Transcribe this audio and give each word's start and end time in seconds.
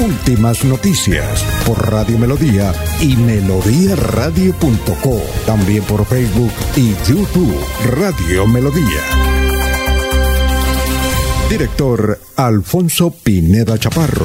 Últimas 0.00 0.64
noticias 0.64 1.44
por 1.66 1.90
Radio 1.90 2.18
Melodía 2.18 2.72
y 3.00 3.16
melodíaradio.co. 3.16 5.20
También 5.44 5.84
por 5.84 6.06
Facebook 6.06 6.52
y 6.74 6.94
YouTube 7.06 7.54
Radio 7.84 8.46
Melodía. 8.46 9.02
Director 11.50 12.18
Alfonso 12.36 13.10
Pineda 13.10 13.78
Chaparro. 13.78 14.24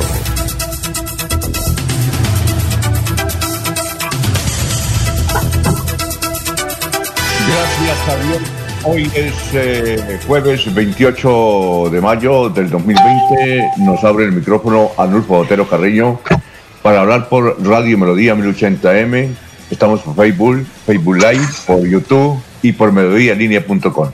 Gracias, 7.47 7.97
Javier. 8.05 8.64
Hoy 8.87 9.09
es 9.15 9.33
eh, 9.53 10.19
jueves 10.27 10.71
28 10.71 11.89
de 11.91 12.01
mayo 12.01 12.49
del 12.49 12.69
2020. 12.69 13.71
Nos 13.79 14.03
abre 14.03 14.25
el 14.25 14.31
micrófono 14.31 14.91
Anulfo 14.95 15.39
Otero 15.39 15.67
Carreño 15.67 16.19
para 16.83 17.01
hablar 17.01 17.27
por 17.27 17.57
Radio 17.65 17.97
Melodía 17.97 18.35
1080M. 18.35 19.29
Estamos 19.71 20.01
por 20.01 20.15
Facebook, 20.15 20.67
Facebook 20.85 21.15
Live, 21.15 21.47
por 21.65 21.87
YouTube 21.87 22.39
y 22.61 22.73
por 22.73 22.91
melodíalinea.com. 22.91 24.09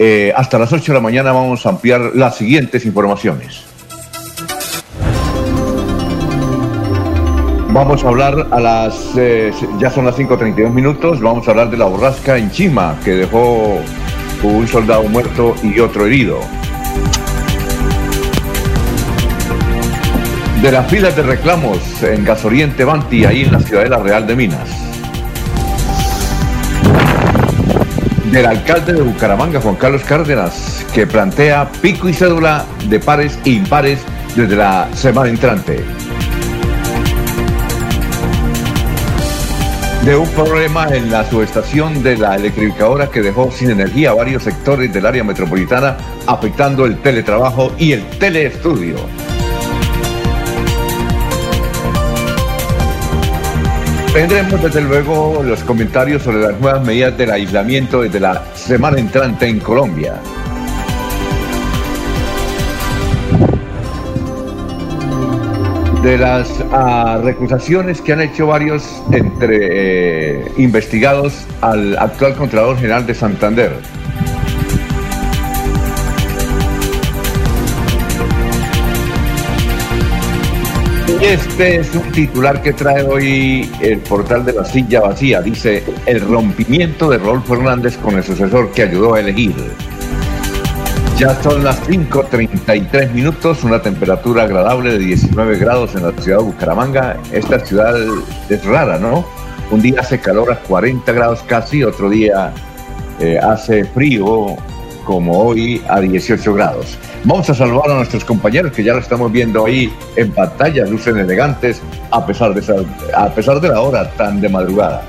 Eh, 0.00 0.32
hasta 0.36 0.58
las 0.58 0.72
8 0.72 0.90
de 0.90 0.94
la 0.94 1.02
mañana 1.02 1.30
vamos 1.30 1.64
a 1.64 1.68
ampliar 1.68 2.10
las 2.16 2.34
siguientes 2.34 2.84
informaciones. 2.84 3.62
Vamos 7.68 8.02
a 8.02 8.08
hablar 8.08 8.48
a 8.50 8.58
las, 8.58 8.96
eh, 9.16 9.52
ya 9.78 9.90
son 9.90 10.06
las 10.06 10.18
5.32 10.18 10.72
minutos, 10.72 11.20
vamos 11.20 11.46
a 11.46 11.52
hablar 11.52 11.70
de 11.70 11.76
la 11.76 11.84
borrasca 11.84 12.38
en 12.38 12.50
Chima, 12.50 12.98
que 13.04 13.12
dejó 13.12 13.80
un 14.42 14.68
soldado 14.68 15.04
muerto 15.04 15.54
y 15.62 15.80
otro 15.80 16.06
herido. 16.06 16.40
De 20.62 20.72
las 20.72 20.90
filas 20.90 21.14
de 21.14 21.22
reclamos 21.22 21.78
en 22.02 22.24
Gasoriente 22.24 22.84
Banti, 22.84 23.24
ahí 23.24 23.42
en 23.42 23.52
la 23.52 23.60
Ciudadela 23.60 23.98
Real 23.98 24.26
de 24.26 24.36
Minas. 24.36 24.68
Del 28.32 28.46
alcalde 28.46 28.92
de 28.92 29.02
Bucaramanga, 29.02 29.60
Juan 29.60 29.76
Carlos 29.76 30.02
Cárdenas, 30.02 30.84
que 30.92 31.06
plantea 31.06 31.68
pico 31.80 32.08
y 32.08 32.12
cédula 32.12 32.64
de 32.88 32.98
pares 32.98 33.38
e 33.44 33.50
impares 33.50 34.00
desde 34.34 34.56
la 34.56 34.88
semana 34.94 35.28
entrante. 35.30 35.84
De 40.06 40.14
un 40.14 40.28
problema 40.28 40.86
en 40.94 41.10
la 41.10 41.28
subestación 41.28 42.00
de 42.00 42.16
la 42.16 42.36
electrificadora 42.36 43.10
que 43.10 43.20
dejó 43.20 43.50
sin 43.50 43.70
energía 43.70 44.14
varios 44.14 44.44
sectores 44.44 44.92
del 44.92 45.04
área 45.04 45.24
metropolitana, 45.24 45.96
afectando 46.28 46.86
el 46.86 46.98
teletrabajo 46.98 47.72
y 47.76 47.90
el 47.90 48.06
teleestudio. 48.10 48.94
Tendremos 54.12 54.62
desde 54.62 54.80
luego 54.82 55.42
los 55.42 55.64
comentarios 55.64 56.22
sobre 56.22 56.38
las 56.38 56.60
nuevas 56.60 56.86
medidas 56.86 57.18
del 57.18 57.32
aislamiento 57.32 58.02
desde 58.02 58.20
la 58.20 58.44
semana 58.54 59.00
entrante 59.00 59.48
en 59.48 59.58
Colombia. 59.58 60.20
De 66.06 66.18
las 66.18 66.48
uh, 66.60 67.20
recusaciones 67.20 68.00
que 68.00 68.12
han 68.12 68.20
hecho 68.20 68.46
varios 68.46 69.02
entre 69.10 70.44
eh, 70.44 70.52
investigados 70.56 71.44
al 71.62 71.98
actual 71.98 72.36
Contralor 72.36 72.76
General 72.76 73.04
de 73.04 73.12
Santander. 73.12 73.72
Este 81.20 81.80
es 81.80 81.92
un 81.96 82.12
titular 82.12 82.62
que 82.62 82.72
trae 82.72 83.02
hoy 83.02 83.68
el 83.80 83.98
portal 83.98 84.44
de 84.44 84.52
la 84.52 84.64
silla 84.64 85.00
vacía. 85.00 85.42
Dice, 85.42 85.82
el 86.06 86.20
rompimiento 86.20 87.10
de 87.10 87.18
Rolf 87.18 87.48
Fernández 87.48 87.96
con 87.96 88.14
el 88.14 88.22
sucesor 88.22 88.70
que 88.70 88.82
ayudó 88.82 89.14
a 89.14 89.20
elegir. 89.20 89.56
Ya 91.18 91.34
son 91.42 91.64
las 91.64 91.80
5.33 91.88 93.10
minutos, 93.12 93.64
una 93.64 93.80
temperatura 93.80 94.42
agradable 94.42 94.92
de 94.92 94.98
19 94.98 95.56
grados 95.56 95.94
en 95.94 96.02
la 96.02 96.12
ciudad 96.12 96.40
de 96.40 96.44
Bucaramanga. 96.44 97.16
Esta 97.32 97.58
ciudad 97.58 97.94
es 98.50 98.64
rara, 98.66 98.98
¿no? 98.98 99.24
Un 99.70 99.80
día 99.80 100.00
hace 100.00 100.20
calor 100.20 100.52
a 100.52 100.56
40 100.56 101.10
grados 101.12 101.42
casi, 101.46 101.82
otro 101.82 102.10
día 102.10 102.52
eh, 103.18 103.38
hace 103.42 103.86
frío 103.86 104.56
como 105.06 105.38
hoy 105.38 105.82
a 105.88 106.00
18 106.00 106.52
grados. 106.52 106.98
Vamos 107.24 107.48
a 107.48 107.54
saludar 107.54 107.92
a 107.92 107.94
nuestros 107.94 108.22
compañeros 108.22 108.72
que 108.72 108.84
ya 108.84 108.92
lo 108.92 108.98
estamos 108.98 109.32
viendo 109.32 109.64
ahí 109.64 109.90
en 110.16 110.30
pantalla, 110.32 110.84
lucen 110.84 111.16
elegantes 111.16 111.80
a 112.10 112.26
pesar 112.26 112.52
de, 112.52 112.86
a 113.16 113.28
pesar 113.30 113.58
de 113.62 113.68
la 113.68 113.80
hora 113.80 114.10
tan 114.18 114.38
de 114.42 114.50
madrugada. 114.50 115.02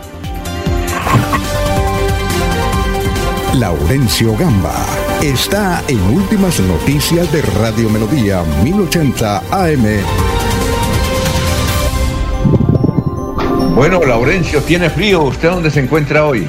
Laurencio 3.54 4.38
Gamba 4.38 4.97
está 5.22 5.82
en 5.88 6.00
Últimas 6.00 6.60
Noticias 6.60 7.32
de 7.32 7.42
Radio 7.42 7.90
Melodía 7.90 8.44
1080 8.64 9.38
AM. 9.52 9.84
Bueno, 13.74 14.04
Laurencio, 14.06 14.62
tiene 14.62 14.90
frío. 14.90 15.24
¿Usted 15.24 15.50
dónde 15.50 15.72
se 15.72 15.80
encuentra 15.80 16.26
hoy? 16.26 16.48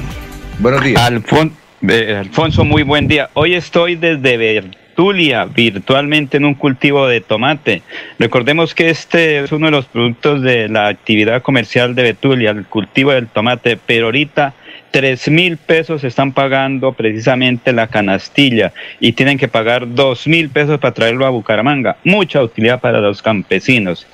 Buenos 0.59 0.83
días. 0.83 1.01
Alfonso, 1.01 2.63
muy 2.63 2.83
buen 2.83 3.07
día. 3.07 3.29
Hoy 3.33 3.55
estoy 3.55 3.95
desde 3.95 4.37
Betulia, 4.37 5.45
virtualmente 5.45 6.37
en 6.37 6.45
un 6.45 6.53
cultivo 6.53 7.07
de 7.07 7.21
tomate. 7.21 7.81
Recordemos 8.19 8.75
que 8.75 8.89
este 8.89 9.39
es 9.39 9.51
uno 9.51 9.67
de 9.67 9.71
los 9.71 9.85
productos 9.85 10.41
de 10.41 10.69
la 10.69 10.87
actividad 10.87 11.41
comercial 11.41 11.95
de 11.95 12.03
Betulia, 12.03 12.51
el 12.51 12.65
cultivo 12.65 13.11
del 13.11 13.27
tomate, 13.27 13.79
pero 13.83 14.07
ahorita 14.07 14.53
tres 14.91 15.29
mil 15.29 15.57
pesos 15.57 16.03
están 16.03 16.31
pagando 16.31 16.93
precisamente 16.93 17.73
la 17.73 17.87
canastilla 17.87 18.73
y 18.99 19.13
tienen 19.13 19.37
que 19.37 19.47
pagar 19.47 19.93
dos 19.93 20.27
mil 20.27 20.49
pesos 20.49 20.79
para 20.79 20.93
traerlo 20.93 21.25
a 21.25 21.29
Bucaramanga. 21.29 21.97
Mucha 22.03 22.41
utilidad 22.41 22.79
para 22.79 22.99
los 22.99 23.21
campesinos. 23.21 24.07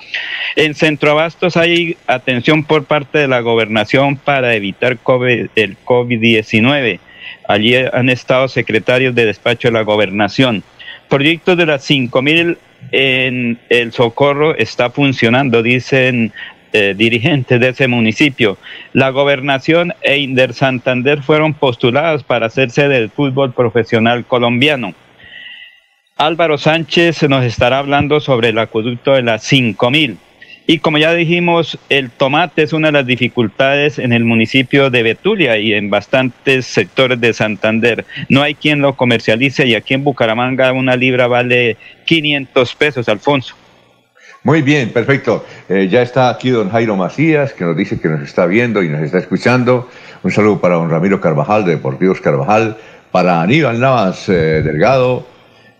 En 0.54 0.74
Centroabastos 0.74 1.56
hay 1.56 1.96
atención 2.06 2.64
por 2.64 2.84
parte 2.84 3.18
de 3.18 3.28
la 3.28 3.40
gobernación 3.40 4.16
para 4.16 4.54
evitar 4.54 4.98
COVID, 4.98 5.48
el 5.54 5.76
COVID-19. 5.84 7.00
Allí 7.48 7.74
han 7.76 8.08
estado 8.08 8.48
secretarios 8.48 9.14
de 9.14 9.26
despacho 9.26 9.68
de 9.68 9.72
la 9.72 9.82
gobernación. 9.82 10.62
Proyectos 11.08 11.56
de 11.56 11.66
las 11.66 11.84
cinco 11.84 12.22
mil 12.22 12.58
en 12.92 13.58
el 13.68 13.92
socorro 13.92 14.56
está 14.56 14.90
funcionando, 14.90 15.62
dicen 15.62 16.32
eh, 16.78 16.94
dirigentes 16.94 17.58
de 17.58 17.70
ese 17.70 17.88
municipio. 17.88 18.58
La 18.92 19.08
gobernación 19.08 19.94
e 20.02 20.18
Inder 20.18 20.52
Santander 20.52 21.22
fueron 21.22 21.54
postuladas 21.54 22.22
para 22.22 22.48
hacerse 22.48 22.86
del 22.86 23.08
fútbol 23.08 23.54
profesional 23.54 24.26
colombiano. 24.26 24.92
Álvaro 26.18 26.58
Sánchez 26.58 27.22
nos 27.30 27.46
estará 27.46 27.78
hablando 27.78 28.20
sobre 28.20 28.50
el 28.50 28.58
acueducto 28.58 29.14
de 29.14 29.22
las 29.22 29.42
5000. 29.44 30.18
Y 30.66 30.80
como 30.80 30.98
ya 30.98 31.14
dijimos, 31.14 31.78
el 31.88 32.10
tomate 32.10 32.64
es 32.64 32.74
una 32.74 32.88
de 32.88 32.92
las 32.92 33.06
dificultades 33.06 33.98
en 33.98 34.12
el 34.12 34.26
municipio 34.26 34.90
de 34.90 35.02
Betulia 35.02 35.56
y 35.56 35.72
en 35.72 35.88
bastantes 35.88 36.66
sectores 36.66 37.18
de 37.18 37.32
Santander. 37.32 38.04
No 38.28 38.42
hay 38.42 38.54
quien 38.54 38.82
lo 38.82 38.96
comercialice 38.96 39.66
y 39.66 39.74
aquí 39.74 39.94
en 39.94 40.04
Bucaramanga 40.04 40.72
una 40.72 40.94
libra 40.94 41.26
vale 41.26 41.78
500 42.04 42.74
pesos, 42.74 43.08
Alfonso. 43.08 43.56
Muy 44.46 44.62
bien, 44.62 44.92
perfecto. 44.92 45.44
Eh, 45.68 45.88
ya 45.90 46.02
está 46.02 46.30
aquí 46.30 46.50
don 46.50 46.70
Jairo 46.70 46.94
Macías, 46.94 47.52
que 47.52 47.64
nos 47.64 47.76
dice 47.76 47.98
que 47.98 48.08
nos 48.08 48.22
está 48.22 48.46
viendo 48.46 48.80
y 48.80 48.88
nos 48.88 49.02
está 49.02 49.18
escuchando. 49.18 49.88
Un 50.22 50.30
saludo 50.30 50.60
para 50.60 50.76
don 50.76 50.88
Ramiro 50.88 51.20
Carvajal, 51.20 51.64
de 51.64 51.72
Deportivos 51.72 52.20
Carvajal, 52.20 52.76
para 53.10 53.42
Aníbal 53.42 53.80
Navas 53.80 54.28
eh, 54.28 54.62
Delgado, 54.64 55.26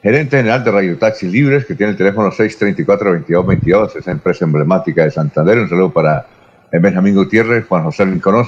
gerente 0.03 0.39
general 0.39 0.65
de 0.65 0.73
Radio 0.73 0.99
Taxis 0.99 1.31
Libres, 1.31 1.65
que 1.65 1.77
tiene 1.77 1.93
el 1.93 1.97
teléfono 1.97 2.33
634-2222, 2.33 3.99
esa 4.01 4.11
empresa 4.11 4.45
emblemática 4.45 5.05
de 5.05 5.13
Santander. 5.13 5.61
Un 5.61 5.69
saludo 5.69 5.93
para 5.93 6.27
Benjamín 6.73 7.15
Gutiérrez, 7.15 7.67
Juan 7.69 7.85
José 7.85 8.05
Lincoln 8.05 8.45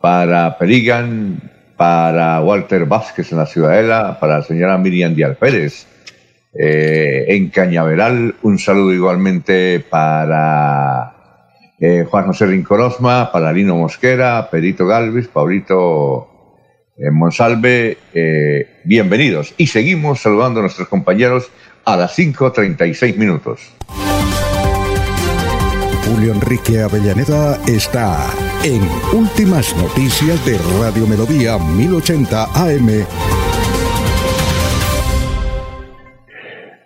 para 0.00 0.58
Peligan, 0.58 1.40
para 1.76 2.40
Walter 2.40 2.86
Vázquez 2.86 3.30
en 3.30 3.38
la 3.38 3.46
Ciudadela, 3.46 4.18
para 4.18 4.38
la 4.38 4.42
señora 4.42 4.76
Miriam 4.78 5.14
Díaz 5.14 5.36
Pérez 5.36 5.86
eh, 6.54 7.24
en 7.28 7.48
Cañaveral. 7.48 8.34
Un 8.42 8.58
saludo 8.58 8.92
igualmente 8.92 9.80
para 9.80 11.14
eh, 11.80 12.04
Juan 12.08 12.26
José 12.26 12.46
Rincolosma, 12.46 13.32
Paladino 13.32 13.76
Mosquera, 13.76 14.48
Perito 14.50 14.86
Galvis, 14.86 15.28
Paulito 15.28 16.28
eh, 16.96 17.10
Monsalve, 17.10 17.96
bienvenidos. 18.84 19.54
Y 19.56 19.68
seguimos 19.68 20.20
saludando 20.20 20.60
a 20.60 20.62
nuestros 20.62 20.88
compañeros 20.88 21.50
a 21.84 21.96
las 21.96 22.18
5.36 22.18 23.16
minutos. 23.16 23.72
Julio 26.04 26.34
Enrique 26.34 26.82
Avellaneda 26.82 27.58
está 27.66 28.28
en 28.64 28.82
Últimas 29.16 29.74
Noticias 29.76 30.44
de 30.44 30.58
Radio 30.80 31.06
Melodía 31.06 31.56
1080 31.58 32.44
AM. 32.54 33.41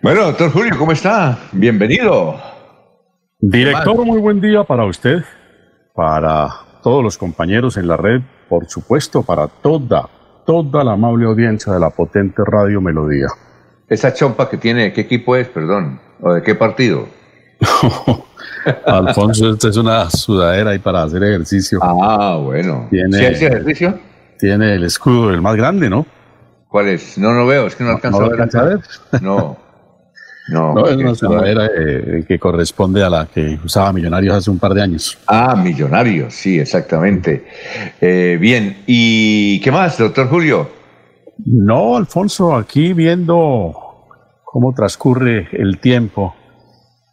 Bueno, 0.01 0.25
doctor 0.25 0.51
Julio, 0.51 0.75
¿cómo 0.77 0.91
está? 0.91 1.39
Bienvenido. 1.51 2.35
Director, 3.39 4.05
muy 4.05 4.19
buen 4.19 4.39
día 4.39 4.63
para 4.63 4.85
usted, 4.85 5.23
para 5.95 6.49
todos 6.83 7.03
los 7.03 7.17
compañeros 7.17 7.77
en 7.77 7.87
la 7.87 7.97
red, 7.97 8.21
por 8.47 8.69
supuesto, 8.69 9.23
para 9.23 9.47
toda, 9.47 10.07
toda 10.45 10.83
la 10.83 10.93
amable 10.93 11.25
audiencia 11.25 11.73
de 11.73 11.79
la 11.79 11.89
potente 11.89 12.43
Radio 12.45 12.79
Melodía. 12.79 13.27
Esa 13.89 14.13
chompa 14.13 14.47
que 14.47 14.57
tiene, 14.57 14.93
¿qué 14.93 15.01
equipo 15.01 15.35
es, 15.35 15.47
perdón? 15.47 15.99
¿O 16.21 16.31
de 16.31 16.43
qué 16.43 16.53
partido? 16.53 17.07
Alfonso, 18.85 19.53
esta 19.53 19.69
es 19.69 19.77
una 19.77 20.09
sudadera 20.11 20.71
ahí 20.71 20.79
para 20.79 21.03
hacer 21.03 21.23
ejercicio. 21.23 21.79
Ah, 21.81 22.39
bueno. 22.39 22.87
¿Tiene, 22.91 23.17
¿Sí 23.17 23.25
hace 23.25 23.47
ejercicio? 23.47 23.99
Tiene 24.37 24.75
el 24.75 24.83
escudo, 24.83 25.31
el 25.31 25.41
más 25.41 25.55
grande, 25.55 25.89
¿no? 25.89 26.05
¿Cuál 26.67 26.89
es? 26.89 27.17
No, 27.17 27.33
no 27.33 27.47
veo, 27.47 27.65
es 27.65 27.75
que 27.75 27.83
no 27.83 27.91
alcanzo 27.91 28.19
¿No 28.19 28.25
a 28.25 28.29
ver. 28.29 28.41
alcanza 28.41 28.59
a 28.59 28.63
ver? 28.65 28.79
No. 29.21 29.57
No, 30.49 30.73
No, 30.73 30.87
es 30.87 31.21
una 31.23 31.65
eh, 31.75 32.23
que 32.27 32.39
corresponde 32.39 33.03
a 33.03 33.09
la 33.09 33.25
que 33.25 33.59
usaba 33.63 33.91
Millonarios 33.91 34.35
hace 34.37 34.49
un 34.49 34.59
par 34.59 34.73
de 34.73 34.81
años. 34.81 35.17
Ah, 35.27 35.55
millonarios, 35.55 36.33
sí, 36.33 36.57
exactamente. 36.59 37.45
Eh, 37.99 38.37
bien, 38.39 38.83
¿y 38.87 39.59
qué 39.61 39.71
más, 39.71 39.97
doctor 39.97 40.29
Julio? 40.29 40.69
No, 41.45 41.97
Alfonso, 41.97 42.55
aquí 42.55 42.93
viendo 42.93 43.73
cómo 44.43 44.73
transcurre 44.73 45.49
el 45.51 45.79
tiempo 45.79 46.33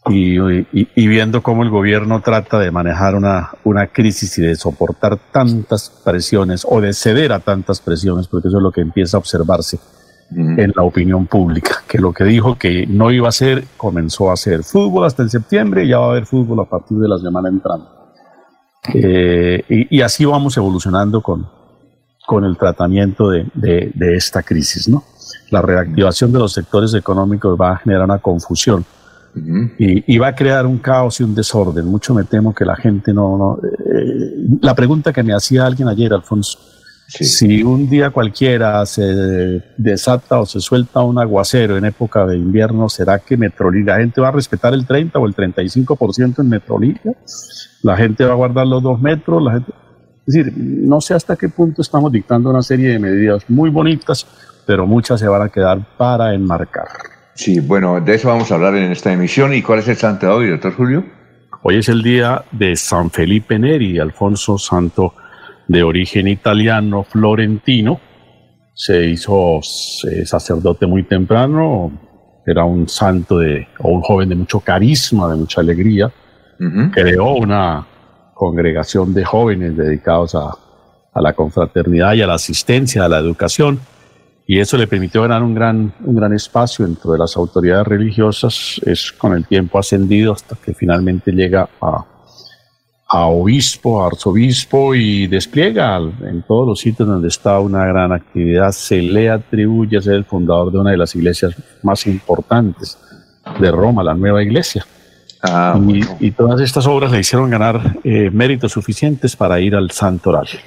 y, 0.08 0.38
y- 0.38 0.66
y 0.94 1.06
viendo 1.08 1.42
cómo 1.42 1.62
el 1.62 1.70
gobierno 1.70 2.20
trata 2.22 2.58
de 2.58 2.70
manejar 2.70 3.14
una, 3.16 3.50
una 3.64 3.88
crisis 3.88 4.38
y 4.38 4.42
de 4.42 4.54
soportar 4.54 5.18
tantas 5.32 5.90
presiones 6.04 6.64
o 6.68 6.80
de 6.80 6.92
ceder 6.92 7.32
a 7.32 7.40
tantas 7.40 7.80
presiones, 7.80 8.28
porque 8.28 8.48
eso 8.48 8.58
es 8.58 8.62
lo 8.62 8.70
que 8.70 8.80
empieza 8.82 9.16
a 9.16 9.20
observarse 9.20 9.78
en 10.30 10.72
la 10.74 10.82
opinión 10.82 11.26
pública, 11.26 11.82
que 11.86 11.98
lo 11.98 12.12
que 12.12 12.24
dijo 12.24 12.56
que 12.58 12.86
no 12.86 13.10
iba 13.12 13.26
a 13.26 13.28
hacer, 13.28 13.64
comenzó 13.76 14.30
a 14.30 14.34
hacer 14.34 14.64
fútbol 14.64 15.04
hasta 15.06 15.22
en 15.22 15.30
septiembre 15.30 15.84
y 15.84 15.88
ya 15.88 15.98
va 15.98 16.06
a 16.06 16.10
haber 16.10 16.26
fútbol 16.26 16.60
a 16.60 16.64
partir 16.64 16.98
de 16.98 17.08
la 17.08 17.18
semana 17.18 17.48
entrante. 17.48 17.86
Eh, 18.94 19.62
y, 19.68 19.98
y 19.98 20.00
así 20.02 20.24
vamos 20.24 20.56
evolucionando 20.56 21.22
con, 21.22 21.46
con 22.26 22.44
el 22.44 22.56
tratamiento 22.56 23.30
de, 23.30 23.46
de- 23.54 23.92
de 23.94 24.16
esta 24.16 24.42
crisis, 24.42 24.88
¿no? 24.88 25.04
La 25.50 25.62
reactivación 25.62 26.32
de 26.32 26.38
los 26.40 26.52
sectores 26.52 26.92
económicos 26.94 27.56
va 27.60 27.72
a 27.72 27.76
generar 27.78 28.04
una 28.04 28.18
confusión 28.18 28.84
y, 29.78 30.14
y 30.14 30.18
va 30.18 30.28
a 30.28 30.34
crear 30.34 30.66
un 30.66 30.78
caos 30.78 31.20
y 31.20 31.24
un 31.24 31.34
desorden. 31.34 31.86
Mucho 31.86 32.12
me 32.14 32.24
temo 32.24 32.54
que 32.54 32.64
la 32.64 32.76
gente 32.76 33.12
no... 33.12 33.36
no 33.38 33.58
eh, 33.62 34.58
la 34.62 34.74
pregunta 34.74 35.12
que 35.12 35.22
me 35.22 35.32
hacía 35.34 35.64
alguien 35.66 35.88
ayer, 35.88 36.12
Alfonso, 36.12 36.58
Sí. 37.06 37.24
si 37.24 37.62
un 37.62 37.88
día 37.88 38.10
cualquiera 38.10 38.84
se 38.86 39.62
desata 39.76 40.40
o 40.40 40.46
se 40.46 40.60
suelta 40.60 41.00
un 41.00 41.18
aguacero 41.18 41.76
en 41.76 41.84
época 41.84 42.26
de 42.26 42.36
invierno, 42.36 42.88
¿será 42.88 43.18
que 43.18 43.36
Metrolínea, 43.36 43.94
la 43.94 44.00
gente 44.00 44.20
va 44.20 44.28
a 44.28 44.32
respetar 44.32 44.72
el 44.72 44.86
30 44.86 45.18
o 45.18 45.26
el 45.26 45.34
35% 45.34 46.40
en 46.40 46.48
Metrolínea? 46.48 47.14
La 47.82 47.96
gente 47.96 48.24
va 48.24 48.32
a 48.32 48.36
guardar 48.36 48.66
los 48.66 48.82
dos 48.82 49.00
metros, 49.00 49.42
la 49.42 49.52
gente... 49.52 49.72
Es 50.26 50.34
decir, 50.34 50.54
no 50.56 51.02
sé 51.02 51.12
hasta 51.12 51.36
qué 51.36 51.50
punto 51.50 51.82
estamos 51.82 52.10
dictando 52.10 52.48
una 52.48 52.62
serie 52.62 52.88
de 52.92 52.98
medidas 52.98 53.44
muy 53.48 53.68
bonitas, 53.68 54.26
pero 54.66 54.86
muchas 54.86 55.20
se 55.20 55.28
van 55.28 55.42
a 55.42 55.50
quedar 55.50 55.86
para 55.98 56.32
enmarcar. 56.32 56.88
Sí, 57.34 57.60
bueno, 57.60 58.00
de 58.00 58.14
eso 58.14 58.28
vamos 58.28 58.50
a 58.50 58.54
hablar 58.54 58.74
en 58.76 58.90
esta 58.92 59.12
emisión. 59.12 59.52
¿Y 59.52 59.60
cuál 59.60 59.80
es 59.80 59.88
el 59.88 59.96
santo 59.96 60.26
de 60.26 60.32
hoy, 60.32 60.48
doctor 60.48 60.72
Julio? 60.74 61.04
Hoy 61.62 61.76
es 61.76 61.88
el 61.88 62.02
día 62.02 62.44
de 62.52 62.76
San 62.76 63.10
Felipe 63.10 63.58
Neri, 63.58 63.98
Alfonso 63.98 64.56
Santo 64.56 65.14
de 65.68 65.82
origen 65.82 66.28
italiano 66.28 67.04
florentino. 67.04 68.00
Se 68.74 69.06
hizo 69.06 69.60
eh, 70.10 70.26
sacerdote 70.26 70.86
muy 70.86 71.04
temprano, 71.04 71.92
era 72.46 72.64
un 72.64 72.88
santo 72.88 73.38
de, 73.38 73.68
o 73.78 73.90
un 73.90 74.02
joven 74.02 74.28
de 74.28 74.34
mucho 74.34 74.60
carisma, 74.60 75.30
de 75.30 75.36
mucha 75.36 75.60
alegría. 75.60 76.12
Creó 76.92 77.34
una 77.34 77.86
congregación 78.32 79.12
de 79.12 79.24
jóvenes 79.24 79.76
dedicados 79.76 80.34
a, 80.34 80.50
a 81.12 81.20
la 81.20 81.32
confraternidad 81.34 82.14
y 82.14 82.22
a 82.22 82.26
la 82.26 82.34
asistencia, 82.34 83.04
a 83.04 83.08
la 83.08 83.18
educación. 83.18 83.80
Y 84.46 84.60
eso 84.60 84.76
le 84.76 84.86
permitió 84.86 85.22
ganar 85.22 85.42
un 85.42 85.54
gran, 85.54 85.94
un 86.04 86.16
gran 86.16 86.34
espacio 86.34 86.84
dentro 86.84 87.12
de 87.12 87.18
las 87.18 87.36
autoridades 87.36 87.86
religiosas. 87.86 88.80
Es 88.84 89.12
con 89.12 89.32
el 89.32 89.46
tiempo 89.46 89.78
ascendido 89.78 90.32
hasta 90.32 90.56
que 90.56 90.74
finalmente 90.74 91.32
llega 91.32 91.68
a, 91.80 92.04
a 93.14 93.26
obispo, 93.26 94.02
a 94.02 94.08
arzobispo 94.08 94.92
y 94.92 95.28
despliega 95.28 95.98
en 95.98 96.42
todos 96.42 96.66
los 96.66 96.80
sitios 96.80 97.08
donde 97.08 97.28
está 97.28 97.60
una 97.60 97.86
gran 97.86 98.10
actividad. 98.10 98.72
Se 98.72 99.00
le 99.00 99.30
atribuye 99.30 99.98
a 99.98 100.02
ser 100.02 100.14
el 100.14 100.24
fundador 100.24 100.72
de 100.72 100.78
una 100.78 100.90
de 100.90 100.96
las 100.96 101.14
iglesias 101.14 101.54
más 101.84 102.08
importantes 102.08 102.98
de 103.60 103.70
Roma, 103.70 104.02
la 104.02 104.14
nueva 104.14 104.42
iglesia. 104.42 104.84
Ah, 105.44 105.78
y, 105.78 105.84
bueno. 105.84 106.16
y 106.18 106.32
todas 106.32 106.60
estas 106.60 106.88
obras 106.88 107.12
le 107.12 107.20
hicieron 107.20 107.48
ganar 107.50 107.98
eh, 108.02 108.30
méritos 108.32 108.72
suficientes 108.72 109.36
para 109.36 109.60
ir 109.60 109.76
al 109.76 109.92
Santo 109.92 110.30
Horario. 110.30 110.58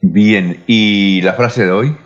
Bien, 0.00 0.64
¿y 0.66 1.20
la 1.22 1.34
frase 1.34 1.66
de 1.66 1.70
hoy? 1.70 1.96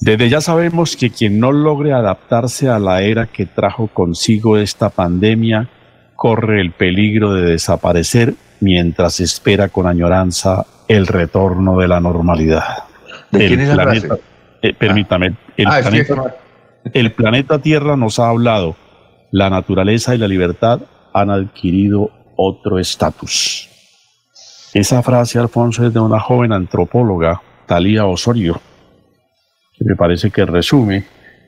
Desde 0.00 0.28
ya 0.28 0.40
sabemos 0.40 0.96
que 0.96 1.10
quien 1.10 1.40
no 1.40 1.50
logre 1.50 1.92
adaptarse 1.92 2.68
a 2.68 2.78
la 2.78 3.02
era 3.02 3.26
que 3.26 3.46
trajo 3.46 3.88
consigo 3.88 4.58
esta 4.58 4.90
pandemia 4.90 5.70
corre 6.16 6.60
el 6.60 6.72
peligro 6.72 7.32
de 7.34 7.42
desaparecer 7.50 8.34
mientras 8.60 9.20
espera 9.20 9.68
con 9.68 9.86
añoranza 9.86 10.64
el 10.88 11.06
retorno 11.06 11.78
de 11.78 11.88
la 11.88 12.00
normalidad. 12.00 12.84
¿De 13.30 13.42
El 13.44 13.48
quién 13.48 13.60
es 13.60 13.68
la 13.76 13.82
planeta- 13.84 14.06
frase? 14.08 14.22
eh, 14.62 14.74
permítame, 14.74 15.34
el, 15.56 15.66
ah, 15.66 15.78
planeta, 15.82 16.34
el 16.94 17.12
planeta 17.12 17.58
Tierra 17.60 17.96
nos 17.96 18.18
ha 18.18 18.28
hablado. 18.28 18.76
La 19.32 19.50
naturaleza 19.50 20.14
y 20.14 20.18
la 20.18 20.28
libertad 20.28 20.80
han 21.12 21.30
adquirido 21.30 22.10
otro 22.36 22.78
estatus. 22.78 23.68
Esa 24.72 25.02
frase, 25.02 25.38
Alfonso, 25.38 25.86
es 25.86 25.92
de 25.92 26.00
una 26.00 26.20
joven 26.20 26.52
antropóloga, 26.52 27.40
Talía 27.66 28.06
Osorio, 28.06 28.60
que 29.76 29.84
me 29.84 29.96
parece 29.96 30.30
que 30.30 30.44
resume 30.46 31.04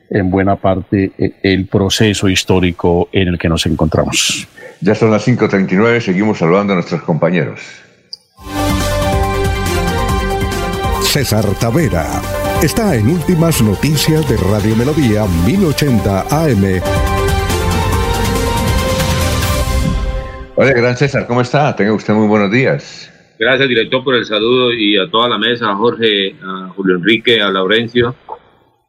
en 0.09 0.29
buena 0.31 0.55
parte 0.55 1.11
eh, 1.17 1.39
el 1.43 1.67
proceso 1.67 2.27
histórico 2.27 3.07
en 3.11 3.29
el 3.29 3.37
que 3.39 3.47
nos 3.49 3.65
encontramos. 3.65 4.47
Ya 4.81 4.95
son 4.95 5.11
las 5.11 5.27
5.39, 5.27 5.99
seguimos 5.99 6.37
saludando 6.37 6.73
a 6.73 6.75
nuestros 6.77 7.01
compañeros. 7.01 7.59
César 11.01 11.43
Tavera 11.59 12.05
está 12.63 12.95
en 12.95 13.07
Últimas 13.07 13.61
Noticias 13.61 14.27
de 14.29 14.37
Radio 14.37 14.75
Melodía 14.77 15.25
1080 15.45 16.21
AM. 16.21 16.81
Hola, 20.55 20.71
gran 20.71 20.95
César, 20.95 21.27
¿cómo 21.27 21.41
está? 21.41 21.75
Tenga 21.75 21.91
usted 21.93 22.13
muy 22.13 22.27
buenos 22.27 22.49
días. 22.49 23.11
Gracias, 23.37 23.67
director, 23.67 24.03
por 24.03 24.15
el 24.15 24.25
saludo 24.25 24.71
y 24.71 24.97
a 24.97 25.09
toda 25.09 25.27
la 25.27 25.37
mesa, 25.37 25.71
a 25.71 25.75
Jorge, 25.75 26.35
a 26.41 26.69
Julio 26.75 26.95
Enrique, 26.95 27.41
a 27.41 27.49
Laurencio 27.49 28.15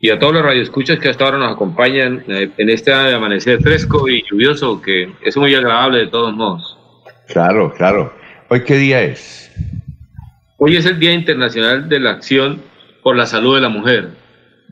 y 0.00 0.10
a 0.10 0.18
todos 0.18 0.32
los 0.32 0.42
radioescuchas 0.42 0.98
que 0.98 1.08
hasta 1.10 1.24
ahora 1.26 1.38
nos 1.38 1.52
acompañan 1.52 2.24
eh, 2.28 2.50
en 2.56 2.70
este 2.70 2.92
amanecer 2.92 3.60
fresco 3.60 4.08
y 4.08 4.22
lluvioso 4.30 4.80
que 4.80 5.12
es 5.22 5.36
muy 5.36 5.54
agradable 5.54 5.98
de 5.98 6.06
todos 6.08 6.34
modos. 6.34 6.76
Claro, 7.28 7.72
claro. 7.76 8.12
¿Hoy 8.48 8.62
qué 8.64 8.76
día 8.76 9.02
es? 9.02 9.52
Hoy 10.56 10.76
es 10.76 10.86
el 10.86 10.98
Día 10.98 11.12
Internacional 11.12 11.88
de 11.88 12.00
la 12.00 12.10
Acción 12.12 12.60
por 13.02 13.16
la 13.16 13.26
Salud 13.26 13.54
de 13.54 13.60
la 13.60 13.68
Mujer, 13.68 14.08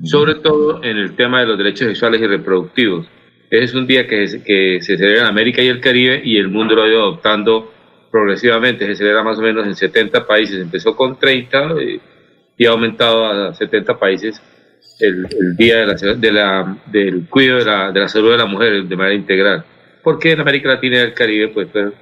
sobre 0.02 0.36
todo 0.36 0.82
en 0.82 0.96
el 0.96 1.14
tema 1.14 1.40
de 1.40 1.46
los 1.46 1.58
derechos 1.58 1.86
sexuales 1.88 2.20
y 2.20 2.26
reproductivos. 2.26 3.06
Es 3.50 3.74
un 3.74 3.86
día 3.86 4.06
que, 4.06 4.26
se- 4.28 4.42
que 4.42 4.78
se 4.82 4.96
celebra 4.98 5.22
en 5.22 5.26
América 5.28 5.62
y 5.62 5.68
el 5.68 5.80
Caribe 5.80 6.20
y 6.24 6.36
el 6.38 6.48
mundo 6.48 6.74
lo 6.74 6.82
ha 6.82 6.88
ido 6.88 7.00
adoptando 7.02 7.72
progresivamente. 8.10 8.86
Se 8.86 8.96
celebra 8.96 9.22
más 9.22 9.38
o 9.38 9.42
menos 9.42 9.66
en 9.66 9.74
70 9.74 10.26
países. 10.26 10.60
Empezó 10.60 10.94
con 10.96 11.18
30 11.18 11.72
eh, 11.80 12.00
y 12.58 12.66
ha 12.66 12.70
aumentado 12.70 13.24
a 13.26 13.54
70 13.54 13.98
países 13.98 14.42
el, 15.00 15.26
el 15.30 15.56
Día 15.56 15.78
de 15.78 15.86
la, 15.86 15.94
de 15.94 16.32
la- 16.32 16.76
del 16.86 17.26
Cuidado 17.28 17.58
de 17.60 17.64
la, 17.64 17.92
de 17.92 18.00
la 18.00 18.08
Salud 18.08 18.30
de 18.32 18.38
la 18.38 18.46
Mujer 18.46 18.84
de 18.84 18.96
manera 18.96 19.14
integral. 19.14 19.64
Porque 20.02 20.32
en 20.32 20.40
América 20.40 20.68
Latina 20.70 20.96
y 20.96 21.00
el 21.00 21.14
Caribe, 21.14 21.48
pues, 21.48 21.68
pues, 21.72 21.92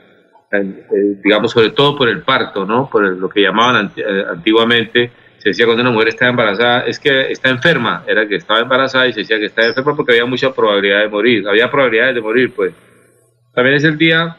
eh, 0.53 1.17
digamos, 1.25 1.51
sobre 1.53 1.71
todo 1.71 1.97
por 1.97 2.09
el 2.09 2.23
parto, 2.23 2.65
¿no? 2.65 2.89
Por 2.91 3.05
el- 3.05 3.19
lo 3.19 3.29
que 3.29 3.41
llamaban 3.43 3.91
eh, 3.97 4.25
antiguamente, 4.31 5.11
se 5.39 5.51
decía 5.51 5.67
cuando 5.67 5.83
una 5.83 5.91
mujer 5.93 6.09
estaba 6.09 6.31
embarazada, 6.31 6.81
es 6.87 6.99
que 6.99 7.31
está 7.31 7.51
enferma, 7.51 8.05
era 8.07 8.27
que 8.27 8.37
estaba 8.37 8.61
embarazada 8.61 9.07
y 9.09 9.13
se 9.13 9.21
decía 9.21 9.39
que 9.39 9.47
estaba 9.47 9.69
enferma 9.69 9.95
porque 9.97 10.13
había 10.13 10.25
mucha 10.27 10.53
probabilidad 10.55 11.01
de 11.03 11.09
morir, 11.09 11.47
había 11.49 11.71
probabilidades 11.71 12.15
de 12.15 12.21
morir, 12.21 12.53
pues. 12.55 12.73
También 13.55 13.77
es 13.77 13.85
el 13.85 13.97
día 13.99 14.37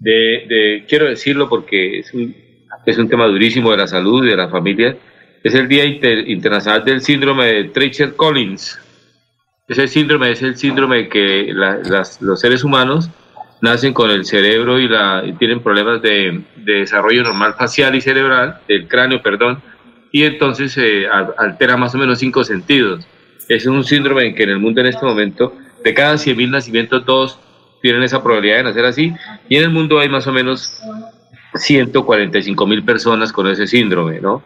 de, 0.00 0.44
de, 0.48 0.84
quiero 0.88 1.06
decirlo 1.06 1.48
porque 1.48 1.98
es 2.00 2.12
un, 2.14 2.34
es 2.86 2.98
un 2.98 3.08
tema 3.08 3.26
durísimo 3.26 3.70
de 3.70 3.76
la 3.78 3.86
salud 3.86 4.24
y 4.24 4.30
de 4.30 4.36
la 4.36 4.48
familia, 4.48 4.96
es 5.44 5.54
el 5.54 5.68
Día 5.68 5.84
Internacional 5.84 6.84
del 6.84 7.02
Síndrome 7.02 7.44
de 7.44 7.64
Treacher 7.64 8.16
Collins. 8.16 8.80
Ese 9.68 9.86
síndrome 9.88 10.30
es 10.30 10.42
el 10.42 10.56
síndrome 10.56 11.10
que 11.10 11.52
los 12.20 12.40
seres 12.40 12.64
humanos 12.64 13.10
nacen 13.60 13.92
con 13.92 14.10
el 14.10 14.24
cerebro 14.24 14.80
y, 14.80 14.88
tienen 15.38 15.60
problemas 15.60 16.00
de, 16.00 16.42
desarrollo 16.56 17.22
normal 17.22 17.54
facial 17.58 17.94
y 17.94 18.00
cerebral, 18.00 18.60
del 18.66 18.88
cráneo, 18.88 19.22
perdón, 19.22 19.62
y 20.10 20.24
entonces 20.24 20.72
se 20.72 21.06
altera 21.06 21.76
más 21.76 21.94
o 21.94 21.98
menos 21.98 22.18
cinco 22.18 22.42
sentidos. 22.42 23.06
Es 23.48 23.66
un 23.66 23.84
síndrome 23.84 24.26
en 24.26 24.34
que 24.34 24.44
en 24.44 24.50
el 24.50 24.58
mundo 24.58 24.80
en 24.80 24.86
este 24.86 25.04
momento, 25.04 25.54
de 25.84 25.92
cada 25.92 26.14
100.000 26.14 26.50
nacimientos, 26.50 27.04
dos 27.04 27.38
tienen 27.82 28.02
esa 28.02 28.22
probabilidad 28.22 28.56
de 28.56 28.62
nacer 28.62 28.86
así, 28.86 29.12
y 29.50 29.56
en 29.56 29.64
el 29.64 29.70
mundo 29.70 29.98
hay 29.98 30.08
más 30.08 30.26
o 30.26 30.32
menos 30.32 30.80
145 31.54 32.66
mil 32.66 32.82
personas 32.82 33.30
con 33.30 33.46
ese 33.46 33.66
síndrome, 33.66 34.20
¿no? 34.22 34.42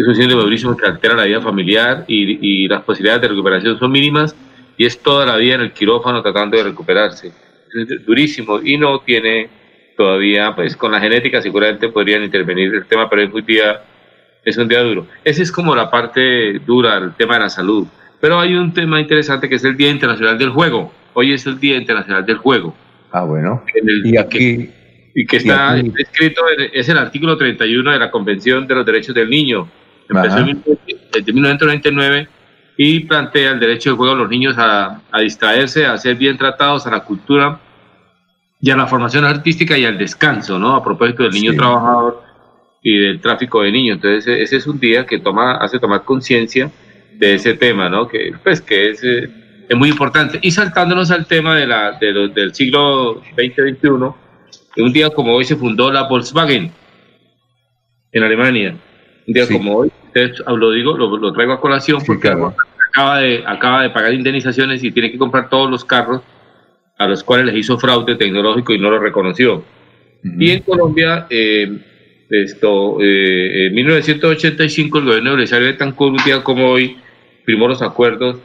Es 0.00 0.06
un 0.06 0.14
síndrome 0.14 0.44
durísimo 0.44 0.76
que 0.76 0.86
altera 0.86 1.14
la 1.14 1.24
vida 1.24 1.42
familiar 1.42 2.04
y, 2.08 2.64
y 2.64 2.68
las 2.68 2.82
posibilidades 2.82 3.22
de 3.22 3.28
recuperación 3.28 3.78
son 3.78 3.92
mínimas 3.92 4.34
y 4.78 4.86
es 4.86 4.98
toda 4.98 5.26
la 5.26 5.36
vida 5.36 5.56
en 5.56 5.60
el 5.60 5.72
quirófano 5.72 6.22
tratando 6.22 6.56
de 6.56 6.62
recuperarse. 6.62 7.28
Es 7.28 8.06
durísimo 8.06 8.60
y 8.62 8.78
no 8.78 9.00
tiene 9.00 9.50
todavía, 9.98 10.54
pues 10.54 10.74
con 10.74 10.92
la 10.92 11.00
genética 11.00 11.42
seguramente 11.42 11.90
podrían 11.90 12.22
intervenir 12.22 12.74
el 12.74 12.86
tema, 12.86 13.10
pero 13.10 13.20
es 13.20 13.30
un 13.30 13.44
día, 13.44 13.82
es 14.42 14.56
un 14.56 14.66
día 14.66 14.80
duro. 14.80 15.06
Esa 15.22 15.42
es 15.42 15.52
como 15.52 15.76
la 15.76 15.90
parte 15.90 16.58
dura, 16.60 16.96
el 16.96 17.12
tema 17.12 17.34
de 17.34 17.40
la 17.40 17.50
salud. 17.50 17.86
Pero 18.18 18.40
hay 18.40 18.54
un 18.54 18.72
tema 18.72 18.98
interesante 18.98 19.50
que 19.50 19.56
es 19.56 19.64
el 19.64 19.76
Día 19.76 19.90
Internacional 19.90 20.38
del 20.38 20.48
Juego. 20.48 20.90
Hoy 21.12 21.34
es 21.34 21.44
el 21.46 21.60
Día 21.60 21.76
Internacional 21.76 22.24
del 22.24 22.38
Juego. 22.38 22.74
Ah, 23.12 23.24
bueno. 23.24 23.62
y 24.04 24.16
aquí... 24.16 24.70
y 25.14 25.26
que 25.26 25.36
está 25.36 25.76
escrito, 25.78 26.42
es 26.72 26.88
el 26.88 26.96
artículo 26.96 27.36
31 27.36 27.90
de 27.92 27.98
la 27.98 28.10
Convención 28.10 28.66
de 28.66 28.74
los 28.74 28.86
Derechos 28.86 29.14
del 29.14 29.28
Niño. 29.28 29.68
Empezó 30.10 30.38
en 30.38 30.46
1999 30.46 32.28
y 32.76 33.00
plantea 33.00 33.52
el 33.52 33.60
derecho 33.60 33.90
del 33.90 33.96
juego 33.96 34.14
a 34.14 34.16
los 34.16 34.28
niños 34.28 34.56
a, 34.58 35.02
a, 35.10 35.20
distraerse, 35.20 35.86
a 35.86 35.96
ser 35.98 36.16
bien 36.16 36.36
tratados, 36.36 36.86
a 36.86 36.90
la 36.90 37.00
cultura 37.00 37.60
y 38.60 38.70
a 38.70 38.76
la 38.76 38.86
formación 38.86 39.24
artística 39.24 39.78
y 39.78 39.84
al 39.84 39.96
descanso, 39.96 40.58
¿no? 40.58 40.74
A 40.74 40.84
propósito 40.84 41.22
del 41.22 41.32
niño 41.32 41.54
trabajador 41.54 42.22
y 42.82 42.98
del 42.98 43.20
tráfico 43.20 43.62
de 43.62 43.72
niños. 43.72 43.96
Entonces, 43.96 44.26
ese 44.26 44.56
es 44.56 44.66
un 44.66 44.80
día 44.80 45.06
que 45.06 45.18
toma, 45.18 45.56
hace 45.56 45.78
tomar 45.78 46.04
conciencia 46.04 46.70
de 47.14 47.34
ese 47.34 47.54
tema, 47.54 47.88
¿no? 47.88 48.08
Que, 48.08 48.32
pues, 48.42 48.60
que 48.60 48.90
es, 48.90 49.04
eh, 49.04 49.30
es 49.68 49.76
muy 49.76 49.88
importante. 49.90 50.38
Y 50.42 50.50
saltándonos 50.50 51.10
al 51.10 51.26
tema 51.26 51.54
de 51.54 51.66
la, 51.66 51.92
de 51.92 52.28
del 52.34 52.54
siglo 52.54 53.22
2021, 53.36 54.16
un 54.78 54.92
día 54.92 55.10
como 55.10 55.34
hoy 55.34 55.44
se 55.44 55.56
fundó 55.56 55.92
la 55.92 56.08
Volkswagen 56.08 56.72
en 58.12 58.22
Alemania. 58.22 58.76
Un 59.30 59.34
día 59.34 59.46
como 59.46 59.76
hoy, 59.76 59.92
lo 60.48 60.72
digo, 60.72 60.96
lo, 60.96 61.32
traigo 61.32 61.52
a 61.52 61.60
colación 61.60 62.02
porque 62.04 62.28
acaba, 62.28 63.20
de, 63.20 63.44
acaba 63.46 63.82
de 63.84 63.90
pagar 63.90 64.12
indemnizaciones 64.12 64.82
y 64.82 64.90
tiene 64.90 65.12
que 65.12 65.18
comprar 65.18 65.48
todos 65.48 65.70
los 65.70 65.84
carros 65.84 66.22
a 66.98 67.06
los 67.06 67.22
cuales 67.22 67.46
les 67.46 67.54
hizo 67.54 67.78
fraude 67.78 68.16
tecnológico 68.16 68.72
y 68.72 68.80
no 68.80 68.90
lo 68.90 68.98
reconoció. 68.98 69.62
Y 70.24 70.50
en 70.50 70.62
Colombia, 70.62 71.28
eh, 71.30 71.78
esto, 72.28 73.00
eh, 73.00 73.68
en 73.68 73.74
1985 73.74 74.98
el 74.98 75.04
gobierno 75.04 75.30
de 75.30 75.36
Belisario 75.36 75.68
de 75.68 75.74
Tancur, 75.74 76.10
un 76.10 76.24
día 76.24 76.42
como 76.42 76.68
hoy, 76.72 76.96
firmó 77.46 77.68
los 77.68 77.82
acuerdos 77.82 78.38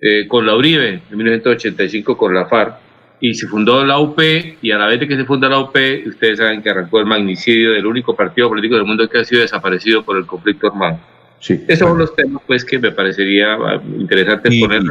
eh, 0.00 0.26
con 0.26 0.44
la 0.44 0.56
Uribe, 0.56 1.02
en 1.08 1.16
1985 1.16 2.16
con 2.18 2.34
la 2.34 2.46
FARC, 2.46 2.74
y 3.20 3.34
se 3.34 3.46
fundó 3.46 3.84
la 3.84 3.98
UP, 3.98 4.18
y 4.60 4.70
a 4.70 4.78
la 4.78 4.86
vez 4.86 5.00
de 5.00 5.08
que 5.08 5.16
se 5.16 5.24
funda 5.24 5.48
la 5.48 5.58
UP, 5.60 5.76
ustedes 6.06 6.38
saben 6.38 6.62
que 6.62 6.70
arrancó 6.70 7.00
el 7.00 7.06
magnicidio 7.06 7.72
del 7.72 7.86
único 7.86 8.14
partido 8.14 8.48
político 8.48 8.76
del 8.76 8.84
mundo 8.84 9.08
que 9.08 9.18
ha 9.18 9.24
sido 9.24 9.40
desaparecido 9.40 10.04
por 10.04 10.16
el 10.16 10.26
conflicto 10.26 10.68
armado. 10.68 11.00
Sí, 11.40 11.64
Esos 11.68 11.88
son 11.88 11.98
los 11.98 12.14
temas 12.14 12.42
pues 12.46 12.64
que 12.64 12.78
me 12.78 12.92
parecería 12.92 13.54
ah, 13.54 13.80
interesante 13.98 14.50
poner 14.58 14.82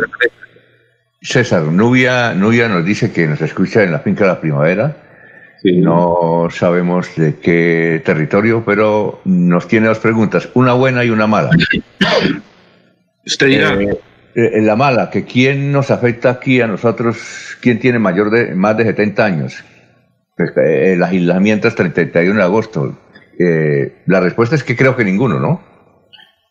César, 1.22 1.64
Nubia, 1.64 2.36
Nubia 2.36 2.70
nos 2.70 2.86
dice 2.86 3.12
que 3.12 3.26
nos 3.26 3.42
escucha 3.42 3.84
en 3.84 3.92
la 3.92 4.00
finca 4.00 4.26
de 4.26 4.30
la 4.30 4.42
primavera. 4.42 4.98
No 5.64 6.48
sabemos 6.52 7.16
de 7.16 7.40
qué 7.40 8.00
territorio, 8.06 8.64
pero 8.64 9.22
nos 9.26 9.68
tiene 9.68 9.88
dos 9.88 9.98
preguntas, 9.98 10.48
una 10.54 10.74
buena 10.74 11.04
y 11.04 11.10
una 11.10 11.26
mala. 11.26 11.50
Usted 13.26 13.48
dirá. 13.48 13.74
Eh, 13.74 14.00
eh, 14.36 14.62
la 14.62 14.76
mala, 14.76 15.10
que 15.10 15.24
quién 15.24 15.72
nos 15.72 15.92
afecta 15.92 16.30
aquí 16.30 16.60
a 16.60 16.68
nosotros, 16.68 17.58
quién 17.62 17.80
tiene 17.80 18.00
mayor 18.00 18.30
de, 18.30 18.54
más 18.54 18.76
de 18.76 18.84
70 18.84 19.26
años. 19.26 19.64
Pues, 20.36 20.52
eh, 20.58 20.94
el 20.94 21.04
aislamiento 21.04 21.70
es 21.70 21.76
31 21.76 22.36
de 22.36 22.44
agosto. 22.44 22.98
Eh, 23.40 24.04
la 24.08 24.20
respuesta 24.20 24.56
es 24.56 24.64
que 24.64 24.76
creo 24.76 24.96
que 24.96 25.06
ninguno, 25.06 25.40
¿no? 25.40 25.64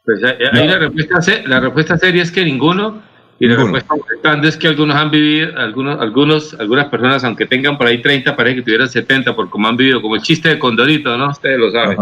Pues 0.02 0.18
ahí 0.24 0.66
la, 0.66 0.78
respuesta, 0.78 1.18
la 1.46 1.60
respuesta 1.60 1.98
seria 1.98 2.22
es 2.22 2.32
que 2.32 2.44
ninguno. 2.44 3.02
Y 3.38 3.48
la 3.48 3.56
respuesta 3.56 3.94
grande 4.22 4.48
es 4.48 4.56
que 4.56 4.68
algunos 4.68 4.96
han 4.96 5.10
vivido, 5.10 5.58
algunos, 5.58 6.00
algunos, 6.00 6.54
algunas 6.58 6.86
personas, 6.86 7.24
aunque 7.24 7.46
tengan 7.46 7.76
por 7.76 7.86
ahí 7.86 8.00
30, 8.00 8.36
parece 8.36 8.56
que 8.56 8.62
tuvieran 8.62 8.88
70 8.88 9.34
por 9.34 9.50
como 9.50 9.68
han 9.68 9.76
vivido, 9.76 10.00
como 10.00 10.14
el 10.14 10.22
chiste 10.22 10.48
de 10.50 10.58
Condorito, 10.58 11.18
¿no? 11.18 11.30
Ustedes 11.30 11.58
lo 11.58 11.70
saben. 11.70 11.98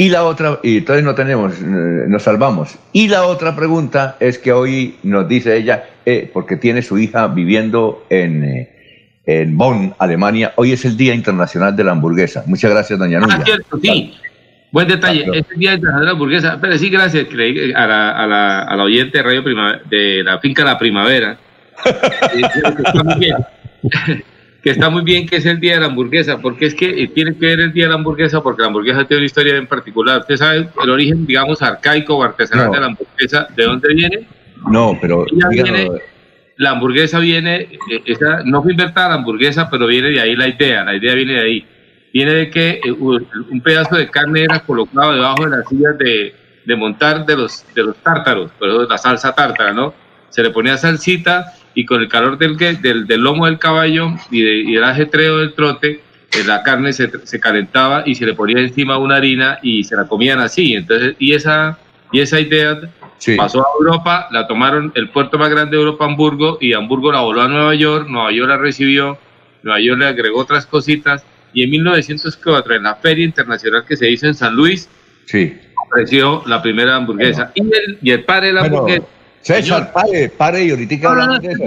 Y 0.00 0.08
la 0.08 0.24
otra, 0.24 0.58
y 0.62 0.78
entonces 0.78 1.04
no 1.04 1.14
tenemos, 1.14 1.60
eh, 1.60 2.06
nos 2.08 2.22
salvamos. 2.22 2.78
Y 2.94 3.08
la 3.08 3.26
otra 3.26 3.54
pregunta 3.54 4.16
es 4.18 4.38
que 4.38 4.50
hoy 4.50 4.96
nos 5.02 5.28
dice 5.28 5.54
ella, 5.54 5.90
eh, 6.06 6.30
porque 6.32 6.56
tiene 6.56 6.80
su 6.80 6.96
hija 6.96 7.26
viviendo 7.26 8.06
en, 8.08 8.42
eh, 8.42 8.70
en 9.26 9.58
Bonn, 9.58 9.94
Alemania, 9.98 10.54
hoy 10.56 10.72
es 10.72 10.86
el 10.86 10.96
Día 10.96 11.12
Internacional 11.12 11.76
de 11.76 11.84
la 11.84 11.92
Hamburguesa. 11.92 12.44
Muchas 12.46 12.70
gracias, 12.70 12.98
doña 12.98 13.20
Nuria. 13.20 13.40
Ah, 13.40 13.44
cierto, 13.44 13.78
sí. 13.78 14.14
Buen 14.72 14.88
detalle, 14.88 15.26
es 15.34 15.44
el 15.52 15.58
Día 15.58 15.74
Internacional 15.74 16.00
de 16.00 16.06
la 16.06 16.12
Hamburguesa. 16.12 16.58
Pero 16.58 16.78
sí, 16.78 16.88
gracias 16.88 17.26
a 17.74 17.86
la, 17.86 18.10
a 18.12 18.26
la, 18.26 18.62
a 18.62 18.76
la 18.76 18.82
oyente 18.82 19.18
de 19.18 19.22
Radio 19.22 19.44
Primavera, 19.44 19.82
de 19.90 20.22
la 20.24 20.38
finca 20.38 20.64
La 20.64 20.78
Primavera. 20.78 21.36
que 24.62 24.70
está 24.70 24.90
muy 24.90 25.02
bien 25.02 25.26
que 25.26 25.36
es 25.36 25.46
el 25.46 25.58
día 25.58 25.74
de 25.74 25.80
la 25.80 25.86
hamburguesa, 25.86 26.38
porque 26.38 26.66
es 26.66 26.74
que 26.74 27.02
eh, 27.02 27.08
tiene 27.08 27.34
que 27.36 27.46
ver 27.46 27.60
el 27.60 27.72
día 27.72 27.84
de 27.84 27.90
la 27.90 27.94
hamburguesa, 27.96 28.42
porque 28.42 28.62
la 28.62 28.68
hamburguesa 28.68 29.04
tiene 29.04 29.20
una 29.20 29.26
historia 29.26 29.56
en 29.56 29.66
particular. 29.66 30.20
¿Usted 30.20 30.36
sabe 30.36 30.68
el 30.82 30.90
origen, 30.90 31.26
digamos, 31.26 31.62
arcaico 31.62 32.16
o 32.16 32.22
artesanal 32.22 32.70
de 32.70 32.80
la 32.80 32.86
hamburguesa? 32.86 33.48
¿De 33.56 33.64
dónde 33.64 33.94
viene? 33.94 34.28
No, 34.70 34.98
pero... 35.00 35.24
la 36.56 36.70
hamburguesa 36.70 37.18
viene, 37.18 37.68
eh, 37.90 38.02
esa, 38.04 38.42
no 38.44 38.62
fue 38.62 38.72
inventada 38.72 39.10
la 39.10 39.14
hamburguesa, 39.14 39.70
pero 39.70 39.86
viene 39.86 40.10
de 40.10 40.20
ahí 40.20 40.36
la 40.36 40.48
idea, 40.48 40.84
la 40.84 40.94
idea 40.94 41.14
viene 41.14 41.32
de 41.34 41.40
ahí. 41.40 41.66
Viene 42.12 42.32
de 42.34 42.50
que 42.50 42.80
eh, 42.84 42.92
un 42.92 43.60
pedazo 43.62 43.96
de 43.96 44.10
carne 44.10 44.42
era 44.44 44.60
colocado 44.60 45.14
debajo 45.14 45.44
de 45.44 45.56
las 45.56 45.68
sillas 45.68 45.96
de, 45.96 46.34
de 46.66 46.76
montar 46.76 47.24
de 47.24 47.36
los, 47.36 47.64
de 47.74 47.82
los 47.82 47.96
tártaros, 47.96 48.50
pero 48.58 48.86
la 48.86 48.98
salsa 48.98 49.34
tártara, 49.34 49.72
¿no? 49.72 49.94
Se 50.28 50.42
le 50.42 50.50
ponía 50.50 50.76
salsita 50.76 51.54
y 51.80 51.86
con 51.86 52.02
el 52.02 52.08
calor 52.08 52.36
del, 52.36 52.58
del, 52.58 53.06
del 53.06 53.20
lomo 53.20 53.46
del 53.46 53.58
caballo 53.58 54.10
y, 54.30 54.42
de, 54.42 54.54
y, 54.70 54.76
el 54.76 54.84
ajetreo 54.84 55.38
del 55.38 55.54
trote, 55.54 56.02
eh, 56.30 56.44
la 56.44 56.62
carne 56.62 56.92
se, 56.92 57.10
se, 57.24 57.40
calentaba 57.40 58.02
y 58.04 58.14
se 58.14 58.26
le 58.26 58.34
ponía 58.34 58.60
encima 58.60 58.98
una 58.98 59.16
harina 59.16 59.58
y 59.62 59.82
se 59.84 59.96
la 59.96 60.06
comían 60.06 60.40
así. 60.40 60.74
Entonces, 60.74 61.16
y 61.18 61.32
esa, 61.32 61.78
y 62.12 62.20
esa 62.20 62.38
idea 62.38 62.78
pasó 63.38 63.60
a 63.60 63.68
Europa, 63.78 64.28
la 64.30 64.46
tomaron 64.46 64.92
el 64.94 65.08
puerto 65.08 65.38
más 65.38 65.48
grande 65.48 65.74
de 65.74 65.82
Europa, 65.82 66.04
Hamburgo, 66.04 66.58
y 66.60 66.74
Hamburgo 66.74 67.12
la 67.12 67.20
voló 67.20 67.40
a 67.40 67.48
Nueva 67.48 67.74
York, 67.74 68.08
Nueva 68.10 68.30
York 68.30 68.50
la 68.50 68.58
recibió, 68.58 69.16
Nueva 69.62 69.80
York 69.80 69.98
le 69.98 70.06
agregó 70.06 70.40
otras 70.40 70.66
cositas, 70.66 71.24
y 71.54 71.62
en 71.62 71.70
1904, 71.70 72.74
en 72.74 72.82
la 72.82 72.96
feria 72.96 73.24
internacional 73.24 73.86
que 73.86 73.96
se 73.96 74.10
hizo 74.10 74.26
en 74.26 74.34
San 74.34 74.54
Luis, 74.54 74.86
sí. 75.24 75.56
ofreció 75.86 76.42
la 76.46 76.60
primera 76.60 76.96
hamburguesa. 76.96 77.52
Y, 77.54 77.62
el, 77.62 77.98
y 78.02 78.10
el 78.10 78.24
padre 78.24 78.48
de 78.48 78.52
la 78.52 78.60
hamburguesa 78.64 79.06
César, 79.42 79.92
pare, 79.92 80.28
pare 80.28 80.64
y 80.64 80.70
ahorita 80.70 81.08
hablamos 81.08 81.40
de 81.40 81.52
eso. 81.52 81.64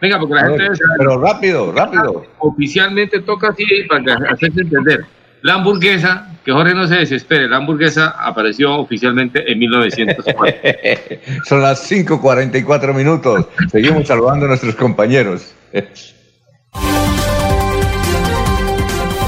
Venga, 0.00 0.18
porque 0.18 0.34
la 0.34 0.48
gente... 0.48 0.68
pero 0.98 1.20
rápido, 1.20 1.72
rápido. 1.72 2.26
Oficialmente 2.38 3.20
toca 3.20 3.48
así 3.48 3.64
para 3.88 4.14
hacerse 4.30 4.60
entender. 4.60 5.06
La 5.42 5.54
hamburguesa, 5.54 6.28
que 6.44 6.52
Jorge 6.52 6.74
no 6.74 6.86
se 6.86 6.96
desespere, 6.96 7.48
la 7.48 7.56
hamburguesa 7.56 8.16
apareció 8.18 8.74
oficialmente 8.74 9.50
en 9.50 9.58
1904. 9.58 10.54
Son 11.44 11.62
las 11.62 11.90
5.44 11.90 12.94
minutos. 12.94 13.46
Seguimos 13.70 14.06
saludando 14.06 14.46
a 14.46 14.48
nuestros 14.48 14.74
compañeros. 14.74 15.54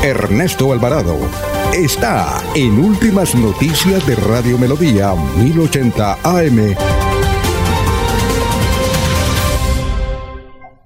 Ernesto 0.02 0.72
Alvarado 0.72 1.57
está 1.74 2.42
en 2.54 2.78
Últimas 2.78 3.34
Noticias 3.34 4.06
de 4.06 4.14
Radio 4.16 4.58
Melodía 4.58 5.14
1080 5.36 6.18
AM. 6.24 6.74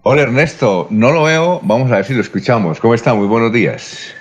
Hola 0.03 0.23
Ernesto, 0.23 0.89
no 0.91 1.13
lo 1.13 1.25
veo, 1.25 1.61
vamos 1.63 1.91
a 1.93 1.97
ver 1.97 2.05
si 2.05 2.15
lo 2.15 2.21
escuchamos. 2.21 2.81
¿Cómo 2.81 2.95
está? 2.95 3.15
Muy 3.15 3.27
buenos 3.27 3.53
días. 3.53 4.13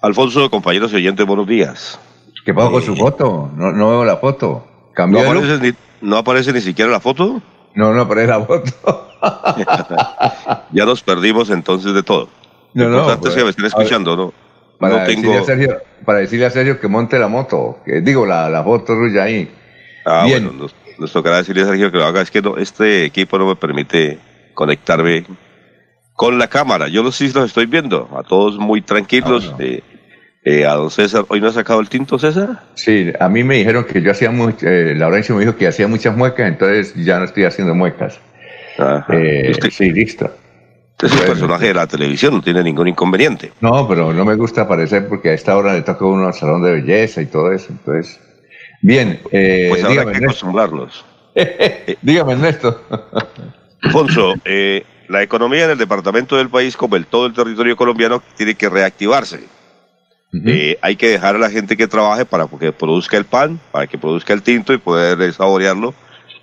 Alfonso, 0.00 0.50
compañeros 0.50 0.92
y 0.92 0.96
oyentes, 0.96 1.26
buenos 1.26 1.46
días. 1.46 1.98
¿Qué 2.44 2.54
pasa 2.54 2.70
con 2.70 2.82
su 2.82 2.94
eh, 2.94 2.96
foto? 2.96 3.50
No, 3.54 3.72
veo 3.72 4.04
la 4.04 4.16
foto. 4.16 4.66
¿No 4.96 5.20
aparece, 5.20 5.58
ni, 5.60 5.72
¿No 6.00 6.16
aparece 6.16 6.52
ni 6.52 6.60
siquiera 6.60 6.90
la 6.90 7.00
foto? 7.00 7.42
No, 7.74 7.92
no 7.92 8.02
aparece 8.02 8.28
la 8.28 8.40
foto. 8.40 9.10
ya 10.72 10.86
nos 10.86 11.02
perdimos 11.02 11.50
entonces 11.50 11.92
de 11.92 12.02
todo. 12.02 12.28
No, 12.72 12.84
Lo 12.84 12.90
no, 12.90 12.98
importante 12.98 13.28
es 13.28 13.34
que 13.34 13.40
me 13.40 13.44
pues, 13.44 13.56
estén 13.56 13.66
escuchando, 13.66 14.16
¿no? 14.16 14.45
Para, 14.78 14.94
no 14.94 15.00
decirle 15.00 15.22
tengo... 15.22 15.42
a 15.42 15.44
Sergio, 15.44 15.82
para 16.04 16.18
decirle 16.18 16.46
a 16.46 16.50
Sergio 16.50 16.80
que 16.80 16.88
monte 16.88 17.18
la 17.18 17.28
moto, 17.28 17.80
que 17.84 18.00
digo 18.00 18.26
la, 18.26 18.48
la 18.50 18.62
foto 18.62 18.94
suya 18.94 19.24
ahí. 19.24 19.50
Ah, 20.04 20.24
Bien. 20.24 20.44
bueno, 20.44 20.62
nos, 20.62 20.74
nos 20.98 21.12
tocará 21.12 21.38
decirle 21.38 21.62
a 21.62 21.66
Sergio 21.66 21.90
que 21.90 21.98
lo 21.98 22.04
haga. 22.04 22.22
Es 22.22 22.30
que 22.30 22.42
no, 22.42 22.56
este 22.56 23.04
equipo 23.04 23.38
no 23.38 23.46
me 23.46 23.56
permite 23.56 24.18
conectarme 24.54 25.24
con 26.12 26.38
la 26.38 26.48
cámara. 26.48 26.88
Yo 26.88 27.02
los 27.02 27.16
sí 27.16 27.30
los 27.32 27.46
estoy 27.46 27.66
viendo, 27.66 28.08
a 28.16 28.22
todos 28.22 28.58
muy 28.58 28.82
tranquilos. 28.82 29.52
Ah, 29.52 29.56
eh, 29.60 29.82
eh, 30.48 30.64
a 30.64 30.74
don 30.74 30.92
César, 30.92 31.24
¿hoy 31.26 31.40
no 31.40 31.48
ha 31.48 31.52
sacado 31.52 31.80
el 31.80 31.88
tinto, 31.88 32.20
César? 32.20 32.62
Sí, 32.74 33.12
a 33.18 33.28
mí 33.28 33.42
me 33.42 33.56
dijeron 33.56 33.84
que 33.84 34.00
yo 34.00 34.12
hacía 34.12 34.30
mucho, 34.30 34.64
eh, 34.64 34.94
Laurencio 34.94 35.34
me 35.34 35.40
dijo 35.40 35.56
que 35.56 35.66
hacía 35.66 35.88
muchas 35.88 36.16
muecas, 36.16 36.46
entonces 36.46 36.94
ya 36.94 37.18
no 37.18 37.24
estoy 37.24 37.42
haciendo 37.44 37.74
muecas. 37.74 38.20
Eh, 39.08 39.52
sí, 39.72 39.90
listo. 39.90 40.30
Es 41.02 41.12
un 41.12 41.18
bueno. 41.18 41.32
personaje 41.32 41.66
de 41.66 41.74
la 41.74 41.86
televisión, 41.86 42.34
no 42.34 42.42
tiene 42.42 42.62
ningún 42.62 42.88
inconveniente. 42.88 43.52
No, 43.60 43.86
pero 43.86 44.12
no 44.12 44.24
me 44.24 44.34
gusta 44.34 44.62
aparecer 44.62 45.08
porque 45.08 45.30
a 45.30 45.34
esta 45.34 45.56
hora 45.56 45.74
le 45.74 45.82
toca 45.82 46.04
uno 46.06 46.26
al 46.26 46.34
salón 46.34 46.62
de 46.62 46.72
belleza 46.72 47.20
y 47.20 47.26
todo 47.26 47.52
eso. 47.52 47.68
Entonces, 47.70 48.18
bien, 48.80 49.20
eh, 49.30 49.66
Pues 49.68 49.84
habrá 49.84 50.04
que 50.04 50.10
Ernesto, 50.10 50.26
acostumbrarlos. 50.26 51.04
dígame, 52.02 52.32
Ernesto. 52.32 52.82
Alfonso, 53.82 54.34
eh, 54.44 54.84
la 55.08 55.22
economía 55.22 55.64
en 55.64 55.72
el 55.72 55.78
departamento 55.78 56.36
del 56.36 56.48
país, 56.48 56.76
como 56.76 56.96
en 56.96 57.04
todo 57.04 57.26
el 57.26 57.34
territorio 57.34 57.76
colombiano, 57.76 58.22
tiene 58.36 58.54
que 58.54 58.68
reactivarse. 58.68 59.44
Eh, 60.44 60.76
hay 60.82 60.96
que 60.96 61.08
dejar 61.08 61.36
a 61.36 61.38
la 61.38 61.48
gente 61.48 61.78
que 61.78 61.86
trabaje 61.86 62.26
para 62.26 62.46
que 62.46 62.70
produzca 62.70 63.16
el 63.16 63.24
pan, 63.24 63.58
para 63.72 63.86
que 63.86 63.96
produzca 63.96 64.34
el 64.34 64.42
tinto 64.42 64.74
y 64.74 64.78
poder 64.78 65.32
saborearlo 65.32 65.94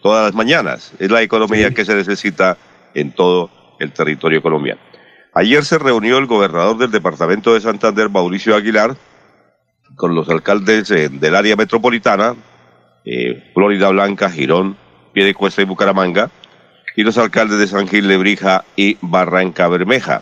todas 0.01 0.25
las 0.25 0.33
mañanas. 0.33 0.93
Es 0.97 1.11
la 1.11 1.21
economía 1.21 1.71
que 1.71 1.85
se 1.85 1.93
necesita 1.93 2.57
en 2.95 3.11
todo 3.11 3.51
el 3.79 3.91
territorio 3.91 4.41
colombiano. 4.41 4.81
Ayer 5.35 5.65
se 5.65 5.79
reunió 5.79 6.19
el 6.19 6.27
gobernador 6.27 6.77
del 6.77 6.91
departamento 6.91 7.53
de 7.53 7.61
Santander, 7.61 8.09
Mauricio 8.09 8.55
Aguilar, 8.55 8.95
con 9.95 10.13
los 10.13 10.29
alcaldes 10.29 10.91
eh, 10.91 11.09
del 11.09 11.35
área 11.35 11.55
metropolitana, 11.55 12.35
eh, 13.05 13.51
Florida 13.53 13.89
Blanca, 13.89 14.29
Girón, 14.29 14.77
Piedecuesta 15.11 15.61
y 15.61 15.65
Bucaramanga, 15.65 16.29
y 16.95 17.03
los 17.03 17.17
alcaldes 17.17 17.57
de 17.57 17.67
San 17.67 17.87
Gil, 17.87 18.07
Lebrija 18.07 18.63
y 18.75 18.97
Barranca 19.01 19.67
Bermeja. 19.67 20.21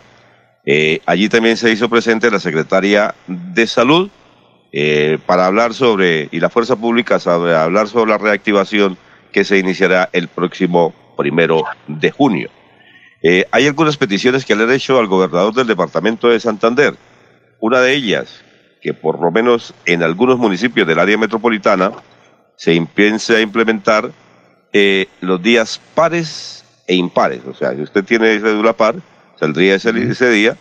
Eh, 0.64 1.00
allí 1.04 1.28
también 1.28 1.58
se 1.58 1.70
hizo 1.70 1.90
presente 1.90 2.30
la 2.30 2.40
secretaria 2.40 3.14
de 3.26 3.66
Salud 3.66 4.10
para 5.26 5.44
hablar 5.44 5.74
sobre, 5.74 6.30
y 6.32 6.40
la 6.40 6.48
Fuerza 6.48 6.76
Pública, 6.76 7.18
sobre 7.18 7.54
hablar 7.54 7.88
sobre 7.88 8.12
la 8.12 8.16
reactivación 8.16 8.96
que 9.30 9.44
se 9.44 9.58
iniciará 9.58 10.08
el 10.14 10.28
próximo 10.28 10.94
primero 11.14 11.62
de 11.88 12.10
junio. 12.10 12.48
Eh, 13.22 13.46
hay 13.52 13.66
algunas 13.66 13.96
peticiones 13.96 14.44
que 14.44 14.56
le 14.56 14.64
han 14.64 14.72
hecho 14.72 14.98
al 14.98 15.06
gobernador 15.06 15.54
del 15.54 15.68
departamento 15.68 16.28
de 16.28 16.40
Santander. 16.40 16.94
Una 17.60 17.80
de 17.80 17.94
ellas, 17.94 18.42
que 18.80 18.94
por 18.94 19.20
lo 19.20 19.30
menos 19.30 19.74
en 19.86 20.02
algunos 20.02 20.38
municipios 20.38 20.86
del 20.86 20.98
área 20.98 21.16
metropolitana 21.16 21.92
se 22.56 22.74
empiece 22.74 23.36
a 23.36 23.40
implementar 23.40 24.10
eh, 24.72 25.06
los 25.20 25.40
días 25.40 25.80
pares 25.94 26.64
e 26.88 26.96
impares. 26.96 27.42
O 27.46 27.54
sea, 27.54 27.74
si 27.74 27.82
usted 27.82 28.04
tiene 28.04 28.40
cédula 28.40 28.72
par, 28.72 28.96
saldría 29.38 29.76
ese, 29.76 29.90
ese 29.90 30.30
día 30.30 30.56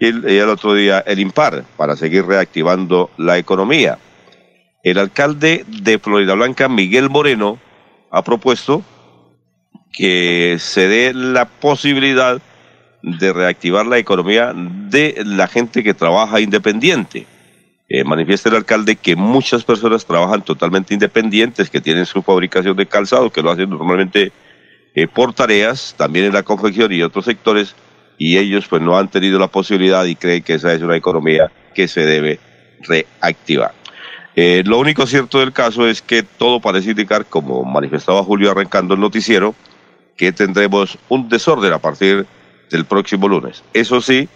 y 0.00 0.06
el, 0.06 0.30
y 0.30 0.36
el 0.36 0.48
otro 0.48 0.74
día 0.74 1.00
el 1.00 1.18
impar 1.18 1.64
para 1.76 1.96
seguir 1.96 2.24
reactivando 2.24 3.10
la 3.18 3.36
economía. 3.36 3.98
El 4.82 4.98
alcalde 4.98 5.64
de 5.66 5.98
Florida 5.98 6.34
Blanca, 6.34 6.68
Miguel 6.68 7.10
Moreno, 7.10 7.58
ha 8.10 8.22
propuesto 8.22 8.82
que 9.92 10.56
se 10.58 10.88
dé 10.88 11.14
la 11.14 11.46
posibilidad 11.46 12.40
de 13.02 13.32
reactivar 13.32 13.86
la 13.86 13.98
economía 13.98 14.52
de 14.54 15.22
la 15.24 15.46
gente 15.46 15.82
que 15.82 15.94
trabaja 15.94 16.40
independiente. 16.40 17.26
Eh, 17.88 18.02
manifiesta 18.02 18.48
el 18.48 18.56
alcalde 18.56 18.96
que 18.96 19.14
muchas 19.14 19.62
personas 19.62 20.04
trabajan 20.04 20.42
totalmente 20.42 20.92
independientes, 20.92 21.70
que 21.70 21.80
tienen 21.80 22.04
su 22.04 22.20
fabricación 22.20 22.76
de 22.76 22.86
calzado, 22.86 23.30
que 23.30 23.42
lo 23.42 23.52
hacen 23.52 23.70
normalmente 23.70 24.32
eh, 24.94 25.06
por 25.06 25.32
tareas, 25.32 25.94
también 25.96 26.26
en 26.26 26.32
la 26.32 26.42
confección 26.42 26.92
y 26.92 27.02
otros 27.02 27.26
sectores, 27.26 27.76
y 28.18 28.38
ellos 28.38 28.66
pues 28.66 28.82
no 28.82 28.98
han 28.98 29.08
tenido 29.08 29.38
la 29.38 29.46
posibilidad 29.46 30.04
y 30.04 30.16
creen 30.16 30.42
que 30.42 30.54
esa 30.54 30.72
es 30.72 30.82
una 30.82 30.96
economía 30.96 31.50
que 31.74 31.86
se 31.86 32.04
debe 32.04 32.40
reactivar. 32.80 33.72
Eh, 34.34 34.62
lo 34.66 34.78
único 34.78 35.06
cierto 35.06 35.38
del 35.38 35.52
caso 35.52 35.86
es 35.86 36.02
que 36.02 36.22
todo 36.22 36.60
parece 36.60 36.90
indicar, 36.90 37.26
como 37.26 37.62
manifestaba 37.62 38.22
Julio 38.24 38.50
arrancando 38.50 38.94
el 38.94 39.00
noticiero, 39.00 39.54
que 40.16 40.32
tendremos 40.32 40.98
un 41.08 41.28
desorden 41.28 41.72
a 41.72 41.78
partir 41.78 42.26
del 42.70 42.84
próximo 42.84 43.28
lunes. 43.28 43.62
Eso 43.74 44.00
sí, 44.00 44.28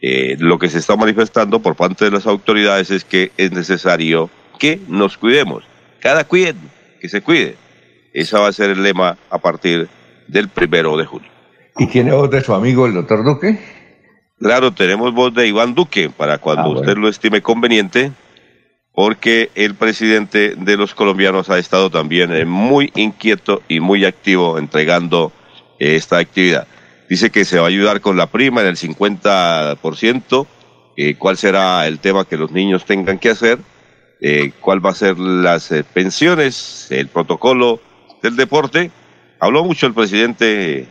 eh, 0.00 0.36
lo 0.38 0.58
que 0.58 0.68
se 0.68 0.78
está 0.78 0.96
manifestando 0.96 1.60
por 1.60 1.74
parte 1.76 2.04
de 2.04 2.10
las 2.10 2.26
autoridades 2.26 2.90
es 2.90 3.04
que 3.04 3.32
es 3.36 3.52
necesario 3.52 4.30
que 4.58 4.80
nos 4.88 5.16
cuidemos. 5.18 5.64
Cada 6.00 6.24
quien 6.24 6.56
que 7.00 7.08
se 7.08 7.20
cuide. 7.22 7.56
Ese 8.12 8.38
va 8.38 8.48
a 8.48 8.52
ser 8.52 8.70
el 8.70 8.82
lema 8.82 9.16
a 9.30 9.38
partir 9.38 9.88
del 10.28 10.48
primero 10.48 10.96
de 10.96 11.04
junio. 11.04 11.28
¿Y 11.78 11.86
tiene 11.88 12.12
voz 12.12 12.30
de 12.30 12.40
su 12.42 12.54
amigo 12.54 12.86
el 12.86 12.94
doctor 12.94 13.24
Duque? 13.24 13.58
Claro, 14.38 14.72
tenemos 14.72 15.12
voz 15.12 15.34
de 15.34 15.46
Iván 15.48 15.74
Duque 15.74 16.10
para 16.10 16.38
cuando 16.38 16.62
Ah, 16.62 16.66
bueno. 16.66 16.80
usted 16.80 16.96
lo 16.96 17.08
estime 17.08 17.42
conveniente, 17.42 18.12
porque 18.94 19.50
el 19.56 19.74
presidente 19.74 20.54
de 20.56 20.76
los 20.76 20.94
colombianos 20.94 21.50
ha 21.50 21.58
estado 21.58 21.90
también 21.90 22.32
eh, 22.32 22.44
muy 22.44 22.92
inquieto 22.94 23.62
y 23.68 23.80
muy 23.80 24.04
activo 24.04 24.56
entregando 24.58 25.32
eh, 25.78 25.96
esta 25.96 26.18
actividad. 26.18 26.68
Dice 27.08 27.30
que 27.30 27.44
se 27.44 27.58
va 27.58 27.64
a 27.64 27.68
ayudar 27.68 28.00
con 28.00 28.16
la 28.16 28.28
prima 28.28 28.60
en 28.60 28.68
el 28.68 28.76
50%, 28.76 30.46
eh, 30.96 31.16
cuál 31.16 31.36
será 31.36 31.86
el 31.86 31.98
tema 31.98 32.24
que 32.24 32.36
los 32.36 32.52
niños 32.52 32.84
tengan 32.84 33.18
que 33.18 33.30
hacer, 33.30 33.58
eh, 34.20 34.52
cuál 34.60 34.84
va 34.84 34.90
a 34.90 34.94
ser 34.94 35.18
las 35.18 35.72
pensiones, 35.92 36.86
el 36.90 37.08
protocolo 37.08 37.80
del 38.22 38.36
deporte. 38.36 38.90
Habló 39.40 39.64
mucho 39.64 39.86
el 39.86 39.94
presidente 39.94 40.88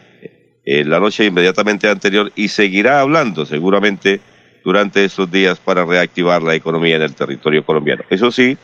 la 0.65 0.99
noche 0.99 1.25
inmediatamente 1.25 1.89
anterior 1.89 2.31
y 2.35 2.47
seguirá 2.47 3.01
hablando 3.01 3.45
seguramente 3.45 4.21
durante 4.63 5.03
estos 5.03 5.29
días 5.31 5.59
para 5.59 5.85
reactivar 5.85 6.41
la 6.41 6.55
economía 6.55 6.95
en 6.95 7.01
el 7.01 7.15
territorio 7.15 7.65
colombiano. 7.65 8.03
Eso 8.09 8.31
sí, 8.31 8.57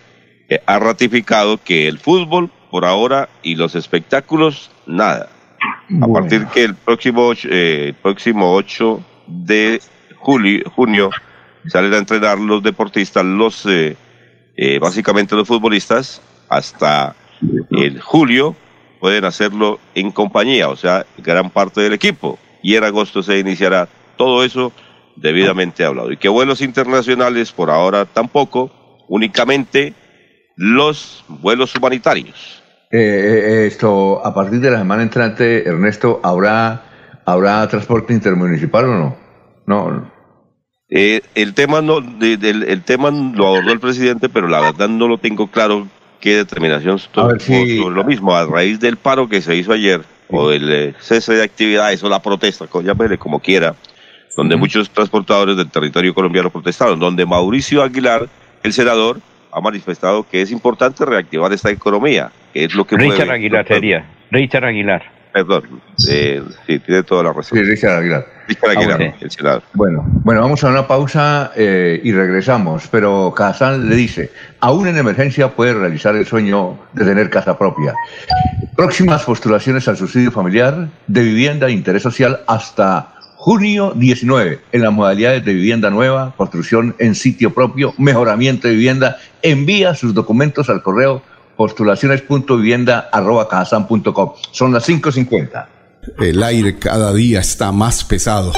eh, 0.47 0.61
ha 0.65 0.79
ratificado 0.79 1.57
que 1.57 1.87
el 1.87 1.99
fútbol 1.99 2.49
por 2.69 2.85
ahora 2.85 3.29
y 3.43 3.55
los 3.55 3.75
espectáculos, 3.75 4.71
nada. 4.85 5.29
A 6.01 6.07
partir 6.07 6.45
que 6.47 6.63
el 6.63 6.75
próximo, 6.75 7.31
eh, 7.43 7.93
próximo 8.01 8.53
8 8.53 9.03
de 9.27 9.81
julio, 10.17 10.63
junio 10.75 11.09
salen 11.67 11.93
a 11.93 11.97
entrenar 11.97 12.39
los 12.39 12.61
deportistas, 12.61 13.25
los 13.25 13.65
eh, 13.65 13.97
eh, 14.55 14.79
básicamente 14.79 15.35
los 15.35 15.47
futbolistas, 15.47 16.21
hasta 16.47 17.15
el 17.71 17.99
julio 18.01 18.55
pueden 18.99 19.25
hacerlo 19.25 19.79
en 19.95 20.11
compañía, 20.11 20.69
o 20.69 20.75
sea, 20.75 21.05
gran 21.17 21.49
parte 21.49 21.81
del 21.81 21.93
equipo. 21.93 22.37
Y 22.61 22.75
en 22.75 22.83
agosto 22.83 23.23
se 23.23 23.39
iniciará 23.39 23.87
todo 24.17 24.43
eso 24.43 24.73
debidamente 25.15 25.83
hablado. 25.83 26.11
Y 26.11 26.17
que 26.17 26.29
vuelos 26.29 26.61
internacionales 26.61 27.51
por 27.51 27.69
ahora 27.69 28.05
tampoco, 28.05 28.71
únicamente 29.07 29.93
los 30.55 31.23
vuelos 31.27 31.75
humanitarios. 31.75 32.61
Eh, 32.91 32.97
eh, 32.99 33.67
esto, 33.67 34.25
a 34.25 34.33
partir 34.33 34.59
de 34.59 34.71
la 34.71 34.79
semana 34.79 35.03
entrante, 35.03 35.67
Ernesto, 35.67 36.19
¿habrá, 36.23 37.21
¿habrá 37.25 37.67
transporte 37.67 38.13
intermunicipal 38.13 38.85
o 38.85 38.87
no? 38.97 39.17
No. 39.67 40.11
Eh, 40.89 41.21
el 41.35 41.53
tema 41.53 41.81
no, 41.81 42.01
del- 42.01 42.63
el 42.63 42.81
tema 42.83 43.11
lo 43.11 43.47
abordó 43.47 43.71
el 43.71 43.79
presidente, 43.79 44.27
pero 44.27 44.47
la 44.47 44.59
verdad 44.59 44.89
no 44.89 45.07
lo 45.07 45.19
tengo 45.19 45.47
claro 45.47 45.87
qué 46.19 46.35
determinación 46.35 46.99
tomó 47.11 47.39
si- 47.39 47.77
sobre 47.77 47.95
lo 47.95 48.03
mismo 48.03 48.35
a 48.35 48.45
raíz 48.45 48.79
del 48.79 48.97
paro 48.97 49.29
que 49.29 49.41
se 49.41 49.55
hizo 49.55 49.71
ayer 49.71 50.01
o 50.31 50.49
del 50.49 50.71
eh, 50.71 50.93
cese 50.99 51.33
de 51.33 51.43
actividades 51.43 52.03
o 52.03 52.09
la 52.09 52.21
protesta, 52.21 52.65
llámele 52.83 53.17
como 53.19 53.39
quiera, 53.39 53.75
donde 54.39 54.55
muchos 54.55 54.89
transportadores 54.89 55.57
del 55.57 55.69
territorio 55.69 56.13
colombiano 56.13 56.49
protestaron, 56.49 56.97
donde 56.97 57.25
Mauricio 57.25 57.83
Aguilar, 57.83 58.27
el 58.63 58.71
senador, 58.73 59.19
ha 59.51 59.59
manifestado 59.59 60.25
que 60.29 60.41
es 60.41 60.49
importante 60.51 61.05
reactivar 61.05 61.51
esta 61.51 61.69
economía, 61.71 62.31
que 62.53 62.63
es 62.63 62.73
lo 62.73 62.85
que 62.85 62.95
Richard 62.95 63.17
mueve- 63.27 63.33
Aguilar 63.33 63.67
sería. 63.67 64.05
Richard 64.31 64.63
Aguilar. 64.65 65.03
Perdón, 65.33 65.63
eh, 66.09 66.41
sí, 66.65 66.79
tiene 66.79 67.03
toda 67.03 67.23
la 67.23 67.33
razón. 67.33 67.57
Sí, 67.57 67.63
Richard 67.63 67.97
Aguilar. 67.99 68.25
Richard 68.47 68.69
Aguilar, 68.71 68.97
bueno. 68.97 69.13
el 69.21 69.29
senador. 69.31 69.63
Bueno, 69.73 70.03
bueno, 70.23 70.41
vamos 70.41 70.63
a 70.63 70.69
una 70.69 70.87
pausa 70.87 71.51
eh, 71.55 71.99
y 72.03 72.11
regresamos. 72.13 72.87
Pero 72.89 73.31
Kazán 73.35 73.89
le 73.89 73.95
dice, 73.95 74.31
aún 74.61 74.87
en 74.87 74.97
emergencia 74.97 75.49
puede 75.49 75.73
realizar 75.73 76.15
el 76.15 76.25
sueño 76.25 76.79
de 76.93 77.05
tener 77.05 77.29
casa 77.29 77.57
propia. 77.57 77.93
Próximas 78.75 79.23
postulaciones 79.23 79.87
al 79.87 79.97
subsidio 79.97 80.31
familiar 80.31 80.87
de 81.07 81.21
vivienda 81.21 81.67
de 81.67 81.73
interés 81.73 82.01
social 82.01 82.39
hasta 82.47 83.13
junio 83.49 83.93
19 83.95 84.61
en 84.71 84.81
las 84.83 84.93
modalidades 84.93 85.43
de 85.43 85.55
vivienda 85.55 85.89
nueva, 85.89 86.35
construcción 86.37 86.95
en 86.99 87.15
sitio 87.15 87.51
propio, 87.51 87.95
mejoramiento 87.97 88.67
de 88.67 88.75
vivienda. 88.75 89.17
Envía 89.41 89.95
sus 89.95 90.13
documentos 90.13 90.69
al 90.69 90.83
correo 90.83 91.23
postulaciones.vivienda.com. 91.55 94.33
Son 94.51 94.71
las 94.71 94.87
5.50. 94.87 95.65
el 96.19 96.43
aire 96.43 96.77
cada 96.77 97.11
día 97.11 97.39
está 97.39 97.71
más 97.71 98.03
pesado. 98.03 98.53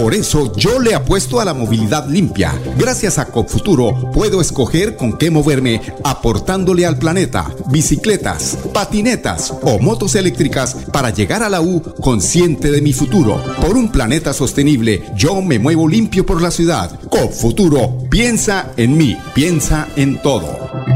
Por 0.00 0.14
eso 0.14 0.52
yo 0.56 0.80
le 0.80 0.94
apuesto 0.94 1.38
a 1.38 1.44
la 1.44 1.52
movilidad 1.52 2.08
limpia. 2.08 2.58
Gracias 2.78 3.18
a 3.18 3.26
Copfuturo 3.26 4.10
puedo 4.10 4.40
escoger 4.40 4.96
con 4.96 5.18
qué 5.18 5.30
moverme 5.30 5.82
aportándole 6.02 6.86
al 6.86 6.98
planeta 6.98 7.54
bicicletas, 7.70 8.58
patinetas 8.72 9.52
o 9.62 9.78
motos 9.78 10.14
eléctricas 10.14 10.74
para 10.92 11.10
llegar 11.10 11.42
a 11.42 11.50
la 11.50 11.60
U 11.60 11.82
consciente 12.00 12.70
de 12.70 12.80
mi 12.80 12.92
futuro. 12.92 13.42
Por 13.60 13.76
un 13.76 13.92
planeta 13.92 14.32
sostenible, 14.32 15.02
yo 15.14 15.40
me 15.42 15.58
muevo 15.58 15.88
limpio 15.88 16.24
por 16.24 16.40
la 16.40 16.50
ciudad. 16.50 16.98
Copfuturo, 17.10 17.98
piensa 18.10 18.72
en 18.76 18.96
mí, 18.96 19.16
piensa 19.34 19.88
en 19.96 20.20
todo. 20.22 20.91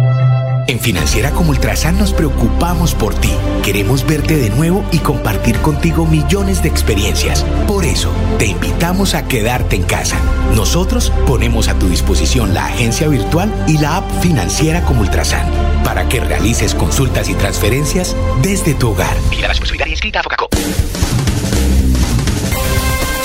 En 0.76 0.82
Financiera 0.82 1.30
como 1.30 1.52
Ultrasan 1.52 1.96
nos 1.96 2.12
preocupamos 2.12 2.94
por 2.94 3.14
ti. 3.14 3.32
Queremos 3.64 4.06
verte 4.06 4.36
de 4.36 4.50
nuevo 4.50 4.84
y 4.92 4.98
compartir 4.98 5.56
contigo 5.60 6.04
millones 6.04 6.62
de 6.62 6.68
experiencias. 6.68 7.46
Por 7.66 7.86
eso, 7.86 8.12
te 8.38 8.44
invitamos 8.44 9.14
a 9.14 9.26
quedarte 9.26 9.74
en 9.76 9.84
casa. 9.84 10.18
Nosotros 10.54 11.10
ponemos 11.26 11.68
a 11.68 11.78
tu 11.78 11.88
disposición 11.88 12.52
la 12.52 12.66
agencia 12.66 13.08
virtual 13.08 13.50
y 13.66 13.78
la 13.78 13.96
app 13.96 14.04
Financiera 14.20 14.82
como 14.82 15.00
Ultrasan 15.00 15.50
para 15.82 16.10
que 16.10 16.20
realices 16.20 16.74
consultas 16.74 17.30
y 17.30 17.34
transferencias 17.34 18.14
desde 18.42 18.74
tu 18.74 18.90
hogar. 18.90 19.16
Mira 19.30 19.42
la 19.42 19.48
responsabilidad 19.48 19.86
inscrita 19.86 20.20
a 20.20 20.24
Focacop. 20.24 20.54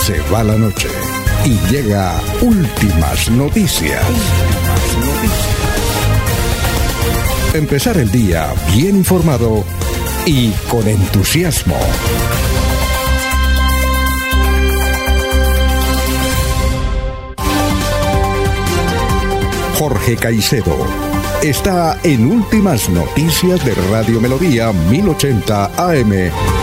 Se 0.05 0.21
va 0.33 0.41
la 0.45 0.55
noche 0.55 0.87
y 1.43 1.59
llega 1.69 2.13
últimas 2.39 3.29
noticias. 3.29 4.05
Empezar 7.53 7.97
el 7.97 8.09
día 8.09 8.53
bien 8.73 8.95
informado 8.95 9.65
y 10.25 10.51
con 10.69 10.87
entusiasmo. 10.87 11.75
Jorge 19.77 20.15
Caicedo 20.15 20.77
está 21.43 21.99
en 22.03 22.31
Últimas 22.31 22.87
Noticias 22.87 23.65
de 23.65 23.75
Radio 23.91 24.21
Melodía 24.21 24.71
1080 24.71 25.71
AM. 25.89 26.60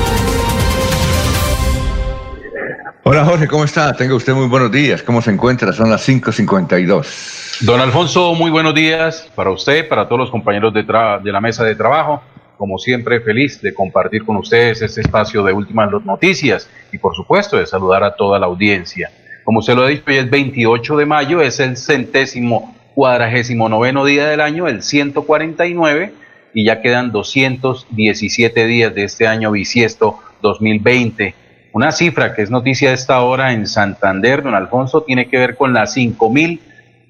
Hola 3.11 3.25
Jorge, 3.25 3.49
¿cómo 3.49 3.65
está? 3.65 3.95
Tenga 3.95 4.15
usted 4.15 4.35
muy 4.35 4.49
buenos 4.49 4.71
días. 4.71 5.03
¿Cómo 5.03 5.23
se 5.23 5.31
encuentra? 5.31 5.73
Son 5.73 5.89
las 5.89 6.07
5.52. 6.07 7.65
Don 7.65 7.81
Alfonso, 7.81 8.35
muy 8.35 8.51
buenos 8.51 8.75
días 8.75 9.27
para 9.35 9.51
usted, 9.51 9.89
para 9.89 10.07
todos 10.07 10.21
los 10.21 10.31
compañeros 10.31 10.75
de, 10.75 10.83
de 10.83 11.33
la 11.33 11.41
mesa 11.41 11.65
de 11.65 11.75
trabajo. 11.75 12.23
Como 12.59 12.77
siempre, 12.77 13.23
feliz 13.23 13.63
de 13.63 13.73
compartir 13.73 14.27
con 14.27 14.37
ustedes 14.37 14.83
este 14.83 15.01
espacio 15.01 15.43
de 15.43 15.55
últimas 15.55 15.91
noticias 16.05 16.69
y, 16.93 16.99
por 16.99 17.17
supuesto, 17.17 17.57
de 17.57 17.65
saludar 17.65 18.05
a 18.05 18.15
toda 18.15 18.39
la 18.39 18.45
audiencia. 18.45 19.11
Como 19.43 19.63
se 19.63 19.75
lo 19.75 19.89
he 19.89 19.93
dicho, 19.93 20.05
hoy 20.07 20.17
es 20.17 20.29
28 20.29 20.97
de 20.99 21.07
mayo, 21.07 21.41
es 21.41 21.61
el 21.61 21.79
centésimo 21.79 22.77
cuadragésimo 22.95 23.71
noveno 23.71 24.05
día 24.05 24.29
del 24.29 24.43
año, 24.43 24.69
el 24.69 24.83
149, 24.83 26.13
y 26.53 26.67
ya 26.67 26.83
quedan 26.83 27.11
217 27.11 28.67
días 28.67 28.95
de 28.95 29.05
este 29.05 29.27
año 29.27 29.51
bisiesto 29.51 30.19
2020. 30.43 31.48
Una 31.73 31.93
cifra 31.93 32.35
que 32.35 32.43
es 32.43 32.51
noticia 32.51 32.89
de 32.89 32.95
esta 32.95 33.21
hora 33.21 33.53
en 33.53 33.67
Santander, 33.67 34.43
don 34.43 34.55
Alfonso, 34.55 35.03
tiene 35.03 35.29
que 35.29 35.39
ver 35.39 35.57
con 35.57 35.73
las 35.73 35.97
5.000 35.97 36.61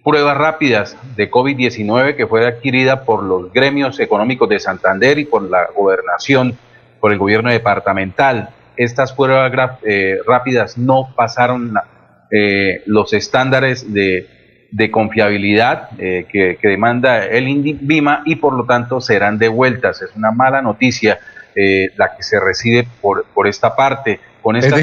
pruebas 0.05 0.37
rápidas 0.37 0.97
de 1.17 1.31
COVID-19 1.31 2.17
que 2.17 2.27
fue 2.27 2.47
adquirida 2.47 3.05
por 3.05 3.23
los 3.23 3.53
gremios 3.53 4.01
económicos 4.01 4.49
de 4.49 4.59
Santander 4.59 5.19
y 5.19 5.25
por 5.25 5.43
la 5.43 5.69
gobernación, 5.77 6.57
por 7.01 7.13
el 7.13 7.19
gobierno 7.19 7.51
departamental. 7.51 8.51
Estas 8.77 9.13
pruebas 9.13 9.79
eh, 9.85 10.19
rápidas 10.27 10.79
no 10.79 11.13
pasaron 11.15 11.75
eh, 12.31 12.83
los 12.87 13.13
estándares 13.13 13.93
de 13.93 14.39
de 14.71 14.91
confiabilidad 14.91 15.91
eh, 15.99 16.27
que, 16.31 16.59
demanda 16.63 17.25
el 17.25 17.49
INVIMA 17.49 18.23
y 18.27 18.37
por 18.37 18.55
lo 18.55 18.65
tanto 18.65 19.01
serán 19.01 19.39
devueltas. 19.39 20.03
Es 20.03 20.15
una 20.15 20.31
mala 20.31 20.61
noticia 20.61 21.19
eh, 21.55 21.91
la 21.97 22.15
que 22.15 22.23
se 22.23 22.39
recibe 22.39 22.87
por, 23.01 23.25
por 23.27 23.47
esta 23.47 23.75
parte. 23.75 24.21
Con 24.49 24.57
estas 24.57 24.81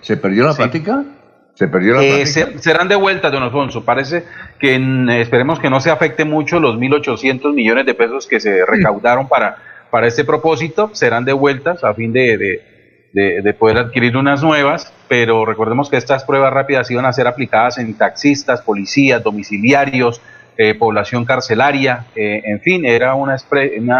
¿se 0.00 0.16
perdió 0.16 0.44
la 0.44 0.54
práctica? 0.54 1.04
¿Se 1.54 1.66
perdió 1.66 1.94
la 1.94 2.04
eh, 2.04 2.24
serán 2.24 2.86
devueltas, 2.86 3.32
don 3.32 3.42
Alfonso. 3.42 3.84
Parece 3.84 4.22
que 4.60 4.76
esperemos 5.20 5.58
que 5.58 5.68
no 5.68 5.80
se 5.80 5.90
afecte 5.90 6.24
mucho 6.24 6.60
los 6.60 6.76
1.800 6.76 7.52
millones 7.52 7.84
de 7.84 7.94
pesos 7.94 8.28
que 8.28 8.38
se 8.38 8.64
recaudaron 8.64 9.26
para, 9.26 9.56
para 9.90 10.06
este 10.06 10.24
propósito. 10.24 10.90
Serán 10.92 11.24
devueltas 11.24 11.82
a 11.82 11.94
fin 11.94 12.12
de 12.12 12.62
de, 13.12 13.54
poder 13.54 13.78
adquirir 13.78 14.16
unas 14.16 14.40
nuevas, 14.40 14.92
pero 15.08 15.44
recordemos 15.44 15.90
que 15.90 15.96
estas 15.96 16.22
pruebas 16.22 16.52
rápidas 16.52 16.88
iban 16.92 17.06
a 17.06 17.12
ser 17.12 17.26
aplicadas 17.26 17.78
en 17.78 17.94
taxistas, 17.94 18.62
policías, 18.62 19.20
domiciliarios, 19.20 20.20
eh, 20.56 20.74
población 20.74 21.24
carcelaria, 21.24 22.06
eh, 22.14 22.40
en 22.44 22.60
fin, 22.60 22.84
era 22.84 23.16
una, 23.16 23.36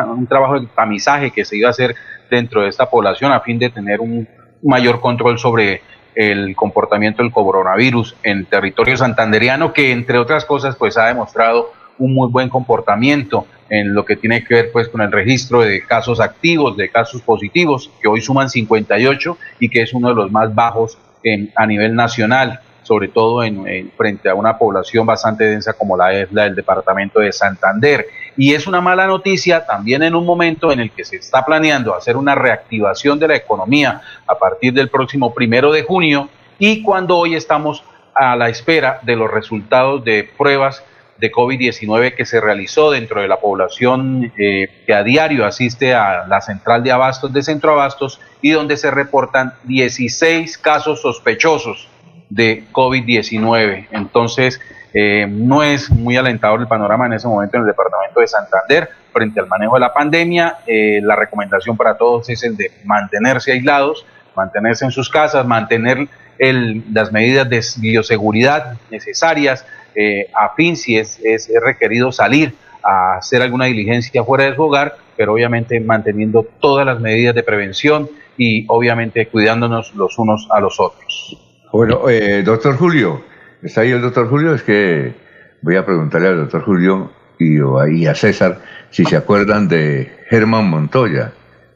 un 0.06 0.28
trabajo 0.28 0.60
de 0.60 0.68
tamizaje 0.68 1.32
que 1.32 1.44
se 1.44 1.56
iba 1.56 1.66
a 1.66 1.72
hacer 1.72 1.96
dentro 2.30 2.62
de 2.62 2.68
esta 2.68 2.88
población 2.90 3.32
a 3.32 3.40
fin 3.40 3.58
de 3.58 3.70
tener 3.70 4.00
un 4.00 4.28
mayor 4.62 5.00
control 5.00 5.38
sobre 5.38 5.82
el 6.14 6.56
comportamiento 6.56 7.22
del 7.22 7.32
coronavirus 7.32 8.16
en 8.22 8.46
territorio 8.46 8.96
santanderiano, 8.96 9.72
que 9.72 9.92
entre 9.92 10.18
otras 10.18 10.44
cosas 10.44 10.74
pues 10.76 10.96
ha 10.96 11.06
demostrado 11.06 11.72
un 11.98 12.14
muy 12.14 12.28
buen 12.28 12.48
comportamiento 12.48 13.46
en 13.68 13.94
lo 13.94 14.04
que 14.04 14.16
tiene 14.16 14.42
que 14.44 14.54
ver 14.54 14.72
pues 14.72 14.88
con 14.88 15.00
el 15.00 15.12
registro 15.12 15.60
de 15.60 15.82
casos 15.82 16.20
activos, 16.20 16.76
de 16.76 16.88
casos 16.88 17.20
positivos, 17.22 17.90
que 18.00 18.08
hoy 18.08 18.20
suman 18.20 18.48
58 18.48 19.38
y 19.60 19.68
que 19.68 19.82
es 19.82 19.92
uno 19.92 20.08
de 20.08 20.14
los 20.14 20.30
más 20.32 20.54
bajos 20.54 20.98
en, 21.22 21.52
a 21.54 21.66
nivel 21.66 21.94
nacional, 21.94 22.60
sobre 22.88 23.08
todo 23.08 23.44
en, 23.44 23.92
frente 23.98 24.30
a 24.30 24.34
una 24.34 24.56
población 24.56 25.04
bastante 25.04 25.44
densa 25.44 25.74
como 25.74 25.94
la 25.94 26.14
es 26.14 26.32
la 26.32 26.44
del 26.44 26.54
departamento 26.54 27.20
de 27.20 27.34
Santander. 27.34 28.06
Y 28.34 28.54
es 28.54 28.66
una 28.66 28.80
mala 28.80 29.06
noticia 29.06 29.66
también 29.66 30.02
en 30.02 30.14
un 30.14 30.24
momento 30.24 30.72
en 30.72 30.80
el 30.80 30.90
que 30.90 31.04
se 31.04 31.16
está 31.16 31.44
planeando 31.44 31.94
hacer 31.94 32.16
una 32.16 32.34
reactivación 32.34 33.18
de 33.18 33.28
la 33.28 33.36
economía 33.36 34.00
a 34.26 34.38
partir 34.38 34.72
del 34.72 34.88
próximo 34.88 35.34
primero 35.34 35.70
de 35.70 35.82
junio 35.82 36.30
y 36.58 36.82
cuando 36.82 37.18
hoy 37.18 37.34
estamos 37.34 37.84
a 38.14 38.34
la 38.36 38.48
espera 38.48 39.00
de 39.02 39.16
los 39.16 39.30
resultados 39.30 40.02
de 40.02 40.26
pruebas 40.38 40.82
de 41.18 41.30
COVID-19 41.30 42.14
que 42.14 42.24
se 42.24 42.40
realizó 42.40 42.90
dentro 42.90 43.20
de 43.20 43.28
la 43.28 43.38
población 43.38 44.32
eh, 44.38 44.82
que 44.86 44.94
a 44.94 45.02
diario 45.02 45.44
asiste 45.44 45.92
a 45.94 46.26
la 46.26 46.40
central 46.40 46.82
de 46.82 46.92
abastos 46.92 47.32
de 47.34 47.42
Centro 47.42 47.72
Abastos 47.72 48.18
y 48.40 48.52
donde 48.52 48.78
se 48.78 48.90
reportan 48.90 49.52
16 49.64 50.56
casos 50.56 51.02
sospechosos 51.02 51.88
de 52.30 52.64
COVID-19. 52.72 53.88
Entonces, 53.90 54.60
eh, 54.94 55.26
no 55.28 55.62
es 55.62 55.90
muy 55.90 56.16
alentador 56.16 56.60
el 56.60 56.66
panorama 56.66 57.06
en 57.06 57.12
ese 57.14 57.28
momento 57.28 57.56
en 57.56 57.62
el 57.62 57.68
departamento 57.68 58.20
de 58.20 58.26
Santander 58.26 58.88
frente 59.12 59.40
al 59.40 59.46
manejo 59.46 59.74
de 59.74 59.80
la 59.80 59.92
pandemia. 59.92 60.58
Eh, 60.66 61.00
la 61.02 61.16
recomendación 61.16 61.76
para 61.76 61.96
todos 61.96 62.28
es 62.30 62.42
el 62.42 62.56
de 62.56 62.70
mantenerse 62.84 63.52
aislados, 63.52 64.06
mantenerse 64.34 64.84
en 64.84 64.90
sus 64.90 65.10
casas, 65.10 65.46
mantener 65.46 66.08
el, 66.38 66.84
las 66.92 67.12
medidas 67.12 67.48
de 67.48 67.62
bioseguridad 67.80 68.76
necesarias, 68.90 69.66
eh, 69.94 70.30
a 70.34 70.54
fin 70.54 70.76
si 70.76 70.96
es, 70.96 71.18
es, 71.24 71.50
requerido 71.60 72.12
salir 72.12 72.54
a 72.82 73.16
hacer 73.16 73.42
alguna 73.42 73.64
diligencia 73.64 74.22
fuera 74.22 74.44
de 74.44 74.54
su 74.54 74.62
hogar, 74.62 74.96
pero 75.16 75.32
obviamente 75.32 75.80
manteniendo 75.80 76.46
todas 76.60 76.86
las 76.86 77.00
medidas 77.00 77.34
de 77.34 77.42
prevención 77.42 78.08
y 78.36 78.64
obviamente 78.68 79.26
cuidándonos 79.26 79.94
los 79.94 80.16
unos 80.18 80.46
a 80.50 80.60
los 80.60 80.78
otros. 80.78 81.47
Bueno, 81.72 82.08
eh, 82.08 82.42
doctor 82.42 82.76
Julio, 82.76 83.22
¿está 83.62 83.82
ahí 83.82 83.90
el 83.90 84.00
doctor 84.00 84.28
Julio? 84.28 84.54
Es 84.54 84.62
que 84.62 85.14
voy 85.62 85.76
a 85.76 85.84
preguntarle 85.84 86.28
al 86.28 86.36
doctor 86.38 86.62
Julio 86.64 87.12
y, 87.38 87.58
y 87.96 88.06
a 88.06 88.14
César 88.14 88.60
si 88.90 89.04
se 89.04 89.16
acuerdan 89.16 89.68
de 89.68 90.10
Germán 90.28 90.68
Montoya. 90.68 91.32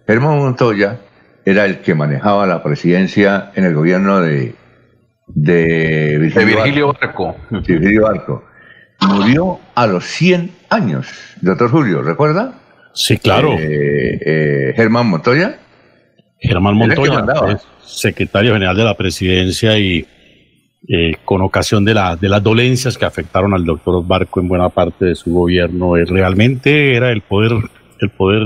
Germán 0.06 0.38
Montoya 0.38 0.98
era 1.44 1.64
el 1.64 1.80
que 1.80 1.94
manejaba 1.94 2.46
la 2.46 2.62
presidencia 2.62 3.50
en 3.54 3.64
el 3.64 3.74
gobierno 3.74 4.20
de 4.20 4.54
de 5.34 6.18
Virgilio, 6.18 6.92
Barco. 6.92 7.36
Virgilio 7.50 8.02
Barco. 8.02 8.44
Murió 9.00 9.58
a 9.74 9.86
los 9.86 10.04
100 10.04 10.50
años, 10.70 11.08
doctor 11.40 11.70
Julio, 11.70 12.02
¿recuerda? 12.02 12.54
Sí, 12.94 13.18
claro. 13.18 13.54
Eh, 13.58 14.18
eh, 14.24 14.72
Germán 14.76 15.08
Montoya. 15.08 15.58
Germán 16.42 16.74
Montoya, 16.74 17.24
secretario 17.84 18.52
general 18.52 18.76
de 18.76 18.84
la 18.84 18.94
presidencia 18.94 19.78
y 19.78 20.06
eh, 20.88 21.12
con 21.24 21.40
ocasión 21.42 21.84
de, 21.84 21.94
la, 21.94 22.16
de 22.16 22.28
las 22.28 22.42
dolencias 22.42 22.98
que 22.98 23.04
afectaron 23.04 23.54
al 23.54 23.64
doctor 23.64 24.04
Barco 24.06 24.40
en 24.40 24.48
buena 24.48 24.68
parte 24.68 25.06
de 25.06 25.14
su 25.14 25.32
gobierno, 25.32 25.94
realmente 25.94 26.96
era 26.96 27.10
el 27.10 27.22
poder, 27.22 27.52
el 28.00 28.10
poder 28.10 28.42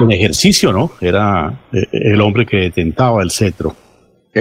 en 0.00 0.12
ejercicio, 0.12 0.72
¿no? 0.72 0.92
Era 1.00 1.60
el 1.92 2.20
hombre 2.20 2.46
que 2.46 2.56
detentaba 2.56 3.22
el 3.22 3.30
cetro 3.30 3.76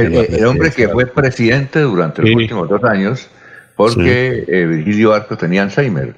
el, 0.04 0.46
hombre 0.46 0.72
que 0.72 0.88
fue 0.90 1.06
presidente 1.06 1.82
durante 1.82 2.22
los 2.22 2.32
últimos 2.32 2.70
dos 2.70 2.84
años, 2.84 3.30
porque 3.76 4.46
eh, 4.48 4.66
Virgilio 4.66 5.14
Arco 5.14 5.38
tenía 5.38 5.64
Alzheimer 5.64 6.16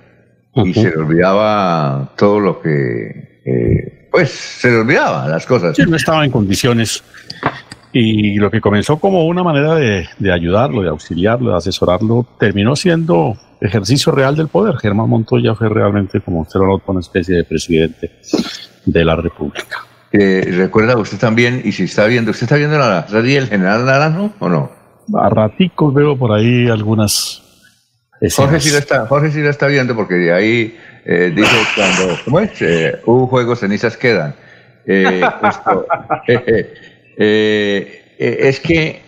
y 0.55 0.73
se 0.73 0.89
le 0.89 0.97
olvidaba 0.97 2.13
todo 2.17 2.39
lo 2.39 2.61
que 2.61 3.41
eh, 3.45 3.98
pues 4.11 4.31
se 4.31 4.69
le 4.69 4.77
olvidaba 4.77 5.27
las 5.27 5.45
cosas. 5.45 5.75
Sí, 5.75 5.83
no 5.87 5.95
estaba 5.95 6.25
en 6.25 6.31
condiciones. 6.31 7.03
Y 7.91 8.35
lo 8.35 8.51
que 8.51 8.61
comenzó 8.61 8.97
como 8.97 9.25
una 9.25 9.43
manera 9.43 9.75
de, 9.75 10.07
de 10.19 10.31
ayudarlo, 10.31 10.81
de 10.81 10.89
auxiliarlo, 10.89 11.51
de 11.51 11.57
asesorarlo, 11.57 12.27
terminó 12.39 12.75
siendo 12.75 13.35
ejercicio 13.59 14.11
real 14.11 14.35
del 14.35 14.47
poder. 14.47 14.77
Germán 14.77 15.09
Montoya 15.09 15.55
fue 15.55 15.69
realmente, 15.69 16.21
como 16.21 16.41
usted 16.41 16.59
lo 16.59 16.67
notó, 16.67 16.91
una 16.91 17.01
especie 17.01 17.35
de 17.35 17.43
presidente 17.43 18.11
de 18.85 19.05
la 19.05 19.15
República. 19.15 19.85
Eh, 20.11 20.53
recuerda 20.55 20.97
usted 20.97 21.17
también, 21.17 21.61
y 21.63 21.71
si 21.71 21.83
está 21.83 22.05
viendo, 22.05 22.31
¿usted 22.31 22.43
está 22.43 22.55
viendo 22.55 22.77
la 22.77 23.07
serie 23.07 23.35
del 23.35 23.49
General 23.49 23.85
Naranjo 23.85 24.33
o 24.39 24.49
no? 24.49 24.71
A 25.15 25.29
raticos 25.29 25.93
veo 25.93 26.17
por 26.17 26.31
ahí 26.31 26.67
algunas 26.69 27.43
Jorge 28.35 28.59
sí, 28.59 28.71
lo 28.71 28.77
está, 28.77 29.07
Jorge 29.07 29.31
sí 29.31 29.41
lo 29.41 29.49
está 29.49 29.67
viendo 29.67 29.95
porque 29.95 30.15
de 30.15 30.33
ahí 30.33 30.77
eh, 31.11 31.31
dice 31.35 31.55
cuando, 31.75 32.15
¿cómo 32.23 32.39
es? 32.39 32.61
Eh, 32.61 33.01
un 33.07 33.25
juego 33.25 33.55
cenizas 33.55 33.97
quedan. 33.97 34.35
Eh, 34.85 35.27
esto, 35.41 35.87
es 37.17 38.59
que 38.59 39.01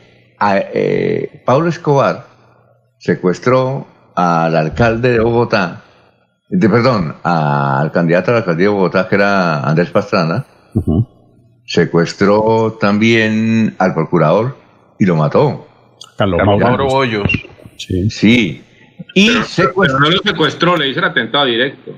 Pablo 1.46 1.70
Escobar 1.70 2.26
secuestró 2.98 3.86
al 4.16 4.56
alcalde 4.56 5.12
de 5.12 5.20
Bogotá, 5.20 5.84
de, 6.50 6.70
perdón, 6.70 7.18
al 7.22 7.92
candidato 7.92 8.32
a 8.32 8.34
la 8.34 8.40
alcaldía 8.40 8.66
de 8.66 8.74
Bogotá, 8.74 9.08
que 9.08 9.16
era 9.16 9.62
Andrés 9.62 9.92
Pastrana, 9.92 10.44
secuestró 11.68 12.80
también 12.82 13.76
al 13.78 13.94
procurador 13.94 14.58
y 14.98 15.06
lo 15.06 15.16
mató. 15.16 15.68
Carlos 16.18 16.42
Mauro 16.44 16.88
Hoyos. 16.88 17.32
Sí. 17.78 18.10
sí. 18.10 18.64
Y 19.14 19.30
secuestró. 19.44 20.00
no 20.00 20.10
lo 20.10 20.18
secuestró, 20.20 20.78
le 20.78 20.90
hizo 20.90 21.00
el 21.00 21.06
atentado 21.06 21.46
directo. 21.46 21.92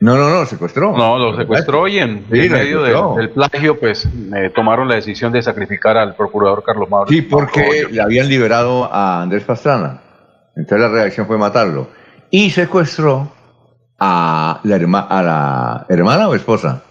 No, 0.00 0.16
no, 0.16 0.28
no, 0.28 0.44
secuestró. 0.44 0.96
No, 0.96 1.18
lo 1.18 1.36
secuestró 1.36 1.88
y 1.88 1.98
en, 1.98 2.26
medio 2.28 2.82
del, 3.16 3.30
plagio, 3.30 3.78
pues 3.78 4.06
tomaron 4.54 4.88
la 4.88 4.96
decisión 4.96 5.32
de 5.32 5.40
sacrificar 5.40 5.96
al 5.96 6.14
procurador 6.14 6.62
Carlos 6.62 6.90
Mauro. 6.90 7.08
Sí, 7.08 7.22
porque 7.22 7.86
le 7.90 8.02
habían 8.02 8.28
liberado 8.28 8.92
a 8.92 9.22
Andrés 9.22 9.44
Pastrana. 9.44 10.02
Entonces 10.56 10.80
la 10.80 10.88
reacción 10.88 11.26
fue 11.26 11.38
matarlo. 11.38 11.88
Y 12.30 12.50
secuestró 12.50 13.32
a 13.98 14.60
la, 14.62 14.76
a 14.76 15.22
la 15.22 15.86
hermana 15.88 16.28
o 16.28 16.34
esposa 16.34 16.82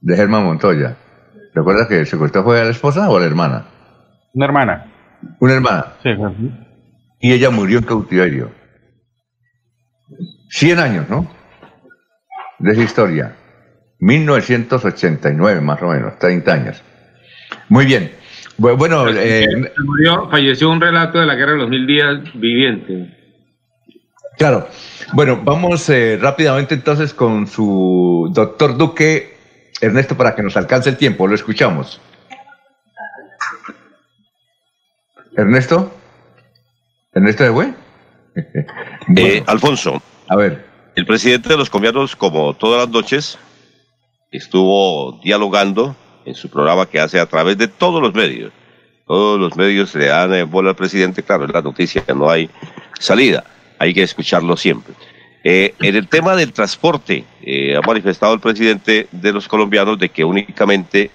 de 0.00 0.16
Germán 0.16 0.44
Montoya. 0.44 0.96
¿Recuerdas 1.54 1.88
que 1.88 2.00
el 2.00 2.06
secuestro 2.06 2.44
fue 2.44 2.60
a 2.60 2.64
la 2.64 2.70
esposa 2.70 3.08
o 3.08 3.16
a 3.16 3.20
la 3.20 3.26
hermana? 3.26 3.64
Una 4.34 4.46
hermana. 4.46 4.86
Una 5.40 5.54
hermana. 5.54 5.86
Sí. 6.02 6.10
Y 7.20 7.32
ella 7.32 7.50
murió 7.50 7.78
en 7.78 7.84
cautiverio. 7.84 8.50
100 10.50 10.78
años, 10.78 11.08
¿no? 11.08 11.30
De 12.58 12.72
esa 12.72 12.82
historia. 12.82 13.36
1989, 14.00 15.60
más 15.60 15.82
o 15.82 15.88
menos, 15.88 16.18
30 16.18 16.52
años. 16.52 16.82
Muy 17.68 17.86
bien. 17.86 18.12
Bueno, 18.56 19.08
eh, 19.08 19.46
murió, 19.84 20.28
falleció 20.30 20.70
un 20.70 20.80
relato 20.80 21.18
de 21.18 21.26
la 21.26 21.34
guerra 21.34 21.52
de 21.52 21.58
los 21.58 21.68
mil 21.68 21.86
días 21.86 22.22
viviente. 22.34 23.16
Claro. 24.38 24.68
Bueno, 25.12 25.40
vamos 25.42 25.88
eh, 25.90 26.18
rápidamente 26.20 26.74
entonces 26.74 27.14
con 27.14 27.46
su 27.46 28.30
doctor 28.32 28.76
Duque, 28.76 29.36
Ernesto, 29.80 30.16
para 30.16 30.34
que 30.34 30.42
nos 30.42 30.56
alcance 30.56 30.90
el 30.90 30.96
tiempo. 30.96 31.26
Lo 31.26 31.34
escuchamos. 31.34 32.00
Ernesto. 35.36 35.92
Ernesto 37.12 37.44
de 37.44 37.50
Eh, 39.16 39.42
Alfonso. 39.46 40.02
A 40.28 40.36
ver. 40.36 40.66
El 40.96 41.06
presidente 41.06 41.48
de 41.48 41.56
los 41.56 41.70
colombianos, 41.70 42.16
como 42.16 42.54
todas 42.54 42.86
las 42.86 42.88
noches, 42.88 43.38
estuvo 44.30 45.20
dialogando 45.22 45.96
en 46.24 46.34
su 46.34 46.48
programa 46.48 46.86
que 46.86 47.00
hace 47.00 47.20
a 47.20 47.26
través 47.26 47.58
de 47.58 47.68
todos 47.68 48.00
los 48.00 48.14
medios. 48.14 48.52
Todos 49.06 49.38
los 49.38 49.56
medios 49.56 49.94
le 49.94 50.06
dan 50.06 50.32
eh, 50.34 50.44
bola 50.44 50.70
al 50.70 50.76
presidente, 50.76 51.22
claro, 51.22 51.44
es 51.44 51.52
la 51.52 51.60
noticia, 51.60 52.02
no 52.14 52.30
hay 52.30 52.48
salida, 52.98 53.44
hay 53.78 53.92
que 53.92 54.02
escucharlo 54.02 54.56
siempre. 54.56 54.94
Eh, 55.44 55.74
en 55.80 55.94
el 55.94 56.08
tema 56.08 56.34
del 56.36 56.52
transporte, 56.52 57.24
eh, 57.42 57.76
ha 57.76 57.86
manifestado 57.86 58.32
el 58.32 58.40
presidente 58.40 59.08
de 59.12 59.32
los 59.32 59.46
colombianos 59.46 59.98
de 59.98 60.08
que 60.08 60.24
únicamente 60.24 61.10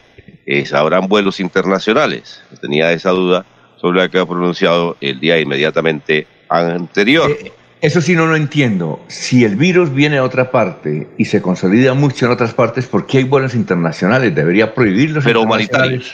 habrán 0.74 1.08
vuelos 1.08 1.40
internacionales. 1.40 2.42
Tenía 2.60 2.92
esa 2.92 3.12
duda 3.12 3.46
sobre 3.78 4.00
la 4.00 4.10
que 4.10 4.18
ha 4.18 4.26
pronunciado 4.26 4.98
el 5.00 5.20
día 5.20 5.40
inmediatamente 5.40 6.26
anterior. 6.50 7.36
Eso 7.82 8.02
sí 8.02 8.14
no 8.14 8.26
lo 8.26 8.36
entiendo. 8.36 9.00
Si 9.08 9.46
el 9.46 9.56
virus 9.56 9.94
viene 9.94 10.18
a 10.18 10.24
otra 10.24 10.52
parte 10.52 11.08
y 11.18 11.26
se 11.26 11.42
consolida 11.42 11.94
mucho 11.94 12.26
en 12.26 12.32
otras 12.32 12.54
partes, 12.54 12.88
¿por 12.88 13.08
qué 13.08 13.20
hay 13.20 13.24
vuelos 13.24 13.56
internacionales? 13.56 14.36
Debería 14.36 14.74
prohibirlos. 14.74 15.24
Pero 15.24 15.42
humanitarios. 15.42 16.14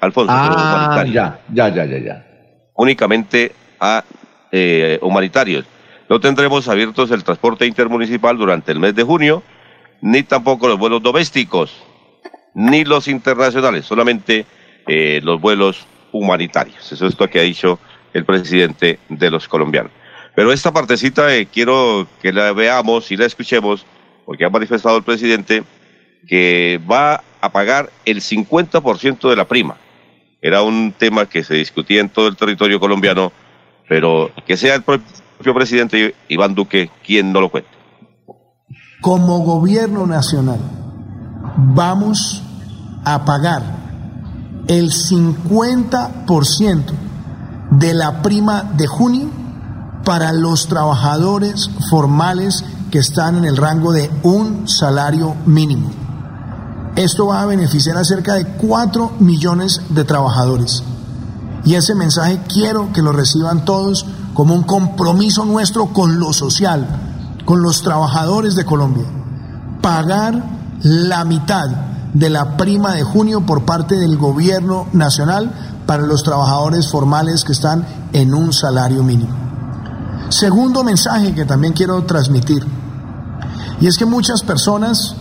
Alfonso, 0.00 0.32
ah, 0.32 1.04
ya, 1.06 1.40
ya, 1.52 1.68
ya, 1.70 1.84
ya, 1.84 1.98
ya. 1.98 2.26
Únicamente 2.74 3.52
a 3.80 4.04
eh, 4.52 4.98
humanitarios. 5.02 5.64
No 6.08 6.20
tendremos 6.20 6.68
abiertos 6.68 7.10
el 7.10 7.24
transporte 7.24 7.66
intermunicipal 7.66 8.36
durante 8.36 8.72
el 8.72 8.78
mes 8.78 8.94
de 8.94 9.02
junio, 9.02 9.42
ni 10.00 10.22
tampoco 10.22 10.68
los 10.68 10.78
vuelos 10.78 11.02
domésticos, 11.02 11.72
ni 12.54 12.84
los 12.84 13.08
internacionales, 13.08 13.84
solamente 13.84 14.46
eh, 14.86 15.20
los 15.22 15.40
vuelos 15.40 15.86
humanitarios. 16.12 16.92
Eso 16.92 17.06
es 17.06 17.18
lo 17.18 17.28
que 17.28 17.40
ha 17.40 17.42
dicho 17.42 17.78
el 18.18 18.24
presidente 18.24 18.98
de 19.08 19.30
los 19.30 19.48
colombianos. 19.48 19.92
Pero 20.34 20.52
esta 20.52 20.72
partecita 20.72 21.34
eh, 21.34 21.46
quiero 21.46 22.06
que 22.22 22.32
la 22.32 22.52
veamos 22.52 23.10
y 23.10 23.16
la 23.16 23.26
escuchemos, 23.26 23.84
porque 24.26 24.44
ha 24.44 24.50
manifestado 24.50 24.98
el 24.98 25.02
presidente 25.02 25.64
que 26.28 26.80
va 26.90 27.22
a 27.40 27.50
pagar 27.50 27.90
el 28.04 28.20
50% 28.20 29.30
de 29.30 29.36
la 29.36 29.46
prima. 29.46 29.76
Era 30.40 30.62
un 30.62 30.92
tema 30.92 31.26
que 31.26 31.42
se 31.42 31.54
discutía 31.54 32.00
en 32.00 32.08
todo 32.08 32.28
el 32.28 32.36
territorio 32.36 32.78
colombiano, 32.78 33.32
pero 33.88 34.30
que 34.46 34.56
sea 34.56 34.76
el 34.76 34.82
propio 34.82 35.54
presidente 35.54 36.14
Iván 36.28 36.54
Duque 36.54 36.90
quien 37.04 37.32
no 37.32 37.40
lo 37.40 37.48
cuente. 37.48 37.70
Como 39.00 39.40
gobierno 39.40 40.06
nacional 40.06 40.60
vamos 41.56 42.44
a 43.04 43.24
pagar 43.24 43.62
el 44.68 44.90
50% 44.90 47.07
de 47.78 47.94
la 47.94 48.22
prima 48.22 48.64
de 48.76 48.86
junio 48.86 49.28
para 50.04 50.32
los 50.32 50.68
trabajadores 50.68 51.70
formales 51.90 52.64
que 52.90 52.98
están 52.98 53.36
en 53.36 53.44
el 53.44 53.56
rango 53.56 53.92
de 53.92 54.10
un 54.22 54.66
salario 54.68 55.34
mínimo. 55.46 55.90
Esto 56.96 57.26
va 57.26 57.42
a 57.42 57.46
beneficiar 57.46 57.96
a 57.96 58.04
cerca 58.04 58.34
de 58.34 58.46
4 58.46 59.12
millones 59.20 59.82
de 59.90 60.04
trabajadores. 60.04 60.82
Y 61.64 61.74
ese 61.74 61.94
mensaje 61.94 62.40
quiero 62.48 62.92
que 62.92 63.02
lo 63.02 63.12
reciban 63.12 63.64
todos 63.64 64.06
como 64.34 64.54
un 64.54 64.62
compromiso 64.62 65.44
nuestro 65.44 65.92
con 65.92 66.18
lo 66.18 66.32
social, 66.32 66.86
con 67.44 67.62
los 67.62 67.82
trabajadores 67.82 68.56
de 68.56 68.64
Colombia. 68.64 69.04
Pagar 69.80 70.42
la 70.82 71.24
mitad 71.24 71.68
de 72.14 72.30
la 72.30 72.56
prima 72.56 72.94
de 72.94 73.02
junio 73.02 73.44
por 73.44 73.64
parte 73.64 73.96
del 73.96 74.16
gobierno 74.16 74.86
nacional 74.92 75.77
para 75.88 76.02
los 76.02 76.22
trabajadores 76.22 76.86
formales 76.90 77.44
que 77.44 77.52
están 77.52 77.86
en 78.12 78.34
un 78.34 78.52
salario 78.52 79.02
mínimo. 79.02 79.34
Segundo 80.28 80.84
mensaje 80.84 81.34
que 81.34 81.46
también 81.46 81.72
quiero 81.72 82.04
transmitir, 82.04 82.62
y 83.80 83.86
es 83.86 83.96
que 83.96 84.04
muchas 84.04 84.42
personas 84.42 85.14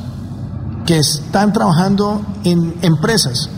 que 0.86 0.98
están 0.98 1.54
trabajando 1.54 2.22
en 2.44 2.76
empresas 2.82 3.50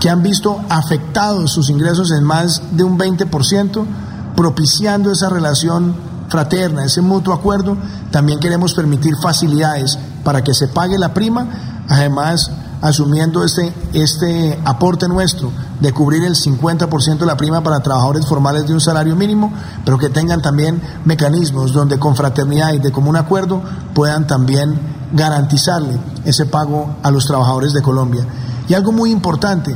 que 0.00 0.10
han 0.10 0.24
visto 0.24 0.60
afectados 0.68 1.52
sus 1.52 1.70
ingresos 1.70 2.10
en 2.10 2.24
más 2.24 2.60
de 2.72 2.82
un 2.82 2.98
20%, 2.98 3.86
propiciando 4.34 5.12
esa 5.12 5.28
relación 5.28 5.94
fraterna, 6.28 6.84
ese 6.84 7.00
mutuo 7.00 7.32
acuerdo, 7.32 7.76
también 8.10 8.40
queremos 8.40 8.74
permitir 8.74 9.14
facilidades 9.22 9.96
para 10.24 10.42
que 10.42 10.54
se 10.54 10.66
pague 10.66 10.98
la 10.98 11.14
prima, 11.14 11.84
además 11.88 12.50
asumiendo 12.80 13.44
este, 13.44 13.72
este 13.92 14.58
aporte 14.64 15.08
nuestro 15.08 15.50
de 15.80 15.92
cubrir 15.92 16.24
el 16.24 16.34
50% 16.34 17.18
de 17.18 17.26
la 17.26 17.36
prima 17.36 17.62
para 17.62 17.80
trabajadores 17.80 18.26
formales 18.26 18.66
de 18.66 18.74
un 18.74 18.80
salario 18.80 19.16
mínimo, 19.16 19.52
pero 19.84 19.98
que 19.98 20.08
tengan 20.08 20.42
también 20.42 20.80
mecanismos 21.04 21.72
donde 21.72 21.98
con 21.98 22.16
fraternidad 22.16 22.72
y 22.72 22.78
de 22.78 22.92
común 22.92 23.16
acuerdo 23.16 23.62
puedan 23.94 24.26
también 24.26 24.78
garantizarle 25.12 25.98
ese 26.24 26.46
pago 26.46 26.96
a 27.02 27.10
los 27.10 27.26
trabajadores 27.26 27.72
de 27.72 27.82
Colombia. 27.82 28.26
Y 28.68 28.74
algo 28.74 28.92
muy 28.92 29.10
importante, 29.10 29.74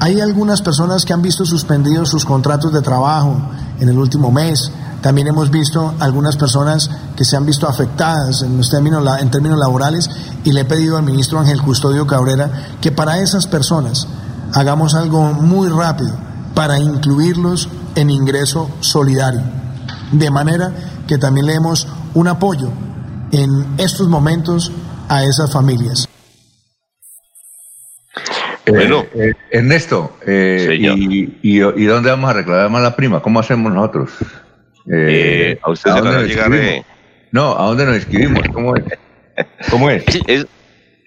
hay 0.00 0.20
algunas 0.20 0.60
personas 0.60 1.04
que 1.04 1.12
han 1.12 1.22
visto 1.22 1.46
suspendidos 1.46 2.10
sus 2.10 2.24
contratos 2.24 2.72
de 2.72 2.82
trabajo 2.82 3.36
en 3.78 3.88
el 3.88 3.98
último 3.98 4.30
mes, 4.30 4.70
también 5.00 5.28
hemos 5.28 5.50
visto 5.50 5.94
algunas 6.00 6.36
personas 6.36 6.90
que 7.16 7.24
se 7.24 7.36
han 7.36 7.46
visto 7.46 7.68
afectadas 7.68 8.42
en, 8.42 8.56
los 8.56 8.70
términos, 8.70 9.04
en 9.20 9.30
términos 9.30 9.58
laborales 9.58 10.10
y 10.44 10.52
le 10.52 10.62
he 10.62 10.64
pedido 10.64 10.96
al 10.96 11.04
ministro 11.04 11.38
Ángel 11.38 11.62
Custodio 11.62 12.06
Cabrera 12.06 12.50
que 12.80 12.92
para 12.92 13.18
esas 13.18 13.46
personas 13.46 14.08
hagamos 14.54 14.94
algo 14.94 15.32
muy 15.32 15.68
rápido 15.68 16.12
para 16.54 16.78
incluirlos 16.78 17.68
en 17.94 18.10
ingreso 18.10 18.70
solidario. 18.80 19.42
De 20.12 20.30
manera 20.30 20.72
que 21.06 21.18
también 21.18 21.46
le 21.46 21.52
demos 21.52 21.86
un 22.14 22.28
apoyo 22.28 22.70
en 23.32 23.74
estos 23.78 24.08
momentos 24.08 24.72
a 25.08 25.24
esas 25.24 25.52
familias. 25.52 26.08
bueno. 28.66 29.04
Eh, 29.14 29.34
Ernesto, 29.50 30.16
y, 30.26 31.38
y, 31.42 31.84
dónde 31.84 32.10
vamos 32.10 32.30
a 32.30 32.32
reclamar 32.32 32.70
más 32.70 32.82
la 32.82 32.96
prima? 32.96 33.20
¿Cómo 33.20 33.40
hacemos 33.40 33.72
nosotros? 33.72 34.10
A 34.86 35.70
usted 35.70 35.90
se 35.92 36.00
van 36.00 36.14
a 36.14 36.22
llegar. 36.22 36.50
No, 37.32 37.58
¿a 37.58 37.66
dónde 37.66 37.86
nos 37.86 37.96
inscribimos? 37.96 38.42
¿Cómo 38.52 38.76
es? 38.76 38.84
¿Cómo 39.70 39.90
es? 39.90 40.04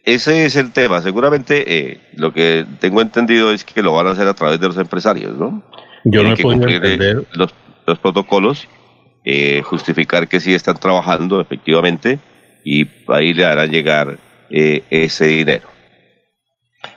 ese 0.03 0.45
es 0.45 0.55
el 0.55 0.71
tema. 0.71 1.01
Seguramente 1.01 1.99
lo 2.13 2.33
que 2.33 2.65
tengo 2.79 3.01
entendido 3.01 3.51
es 3.51 3.63
que 3.63 3.81
lo 3.81 3.93
van 3.93 4.07
a 4.07 4.11
hacer 4.11 4.27
a 4.27 4.33
través 4.33 4.59
de 4.59 4.67
los 4.67 4.77
empresarios, 4.77 5.37
¿no? 5.37 5.63
Yo 6.03 6.23
no 6.23 6.33
he 6.33 6.37
podido 6.37 6.67
entender. 6.67 7.25
Los, 7.33 7.53
los 7.85 7.99
protocolos, 7.99 8.67
justificar 9.63 10.27
que 10.27 10.39
sí 10.39 10.53
están 10.53 10.77
trabajando 10.77 11.41
efectivamente 11.41 12.19
y 12.63 12.87
ahí 13.07 13.33
le 13.33 13.45
harán 13.45 13.71
llegar 13.71 14.17
ese 14.49 15.25
dinero. 15.25 15.67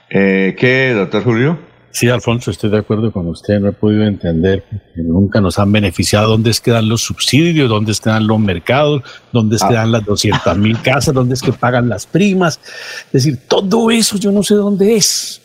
Eh, 0.09 0.55
¿Qué, 0.57 0.93
doctor 0.93 1.23
Julio? 1.23 1.57
Sí, 1.93 2.09
Alfonso, 2.09 2.49
estoy 2.49 2.71
de 2.71 2.79
acuerdo 2.79 3.11
con 3.11 3.27
usted. 3.27 3.59
No 3.59 3.69
he 3.69 3.71
podido 3.71 4.03
entender 4.03 4.63
que 4.95 5.03
nunca 5.03 5.39
nos 5.39 5.59
han 5.59 5.71
beneficiado. 5.71 6.27
¿Dónde 6.27 6.49
es 6.49 6.59
que 6.59 6.71
dan 6.71 6.89
los 6.89 7.03
subsidios? 7.03 7.69
¿Dónde 7.69 7.91
es 7.91 8.01
que 8.01 8.09
dan 8.09 8.25
los 8.25 8.39
mercados? 8.39 9.03
¿Dónde 9.31 9.57
es 9.57 9.61
que 9.61 9.75
ah. 9.75 9.81
dan 9.81 9.91
las 9.91 10.03
200 10.03 10.57
mil 10.57 10.81
casas? 10.81 11.13
¿Dónde 11.13 11.35
es 11.35 11.43
que 11.43 11.53
pagan 11.53 11.87
las 11.87 12.07
primas? 12.07 12.59
Es 13.05 13.11
decir, 13.23 13.37
todo 13.47 13.91
eso 13.91 14.17
yo 14.17 14.31
no 14.31 14.41
sé 14.41 14.55
dónde 14.55 14.95
es. 14.95 15.39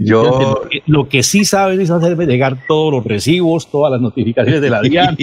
Yo, 0.00 0.62
lo, 0.86 1.08
que, 1.08 1.22
sí 1.22 1.44
saben 1.44 1.80
es 1.80 1.90
hacerme 1.90 2.26
llegar 2.26 2.66
todos 2.66 2.92
los 2.92 3.04
recibos, 3.04 3.70
todas 3.70 3.92
las 3.92 4.00
notificaciones 4.00 4.60
de 4.60 4.70
la 4.70 4.80
DIAN. 4.82 5.16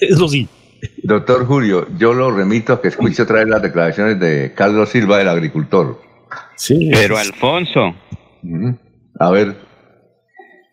eso 0.00 0.28
sí. 0.28 0.48
Doctor 1.02 1.46
Julio, 1.46 1.88
yo 1.98 2.14
lo 2.14 2.30
remito 2.30 2.72
a 2.72 2.80
que 2.80 2.88
escuche 2.88 3.22
otra 3.22 3.40
vez 3.40 3.48
las 3.48 3.60
declaraciones 3.60 4.18
de 4.18 4.54
Carlos 4.54 4.88
Silva, 4.88 5.20
el 5.20 5.28
agricultor. 5.28 6.00
Sí. 6.56 6.88
Pero 6.90 7.18
Alfonso, 7.18 7.94
a 9.18 9.30
ver, 9.30 9.66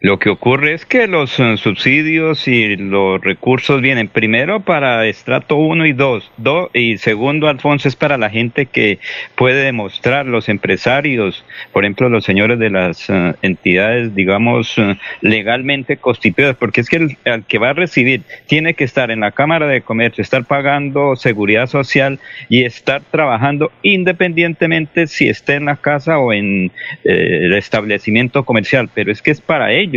lo 0.04 0.20
que 0.20 0.30
ocurre 0.30 0.74
es 0.74 0.86
que 0.86 1.08
los 1.08 1.40
eh, 1.40 1.56
subsidios 1.56 2.50
y 2.50 2.76
los 2.76 3.22
recursos 3.22 3.80
vienen 3.80 4.10
primero 4.10 4.60
para 4.60 5.08
estrato 5.08 5.56
1 5.56 5.86
y 5.86 5.94
2, 5.94 6.32
y 6.74 6.98
segundo, 6.98 7.48
Alfonso, 7.48 7.88
es 7.88 7.96
para 7.96 8.18
la 8.18 8.30
gente 8.30 8.66
que 8.66 9.00
puede 9.36 9.64
demostrar, 9.64 10.26
los 10.26 10.50
empresarios, 10.50 11.46
por 11.72 11.86
ejemplo, 11.86 12.10
los 12.10 12.26
señores 12.26 12.60
de 12.60 12.70
las 12.70 13.10
eh, 13.10 13.34
entidades, 13.44 14.14
digamos, 14.14 14.78
eh, 14.78 14.98
legalmente 15.22 15.96
constituidas, 15.96 16.58
porque 16.58 16.82
es 16.82 16.90
que 16.90 16.98
el, 16.98 17.46
que 17.46 17.58
va 17.58 17.70
a 17.70 17.74
recibir 17.74 18.24
tiene 18.46 18.74
que 18.74 18.84
estar 18.84 19.10
en 19.10 19.22
la 19.22 19.32
Cámara 19.32 19.68
de 19.68 19.84
Comercio, 19.84 20.22
estar 20.22 20.44
pagando 20.44 21.16
seguridad 21.16 21.68
social 21.68 22.20
y 22.50 22.66
estar 22.66 23.04
trabajando 23.10 23.72
independientemente 23.84 25.08
si 25.08 25.30
está 25.30 25.54
en 25.54 25.64
la 25.64 25.78
casa 25.78 26.20
o 26.20 26.34
en 26.34 26.74
el 27.06 27.54
establecimiento 27.54 28.44
comercial, 28.44 28.90
pero 28.94 29.10
es 29.10 29.22
que 29.22 29.32
es 29.32 29.40
para 29.40 29.72
ellos 29.72 29.93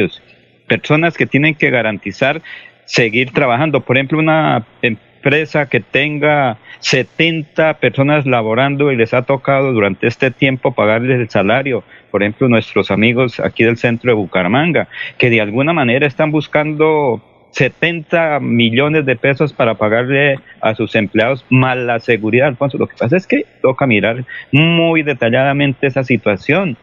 personas 0.67 1.17
que 1.17 1.27
tienen 1.27 1.55
que 1.55 1.71
garantizar 1.71 2.43
seguir 2.85 3.33
trabajando. 3.33 3.81
Por 3.81 3.97
ejemplo, 3.97 4.19
una 4.19 4.65
empresa 4.83 5.67
que 5.67 5.81
tenga 5.81 6.59
70 6.81 7.75
personas 7.75 8.27
laborando 8.27 8.93
y 8.93 8.97
les 8.97 9.13
ha 9.13 9.23
tocado 9.23 9.73
durante 9.73 10.07
este 10.07 10.31
tiempo 10.31 10.73
pagarles 10.73 11.19
el 11.19 11.29
salario, 11.29 11.83
por 12.11 12.23
ejemplo, 12.23 12.49
nuestros 12.49 12.91
amigos 12.91 13.41
aquí 13.41 13.65
del 13.65 13.77
centro 13.77 14.11
de 14.11 14.15
Bucaramanga, 14.15 14.89
que 15.19 15.31
de 15.31 15.41
alguna 15.41 15.73
manera 15.73 16.07
están 16.07 16.31
buscando 16.31 17.23
70 17.51 18.39
millones 18.41 19.07
de 19.07 19.17
pesos 19.17 19.53
para 19.53 19.75
pagarle 19.75 20.39
a 20.61 20.75
sus 20.75 20.95
empleados 20.95 21.45
más 21.49 21.77
la 21.77 21.99
seguridad, 22.01 22.49
Alfonso. 22.49 22.79
Lo 22.79 22.87
que 22.87 22.97
pasa 22.97 23.17
es 23.17 23.27
que 23.27 23.47
toca 23.63 23.87
mirar 23.87 24.25
muy 24.53 25.03
detalladamente 25.03 25.87
esa 25.87 26.05
situación 26.05 26.77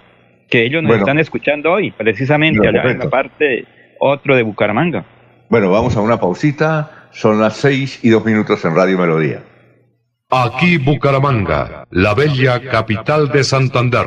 que 0.54 0.64
ellos 0.64 0.84
nos 0.84 0.98
están 0.98 1.18
escuchando 1.18 1.72
hoy, 1.72 1.90
precisamente 1.90 2.68
allá 2.68 2.92
en 2.92 3.00
la 3.00 3.10
parte 3.10 3.66
otro 4.00 4.36
de 4.36 4.44
Bucaramanga. 4.44 5.04
Bueno, 5.50 5.72
vamos 5.72 5.98
a 5.98 6.02
una 6.02 6.20
pausita. 6.20 7.08
Son 7.10 7.40
las 7.40 7.58
seis 7.58 8.00
y 8.04 8.10
dos 8.10 8.24
minutos 8.24 8.64
en 8.64 8.76
Radio 8.76 9.00
Melodía. 9.00 9.42
Aquí 10.30 10.78
Bucaramanga, 10.78 11.88
la 11.90 12.14
bella 12.14 12.62
capital 12.70 13.32
de 13.32 13.44
Santander. 13.44 14.06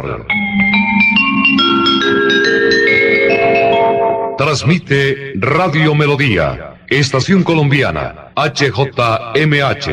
Transmite 4.39 5.33
Radio 5.41 5.97
Melodía, 5.97 6.75
Estación 6.87 7.43
Colombiana, 7.43 8.29
HJMH, 8.37 9.87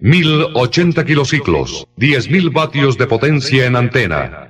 1080 0.00 1.04
kilociclos, 1.04 1.86
10.000 1.96 2.52
vatios 2.52 2.98
de 2.98 3.06
potencia 3.06 3.66
en 3.66 3.76
antena 3.76 4.49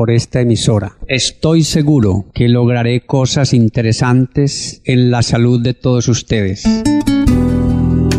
por 0.00 0.10
esta 0.10 0.40
emisora. 0.40 0.96
Estoy 1.08 1.62
seguro 1.62 2.24
que 2.32 2.48
lograré 2.48 3.04
cosas 3.04 3.52
interesantes 3.52 4.80
en 4.86 5.10
la 5.10 5.20
salud 5.20 5.60
de 5.60 5.74
todos 5.74 6.08
ustedes. 6.08 6.64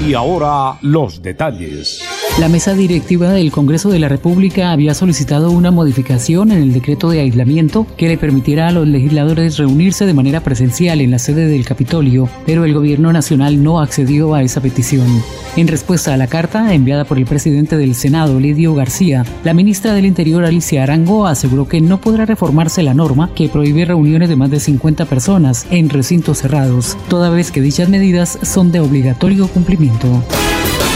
Y 0.01 0.13
ahora 0.13 0.77
los 0.81 1.21
detalles. 1.21 2.18
La 2.37 2.47
mesa 2.47 2.73
directiva 2.73 3.31
del 3.31 3.51
Congreso 3.51 3.89
de 3.89 3.99
la 3.99 4.07
República 4.07 4.71
había 4.71 4.93
solicitado 4.93 5.51
una 5.51 5.71
modificación 5.71 6.51
en 6.51 6.61
el 6.61 6.71
decreto 6.71 7.09
de 7.09 7.19
aislamiento 7.19 7.85
que 7.97 8.07
le 8.07 8.17
permitiera 8.17 8.69
a 8.69 8.71
los 8.71 8.87
legisladores 8.87 9.57
reunirse 9.57 10.05
de 10.05 10.13
manera 10.13 10.39
presencial 10.39 11.01
en 11.01 11.11
la 11.11 11.19
sede 11.19 11.47
del 11.47 11.65
Capitolio, 11.65 12.29
pero 12.45 12.63
el 12.63 12.73
gobierno 12.73 13.11
nacional 13.11 13.61
no 13.61 13.81
accedió 13.81 14.35
a 14.35 14.43
esa 14.43 14.61
petición. 14.61 15.21
En 15.57 15.67
respuesta 15.67 16.13
a 16.13 16.17
la 16.17 16.27
carta 16.27 16.73
enviada 16.73 17.03
por 17.03 17.17
el 17.17 17.25
presidente 17.25 17.75
del 17.75 17.93
Senado, 17.93 18.39
Lidio 18.39 18.73
García, 18.73 19.25
la 19.43 19.53
ministra 19.53 19.93
del 19.93 20.05
Interior, 20.05 20.45
Alicia 20.45 20.83
Arango, 20.83 21.27
aseguró 21.27 21.67
que 21.67 21.81
no 21.81 21.99
podrá 21.99 22.25
reformarse 22.25 22.83
la 22.83 22.93
norma 22.93 23.31
que 23.35 23.49
prohíbe 23.49 23.83
reuniones 23.83 24.29
de 24.29 24.37
más 24.37 24.49
de 24.49 24.61
50 24.61 25.03
personas 25.05 25.67
en 25.71 25.89
recintos 25.89 26.37
cerrados, 26.37 26.95
toda 27.09 27.29
vez 27.29 27.51
que 27.51 27.61
dichas 27.61 27.89
medidas 27.89 28.39
son 28.43 28.71
de 28.71 28.79
obligatorio 28.79 29.47
cumplimiento. 29.49 30.23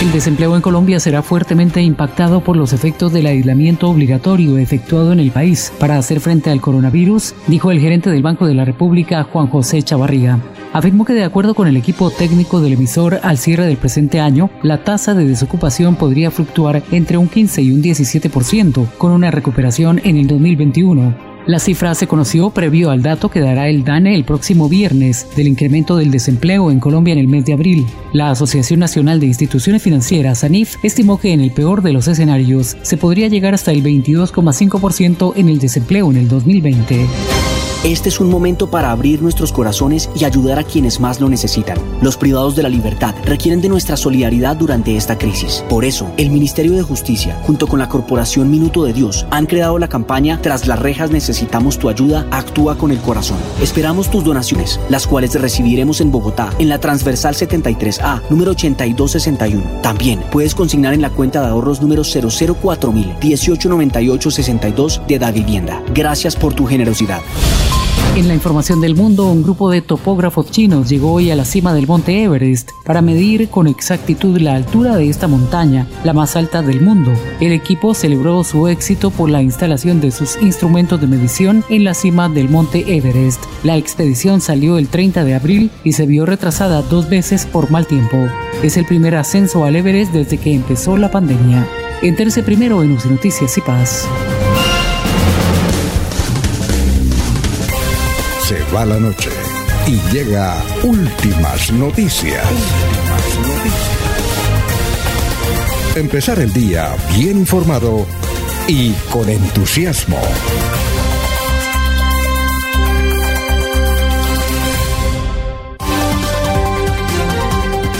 El 0.01 0.11
desempleo 0.11 0.55
en 0.55 0.61
Colombia 0.61 0.99
será 0.99 1.21
fuertemente 1.21 1.81
impactado 1.81 2.41
por 2.41 2.57
los 2.57 2.73
efectos 2.73 3.13
del 3.13 3.25
aislamiento 3.25 3.89
obligatorio 3.89 4.57
efectuado 4.57 5.13
en 5.13 5.19
el 5.19 5.31
país 5.31 5.71
para 5.79 5.97
hacer 5.97 6.19
frente 6.19 6.49
al 6.49 6.59
coronavirus, 6.59 7.33
dijo 7.47 7.71
el 7.71 7.79
gerente 7.79 8.09
del 8.09 8.21
Banco 8.21 8.45
de 8.45 8.53
la 8.53 8.65
República, 8.65 9.23
Juan 9.23 9.47
José 9.47 9.81
Chavarría. 9.81 10.39
Afirmó 10.73 11.05
que 11.05 11.13
de 11.13 11.23
acuerdo 11.23 11.53
con 11.53 11.67
el 11.67 11.77
equipo 11.77 12.09
técnico 12.09 12.59
del 12.59 12.73
emisor 12.73 13.19
al 13.23 13.37
cierre 13.37 13.65
del 13.65 13.77
presente 13.77 14.19
año, 14.19 14.49
la 14.61 14.83
tasa 14.83 15.13
de 15.13 15.25
desocupación 15.25 15.95
podría 15.95 16.31
fluctuar 16.31 16.83
entre 16.91 17.17
un 17.17 17.29
15 17.29 17.61
y 17.61 17.71
un 17.71 17.81
17%, 17.81 18.87
con 18.97 19.11
una 19.11 19.31
recuperación 19.31 20.01
en 20.03 20.17
el 20.17 20.27
2021. 20.27 21.32
La 21.45 21.59
cifra 21.59 21.93
se 21.93 22.07
conoció 22.07 22.51
previo 22.51 22.89
al 22.89 23.01
dato 23.01 23.29
que 23.29 23.41
dará 23.41 23.67
el 23.67 23.83
DANE 23.83 24.15
el 24.15 24.23
próximo 24.23 24.69
viernes 24.69 25.27
del 25.35 25.49
incremento 25.49 25.97
del 25.97 26.09
desempleo 26.09 26.71
en 26.71 26.79
Colombia 26.79 27.11
en 27.11 27.19
el 27.19 27.27
mes 27.27 27.43
de 27.43 27.51
abril. 27.51 27.85
La 28.13 28.29
Asociación 28.29 28.79
Nacional 28.79 29.19
de 29.19 29.25
Instituciones 29.25 29.83
Financieras, 29.83 30.45
ANIF, 30.45 30.77
estimó 30.83 31.19
que 31.19 31.33
en 31.33 31.41
el 31.41 31.51
peor 31.51 31.81
de 31.81 31.91
los 31.91 32.07
escenarios 32.07 32.77
se 32.81 32.95
podría 32.95 33.27
llegar 33.27 33.53
hasta 33.53 33.73
el 33.73 33.83
22,5% 33.83 35.33
en 35.35 35.49
el 35.49 35.59
desempleo 35.59 36.11
en 36.11 36.17
el 36.17 36.29
2020. 36.29 37.72
Este 37.83 38.07
es 38.07 38.21
un 38.21 38.29
momento 38.29 38.71
para 38.71 38.91
abrir 38.91 39.21
nuestros 39.21 39.51
corazones 39.51 40.09
y 40.15 40.23
ayudar 40.23 40.57
a 40.57 40.63
quienes 40.63 41.01
más 41.01 41.19
lo 41.19 41.27
necesitan. 41.27 41.77
Los 42.01 42.15
privados 42.15 42.55
de 42.55 42.63
la 42.63 42.69
libertad 42.69 43.13
requieren 43.25 43.59
de 43.59 43.67
nuestra 43.67 43.97
solidaridad 43.97 44.55
durante 44.55 44.95
esta 44.95 45.17
crisis. 45.17 45.65
Por 45.67 45.83
eso, 45.83 46.09
el 46.15 46.29
Ministerio 46.29 46.71
de 46.77 46.81
Justicia, 46.81 47.37
junto 47.43 47.67
con 47.67 47.79
la 47.79 47.89
Corporación 47.89 48.49
Minuto 48.49 48.85
de 48.85 48.93
Dios, 48.93 49.27
han 49.31 49.47
creado 49.47 49.79
la 49.79 49.89
campaña 49.89 50.39
Tras 50.41 50.65
las 50.65 50.79
rejas 50.79 51.11
necesitamos 51.11 51.77
tu 51.77 51.89
ayuda, 51.89 52.25
actúa 52.31 52.77
con 52.77 52.91
el 52.91 52.99
corazón. 52.99 53.37
Esperamos 53.61 54.09
tus 54.09 54.23
donaciones, 54.23 54.79
las 54.87 55.05
cuales 55.05 55.33
recibiremos 55.39 55.99
en 55.99 56.09
Bogotá, 56.09 56.51
en 56.59 56.69
la 56.69 56.79
transversal 56.79 57.35
73A, 57.35 58.21
número 58.29 58.51
8261. 58.51 59.81
También 59.81 60.23
puedes 60.31 60.55
consignar 60.55 60.93
en 60.93 61.01
la 61.01 61.09
cuenta 61.09 61.41
de 61.41 61.47
ahorros 61.47 61.81
número 61.81 62.03
004000 62.03 63.15
189862 63.21 65.01
de 65.05 65.19
Da 65.19 65.31
Vivienda. 65.31 65.83
Gracias 65.93 66.37
por 66.37 66.53
tu 66.53 66.65
generosidad. 66.65 67.19
En 68.15 68.27
la 68.27 68.35
información 68.35 68.79
del 68.79 68.95
mundo, 68.95 69.25
un 69.25 69.41
grupo 69.41 69.71
de 69.71 69.81
topógrafos 69.81 70.51
chinos 70.51 70.87
llegó 70.87 71.13
hoy 71.13 71.31
a 71.31 71.35
la 71.35 71.45
cima 71.45 71.73
del 71.73 71.87
monte 71.87 72.23
Everest 72.23 72.69
para 72.85 73.01
medir 73.01 73.49
con 73.49 73.65
exactitud 73.65 74.39
la 74.39 74.53
altura 74.53 74.95
de 74.97 75.09
esta 75.09 75.27
montaña, 75.27 75.87
la 76.03 76.13
más 76.13 76.35
alta 76.35 76.61
del 76.61 76.79
mundo. 76.79 77.11
El 77.39 77.53
equipo 77.53 77.95
celebró 77.95 78.43
su 78.43 78.67
éxito 78.67 79.09
por 79.09 79.31
la 79.31 79.41
instalación 79.41 79.99
de 79.99 80.11
sus 80.11 80.39
instrumentos 80.43 81.01
de 81.01 81.07
medición 81.07 81.65
en 81.69 81.85
la 81.85 81.95
cima 81.95 82.29
del 82.29 82.49
monte 82.49 82.95
Everest. 82.95 83.43
La 83.63 83.77
expedición 83.77 84.41
salió 84.41 84.77
el 84.77 84.89
30 84.89 85.23
de 85.23 85.33
abril 85.33 85.71
y 85.83 85.93
se 85.93 86.05
vio 86.05 86.27
retrasada 86.27 86.83
dos 86.83 87.09
veces 87.09 87.47
por 87.47 87.71
mal 87.71 87.87
tiempo. 87.87 88.27
Es 88.61 88.77
el 88.77 88.85
primer 88.85 89.15
ascenso 89.15 89.65
al 89.65 89.75
Everest 89.75 90.13
desde 90.13 90.37
que 90.37 90.53
empezó 90.53 90.97
la 90.97 91.09
pandemia. 91.09 91.67
Entérese 92.03 92.43
primero 92.43 92.83
en 92.83 92.91
UCI 92.91 93.09
Noticias 93.09 93.57
y 93.57 93.61
Paz. 93.61 94.07
Va 98.73 98.85
la 98.85 98.99
noche 98.99 99.29
y 99.87 99.99
llega 100.11 100.55
últimas 100.83 101.71
noticias. 101.71 102.45
Empezar 105.95 106.39
el 106.39 106.51
día 106.53 106.95
bien 107.15 107.37
informado 107.37 108.05
y 108.67 108.91
con 109.11 109.29
entusiasmo. 109.29 110.19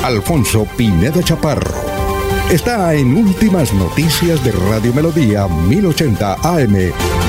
Alfonso 0.03 0.65
Pineda 0.75 1.21
Chaparro 1.23 1.73
está 2.51 2.93
en 2.93 3.15
Últimas 3.15 3.73
Noticias 3.73 4.43
de 4.43 4.51
Radio 4.51 4.93
Melodía 4.93 5.47
1080 5.47 6.33
AM. 6.41 7.22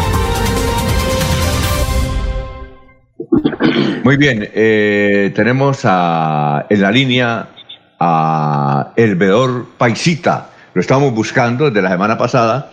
Muy 4.05 4.19
bien, 4.19 4.51
eh, 4.53 5.33
tenemos 5.35 5.81
a, 5.85 6.67
en 6.69 6.83
la 6.83 6.91
línea 6.91 7.49
a 7.99 8.93
el 8.97 9.15
veedor 9.15 9.67
Paisita. 9.79 10.51
Lo 10.75 10.83
estamos 10.83 11.15
buscando 11.15 11.71
desde 11.71 11.81
la 11.81 11.89
semana 11.89 12.19
pasada 12.19 12.71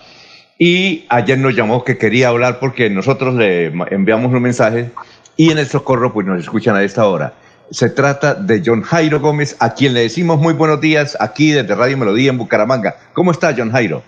y 0.60 1.06
ayer 1.08 1.38
nos 1.38 1.56
llamó 1.56 1.86
que 1.86 1.98
quería 1.98 2.28
hablar 2.28 2.60
porque 2.60 2.90
nosotros 2.90 3.36
le 3.36 3.68
enviamos 3.92 4.34
un 4.34 4.42
mensaje 4.42 4.92
y 5.38 5.52
en 5.52 5.58
el 5.58 5.68
socorro 5.68 6.12
pues 6.12 6.28
nos 6.28 6.38
escuchan 6.42 6.76
a 6.76 6.84
esta 6.84 7.06
hora. 7.06 7.34
Se 7.72 7.90
trata 7.90 8.36
de 8.36 8.62
John 8.66 8.82
Jairo 8.82 9.22
Gómez, 9.22 9.56
a 9.60 9.74
quien 9.74 9.94
le 9.94 10.02
decimos 10.02 10.38
muy 10.38 10.54
buenos 10.54 10.82
días 10.82 11.16
aquí 11.18 11.52
desde 11.52 11.74
Radio 11.76 11.98
Melodía 11.98 12.32
en 12.32 12.40
Bucaramanga. 12.40 12.98
¿Cómo 13.14 13.32
está 13.32 13.56
John 13.58 13.72
Jairo? 13.72 14.04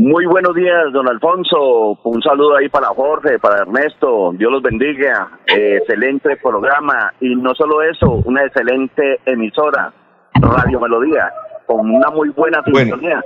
Muy 0.00 0.26
buenos 0.26 0.54
días, 0.54 0.92
don 0.92 1.08
Alfonso. 1.08 1.98
Un 2.04 2.22
saludo 2.22 2.56
ahí 2.56 2.68
para 2.68 2.86
Jorge, 2.86 3.40
para 3.40 3.62
Ernesto. 3.62 4.32
Dios 4.38 4.52
los 4.52 4.62
bendiga. 4.62 5.40
Eh, 5.44 5.78
excelente 5.78 6.36
programa. 6.36 7.12
Y 7.20 7.34
no 7.34 7.52
solo 7.56 7.82
eso, 7.82 8.22
una 8.24 8.44
excelente 8.44 9.18
emisora, 9.26 9.92
Radio 10.34 10.78
Melodía, 10.78 11.28
con 11.66 11.90
una 11.90 12.10
muy 12.10 12.28
buena 12.28 12.62
sintonía. 12.64 13.20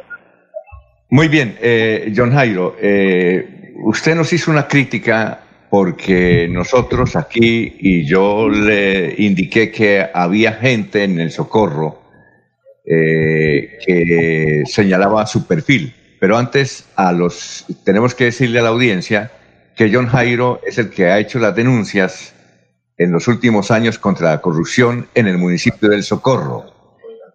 muy 1.10 1.28
bien, 1.28 1.58
eh, 1.60 2.10
John 2.16 2.32
Jairo. 2.32 2.74
Eh, 2.80 3.74
usted 3.84 4.14
nos 4.14 4.32
hizo 4.32 4.50
una 4.50 4.66
crítica 4.66 5.40
porque 5.70 6.48
nosotros 6.50 7.16
aquí, 7.16 7.76
y 7.80 8.06
yo 8.06 8.48
le 8.48 9.14
indiqué 9.18 9.70
que 9.70 10.08
había 10.14 10.54
gente 10.54 11.04
en 11.04 11.20
el 11.20 11.30
socorro 11.32 11.98
que 12.82 14.62
señalaba 14.64 15.26
su 15.26 15.46
perfil 15.46 15.92
pero 16.22 16.38
antes 16.38 16.84
a 16.94 17.10
los 17.10 17.64
tenemos 17.82 18.14
que 18.14 18.26
decirle 18.26 18.60
a 18.60 18.62
la 18.62 18.68
audiencia 18.68 19.32
que 19.74 19.92
John 19.92 20.06
Jairo 20.06 20.60
es 20.64 20.78
el 20.78 20.88
que 20.88 21.06
ha 21.06 21.18
hecho 21.18 21.40
las 21.40 21.56
denuncias 21.56 22.32
en 22.96 23.10
los 23.10 23.26
últimos 23.26 23.72
años 23.72 23.98
contra 23.98 24.30
la 24.30 24.40
corrupción 24.40 25.08
en 25.16 25.26
el 25.26 25.36
municipio 25.36 25.88
del 25.88 26.04
Socorro. 26.04 26.74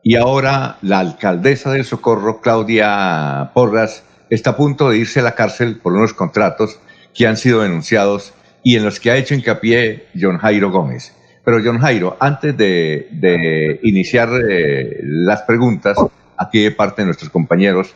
Y 0.03 0.15
ahora 0.15 0.77
la 0.81 0.99
alcaldesa 0.99 1.73
del 1.73 1.83
Socorro, 1.83 2.39
Claudia 2.39 3.51
Porras, 3.53 4.05
está 4.29 4.51
a 4.51 4.55
punto 4.55 4.89
de 4.89 4.99
irse 4.99 5.19
a 5.19 5.23
la 5.23 5.35
cárcel 5.35 5.81
por 5.83 5.91
unos 5.91 6.13
contratos 6.13 6.79
que 7.13 7.27
han 7.27 7.35
sido 7.35 7.63
denunciados 7.63 8.33
y 8.63 8.77
en 8.77 8.85
los 8.85 9.01
que 9.01 9.11
ha 9.11 9.17
hecho 9.17 9.35
hincapié 9.35 10.07
John 10.17 10.37
Jairo 10.37 10.71
Gómez. 10.71 11.13
Pero 11.43 11.59
John 11.61 11.79
Jairo, 11.79 12.15
antes 12.21 12.55
de, 12.55 13.79
iniciar 13.83 14.29
eh, 14.49 15.01
las 15.03 15.41
preguntas, 15.41 15.97
aquí 16.37 16.63
de 16.63 16.71
parte 16.71 17.01
de 17.01 17.07
nuestros 17.07 17.29
compañeros, 17.29 17.93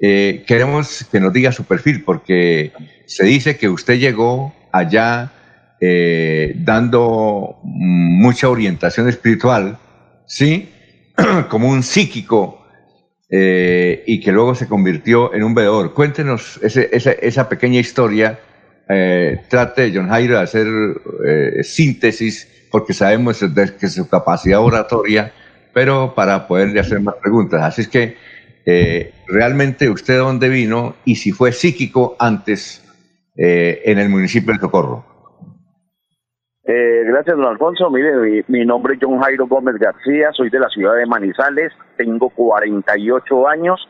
eh, 0.00 0.44
queremos 0.46 1.06
que 1.10 1.20
nos 1.20 1.32
diga 1.32 1.52
su 1.52 1.64
perfil, 1.64 2.02
porque 2.04 2.72
se 3.06 3.24
dice 3.24 3.56
que 3.56 3.68
usted 3.68 3.98
llegó 3.98 4.54
allá 4.72 5.32
eh, 5.80 6.54
dando 6.56 7.58
mucha 7.62 8.48
orientación 8.48 9.08
espiritual, 9.08 9.78
¿sí? 10.26 10.70
Como 11.48 11.68
un 11.68 11.82
psíquico, 11.82 12.66
eh, 13.30 14.02
y 14.06 14.20
que 14.20 14.32
luego 14.32 14.54
se 14.54 14.66
convirtió 14.66 15.32
en 15.32 15.44
un 15.44 15.54
veedor. 15.54 15.94
Cuéntenos 15.94 16.60
esa, 16.62 17.48
pequeña 17.48 17.80
historia. 17.80 18.40
trate, 19.48 19.92
John 19.94 20.08
Jairo, 20.08 20.36
de 20.36 20.42
hacer 20.42 20.66
síntesis, 21.62 22.48
porque 22.70 22.92
sabemos 22.92 23.42
que 23.80 23.88
su 23.88 24.08
capacidad 24.08 24.60
oratoria, 24.60 25.32
pero 25.72 26.14
para 26.14 26.46
poderle 26.46 26.80
hacer 26.80 27.00
más 27.00 27.14
preguntas. 27.22 27.62
Así 27.62 27.82
es 27.82 27.88
que 27.88 28.16
eh, 28.66 29.12
realmente 29.28 29.90
usted 29.90 30.14
de 30.14 30.20
dónde 30.20 30.48
vino 30.48 30.94
y 31.04 31.16
si 31.16 31.32
fue 31.32 31.52
psíquico 31.52 32.16
antes 32.18 32.80
eh, 33.36 33.82
en 33.84 33.98
el 33.98 34.08
municipio 34.08 34.52
de 34.52 34.60
Socorro. 34.60 35.04
Eh, 36.66 37.02
gracias, 37.06 37.36
don 37.36 37.46
Alfonso. 37.46 37.90
Mire, 37.90 38.44
mi, 38.48 38.64
nombre 38.64 38.94
es 38.94 39.00
John 39.02 39.20
Jairo 39.20 39.46
Gómez 39.46 39.76
García, 39.76 40.30
soy 40.32 40.48
de 40.48 40.60
la 40.60 40.68
ciudad 40.68 40.96
de 40.96 41.04
Manizales, 41.04 41.72
tengo 41.98 42.30
48 42.30 43.48
años, 43.48 43.86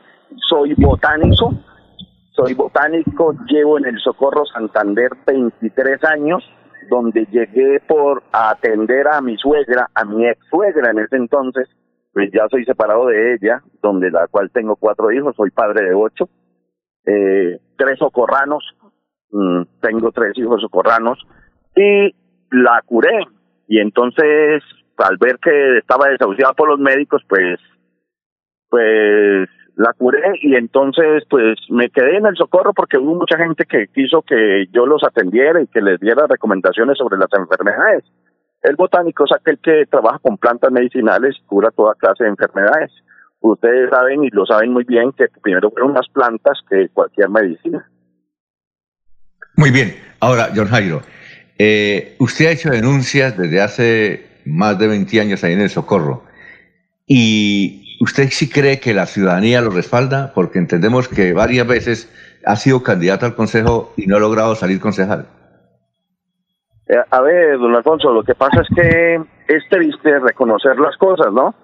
soy 0.49 0.75
botánico, 0.75 1.53
soy 2.33 2.55
botánico, 2.55 3.37
llevo 3.47 3.79
en 3.79 3.85
el 3.85 4.01
Socorro 4.01 4.45
Santander 4.47 5.11
23 5.25 6.03
años, 6.05 6.43
donde 6.91 7.27
llegué 7.31 7.79
por 7.87 8.25
atender 8.33 9.07
a 9.07 9.21
mi 9.21 9.37
suegra, 9.37 9.89
a 9.95 10.05
mi 10.05 10.27
ex 10.27 10.41
suegra 10.51 10.91
en 10.91 10.99
ese 10.99 11.17
entonces, 11.17 11.69
pues 12.15 12.31
ya 12.33 12.47
soy 12.49 12.65
separado 12.65 13.07
de 13.07 13.35
ella, 13.35 13.63
donde 13.83 14.11
la 14.11 14.29
cual 14.29 14.51
tengo 14.51 14.77
cuatro 14.77 15.11
hijos, 15.11 15.35
soy 15.37 15.51
padre 15.51 15.85
de 15.85 15.95
ocho, 15.95 16.29
eh, 17.05 17.59
tres 17.77 17.99
socorranos, 17.99 18.65
mm, 19.31 19.63
tengo 19.81 20.13
tres 20.13 20.39
hijos 20.39 20.63
socorranos, 20.63 21.19
y 21.75 22.15
la 22.53 22.81
curé. 22.87 23.27
Y 23.67 23.81
entonces, 23.81 24.63
al 24.97 25.17
ver 25.19 25.39
que 25.43 25.79
estaba 25.79 26.09
desahuciada 26.09 26.53
por 26.53 26.69
los 26.69 26.79
médicos, 26.79 27.23
pues, 27.29 27.59
pues 28.71 29.49
la 29.77 29.93
curé 29.93 30.39
y 30.41 30.55
entonces 30.55 31.25
pues 31.29 31.59
me 31.69 31.91
quedé 31.91 32.19
en 32.19 32.27
el 32.27 32.37
socorro 32.37 32.73
porque 32.73 32.97
hubo 32.97 33.17
mucha 33.17 33.37
gente 33.37 33.65
que 33.65 33.89
quiso 33.89 34.23
que 34.23 34.67
yo 34.73 34.87
los 34.87 35.03
atendiera 35.03 35.61
y 35.61 35.67
que 35.67 35.81
les 35.81 35.99
diera 35.99 36.27
recomendaciones 36.29 36.97
sobre 36.97 37.19
las 37.19 37.29
enfermedades. 37.37 38.05
El 38.65 38.77
botánico 38.77 39.25
es 39.27 39.33
aquel 39.33 39.59
que 39.59 39.85
trabaja 39.91 40.19
con 40.21 40.39
plantas 40.39 40.73
medicinales 40.73 41.37
y 41.39 41.47
cura 41.47 41.71
toda 41.71 41.95
clase 41.97 42.25
de 42.25 42.31
enfermedades. 42.31 42.91
Ustedes 43.41 43.91
saben 43.91 44.25
y 44.25 44.31
lo 44.31 44.47
saben 44.47 44.73
muy 44.73 44.85
bien 44.85 45.13
que 45.13 45.27
primero 45.43 45.71
fueron 45.71 45.93
las 45.93 46.09
plantas 46.09 46.59
que 46.71 46.89
cualquier 46.89 47.29
medicina. 47.29 47.87
Muy 49.57 49.71
bien. 49.71 49.95
Ahora, 50.19 50.49
John 50.57 50.69
Jairo, 50.69 51.03
eh, 51.59 52.17
usted 52.19 52.47
ha 52.47 52.53
hecho 52.53 52.71
denuncias 52.71 53.37
desde 53.37 53.61
hace 53.61 54.27
más 54.47 54.79
de 54.79 54.89
20 54.89 55.21
años 55.21 55.45
ahí 55.45 55.53
en 55.53 55.61
el 55.61 55.69
Socorro. 55.69 56.25
¿Y 57.07 57.99
usted 58.01 58.31
sí 58.31 58.49
cree 58.49 58.81
que 58.81 58.95
la 58.95 59.05
ciudadanía 59.05 59.61
lo 59.61 59.69
respalda? 59.69 60.33
Porque 60.35 60.59
entendemos 60.59 61.09
que 61.09 61.35
varias 61.35 61.67
veces 61.67 62.11
ha 62.47 62.57
sido 62.57 62.83
candidato 62.83 63.27
al 63.27 63.35
Consejo 63.35 63.93
y 63.99 64.07
no 64.07 64.17
ha 64.17 64.21
logrado 64.21 64.55
salir 64.55 64.81
concejal. 64.81 65.27
Eh, 66.87 67.03
a 67.11 67.21
ver, 67.23 67.59
don 67.59 67.75
Alfonso, 67.75 68.13
lo 68.13 68.23
que 68.23 68.35
pasa 68.35 68.61
es 68.61 68.69
que 68.75 69.15
es 69.49 69.69
triste 69.71 70.19
reconocer 70.19 70.79
las 70.79 70.97
cosas, 70.97 71.33
¿no? 71.33 71.55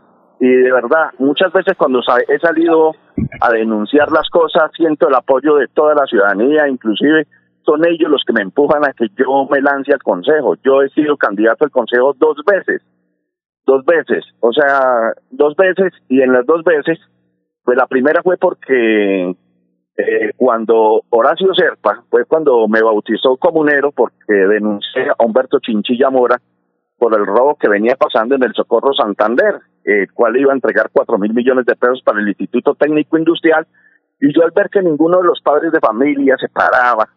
Y 0.40 0.48
de 0.48 0.72
verdad, 0.72 1.10
muchas 1.18 1.52
veces 1.52 1.76
cuando 1.76 2.00
he 2.00 2.38
salido 2.38 2.92
a 3.42 3.50
denunciar 3.50 4.10
las 4.10 4.28
cosas, 4.30 4.70
siento 4.74 5.08
el 5.08 5.14
apoyo 5.14 5.56
de 5.56 5.68
toda 5.68 5.94
la 5.94 6.06
ciudadanía, 6.06 6.66
inclusive 6.66 7.26
son 7.62 7.86
ellos 7.86 8.10
los 8.10 8.22
que 8.26 8.32
me 8.32 8.40
empujan 8.40 8.82
a 8.84 8.94
que 8.94 9.08
yo 9.18 9.46
me 9.50 9.60
lance 9.60 9.92
al 9.92 10.02
consejo. 10.02 10.56
Yo 10.64 10.82
he 10.82 10.88
sido 10.90 11.18
candidato 11.18 11.66
al 11.66 11.70
consejo 11.70 12.14
dos 12.18 12.38
veces, 12.46 12.80
dos 13.66 13.84
veces, 13.84 14.24
o 14.40 14.50
sea, 14.52 15.12
dos 15.30 15.54
veces, 15.56 15.92
y 16.08 16.22
en 16.22 16.32
las 16.32 16.46
dos 16.46 16.64
veces, 16.64 16.98
pues 17.62 17.76
la 17.76 17.86
primera 17.86 18.22
fue 18.22 18.38
porque 18.38 19.36
eh, 20.00 20.32
cuando 20.36 21.02
Horacio 21.10 21.52
Serpa 21.54 22.02
fue 22.08 22.24
cuando 22.24 22.66
me 22.68 22.82
bautizó 22.82 23.36
comunero 23.36 23.92
porque 23.92 24.32
denuncié 24.32 25.08
a 25.08 25.24
Humberto 25.24 25.58
Chinchilla 25.60 26.10
Mora 26.10 26.40
por 26.98 27.14
el 27.18 27.26
robo 27.26 27.56
que 27.56 27.68
venía 27.68 27.96
pasando 27.96 28.34
en 28.34 28.42
el 28.42 28.54
Socorro 28.54 28.92
Santander, 28.92 29.60
el 29.84 30.12
cual 30.12 30.36
iba 30.36 30.52
a 30.52 30.54
entregar 30.54 30.90
cuatro 30.92 31.18
mil 31.18 31.32
millones 31.32 31.66
de 31.66 31.76
pesos 31.76 32.02
para 32.04 32.20
el 32.20 32.28
Instituto 32.28 32.74
Técnico 32.74 33.16
Industrial, 33.16 33.66
y 34.20 34.32
yo 34.34 34.44
al 34.44 34.50
ver 34.50 34.68
que 34.68 34.82
ninguno 34.82 35.18
de 35.18 35.24
los 35.24 35.40
padres 35.40 35.72
de 35.72 35.80
familia 35.80 36.36
se 36.38 36.48
paraba 36.48 37.08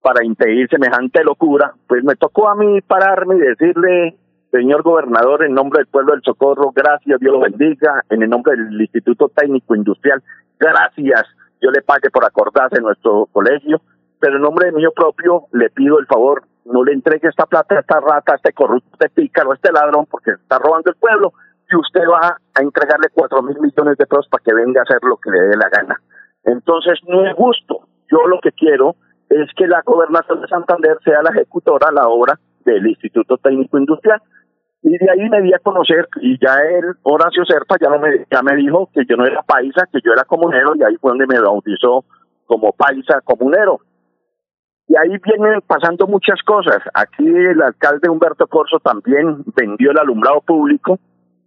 para 0.00 0.24
impedir 0.24 0.68
semejante 0.68 1.24
locura, 1.24 1.74
pues 1.88 2.04
me 2.04 2.14
tocó 2.14 2.48
a 2.48 2.54
mí 2.54 2.80
pararme 2.82 3.36
y 3.36 3.40
decirle, 3.40 4.16
señor 4.52 4.82
gobernador, 4.82 5.44
en 5.44 5.52
nombre 5.52 5.80
del 5.80 5.88
pueblo 5.88 6.12
del 6.12 6.22
Socorro, 6.22 6.70
gracias, 6.74 7.18
Dios 7.18 7.32
lo 7.32 7.40
bendiga, 7.40 8.04
en 8.08 8.22
el 8.22 8.30
nombre 8.30 8.56
del 8.56 8.80
Instituto 8.80 9.30
Técnico 9.34 9.74
Industrial, 9.74 10.22
gracias, 10.58 11.24
yo 11.60 11.70
le 11.70 11.82
pague 11.82 12.10
por 12.10 12.24
acordarse 12.24 12.80
nuestro 12.80 13.26
colegio, 13.32 13.80
pero 14.20 14.36
en 14.36 14.42
nombre 14.42 14.66
de 14.66 14.72
mío 14.72 14.92
propio 14.94 15.44
le 15.52 15.70
pido 15.70 15.98
el 15.98 16.06
favor, 16.06 16.42
no 16.64 16.84
le 16.84 16.92
entregue 16.92 17.28
esta 17.28 17.46
plata 17.46 17.76
a 17.76 17.80
esta 17.80 18.00
rata, 18.00 18.32
a 18.32 18.36
este 18.36 18.52
corrupto, 18.52 18.88
a 18.92 19.06
este 19.06 19.08
pícaro, 19.10 19.52
a 19.52 19.54
este 19.54 19.72
ladrón, 19.72 20.06
porque 20.10 20.32
está 20.32 20.58
robando 20.58 20.90
el 20.90 20.96
pueblo, 20.96 21.32
y 21.70 21.76
usted 21.76 22.02
va 22.08 22.38
a 22.54 22.62
entregarle 22.62 23.08
cuatro 23.12 23.42
mil 23.42 23.58
millones 23.60 23.96
de 23.98 24.06
pesos 24.06 24.26
para 24.30 24.42
que 24.42 24.54
venga 24.54 24.80
a 24.80 24.84
hacer 24.84 24.98
lo 25.02 25.16
que 25.16 25.30
le 25.30 25.40
dé 25.40 25.56
la 25.56 25.68
gana. 25.68 26.00
Entonces, 26.44 26.98
no 27.06 27.26
es 27.26 27.34
justo. 27.34 27.86
Yo 28.10 28.26
lo 28.26 28.40
que 28.40 28.52
quiero 28.52 28.96
es 29.28 29.50
que 29.54 29.66
la 29.66 29.82
gobernación 29.82 30.40
de 30.40 30.48
Santander 30.48 30.96
sea 31.04 31.22
la 31.22 31.30
ejecutora 31.30 31.88
a 31.88 31.92
la 31.92 32.08
obra 32.08 32.38
del 32.64 32.86
Instituto 32.86 33.36
Técnico 33.36 33.78
Industrial. 33.78 34.20
Y 34.82 34.96
de 34.96 35.10
ahí 35.10 35.28
me 35.28 35.42
di 35.42 35.52
a 35.52 35.58
conocer, 35.58 36.08
y 36.20 36.38
ya 36.38 36.54
él, 36.60 36.94
Horacio 37.02 37.44
Serpa, 37.44 37.76
ya, 37.80 37.90
me, 37.90 38.26
ya 38.30 38.42
me 38.42 38.54
dijo 38.56 38.88
que 38.94 39.04
yo 39.08 39.16
no 39.16 39.26
era 39.26 39.42
paisa, 39.42 39.86
que 39.92 40.00
yo 40.04 40.12
era 40.12 40.24
comunero, 40.24 40.74
y 40.76 40.82
ahí 40.84 40.96
fue 41.00 41.10
donde 41.10 41.26
me 41.26 41.40
bautizó 41.40 42.04
como 42.46 42.72
paisa 42.72 43.20
comunero. 43.22 43.80
Y 44.86 44.96
ahí 44.96 45.18
vienen 45.18 45.60
pasando 45.66 46.06
muchas 46.06 46.40
cosas. 46.42 46.78
Aquí 46.94 47.26
el 47.26 47.60
alcalde 47.60 48.08
Humberto 48.08 48.46
Corso 48.46 48.78
también 48.78 49.44
vendió 49.54 49.90
el 49.90 49.98
alumbrado 49.98 50.40
público 50.40 50.98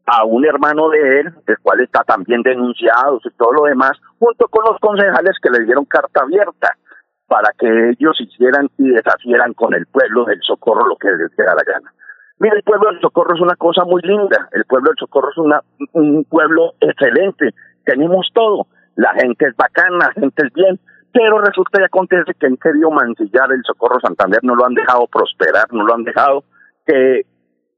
a 0.05 0.25
un 0.25 0.45
hermano 0.45 0.89
de 0.89 1.21
él, 1.21 1.33
el 1.47 1.57
cual 1.59 1.79
está 1.79 2.03
también 2.03 2.43
denunciado 2.43 3.19
y 3.23 3.29
todo 3.31 3.53
lo 3.53 3.63
demás, 3.63 3.93
junto 4.19 4.47
con 4.47 4.63
los 4.65 4.79
concejales 4.79 5.37
que 5.41 5.49
le 5.49 5.65
dieron 5.65 5.85
carta 5.85 6.21
abierta 6.21 6.75
para 7.27 7.51
que 7.57 7.67
ellos 7.91 8.19
hicieran 8.19 8.69
y 8.77 8.89
deshacieran 8.89 9.53
con 9.53 9.73
el 9.73 9.85
pueblo 9.87 10.25
del 10.25 10.41
Socorro 10.41 10.85
lo 10.85 10.97
que 10.97 11.09
les 11.11 11.35
diera 11.35 11.55
la 11.55 11.63
gana. 11.63 11.93
Mira, 12.41 12.55
el 12.55 12.63
pueblo 12.63 12.89
del 12.89 12.99
Socorro 13.01 13.35
es 13.35 13.41
una 13.41 13.55
cosa 13.55 13.83
muy 13.85 14.01
linda, 14.01 14.49
el 14.53 14.65
pueblo 14.65 14.89
del 14.89 14.97
Socorro 14.97 15.29
es 15.29 15.37
una, 15.37 15.61
un 15.93 16.23
pueblo 16.23 16.73
excelente, 16.79 17.53
tenemos 17.85 18.31
todo, 18.33 18.65
la 18.95 19.13
gente 19.13 19.45
es 19.45 19.55
bacana, 19.55 20.07
la 20.07 20.13
gente 20.13 20.47
es 20.47 20.53
bien, 20.53 20.79
pero 21.13 21.39
resulta 21.39 21.79
y 21.79 21.83
acontece 21.83 22.33
que 22.33 22.47
han 22.47 22.57
querido 22.57 22.89
mancillar 22.89 23.51
el 23.51 23.61
Socorro 23.63 23.99
Santander, 23.99 24.39
no 24.41 24.55
lo 24.55 24.65
han 24.65 24.73
dejado 24.73 25.05
prosperar, 25.05 25.71
no 25.71 25.83
lo 25.85 25.93
han 25.93 26.03
dejado 26.03 26.43
que, 26.87 27.27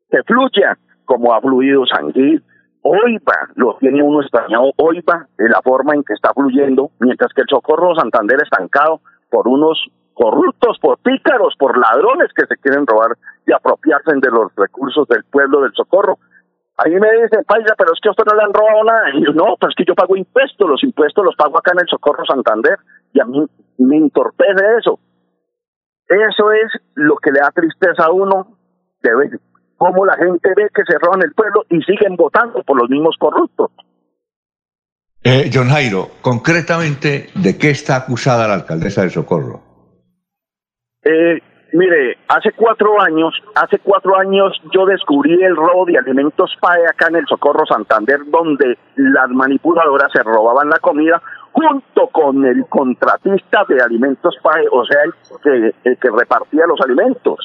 que 0.09 0.23
fluya 0.23 0.77
como 1.03 1.33
ha 1.33 1.41
fluido 1.41 1.85
Sanguil, 1.85 2.41
Oiva, 2.83 3.49
lo 3.55 3.75
tiene 3.81 4.01
uno 4.01 4.21
extrañado, 4.21 4.71
Oiva, 4.77 5.27
de 5.37 5.49
la 5.49 5.61
forma 5.61 5.93
en 5.93 6.05
que 6.05 6.13
está 6.13 6.33
fluyendo, 6.33 6.89
mientras 7.01 7.33
que 7.33 7.41
el 7.41 7.47
Socorro 7.49 7.95
Santander 7.95 8.37
estancado, 8.41 9.01
por 9.29 9.45
unos 9.49 9.91
corruptos, 10.13 10.77
por 10.79 10.97
pícaros, 10.99 11.55
por 11.57 11.77
ladrones 11.77 12.31
que 12.35 12.45
se 12.45 12.57
quieren 12.57 12.85
robar 12.85 13.17
y 13.45 13.53
apropiarse 13.53 14.11
de 14.15 14.31
los 14.31 14.53
recursos 14.55 15.07
del 15.07 15.23
pueblo 15.25 15.61
del 15.61 15.73
socorro. 15.73 16.17
Ahí 16.77 16.93
me 16.93 17.11
dicen, 17.21 17.43
paisa, 17.45 17.75
pero 17.77 17.93
es 17.93 17.99
que 18.01 18.09
a 18.09 18.11
usted 18.11 18.23
no 18.25 18.35
le 18.35 18.43
han 18.43 18.53
robado 18.53 18.83
nada. 18.83 19.09
Y 19.13 19.25
yo, 19.25 19.33
no, 19.33 19.55
pero 19.59 19.69
es 19.69 19.75
que 19.75 19.85
yo 19.85 19.93
pago 19.93 20.15
impuestos, 20.15 20.69
los 20.69 20.83
impuestos 20.83 21.23
los 21.23 21.35
pago 21.35 21.57
acá 21.57 21.71
en 21.73 21.81
el 21.81 21.87
Socorro 21.87 22.25
Santander 22.25 22.77
y 23.13 23.19
a 23.19 23.25
mí 23.25 23.45
me 23.77 23.97
entorpece 23.97 24.63
eso. 24.79 24.99
Eso 26.07 26.51
es 26.51 26.81
lo 26.95 27.15
que 27.17 27.31
le 27.31 27.39
da 27.39 27.51
tristeza 27.53 28.05
a 28.05 28.11
uno 28.11 28.57
de 29.01 29.15
ver 29.15 29.39
cómo 29.77 30.05
la 30.05 30.15
gente 30.15 30.49
ve 30.55 30.69
que 30.73 30.83
se 30.85 30.97
roban 30.97 31.21
el 31.21 31.33
pueblo 31.33 31.63
y 31.69 31.81
siguen 31.81 32.15
votando 32.15 32.63
por 32.63 32.79
los 32.79 32.89
mismos 32.89 33.15
corruptos. 33.19 33.71
Eh, 35.23 35.49
John 35.53 35.69
Jairo, 35.69 36.09
concretamente, 36.21 37.29
¿de 37.35 37.57
qué 37.57 37.69
está 37.69 37.95
acusada 37.95 38.47
la 38.47 38.55
alcaldesa 38.55 39.03
de 39.03 39.09
Socorro? 39.09 39.72
Eh, 41.03 41.41
mire, 41.73 42.17
hace 42.27 42.51
cuatro 42.53 43.01
años, 43.01 43.33
hace 43.55 43.79
cuatro 43.79 44.17
años 44.17 44.53
yo 44.73 44.85
descubrí 44.85 45.41
el 45.43 45.55
robo 45.55 45.85
de 45.85 45.97
alimentos 45.97 46.55
PAE 46.61 46.87
acá 46.87 47.07
en 47.09 47.17
el 47.17 47.27
Socorro 47.27 47.65
Santander, 47.65 48.19
donde 48.27 48.77
las 48.95 49.29
manipuladoras 49.29 50.11
se 50.11 50.23
robaban 50.23 50.69
la 50.69 50.79
comida 50.79 51.21
junto 51.51 52.07
con 52.07 52.45
el 52.45 52.65
contratista 52.67 53.65
de 53.67 53.81
alimentos 53.81 54.35
PAE, 54.41 54.65
o 54.71 54.85
sea, 54.85 55.01
el 55.03 55.13
que, 55.43 55.89
el 55.89 55.97
que 55.97 56.09
repartía 56.09 56.65
los 56.67 56.79
alimentos. 56.81 57.37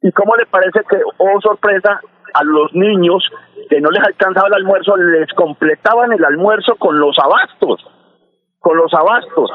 ¿Y 0.00 0.12
cómo 0.12 0.34
le 0.36 0.46
parece 0.46 0.80
que, 0.88 0.98
oh 1.18 1.40
sorpresa, 1.40 2.00
a 2.34 2.44
los 2.44 2.72
niños 2.74 3.22
que 3.68 3.80
no 3.80 3.90
les 3.90 4.02
alcanzaba 4.04 4.48
el 4.48 4.54
almuerzo, 4.54 4.96
les 4.96 5.32
completaban 5.34 6.12
el 6.12 6.24
almuerzo 6.24 6.76
con 6.76 6.98
los 6.98 7.16
abastos, 7.18 7.84
con 8.60 8.76
los 8.76 8.92
abastos 8.94 9.50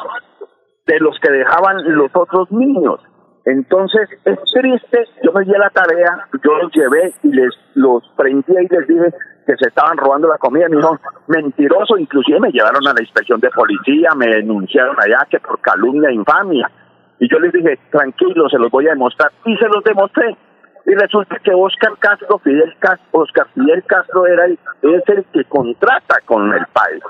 de 0.86 1.00
los 1.00 1.18
que 1.20 1.32
dejaban 1.32 1.78
los 1.96 2.12
otros 2.14 2.52
niños. 2.52 3.00
Entonces, 3.46 4.10
es 4.24 4.40
triste, 4.54 5.06
yo 5.22 5.34
me 5.34 5.44
di 5.44 5.54
a 5.54 5.60
la 5.60 5.70
tarea, 5.70 6.28
yo 6.44 6.58
los 6.58 6.72
llevé 6.72 7.14
y 7.24 7.34
les 7.34 7.54
los 7.76 8.04
prendí 8.16 8.54
y 8.54 8.68
les 8.68 8.88
dije 8.88 9.14
que 9.46 9.58
se 9.58 9.68
estaban 9.68 9.98
robando 9.98 10.30
la 10.30 10.38
comida, 10.38 10.70
me 10.70 10.78
dijo, 10.78 10.98
mentiroso, 11.28 11.98
inclusive 11.98 12.40
me 12.40 12.52
llevaron 12.52 12.88
a 12.88 12.94
la 12.94 13.02
inspección 13.02 13.42
de 13.42 13.50
policía, 13.50 14.12
me 14.16 14.28
denunciaron 14.28 14.96
allá 14.98 15.28
que 15.30 15.40
por 15.40 15.60
calumnia 15.60 16.10
e 16.10 16.14
infamia. 16.14 16.72
Y 17.20 17.30
yo 17.30 17.40
les 17.40 17.52
dije, 17.52 17.78
tranquilo, 17.92 18.48
se 18.50 18.58
los 18.58 18.72
voy 18.72 18.88
a 18.88 18.92
demostrar. 18.92 19.32
Y 19.46 19.58
se 19.58 19.68
los 19.68 19.84
demostré 19.84 20.38
y 20.86 20.94
resulta 20.96 21.38
que 21.40 21.52
Oscar 21.54 21.98
Castro, 22.00 22.40
Fidel 22.40 22.74
Castro, 22.80 23.08
Oscar 23.12 23.48
Fidel 23.54 23.84
Castro 23.86 24.26
era 24.26 24.46
el, 24.46 24.60
es 24.82 25.04
el 25.08 25.26
que 25.32 25.46
contrata 25.46 26.18
con 26.26 26.54
el 26.54 26.66
país. 26.74 27.04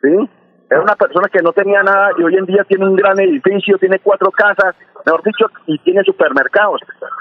¿Sí? 0.00 0.30
Era 0.68 0.82
una 0.82 0.96
persona 0.96 1.28
que 1.32 1.42
no 1.42 1.52
tenía 1.52 1.82
nada 1.82 2.10
y 2.18 2.22
hoy 2.22 2.34
en 2.36 2.46
día 2.46 2.64
tiene 2.64 2.88
un 2.88 2.96
gran 2.96 3.18
edificio, 3.20 3.78
tiene 3.78 4.00
cuatro 4.00 4.30
casas, 4.32 4.74
mejor 5.04 5.22
dicho, 5.22 5.46
y 5.66 5.78
tiene 5.78 6.02
supermercados. 6.02 6.80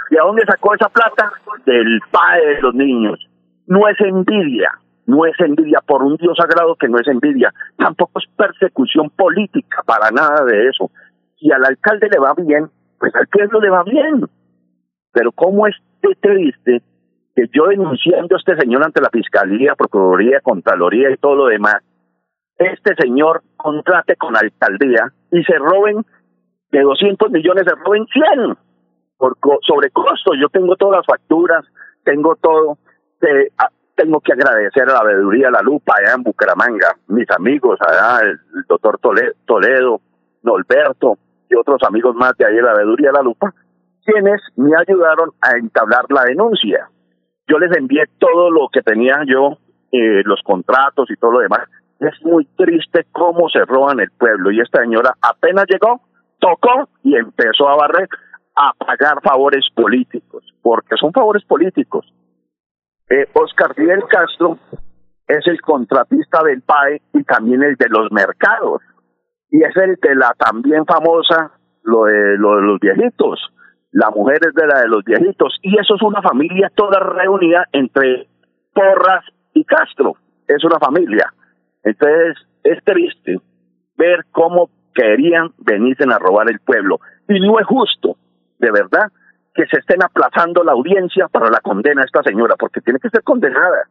¿Y 0.09 0.17
a 0.17 0.23
dónde 0.23 0.43
sacó 0.45 0.73
esa 0.73 0.89
plata? 0.89 1.31
Del 1.65 1.99
padre 2.11 2.55
de 2.55 2.61
los 2.61 2.73
niños. 2.73 3.19
No 3.67 3.87
es 3.87 3.99
envidia, 3.99 4.71
no 5.05 5.25
es 5.25 5.39
envidia 5.39 5.79
por 5.85 6.03
un 6.03 6.17
Dios 6.17 6.35
sagrado 6.37 6.75
que 6.75 6.87
no 6.87 6.99
es 6.99 7.07
envidia. 7.07 7.53
Tampoco 7.77 8.19
es 8.19 8.25
persecución 8.35 9.11
política, 9.11 9.83
para 9.85 10.09
nada 10.09 10.43
de 10.45 10.67
eso. 10.67 10.89
Si 11.37 11.51
al 11.51 11.63
alcalde 11.63 12.09
le 12.09 12.19
va 12.19 12.33
bien, 12.35 12.69
pues 12.99 13.13
al 13.15 13.27
pueblo 13.27 13.59
le 13.59 13.69
va 13.69 13.83
bien. 13.83 14.25
Pero 15.13 15.31
cómo 15.31 15.67
es 15.67 15.75
triste 16.19 16.81
que 17.35 17.43
yo 17.53 17.67
denunciando 17.67 18.35
a 18.35 18.39
este 18.39 18.55
señor 18.55 18.83
ante 18.83 19.01
la 19.01 19.09
Fiscalía, 19.09 19.75
Procuraduría, 19.75 20.39
Contraloría 20.41 21.11
y 21.11 21.17
todo 21.17 21.35
lo 21.35 21.45
demás, 21.47 21.83
este 22.57 22.95
señor 22.95 23.43
contrate 23.57 24.15
con 24.15 24.33
la 24.33 24.39
alcaldía 24.39 25.11
y 25.31 25.43
se 25.43 25.57
roben 25.57 26.05
de 26.71 26.81
200 26.81 27.31
millones, 27.31 27.63
se 27.67 27.75
roben 27.75 28.05
100 28.07 28.57
por 29.17 29.37
co 29.39 29.59
sobre 29.61 29.89
costo. 29.91 30.33
Yo 30.39 30.49
tengo 30.49 30.75
todas 30.75 30.97
las 30.97 31.05
facturas, 31.05 31.65
tengo 32.03 32.35
todo. 32.35 32.77
Tengo 33.95 34.19
que 34.19 34.33
agradecer 34.33 34.89
a 34.89 34.93
la 34.93 35.03
veeduría 35.03 35.49
La 35.49 35.61
Lupa 35.61 35.95
allá 35.97 36.15
en 36.15 36.23
Bucaramanga, 36.23 36.97
mis 37.07 37.29
amigos 37.31 37.79
allá, 37.79 38.27
el, 38.27 38.39
doctor 38.67 38.99
Toledo, 38.99 40.01
Norberto 40.43 41.17
y 41.49 41.55
otros 41.55 41.81
amigos 41.83 42.13
más 42.15 42.35
de 42.37 42.45
ahí 42.45 42.55
de 42.55 42.61
la 42.61 42.73
veeduría 42.73 43.11
La 43.13 43.21
Lupa, 43.21 43.53
quienes 44.03 44.41
me 44.57 44.71
ayudaron 44.77 45.31
a 45.41 45.57
entablar 45.57 46.05
la 46.09 46.23
denuncia. 46.23 46.89
Yo 47.47 47.57
les 47.57 47.75
envié 47.77 48.03
todo 48.19 48.51
lo 48.51 48.67
que 48.71 48.81
tenía 48.81 49.23
yo, 49.25 49.57
eh, 49.91 50.23
los 50.25 50.41
contratos 50.43 51.09
y 51.09 51.15
todo 51.15 51.31
lo 51.31 51.39
demás. 51.39 51.61
Es 51.99 52.21
muy 52.23 52.45
triste 52.57 53.05
cómo 53.11 53.49
se 53.49 53.63
roban 53.65 53.99
el 53.99 54.11
pueblo. 54.11 54.51
Y 54.51 54.59
esta 54.59 54.81
señora 54.81 55.13
apenas 55.21 55.65
llegó, 55.69 56.01
tocó 56.39 56.89
y 57.03 57.15
empezó 57.15 57.69
a 57.69 57.77
barrer 57.77 58.09
a 58.55 58.73
pagar 58.73 59.21
favores 59.21 59.65
políticos, 59.73 60.43
porque 60.61 60.95
son 60.99 61.11
favores 61.11 61.43
políticos. 61.45 62.05
Eh, 63.09 63.27
Oscar 63.33 63.73
Fidel 63.75 64.03
Castro 64.09 64.57
es 65.27 65.45
el 65.47 65.61
contratista 65.61 66.43
del 66.43 66.61
PAE 66.61 67.01
y 67.13 67.23
también 67.23 67.63
el 67.63 67.75
de 67.75 67.89
los 67.89 68.11
mercados. 68.11 68.81
Y 69.49 69.63
es 69.63 69.75
el 69.77 69.95
de 70.01 70.15
la 70.15 70.33
también 70.37 70.85
famosa, 70.85 71.51
lo 71.83 72.05
de, 72.05 72.37
lo 72.37 72.55
de 72.55 72.61
los 72.61 72.79
viejitos. 72.79 73.39
La 73.91 74.09
mujer 74.09 74.39
es 74.47 74.53
de 74.53 74.67
la 74.67 74.81
de 74.81 74.87
los 74.87 75.03
viejitos. 75.03 75.57
Y 75.61 75.77
eso 75.79 75.95
es 75.95 76.01
una 76.01 76.21
familia 76.21 76.71
toda 76.75 76.99
reunida 76.99 77.65
entre 77.71 78.27
Porras 78.73 79.23
y 79.53 79.63
Castro. 79.63 80.15
Es 80.47 80.63
una 80.63 80.79
familia. 80.79 81.33
Entonces, 81.85 82.35
es 82.63 82.83
triste 82.83 83.37
ver 83.95 84.25
cómo 84.31 84.69
querían 84.93 85.51
venirse 85.59 86.03
a 86.03 86.17
robar 86.17 86.49
el 86.49 86.59
pueblo. 86.59 86.99
Y 87.29 87.39
no 87.39 87.59
es 87.59 87.67
justo, 87.67 88.17
de 88.59 88.71
verdad, 88.71 89.11
que 89.53 89.65
se 89.67 89.77
estén 89.79 90.03
aplazando 90.03 90.63
la 90.63 90.73
audiencia 90.73 91.27
para 91.27 91.49
la 91.49 91.59
condena 91.61 92.01
a 92.01 92.05
esta 92.05 92.23
señora, 92.23 92.55
porque 92.57 92.81
tiene 92.81 92.99
que 92.99 93.09
ser 93.09 93.23
condenada. 93.23 93.87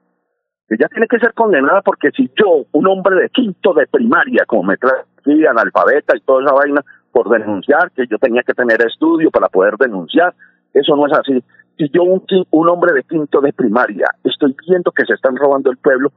Ella 0.68 0.88
tiene 0.88 1.06
que 1.06 1.18
ser 1.18 1.34
condenada 1.34 1.82
porque 1.82 2.10
si 2.10 2.30
yo, 2.36 2.64
un 2.72 2.86
hombre 2.88 3.16
de 3.16 3.28
quinto 3.30 3.74
de 3.74 3.86
primaria, 3.86 4.44
como 4.46 4.64
me 4.64 4.76
trae 4.76 5.48
analfabeta 5.48 6.16
y 6.16 6.20
toda 6.20 6.42
esa 6.42 6.54
vaina, 6.54 6.82
por 7.12 7.28
denunciar, 7.28 7.92
que 7.92 8.06
yo 8.10 8.18
tenía 8.18 8.42
que 8.42 8.54
tener 8.54 8.80
estudio 8.82 9.30
para 9.30 9.48
poder 9.48 9.76
denunciar, 9.78 10.34
eso 10.72 10.96
no 10.96 11.06
es 11.06 11.12
así. 11.12 11.44
Si 11.78 11.88
yo, 11.90 12.02
un, 12.02 12.24
un 12.50 12.68
hombre 12.68 12.92
de 12.92 13.02
quinto 13.04 13.40
de 13.40 13.52
primaria, 13.52 14.06
estoy 14.24 14.56
viendo 14.66 14.90
que 14.90 15.04
se 15.04 15.14
están 15.14 15.36
robando 15.36 15.70
el 15.70 15.76
pueblo, 15.76 16.12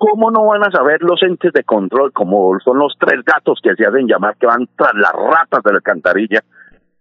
¿cómo 0.00 0.30
no 0.30 0.46
van 0.46 0.64
a 0.64 0.70
saber 0.70 1.02
los 1.02 1.22
entes 1.22 1.52
de 1.52 1.62
control, 1.62 2.10
como 2.12 2.58
son 2.64 2.78
los 2.78 2.96
tres 2.98 3.22
gatos 3.22 3.60
que 3.62 3.74
se 3.76 3.84
hacen 3.84 4.08
llamar, 4.08 4.34
que 4.38 4.46
van 4.46 4.66
tras 4.74 4.94
las 4.94 5.12
ratas 5.12 5.62
de 5.62 5.72
la 5.72 5.76
alcantarilla, 5.76 6.40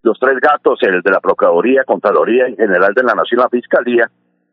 los 0.04 0.20
tres 0.20 0.38
gatos, 0.42 0.80
el 0.82 1.02
de 1.02 1.10
la 1.10 1.22
Procuraduría, 1.22 1.86
Contraloría 1.86 2.48
en 2.48 2.58
general 2.58 2.94
de 2.94 3.04
la 3.04 3.16
Nación, 3.16 3.40
la 3.40 3.48
Fiscalía, 3.48 4.12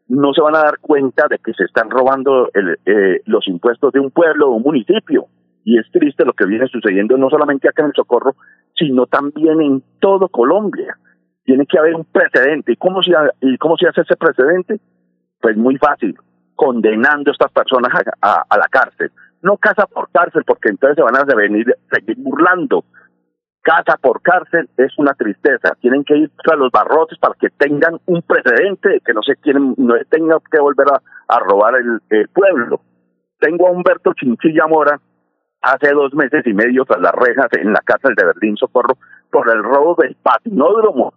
no 0.09 0.32
se 0.32 0.40
van 0.40 0.55
a 0.55 0.61
dar 0.61 0.78
cuenta 0.80 1.26
de 1.28 1.38
que 1.38 1.53
se 1.55 1.64
están 1.64 1.90
robando 1.90 2.49
el, 2.55 2.78
eh, 2.86 3.20
los 3.26 3.49
impuestos 3.49 3.92
de 3.92 3.99
un 3.99 4.12
pueblo, 4.12 4.47
de 4.47 4.53
un 4.53 4.62
municipio. 4.62 5.26
Y 5.64 5.80
es 5.80 5.90
triste 5.90 6.24
lo 6.24 6.32
que 6.32 6.47
viene 6.47 6.68
sucediendo 6.68 7.18
no 7.18 7.28
solamente 7.28 7.68
acá 7.68 7.82
en 7.82 7.88
el 7.88 7.94
Socorro, 7.94 8.36
sino 8.76 9.07
también 9.07 9.61
en 9.61 9.82
todo 9.99 10.28
Colombia. 10.28 10.97
Tiene 11.44 11.66
que 11.66 11.78
haber 11.80 11.97
un 11.97 12.05
precedente. 12.05 12.72
¿Y 12.72 12.76
cómo 12.76 13.03
se, 13.03 13.11
y 13.40 13.59
cómo 13.59 13.76
se 13.76 13.88
hace 13.88 14.03
ese 14.03 14.14
precedente? 14.14 14.78
Pues 15.40 15.57
muy 15.57 15.76
fácil, 15.78 16.16
condenando 16.57 17.30
a 17.30 17.32
estas 17.32 17.52
personas 17.52 17.92
a, 18.20 18.57
la 18.57 18.68
cárcel. 18.68 19.12
No 19.42 19.57
casa 19.57 19.86
por 19.86 20.11
cárcel, 20.11 20.42
porque 20.44 20.70
entonces 20.70 20.96
se 20.96 21.02
van 21.02 21.16
a 21.16 21.24
venir, 21.34 21.66
seguir 21.90 22.16
burlando 22.18 22.84
casa 23.66 23.98
por 24.00 24.22
cárcel 24.22 24.70
es 24.76 24.96
una 24.96 25.12
tristeza. 25.14 25.74
Tienen 25.80 26.04
que 26.04 26.16
ir 26.16 26.30
a 26.52 26.54
los 26.54 26.70
barrotes 26.70 27.18
para 27.18 27.34
que 27.34 27.48
tengan 27.50 27.98
un 28.07 28.22
precedente, 28.22 29.00
que 29.04 29.12
no 29.12 29.22
se 29.22 29.34
quieren, 29.34 29.74
no 29.76 29.96
tengan 30.09 30.38
que 30.48 30.61
volver 30.61 30.86
a, 31.28 31.38
robar 31.40 31.74
el, 31.74 32.28
pueblo. 32.28 32.80
Tengo 33.40 33.66
a 33.66 33.72
Humberto 33.72 34.12
Chinchilla 34.14 34.68
Mora 34.68 35.00
hace 35.61 35.92
dos 35.92 36.14
meses 36.14 36.46
y 36.46 36.54
medio 36.54 36.84
tras 36.84 37.00
las 37.00 37.12
rejas 37.12 37.48
en 37.59 37.72
la 37.72 37.80
cárcel 37.80 38.14
de 38.14 38.24
Berlín 38.24 38.57
Socorro 38.57 38.98
por 39.32 39.50
el 39.50 39.64
robo 39.64 39.96
del 39.96 40.14
patinódromo. 40.22 41.12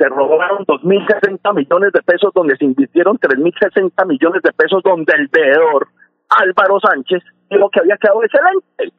Se 0.00 0.08
robaron 0.08 0.64
2.060 0.64 1.54
millones 1.54 1.92
de 1.92 2.00
pesos 2.00 2.32
donde 2.34 2.56
se 2.56 2.64
invirtieron 2.64 3.18
3.060 3.18 4.06
millones 4.06 4.42
de 4.42 4.52
pesos 4.52 4.82
donde 4.82 5.12
el 5.12 5.28
veedor 5.28 5.88
Álvaro 6.30 6.80
Sánchez 6.80 7.22
dijo 7.50 7.68
que 7.68 7.80
había 7.80 7.98
quedado 7.98 8.24
excelente 8.24 8.94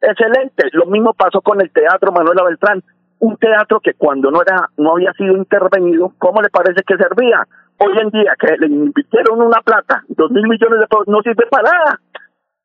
excelente. 0.00 0.68
Lo 0.72 0.86
mismo 0.86 1.12
pasó 1.12 1.40
con 1.42 1.60
el 1.60 1.70
teatro 1.70 2.12
Manuela 2.12 2.44
Beltrán, 2.44 2.82
un 3.18 3.36
teatro 3.36 3.80
que 3.80 3.94
cuando 3.94 4.30
no 4.30 4.40
era, 4.40 4.70
no 4.76 4.92
había 4.92 5.12
sido 5.12 5.36
intervenido, 5.36 6.12
¿cómo 6.18 6.40
le 6.40 6.48
parece 6.48 6.82
que 6.86 6.96
servía? 6.96 7.46
Hoy 7.78 7.98
en 7.98 8.10
día 8.10 8.32
que 8.38 8.56
le 8.58 8.66
invirtieron 8.66 9.42
una 9.42 9.60
plata, 9.60 10.02
dos 10.08 10.30
mil 10.30 10.48
millones 10.48 10.80
de 10.80 10.86
pesos, 10.86 11.08
no 11.08 11.20
sirve 11.20 11.46
para 11.50 11.70
nada. 11.70 12.00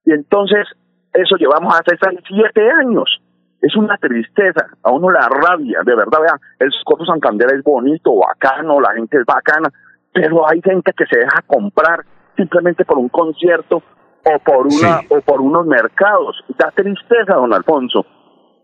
Y 0.05 0.13
entonces 0.13 0.67
eso 1.13 1.35
llevamos 1.35 1.73
hace 1.75 1.97
siete 2.27 2.69
años. 2.71 3.21
Es 3.61 3.75
una 3.75 3.95
tristeza, 3.97 4.65
a 4.81 4.91
uno 4.91 5.11
la 5.11 5.29
rabia, 5.29 5.79
de 5.85 5.95
verdad, 5.95 6.19
vea, 6.19 6.35
el 6.59 6.71
Socorro 6.71 7.05
Santander 7.05 7.53
es 7.53 7.63
bonito, 7.63 8.15
bacano, 8.15 8.81
la 8.81 8.93
gente 8.93 9.19
es 9.19 9.25
bacana, 9.25 9.69
pero 10.11 10.47
hay 10.49 10.61
gente 10.61 10.91
que 10.97 11.05
se 11.05 11.19
deja 11.19 11.43
comprar 11.45 12.03
simplemente 12.35 12.85
por 12.85 12.97
un 12.97 13.09
concierto 13.09 13.83
o 14.23 14.39
por 14.39 14.67
una 14.67 15.01
o 15.09 15.21
por 15.21 15.41
unos 15.41 15.65
mercados. 15.67 16.43
Da 16.57 16.71
tristeza, 16.71 17.35
don 17.35 17.53
Alfonso. 17.53 18.05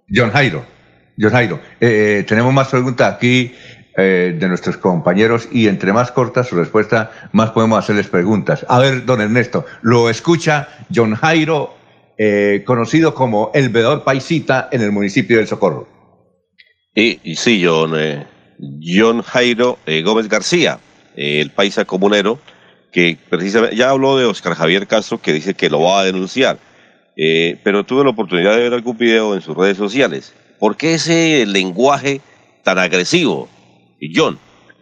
John 0.10 0.32
Jairo, 0.32 0.64
John 1.20 1.32
Jairo, 1.32 1.60
eh, 1.80 2.26
tenemos 2.28 2.54
más 2.54 2.70
preguntas 2.70 3.14
aquí 3.14 3.54
eh, 3.96 4.36
de 4.40 4.48
nuestros 4.48 4.78
compañeros 4.78 5.50
y 5.52 5.68
entre 5.68 5.92
más 5.92 6.12
corta 6.12 6.44
su 6.44 6.56
respuesta, 6.56 7.12
más 7.34 7.52
podemos 7.52 7.80
hacerles 7.80 8.08
preguntas. 8.08 8.66
A 8.70 8.80
ver, 8.80 9.06
don 9.06 9.22
Ernesto, 9.22 9.66
lo 9.82 10.10
escucha 10.10 10.68
John 10.94 11.16
Jairo, 11.16 11.77
eh, 12.18 12.64
conocido 12.66 13.14
como 13.14 13.52
el 13.54 13.70
vedor 13.70 14.04
paisita 14.04 14.70
en 14.72 14.82
el 14.82 14.92
municipio 14.92 15.38
del 15.38 15.48
Socorro. 15.48 15.88
Y, 16.96 17.20
y 17.24 17.36
sí, 17.36 17.64
John, 17.64 17.94
John 18.82 19.22
Jairo 19.22 19.78
Gómez 20.04 20.28
García, 20.28 20.80
el 21.16 21.52
paisa 21.52 21.86
comunero, 21.86 22.40
que 22.92 23.18
precisamente, 23.30 23.76
ya 23.76 23.92
habló 23.92 24.18
de 24.18 24.26
Oscar 24.26 24.56
Javier 24.56 24.88
Castro, 24.88 25.20
que 25.20 25.34
dice 25.34 25.54
que 25.54 25.70
lo 25.70 25.82
va 25.82 26.00
a 26.02 26.06
denunciar, 26.06 26.58
eh, 27.16 27.60
pero 27.64 27.84
tuve 27.84 28.04
la 28.04 28.12
oportunidad 28.12 28.56
de 28.56 28.64
ver 28.64 28.74
algún 28.74 28.98
video 28.98 29.36
en 29.36 29.42
sus 29.42 29.56
redes 29.56 29.78
sociales. 29.78 30.34
¿Por 30.60 30.78
qué 30.78 30.96
ese 30.96 31.46
lenguaje 31.46 32.22
tan 32.64 32.80
agresivo? 32.80 33.50
John, 34.14 34.40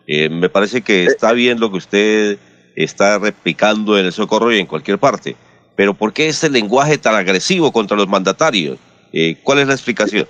eh, 0.08 0.30
me 0.30 0.50
parece 0.50 0.82
que 0.82 1.04
eh. 1.04 1.08
está 1.08 1.34
bien 1.34 1.60
lo 1.60 1.72
que 1.72 1.78
usted 1.78 2.38
está 2.76 3.18
replicando 3.20 3.98
en 3.98 4.06
el 4.06 4.12
socorro 4.12 4.54
y 4.54 4.60
en 4.60 4.66
cualquier 4.66 4.98
parte, 4.98 5.36
pero 5.76 5.94
¿por 5.94 6.14
qué 6.14 6.28
ese 6.28 6.50
lenguaje 6.50 6.98
tan 6.98 7.16
agresivo 7.16 7.72
contra 7.72 7.98
los 7.98 8.08
mandatarios? 8.08 8.78
¿Cuál 9.44 9.60
es 9.60 9.68
la 9.68 9.74
explicación? 9.74 10.26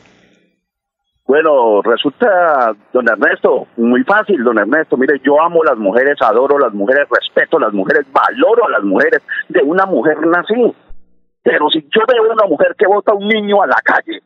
Bueno, 1.27 1.81
resulta, 1.81 2.75
don 2.93 3.09
Ernesto, 3.09 3.65
muy 3.77 4.03
fácil, 4.03 4.43
don 4.43 4.59
Ernesto. 4.59 4.95
Mire, 4.95 5.19
yo 5.23 5.41
amo 5.41 5.63
las 5.63 5.77
mujeres, 5.77 6.17
adoro 6.21 6.59
las 6.59 6.71
mujeres, 6.71 7.07
respeto 7.09 7.57
a 7.57 7.61
las 7.61 7.73
mujeres, 7.73 8.05
valoro 8.11 8.67
a 8.67 8.69
las 8.69 8.83
mujeres. 8.83 9.23
De 9.49 9.63
una 9.63 9.87
mujer 9.87 10.17
nací. 10.27 10.53
Pero 11.41 11.69
si 11.69 11.81
yo 11.81 12.01
veo 12.07 12.31
una 12.31 12.47
mujer 12.47 12.75
que 12.77 12.85
bota 12.85 13.11
a 13.11 13.15
un 13.15 13.27
niño 13.27 13.61
a 13.63 13.67
la 13.67 13.81
calle, 13.83 14.21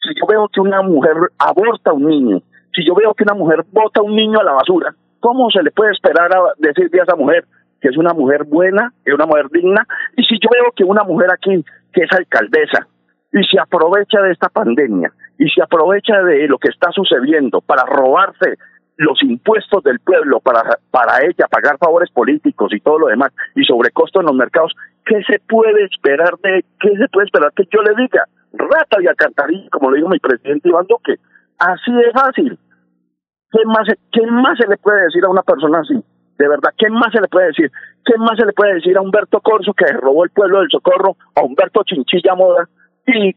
si 0.00 0.14
yo 0.18 0.26
veo 0.26 0.48
que 0.48 0.60
una 0.60 0.80
mujer 0.80 1.16
aborta 1.38 1.90
a 1.90 1.94
un 1.94 2.06
niño, 2.06 2.40
si 2.74 2.86
yo 2.86 2.94
veo 2.94 3.12
que 3.12 3.24
una 3.24 3.34
mujer 3.34 3.64
bota 3.70 4.00
a 4.00 4.04
un 4.04 4.16
niño 4.16 4.40
a 4.40 4.44
la 4.44 4.52
basura, 4.52 4.94
¿cómo 5.20 5.50
se 5.50 5.62
le 5.62 5.70
puede 5.70 5.92
esperar 5.92 6.34
a 6.34 6.52
decirle 6.56 7.00
a 7.00 7.04
esa 7.04 7.16
mujer 7.16 7.44
que 7.80 7.88
es 7.88 7.96
una 7.96 8.12
mujer 8.12 8.44
buena, 8.44 8.92
es 9.04 9.14
una 9.14 9.26
mujer 9.26 9.48
digna? 9.50 9.86
Y 10.16 10.24
si 10.24 10.38
yo 10.40 10.48
veo 10.50 10.72
que 10.74 10.84
una 10.84 11.04
mujer 11.04 11.30
aquí, 11.32 11.64
que 11.92 12.02
es 12.02 12.12
alcaldesa, 12.12 12.86
y 13.32 13.44
se 13.44 13.60
aprovecha 13.60 14.22
de 14.22 14.32
esta 14.32 14.48
pandemia 14.48 15.12
y 15.38 15.48
se 15.50 15.62
aprovecha 15.62 16.22
de 16.22 16.48
lo 16.48 16.58
que 16.58 16.68
está 16.68 16.90
sucediendo 16.92 17.60
para 17.60 17.84
robarse 17.84 18.54
los 18.96 19.22
impuestos 19.22 19.82
del 19.84 20.00
pueblo 20.00 20.40
para, 20.40 20.78
para 20.90 21.24
ella 21.24 21.46
pagar 21.48 21.78
favores 21.78 22.10
políticos 22.10 22.72
y 22.74 22.80
todo 22.80 22.98
lo 22.98 23.06
demás 23.06 23.32
y 23.54 23.64
sobrecosto 23.64 24.20
en 24.20 24.26
los 24.26 24.34
mercados, 24.34 24.74
¿qué 25.04 25.22
se 25.22 25.38
puede 25.48 25.84
esperar 25.84 26.36
de, 26.42 26.64
qué 26.80 26.90
se 26.96 27.08
puede 27.08 27.26
esperar 27.26 27.52
que 27.54 27.64
yo 27.70 27.80
le 27.82 27.94
diga? 27.94 28.24
Rata 28.52 28.96
y 29.00 29.06
alcantarilla, 29.06 29.68
como 29.70 29.90
lo 29.90 29.96
dijo 29.96 30.08
mi 30.08 30.18
presidente 30.18 30.68
Iván 30.68 30.86
Duque. 30.88 31.14
Así 31.58 31.92
de 31.92 32.10
fácil. 32.12 32.58
¿Qué 33.50 33.58
más, 33.66 33.86
¿Qué 34.10 34.26
más 34.26 34.58
se 34.58 34.66
le 34.66 34.76
puede 34.78 35.02
decir 35.04 35.24
a 35.24 35.30
una 35.30 35.42
persona 35.42 35.78
así? 35.80 36.02
De 36.38 36.48
verdad, 36.48 36.72
¿qué 36.78 36.88
más 36.88 37.12
se 37.12 37.20
le 37.20 37.28
puede 37.28 37.48
decir? 37.48 37.70
¿Qué 38.04 38.16
más 38.16 38.38
se 38.38 38.46
le 38.46 38.52
puede 38.52 38.74
decir 38.74 38.96
a 38.96 39.00
Humberto 39.00 39.40
Corso 39.40 39.74
que 39.74 39.86
robó 39.92 40.24
el 40.24 40.30
pueblo 40.30 40.60
del 40.60 40.70
Socorro, 40.70 41.16
a 41.34 41.42
Humberto 41.42 41.82
Chinchilla 41.84 42.34
Moda, 42.36 42.68
y 43.06 43.34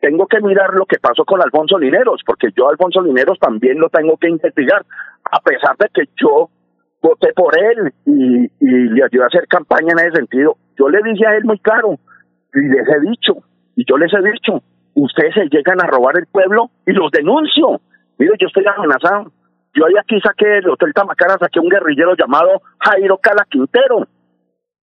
tengo 0.00 0.26
que 0.26 0.40
mirar 0.40 0.72
lo 0.72 0.86
que 0.86 0.98
pasó 0.98 1.24
con 1.24 1.42
Alfonso 1.42 1.78
Lineros, 1.78 2.22
porque 2.24 2.48
yo 2.56 2.70
Alfonso 2.70 3.02
Lineros 3.02 3.38
también 3.38 3.78
lo 3.78 3.90
tengo 3.90 4.16
que 4.16 4.28
investigar, 4.28 4.84
a 5.30 5.40
pesar 5.40 5.76
de 5.76 5.88
que 5.92 6.10
yo 6.16 6.48
voté 7.02 7.32
por 7.34 7.52
él 7.58 7.92
y, 8.06 8.48
le 8.60 9.04
ayudé 9.04 9.24
a 9.24 9.26
hacer 9.26 9.46
campaña 9.46 9.92
en 9.92 10.06
ese 10.06 10.16
sentido. 10.16 10.56
Yo 10.78 10.88
le 10.88 10.98
dije 11.02 11.26
a 11.26 11.36
él 11.36 11.44
muy 11.44 11.58
claro, 11.58 11.98
y 12.54 12.60
les 12.60 12.88
he 12.88 13.00
dicho, 13.10 13.34
y 13.76 13.84
yo 13.86 13.98
les 13.98 14.12
he 14.14 14.22
dicho, 14.22 14.62
ustedes 14.94 15.34
se 15.34 15.48
llegan 15.50 15.80
a 15.82 15.86
robar 15.86 16.16
el 16.16 16.26
pueblo 16.26 16.70
y 16.86 16.92
los 16.92 17.10
denuncio. 17.10 17.80
Mire, 18.18 18.32
yo 18.40 18.46
estoy 18.46 18.64
amenazado. 18.66 19.32
Yo 19.74 19.86
ahí 19.86 19.94
aquí 20.00 20.20
saqué 20.20 20.46
del 20.46 20.70
Hotel 20.70 20.92
Tamacara, 20.92 21.38
saqué 21.38 21.60
un 21.60 21.68
guerrillero 21.68 22.14
llamado 22.16 22.62
Jairo 22.80 23.18
Cala 23.18 23.46
Quintero, 23.48 24.06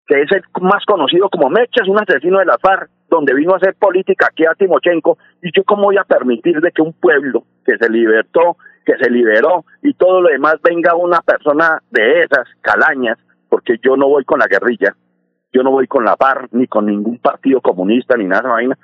que 0.06 0.22
es 0.22 0.32
el 0.32 0.42
más 0.62 0.84
conocido 0.86 1.28
como 1.28 1.50
Mecha, 1.50 1.82
es 1.82 1.88
un 1.88 1.98
asesino 1.98 2.38
de 2.38 2.46
la 2.46 2.56
FARC, 2.58 2.88
donde 3.10 3.34
vino 3.34 3.52
a 3.52 3.56
hacer 3.58 3.74
política 3.74 4.28
aquí 4.30 4.46
a 4.46 4.54
Timochenko, 4.54 5.18
y 5.42 5.50
yo 5.54 5.64
cómo 5.64 5.84
voy 5.84 5.98
a 5.98 6.04
permitir 6.04 6.60
de 6.60 6.72
que 6.72 6.80
un 6.80 6.94
pueblo 6.94 7.44
que 7.66 7.76
se 7.76 7.90
libertó, 7.90 8.56
que 8.86 8.96
se 8.96 9.10
liberó, 9.10 9.66
y 9.82 9.92
todo 9.92 10.22
lo 10.22 10.30
demás 10.30 10.56
venga 10.62 10.94
una 10.94 11.20
persona 11.20 11.82
de 11.90 12.22
esas 12.22 12.48
calañas, 12.62 13.18
porque 13.50 13.76
yo 13.82 13.96
no 13.96 14.08
voy 14.08 14.24
con 14.24 14.38
la 14.38 14.46
guerrilla, 14.46 14.96
yo 15.52 15.62
no 15.62 15.70
voy 15.70 15.86
con 15.86 16.04
la 16.04 16.16
FARC, 16.16 16.48
ni 16.52 16.66
con 16.66 16.86
ningún 16.86 17.18
partido 17.18 17.60
comunista, 17.60 18.16
ni 18.16 18.24
nada 18.24 18.42
de 18.42 18.48
vaina, 18.48 18.78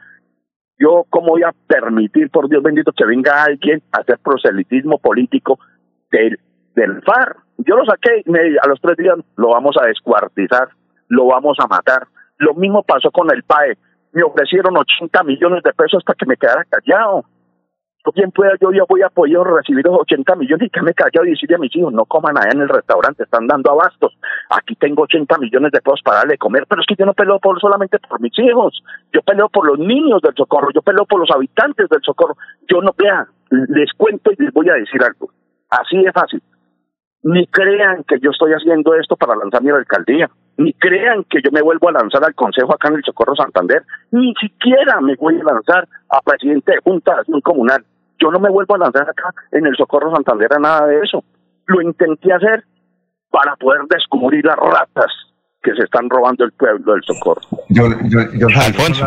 yo 0.79 1.07
cómo 1.09 1.29
voy 1.29 1.45
a 1.45 1.55
permitir, 1.67 2.29
por 2.31 2.49
Dios 2.51 2.63
bendito, 2.63 2.93
que 2.93 3.07
venga 3.07 3.45
alguien 3.45 3.83
a 3.93 4.01
hacer 4.01 4.19
proselitismo 4.19 4.99
político 4.99 5.59
del, 6.75 7.03
FAR. 7.03 7.37
Yo 7.59 7.77
lo 7.77 7.85
saqué 7.85 8.23
y 8.25 8.31
me, 8.31 8.41
a 8.61 8.69
los 8.69 8.81
tres 8.81 8.97
días 8.97 9.17
lo 9.37 9.49
vamos 9.51 9.77
a 9.81 9.87
descuartizar, 9.87 10.69
lo 11.09 11.27
vamos 11.27 11.57
a 11.61 11.67
matar. 11.67 12.07
Lo 12.39 12.55
mismo 12.55 12.83
pasó 12.83 13.11
con 13.11 13.31
el 13.33 13.43
PAE. 13.43 13.77
Me 14.13 14.23
ofrecieron 14.23 14.77
80 14.77 15.23
millones 15.25 15.63
de 15.63 15.73
pesos 15.73 16.03
para 16.05 16.17
que 16.17 16.27
me 16.27 16.37
quedara 16.37 16.65
callado. 16.65 17.25
Bien 18.15 18.31
pueda, 18.33 18.53
yo 18.61 18.71
ya 18.71 18.83
voy 18.87 19.01
a 19.01 19.07
apoyar 19.07 19.47
recibir 19.47 19.83
los 19.87 19.99
80 20.01 20.37
millones 20.37 20.67
y 20.67 20.71
que 20.71 20.83
me 20.83 20.93
callado 20.93 21.25
y 21.25 21.31
decirle 21.31 21.57
a 21.57 21.59
mis 21.59 21.75
hijos, 21.75 21.91
no 21.91 22.05
coman 22.05 22.37
allá 22.37 22.51
en 22.53 22.61
el 22.61 22.69
restaurante, 22.69 23.23
están 23.23 23.47
dando 23.47 23.73
abastos. 23.73 24.13
Aquí 24.51 24.77
tengo 24.77 25.05
80 25.05 25.39
millones 25.39 25.73
de 25.73 25.81
pesos 25.81 26.03
para 26.05 26.19
darle 26.19 26.37
comer, 26.37 26.67
pero 26.69 26.83
es 26.83 26.87
que 26.87 26.97
yo 26.99 27.07
no 27.07 27.15
peleo 27.15 27.39
por, 27.39 27.59
solamente 27.61 27.99
por 27.99 28.21
mis 28.21 28.39
hijos, 28.39 28.83
yo 29.11 29.23
peleo 29.23 29.49
por 29.49 29.67
los 29.67 29.79
niños 29.79 30.21
del 30.21 30.35
Socorro, 30.35 30.69
yo 30.75 30.83
peleo 30.83 31.07
por 31.07 31.19
los 31.19 31.31
habitantes 31.31 31.89
del 31.89 32.03
Socorro. 32.03 32.37
Yo 32.69 32.83
no, 32.83 32.93
vea, 32.97 33.27
les 33.51 33.91
cuento 33.95 34.31
y 34.33 34.43
les 34.43 34.53
voy 34.53 34.69
a 34.69 34.75
decir 34.75 35.03
algo. 35.03 35.31
Así 35.81 36.03
de 36.03 36.13
fácil. 36.13 36.43
Ni 37.23 37.47
crean 37.47 38.05
que 38.05 38.19
yo 38.21 38.31
estoy 38.31 38.53
haciendo 38.53 38.95
esto 38.95 39.17
para 39.17 39.35
lanzar 39.35 39.63
mi 39.63 39.71
alcaldía. 39.71 40.31
Ni 40.57 40.73
crean 40.75 41.25
que 41.25 41.41
yo 41.43 41.51
me 41.51 41.63
vuelvo 41.63 41.89
a 41.89 41.93
lanzar 41.93 42.23
al 42.23 42.35
Consejo 42.35 42.75
acá 42.75 42.89
en 42.89 42.97
el 42.97 43.03
Socorro 43.03 43.35
Santander. 43.35 43.83
Ni 44.13 44.35
siquiera 44.35 45.01
me 45.01 45.17
voy 45.17 45.41
a 45.41 45.45
lanzar 45.45 45.89
a 46.11 46.21
presidente 46.21 46.73
de 46.73 46.79
Junta 46.85 47.15
de 47.15 47.21
Acción 47.21 47.41
Comunal. 47.41 47.85
Yo 48.21 48.31
no 48.31 48.39
me 48.39 48.51
vuelvo 48.51 48.75
a 48.75 48.79
lanzar 48.79 49.09
acá 49.09 49.31
en 49.53 49.67
el 49.67 49.75
Socorro 49.75 50.15
Santander 50.15 50.53
a 50.53 50.59
nada 50.59 50.87
de 50.87 51.01
eso. 51.01 51.25
Lo 51.67 51.81
intenté 51.81 52.33
hacer 52.33 52.63
para 53.31 53.57
poder 53.57 53.81
descubrir 53.89 54.45
las 54.45 54.57
ratas 54.57 55.11
que 55.63 55.73
se 55.75 55.85
están 55.85 56.09
robando 56.11 56.45
el 56.45 56.53
pueblo 56.53 56.93
del 56.93 57.03
Socorro. 57.05 57.41
Yo, 57.71 57.85
yo, 58.05 58.21
yo, 58.35 58.47
Alfonso. 58.49 59.07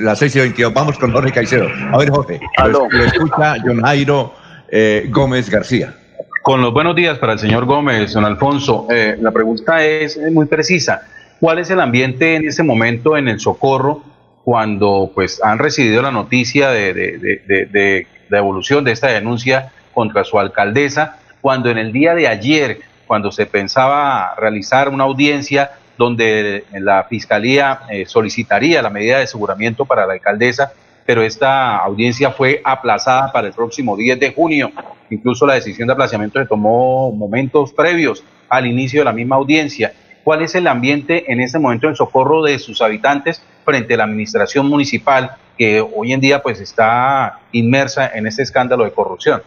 Las 0.00 0.18
6 0.18 0.36
y 0.36 0.40
22. 0.40 0.72
Vamos 0.72 0.98
con 0.98 1.12
Jorge 1.12 1.32
Caicedo. 1.32 1.66
A 1.92 1.98
ver, 1.98 2.08
Jorge. 2.08 2.40
Lo, 2.70 2.88
lo 2.88 3.04
escucha 3.04 3.56
John 3.64 3.80
Jairo 3.82 4.32
eh, 4.72 5.06
Gómez 5.10 5.50
García. 5.50 5.94
Con 6.42 6.62
los 6.62 6.72
buenos 6.72 6.96
días 6.96 7.18
para 7.18 7.34
el 7.34 7.38
señor 7.38 7.66
Gómez, 7.66 8.14
don 8.14 8.24
Alfonso. 8.24 8.86
Eh, 8.90 9.16
la 9.20 9.30
pregunta 9.30 9.84
es 9.84 10.18
muy 10.32 10.46
precisa. 10.46 11.02
¿Cuál 11.38 11.58
es 11.58 11.70
el 11.70 11.78
ambiente 11.78 12.36
en 12.36 12.48
este 12.48 12.62
momento 12.62 13.16
en 13.16 13.28
el 13.28 13.38
Socorro 13.38 14.02
cuando 14.42 15.12
pues 15.14 15.40
han 15.44 15.58
recibido 15.58 16.00
la 16.02 16.10
noticia 16.10 16.70
de, 16.70 16.94
de, 16.94 17.18
de, 17.18 17.66
de, 17.66 18.06
de 18.28 18.38
evolución 18.38 18.82
de 18.82 18.92
esta 18.92 19.08
denuncia 19.08 19.70
contra 19.92 20.24
su 20.24 20.38
alcaldesa? 20.38 21.18
Cuando 21.42 21.68
en 21.68 21.76
el 21.78 21.92
día 21.92 22.14
de 22.14 22.26
ayer, 22.26 22.80
cuando 23.06 23.30
se 23.30 23.44
pensaba 23.46 24.34
realizar 24.36 24.88
una 24.88 25.04
audiencia 25.04 25.72
donde 25.98 26.64
la 26.72 27.04
fiscalía 27.04 27.80
eh, 27.90 28.06
solicitaría 28.06 28.80
la 28.82 28.90
medida 28.90 29.18
de 29.18 29.24
aseguramiento 29.24 29.84
para 29.84 30.06
la 30.06 30.14
alcaldesa, 30.14 30.72
pero 31.06 31.22
esta 31.22 31.76
audiencia 31.78 32.30
fue 32.30 32.60
aplazada 32.64 33.32
para 33.32 33.48
el 33.48 33.52
próximo 33.52 33.96
10 33.96 34.20
de 34.20 34.32
junio. 34.32 34.70
Incluso 35.10 35.46
la 35.46 35.54
decisión 35.54 35.86
de 35.88 35.94
aplazamiento 35.94 36.40
se 36.40 36.46
tomó 36.46 37.12
momentos 37.12 37.72
previos 37.72 38.24
al 38.48 38.66
inicio 38.66 39.00
de 39.00 39.04
la 39.04 39.12
misma 39.12 39.36
audiencia. 39.36 39.92
¿Cuál 40.24 40.42
es 40.42 40.54
el 40.54 40.66
ambiente 40.66 41.32
en 41.32 41.40
este 41.40 41.58
momento 41.58 41.88
en 41.88 41.96
socorro 41.96 42.42
de 42.42 42.58
sus 42.58 42.80
habitantes 42.80 43.44
frente 43.64 43.94
a 43.94 43.98
la 43.98 44.04
administración 44.04 44.68
municipal 44.68 45.32
que 45.58 45.80
hoy 45.80 46.12
en 46.12 46.20
día 46.20 46.42
pues 46.42 46.60
está 46.60 47.40
inmersa 47.50 48.10
en 48.14 48.26
este 48.26 48.42
escándalo 48.42 48.84
de 48.84 48.92
corrupción? 48.92 49.42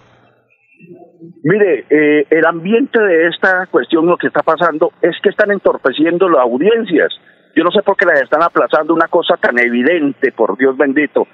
Mire, 1.44 1.86
eh, 1.90 2.28
el 2.30 2.46
ambiente 2.46 3.00
de 3.00 3.28
esta 3.28 3.68
cuestión, 3.68 4.06
lo 4.06 4.18
que 4.18 4.28
está 4.28 4.42
pasando 4.42 4.92
es 5.02 5.16
que 5.22 5.30
están 5.30 5.52
entorpeciendo 5.52 6.28
las 6.28 6.42
audiencias. 6.42 7.14
Yo 7.56 7.64
no 7.64 7.72
sé 7.72 7.82
por 7.84 7.96
qué 7.96 8.06
las 8.06 8.22
están 8.22 8.44
aplazando 8.44 8.94
una 8.94 9.08
cosa 9.08 9.38
tan 9.38 9.58
evidente, 9.60 10.32
por 10.32 10.58
Dios 10.58 10.76
bendito. 10.76 11.28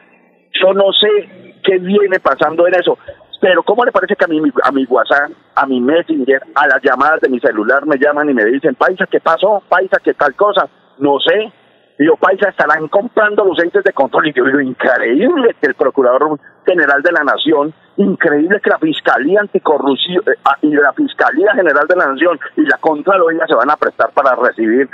Yo 0.62 0.74
no 0.74 0.92
sé 0.94 1.60
qué 1.64 1.78
viene 1.80 2.20
pasando 2.20 2.68
en 2.68 2.76
eso. 2.76 2.98
Pero 3.42 3.64
¿cómo 3.64 3.84
le 3.84 3.92
parece 3.92 4.16
que 4.16 4.26
a 4.26 4.28
mi, 4.28 4.40
a 4.64 4.72
mi 4.72 4.86
WhatsApp, 4.86 5.32
a 5.56 5.66
mi 5.66 5.82
Messenger, 5.82 6.42
a 6.54 6.68
las 6.68 6.82
llamadas 6.84 7.22
de 7.22 7.30
mi 7.30 7.40
celular 7.40 7.86
me 7.88 7.98
llaman 7.98 8.30
y 8.30 8.34
me 8.36 8.46
dicen, 8.46 8.76
Paisa, 8.76 9.08
¿qué 9.08 9.20
pasó? 9.20 9.64
Paisa, 9.68 9.98
¿qué 10.04 10.14
tal 10.14 10.36
cosa? 10.36 10.68
No 11.00 11.20
sé. 11.20 11.52
Y 11.98 12.06
yo, 12.06 12.18
Paisa, 12.18 12.50
estarán 12.50 12.88
comprando 12.88 13.44
los 13.44 13.58
entes 13.60 13.84
de 13.84 13.94
control. 13.94 14.28
Y 14.28 14.34
yo 14.34 14.46
digo, 14.46 14.60
increíble 14.60 15.56
que 15.60 15.68
el 15.68 15.74
Procurador 15.74 16.40
General 16.66 17.02
de 17.02 17.12
la 17.12 17.24
Nación, 17.24 17.74
increíble 17.98 18.60
que 18.62 18.70
la 18.70 18.78
Fiscalía 18.78 19.42
Anticorrupción 19.42 20.24
eh, 20.28 20.38
ah, 20.46 20.58
y 20.62 20.70
la 20.76 20.94
Fiscalía 20.94 21.54
General 21.56 21.88
de 21.88 21.96
la 21.96 22.08
Nación 22.08 22.40
y 22.58 22.62
la 22.62 22.78
Contraloría 22.78 23.48
se 23.48 23.56
van 23.56 23.72
a 23.72 23.76
prestar 23.76 24.12
para 24.12 24.36
recibir 24.36 24.88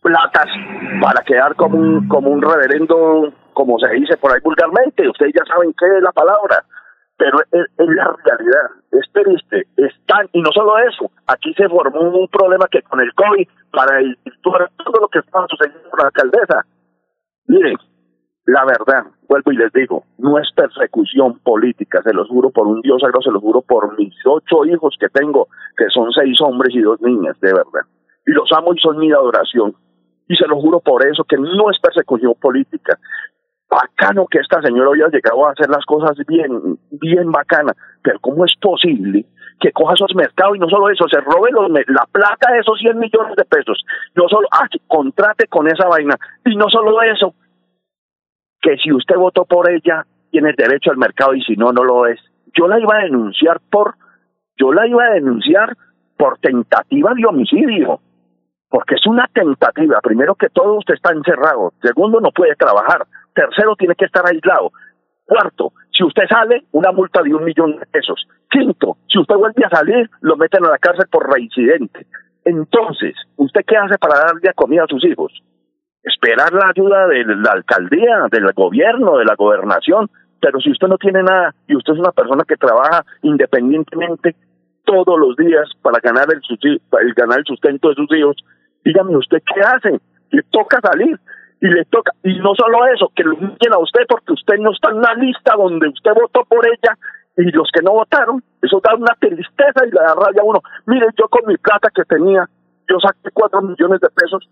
platas, 0.00 0.46
para 1.00 1.24
quedar 1.24 1.56
como 1.56 1.78
un, 1.78 2.08
como 2.08 2.30
un 2.30 2.40
reverendo 2.40 3.32
como 3.54 3.78
se 3.78 3.88
dice 3.94 4.16
por 4.16 4.32
ahí 4.32 4.40
vulgarmente, 4.42 5.08
ustedes 5.08 5.32
ya 5.34 5.44
saben 5.46 5.72
qué 5.78 5.86
es 5.86 6.02
la 6.02 6.12
palabra, 6.12 6.64
pero 7.16 7.38
es, 7.40 7.66
la 7.78 8.16
realidad, 8.24 8.70
es 8.92 9.12
triste, 9.12 9.66
están, 9.76 10.28
y 10.32 10.42
no 10.42 10.50
solo 10.52 10.76
eso, 10.78 11.10
aquí 11.26 11.54
se 11.54 11.68
formó 11.68 12.00
un 12.00 12.28
problema 12.28 12.66
que 12.70 12.82
con 12.82 13.00
el 13.00 13.12
COVID, 13.14 13.48
para 13.70 14.00
el, 14.00 14.18
todo 14.42 15.00
lo 15.00 15.08
que 15.08 15.20
estaba 15.20 15.46
sucediendo 15.48 15.88
con 15.90 16.00
la 16.00 16.06
alcaldesa, 16.06 16.66
miren, 17.46 17.76
la 18.46 18.64
verdad, 18.66 19.06
vuelvo 19.26 19.52
y 19.52 19.56
les 19.56 19.72
digo, 19.72 20.04
no 20.18 20.38
es 20.38 20.48
persecución 20.54 21.38
política, 21.38 22.02
se 22.02 22.12
los 22.12 22.28
juro 22.28 22.50
por 22.50 22.66
un 22.66 22.82
Dios 22.82 23.00
sagro, 23.00 23.22
se 23.22 23.30
los 23.30 23.40
juro 23.40 23.62
por 23.62 23.98
mis 23.98 24.14
ocho 24.26 24.66
hijos 24.66 24.96
que 25.00 25.08
tengo, 25.08 25.48
que 25.76 25.86
son 25.88 26.12
seis 26.12 26.38
hombres 26.42 26.74
y 26.74 26.82
dos 26.82 27.00
niñas, 27.00 27.40
de 27.40 27.52
verdad. 27.52 27.88
Y 28.26 28.32
los 28.32 28.50
amo 28.52 28.74
y 28.74 28.80
son 28.80 28.98
mi 28.98 29.10
adoración. 29.12 29.74
Y 30.28 30.36
se 30.36 30.46
lo 30.46 30.56
juro 30.56 30.80
por 30.80 31.06
eso, 31.06 31.24
que 31.24 31.36
no 31.36 31.70
es 31.70 31.78
persecución 31.80 32.34
política 32.40 32.98
bacano 33.74 34.26
que 34.26 34.38
esta 34.38 34.62
señora 34.62 34.90
haya 34.94 35.08
llegado 35.08 35.46
a 35.46 35.50
hacer 35.50 35.68
las 35.68 35.84
cosas 35.84 36.16
bien, 36.26 36.78
bien 36.90 37.30
bacana, 37.30 37.72
pero 38.02 38.18
¿cómo 38.20 38.44
es 38.44 38.52
posible 38.60 39.26
que 39.60 39.72
coja 39.72 39.94
esos 39.94 40.14
mercados 40.14 40.56
y 40.56 40.58
no 40.58 40.68
solo 40.68 40.90
eso, 40.90 41.06
se 41.08 41.20
robe 41.20 41.50
los, 41.50 41.70
la 41.70 42.06
plata 42.10 42.52
de 42.52 42.58
esos 42.58 42.78
100 42.78 42.98
millones 42.98 43.36
de 43.36 43.44
pesos, 43.44 43.84
no 44.14 44.28
solo, 44.28 44.48
ah, 44.52 44.66
contrate 44.86 45.46
con 45.46 45.66
esa 45.68 45.88
vaina, 45.88 46.16
y 46.44 46.56
no 46.56 46.68
solo 46.68 47.00
eso, 47.02 47.34
que 48.60 48.76
si 48.78 48.92
usted 48.92 49.16
votó 49.16 49.44
por 49.44 49.70
ella, 49.70 50.04
tiene 50.30 50.52
derecho 50.56 50.90
al 50.90 50.96
mercado 50.96 51.34
y 51.34 51.42
si 51.42 51.54
no, 51.54 51.72
no 51.72 51.84
lo 51.84 52.06
es. 52.06 52.18
Yo 52.56 52.66
la 52.66 52.78
iba 52.78 52.96
a 52.96 53.04
denunciar 53.04 53.60
por, 53.70 53.94
yo 54.56 54.72
la 54.72 54.86
iba 54.86 55.04
a 55.04 55.14
denunciar 55.14 55.76
por 56.16 56.38
tentativa 56.38 57.12
de 57.14 57.26
homicidio, 57.26 58.00
porque 58.68 58.94
es 58.96 59.06
una 59.06 59.28
tentativa. 59.32 60.00
Primero 60.02 60.34
que 60.34 60.48
todo, 60.48 60.74
usted 60.74 60.94
está 60.94 61.12
encerrado. 61.12 61.72
Segundo, 61.82 62.20
no 62.20 62.30
puede 62.32 62.56
trabajar. 62.56 63.06
Tercero, 63.34 63.74
tiene 63.76 63.94
que 63.94 64.04
estar 64.04 64.24
aislado. 64.26 64.72
Cuarto, 65.26 65.72
si 65.90 66.04
usted 66.04 66.24
sale, 66.28 66.64
una 66.72 66.92
multa 66.92 67.22
de 67.22 67.34
un 67.34 67.44
millón 67.44 67.76
de 67.76 67.86
pesos. 67.86 68.26
Quinto, 68.50 68.98
si 69.08 69.18
usted 69.18 69.34
vuelve 69.36 69.64
a 69.64 69.76
salir, 69.76 70.08
lo 70.20 70.36
meten 70.36 70.64
a 70.64 70.70
la 70.70 70.78
cárcel 70.78 71.06
por 71.10 71.32
reincidente. 71.32 72.06
Entonces, 72.44 73.14
¿usted 73.36 73.62
qué 73.66 73.76
hace 73.76 73.96
para 73.98 74.20
darle 74.20 74.52
comida 74.54 74.84
a 74.84 74.86
sus 74.86 75.04
hijos? 75.04 75.32
Esperar 76.02 76.52
la 76.52 76.68
ayuda 76.68 77.06
de 77.08 77.24
la 77.24 77.52
alcaldía, 77.52 78.26
del 78.30 78.52
gobierno, 78.52 79.16
de 79.16 79.24
la 79.24 79.34
gobernación. 79.34 80.10
Pero 80.40 80.60
si 80.60 80.70
usted 80.70 80.88
no 80.88 80.98
tiene 80.98 81.22
nada 81.22 81.54
y 81.66 81.74
usted 81.74 81.94
es 81.94 81.98
una 81.98 82.12
persona 82.12 82.44
que 82.46 82.56
trabaja 82.56 83.02
independientemente 83.22 84.36
todos 84.84 85.18
los 85.18 85.36
días 85.36 85.66
para 85.80 86.00
ganar 86.00 86.26
el, 86.30 86.80
el 87.00 87.14
ganar 87.14 87.38
el 87.38 87.44
sustento 87.46 87.88
de 87.88 87.94
sus 87.94 88.12
hijos, 88.14 88.36
dígame 88.84 89.16
usted 89.16 89.42
qué 89.54 89.60
hace. 89.60 90.00
Le 90.30 90.42
toca 90.50 90.80
salir 90.82 91.18
y 91.64 91.68
le 91.68 91.86
toca, 91.86 92.12
y 92.22 92.38
no 92.40 92.52
solo 92.54 92.84
eso, 92.92 93.10
que 93.16 93.24
lo 93.24 93.36
humillen 93.36 93.72
a 93.72 93.78
usted 93.78 94.04
porque 94.06 94.34
usted 94.34 94.58
no 94.60 94.70
está 94.70 94.90
en 94.90 95.00
la 95.00 95.14
lista 95.14 95.56
donde 95.56 95.88
usted 95.88 96.12
votó 96.12 96.44
por 96.44 96.60
ella 96.66 96.92
y 97.38 97.50
los 97.52 97.70
que 97.72 97.80
no 97.80 97.92
votaron, 97.92 98.44
eso 98.60 98.82
da 98.84 98.94
una 98.94 99.16
tristeza 99.18 99.80
y 99.86 99.90
le 99.90 99.98
da 99.98 100.12
rabia 100.14 100.42
a 100.42 100.44
uno. 100.44 100.60
Mire, 100.84 101.06
yo 101.16 101.26
con 101.28 101.48
mi 101.48 101.56
plata 101.56 101.88
que 101.88 102.04
tenía, 102.04 102.44
yo 102.86 103.00
saqué 103.00 103.30
cuatro 103.32 103.62
millones 103.62 103.98
de 103.98 104.10
pesos 104.10 104.46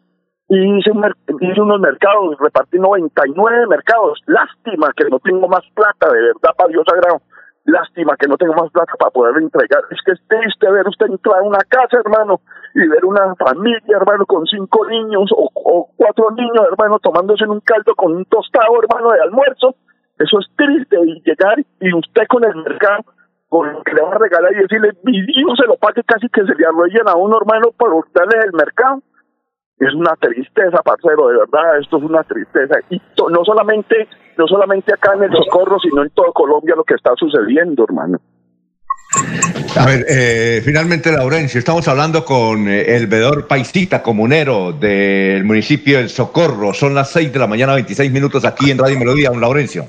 y 0.48 0.56
hice, 0.56 0.90
un, 0.90 1.04
hice 1.38 1.60
unos 1.60 1.80
mercados, 1.80 2.34
repartí 2.40 2.78
99 2.78 3.66
mercados. 3.66 4.18
Lástima 4.24 4.88
que 4.96 5.04
no 5.10 5.18
tengo 5.20 5.46
más 5.48 5.68
plata, 5.74 6.08
de 6.08 6.32
verdad, 6.32 6.56
para 6.56 6.70
Dios 6.70 6.84
sagrado. 6.88 7.20
Lástima 7.66 8.16
que 8.16 8.26
no 8.26 8.38
tengo 8.38 8.54
más 8.54 8.72
plata 8.72 8.94
para 8.98 9.10
poder 9.10 9.36
entregar. 9.36 9.84
Es 9.90 10.00
que 10.02 10.12
es 10.12 10.20
triste 10.28 10.70
ver 10.70 10.88
usted 10.88 11.12
entrar 11.12 11.40
a 11.40 11.42
una 11.42 11.60
casa, 11.68 12.00
hermano, 12.02 12.40
y 12.74 12.88
ver 12.88 13.04
una 13.04 13.34
familia, 13.36 13.96
hermano, 13.96 14.26
con 14.26 14.46
cinco 14.46 14.86
niños 14.86 15.30
o, 15.36 15.88
cuatro 15.96 16.30
niños, 16.30 16.66
hermano, 16.70 16.98
tomándose 16.98 17.44
en 17.44 17.50
un 17.50 17.60
caldo 17.60 17.94
con 17.94 18.14
un 18.16 18.24
tostado, 18.24 18.80
hermano, 18.82 19.12
de 19.12 19.20
almuerzo. 19.20 19.74
Eso 20.18 20.38
es 20.40 20.46
triste. 20.56 20.96
Y 21.04 21.22
llegar 21.22 21.58
y 21.80 21.94
usted 21.94 22.22
con 22.28 22.44
el 22.44 22.56
mercado, 22.56 23.04
con 23.48 23.72
lo 23.72 23.82
que 23.82 23.94
le 23.94 24.02
va 24.02 24.12
a 24.12 24.18
regalar 24.18 24.52
y 24.52 24.62
decirle, 24.62 24.92
mi 25.04 25.20
Dios 25.22 25.58
se 25.58 25.66
lo 25.66 25.76
pague 25.76 26.02
casi 26.04 26.28
que 26.28 26.44
se 26.44 26.54
le 26.54 26.66
arrollen 26.66 27.08
a 27.08 27.16
uno, 27.16 27.38
hermano, 27.38 27.72
por 27.76 27.90
darle 28.12 28.44
el 28.44 28.52
mercado 28.52 29.02
es 29.86 29.94
una 29.94 30.14
tristeza, 30.14 30.80
parcero, 30.82 31.28
de 31.28 31.38
verdad, 31.38 31.78
esto 31.80 31.96
es 31.96 32.04
una 32.04 32.22
tristeza. 32.22 32.78
Y 32.90 33.00
no 33.30 33.44
solamente, 33.44 34.08
no 34.38 34.46
solamente 34.46 34.94
acá 34.94 35.14
en 35.14 35.24
el 35.24 35.32
Socorro, 35.32 35.78
sino 35.80 36.02
en 36.02 36.10
todo 36.10 36.32
Colombia 36.32 36.76
lo 36.76 36.84
que 36.84 36.94
está 36.94 37.14
sucediendo, 37.16 37.84
hermano. 37.84 38.18
A 39.76 39.86
ver, 39.86 40.04
eh, 40.08 40.62
finalmente, 40.64 41.10
Laurencio, 41.10 41.58
estamos 41.58 41.86
hablando 41.88 42.24
con 42.24 42.68
eh, 42.68 42.96
el 42.96 43.06
veedor 43.06 43.46
paisita 43.46 44.02
comunero 44.02 44.72
del 44.72 45.44
municipio 45.44 45.98
del 45.98 46.10
Socorro. 46.10 46.74
Son 46.74 46.94
las 46.94 47.10
6 47.10 47.32
de 47.32 47.38
la 47.38 47.46
mañana, 47.46 47.74
26 47.74 48.10
minutos 48.10 48.44
aquí 48.44 48.70
en 48.70 48.78
Radio 48.78 48.98
Melodía, 48.98 49.30
don 49.30 49.40
Laurencio. 49.40 49.88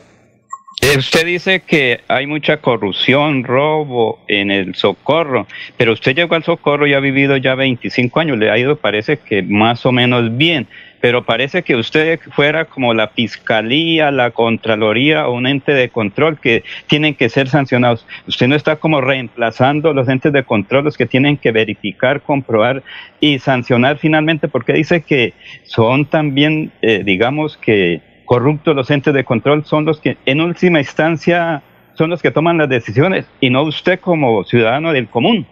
Eh, 0.82 0.98
Usted 0.98 1.26
dice 1.26 1.62
que 1.62 2.02
hay 2.08 2.28
mucha 2.28 2.58
corrupción, 2.58 3.44
robo 3.44 4.20
en 4.28 4.52
el 4.52 4.76
socorro, 4.76 5.48
pero 5.78 5.94
usted 5.94 6.16
llegó 6.16 6.36
al 6.36 6.44
socorro 6.44 6.88
y 6.88 6.94
ha 6.94 7.00
vivido 7.00 7.38
ya 7.38 7.56
25 7.56 8.20
años, 8.20 8.38
le 8.38 8.50
ha 8.50 8.58
ido 8.58 8.76
parece 8.76 9.18
que 9.18 9.44
más 9.44 9.86
o 9.86 9.92
menos 9.92 10.36
bien, 10.36 10.68
pero 11.04 11.22
parece 11.22 11.64
que 11.64 11.76
usted 11.76 12.18
fuera 12.32 12.64
como 12.64 12.94
la 12.94 13.10
fiscalía, 13.10 14.10
la 14.10 14.32
contraloría 14.32 15.28
o 15.28 15.34
un 15.34 15.48
ente 15.48 15.74
de 15.74 15.90
control 15.90 16.40
que 16.40 16.64
tienen 16.88 17.14
que 17.14 17.28
ser 17.28 17.50
sancionados. 17.50 18.08
Usted 18.26 18.48
no 18.48 18.56
está 18.56 18.78
como 18.78 19.02
reemplazando 19.02 19.92
los 19.92 20.08
entes 20.08 20.32
de 20.32 20.44
control, 20.44 20.86
los 20.86 20.96
que 20.96 21.06
tienen 21.06 21.36
que 21.36 21.52
verificar, 21.52 22.22
comprobar 22.22 22.84
y 23.20 23.40
sancionar 23.40 23.98
finalmente, 23.98 24.48
porque 24.48 24.72
dice 24.72 25.02
que 25.02 25.34
son 25.64 26.06
también, 26.06 26.72
eh, 26.82 27.04
digamos 27.04 27.58
que 27.58 28.02
corruptos 28.24 28.74
los 28.74 28.90
entes 28.90 29.14
de 29.14 29.26
control 29.26 29.66
son 29.66 29.84
los 29.84 30.00
que 30.00 30.16
en 30.26 30.40
última 30.40 30.80
instancia 30.80 31.64
son 31.96 32.12
los 32.12 32.22
que 32.22 32.32
toman 32.32 32.58
las 32.58 32.70
decisiones 32.70 33.30
y 33.42 33.50
no 33.50 33.64
usted 33.64 34.00
como 34.00 34.46
ciudadano 34.46 34.94
del 34.94 35.10
común. 35.10 35.46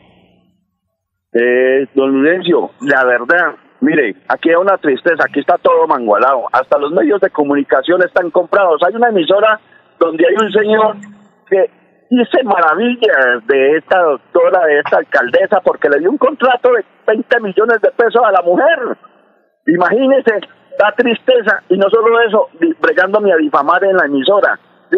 Eh, 1.33 1.87
don 1.93 2.09
Ludencio, 2.09 2.71
la 2.79 3.03
verdad, 3.03 3.57
mire, 3.81 4.15
aquí 4.27 4.49
hay 4.49 4.55
una 4.55 4.77
tristeza, 4.77 5.25
aquí 5.27 5.39
está 5.39 5.57
todo 5.57 5.85
mangualado, 5.87 6.45
hasta 6.51 6.77
los 6.77 6.91
medios 6.91 7.19
de 7.19 7.29
comunicación 7.29 8.01
están 8.03 8.31
comprados. 8.31 8.81
Hay 8.87 8.95
una 8.95 9.09
emisora 9.09 9.59
donde 9.99 10.25
hay 10.25 10.35
un 10.35 10.51
señor 10.51 10.95
que 11.49 11.69
dice 12.09 12.43
maravillas 12.43 13.45
de 13.47 13.77
esta 13.77 14.01
doctora, 14.01 14.65
de 14.65 14.79
esta 14.79 14.97
alcaldesa, 14.97 15.61
porque 15.61 15.89
le 15.89 15.99
dio 15.99 16.11
un 16.11 16.17
contrato 16.17 16.71
de 16.73 16.85
20 17.07 17.39
millones 17.41 17.81
de 17.81 17.91
pesos 17.91 18.21
a 18.23 18.31
la 18.31 18.41
mujer. 18.41 18.97
Imagínese, 19.67 20.39
da 20.77 20.91
tristeza, 20.95 21.63
y 21.69 21.77
no 21.77 21.89
solo 21.89 22.19
eso, 22.21 22.49
bregándome 22.79 23.31
a 23.31 23.37
difamar 23.37 23.83
en 23.83 23.97
la 23.97 24.05
emisora, 24.05 24.59
¿sí? 24.89 24.97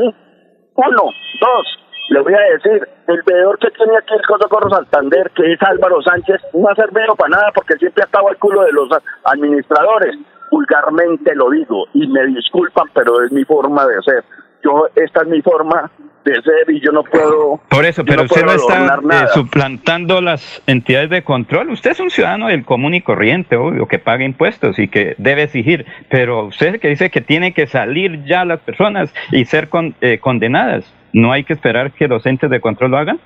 Uno, 0.75 1.03
dos, 1.39 1.82
le 2.13 2.21
voy 2.21 2.33
a 2.33 2.53
decir, 2.53 2.87
el 3.07 3.21
veedor 3.25 3.57
que 3.59 3.69
tiene 3.71 3.97
aquí 3.97 4.13
el 4.13 4.21
Socorro 4.41 4.69
Santander, 4.69 5.31
que 5.35 5.51
es 5.53 5.61
Álvaro 5.63 6.01
Sánchez, 6.01 6.41
no 6.53 6.69
ha 6.69 6.75
servido 6.75 7.15
para 7.15 7.29
nada 7.31 7.51
porque 7.55 7.75
siempre 7.77 8.03
ha 8.03 8.05
estado 8.05 8.29
al 8.29 8.37
culo 8.37 8.61
de 8.63 8.71
los 8.71 8.87
administradores. 9.25 10.15
Vulgarmente 10.51 11.33
lo 11.35 11.49
digo, 11.49 11.85
y 11.93 12.05
me 12.07 12.27
disculpan, 12.27 12.85
pero 12.93 13.23
es 13.23 13.31
mi 13.31 13.43
forma 13.43 13.85
de 13.87 13.95
ser. 14.03 14.23
Yo, 14.63 14.87
esta 14.95 15.23
es 15.23 15.27
mi 15.27 15.41
forma 15.41 15.89
de 16.23 16.33
ser 16.41 16.69
y 16.69 16.79
yo 16.79 16.91
no 16.91 17.03
puedo. 17.03 17.59
Por 17.69 17.83
eso, 17.85 18.05
pero 18.05 18.23
usted 18.23 18.45
no 18.45 18.51
está 18.53 18.95
eh, 18.95 19.27
suplantando 19.33 20.21
las 20.21 20.61
entidades 20.67 21.09
de 21.09 21.23
control. 21.23 21.71
Usted 21.71 21.91
es 21.91 21.99
un 21.99 22.09
ciudadano 22.11 22.47
del 22.47 22.63
común 22.63 22.93
y 22.93 23.01
corriente, 23.01 23.57
obvio, 23.57 23.87
que 23.87 23.99
paga 23.99 24.23
impuestos 24.23 24.77
y 24.79 24.87
que 24.87 25.15
debe 25.17 25.43
exigir. 25.43 25.85
Pero 26.09 26.45
usted 26.45 26.67
es 26.67 26.73
el 26.75 26.79
que 26.79 26.87
dice 26.89 27.09
que 27.09 27.21
tiene 27.21 27.53
que 27.53 27.65
salir 27.67 28.23
ya 28.25 28.45
las 28.45 28.59
personas 28.61 29.13
y 29.31 29.43
ser 29.45 29.67
con- 29.69 29.95
eh, 30.01 30.19
condenadas. 30.19 30.85
¿No 31.13 31.31
hay 31.31 31.43
que 31.43 31.53
esperar 31.53 31.91
que 31.93 32.07
los 32.07 32.23
de 32.23 32.61
control 32.61 32.91
lo 32.91 32.97
hagan? 32.97 33.19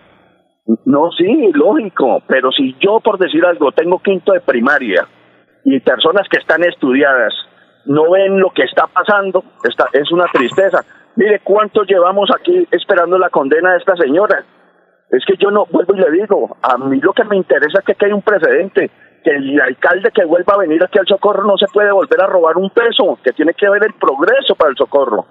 No, 0.86 1.10
sí, 1.12 1.52
lógico, 1.54 2.22
pero 2.28 2.52
si 2.52 2.76
yo, 2.80 3.00
por 3.00 3.18
decir 3.18 3.46
algo, 3.46 3.72
tengo 3.72 4.00
quinto 4.00 4.34
de 4.34 4.42
primaria 4.42 5.08
y 5.64 5.80
personas 5.80 6.28
que 6.30 6.38
están 6.38 6.64
estudiadas 6.64 7.34
no 7.86 8.12
ven 8.12 8.40
lo 8.40 8.50
que 8.50 8.64
está 8.64 8.86
pasando, 8.88 9.44
está, 9.64 9.86
es 9.94 10.12
una 10.12 10.26
tristeza. 10.26 10.84
Mire 11.16 11.40
cuánto 11.44 11.84
llevamos 11.84 12.30
aquí 12.38 12.68
esperando 12.70 13.18
la 13.18 13.30
condena 13.30 13.72
de 13.72 13.78
esta 13.78 13.96
señora. 13.96 14.44
Es 15.10 15.24
que 15.26 15.36
yo 15.38 15.50
no 15.52 15.66
vuelvo 15.72 15.96
y 15.96 16.00
le 16.00 16.12
digo, 16.12 16.58
a 16.62 16.78
mí 16.78 17.00
lo 17.00 17.14
que 17.14 17.24
me 17.24 17.38
interesa 17.38 17.80
es 17.80 17.86
que 17.86 17.94
aquí 17.94 18.06
hay 18.06 18.12
un 18.12 18.22
precedente, 18.22 18.92
que 19.24 19.32
el 19.32 19.60
alcalde 19.62 20.12
que 20.12 20.26
vuelva 20.26 20.56
a 20.56 20.60
venir 20.60 20.84
aquí 20.84 21.00
al 21.00 21.08
socorro 21.08 21.46
no 21.46 21.58
se 21.58 21.68
puede 21.74 21.92
volver 21.92 22.22
a 22.22 22.28
robar 22.28 22.58
un 22.58 22.70
peso, 22.70 23.18
que 23.24 23.32
tiene 23.32 23.54
que 23.54 23.70
ver 23.70 23.86
el 23.86 23.94
progreso 23.94 24.54
para 24.56 24.72
el 24.72 24.76
socorro, 24.76 25.26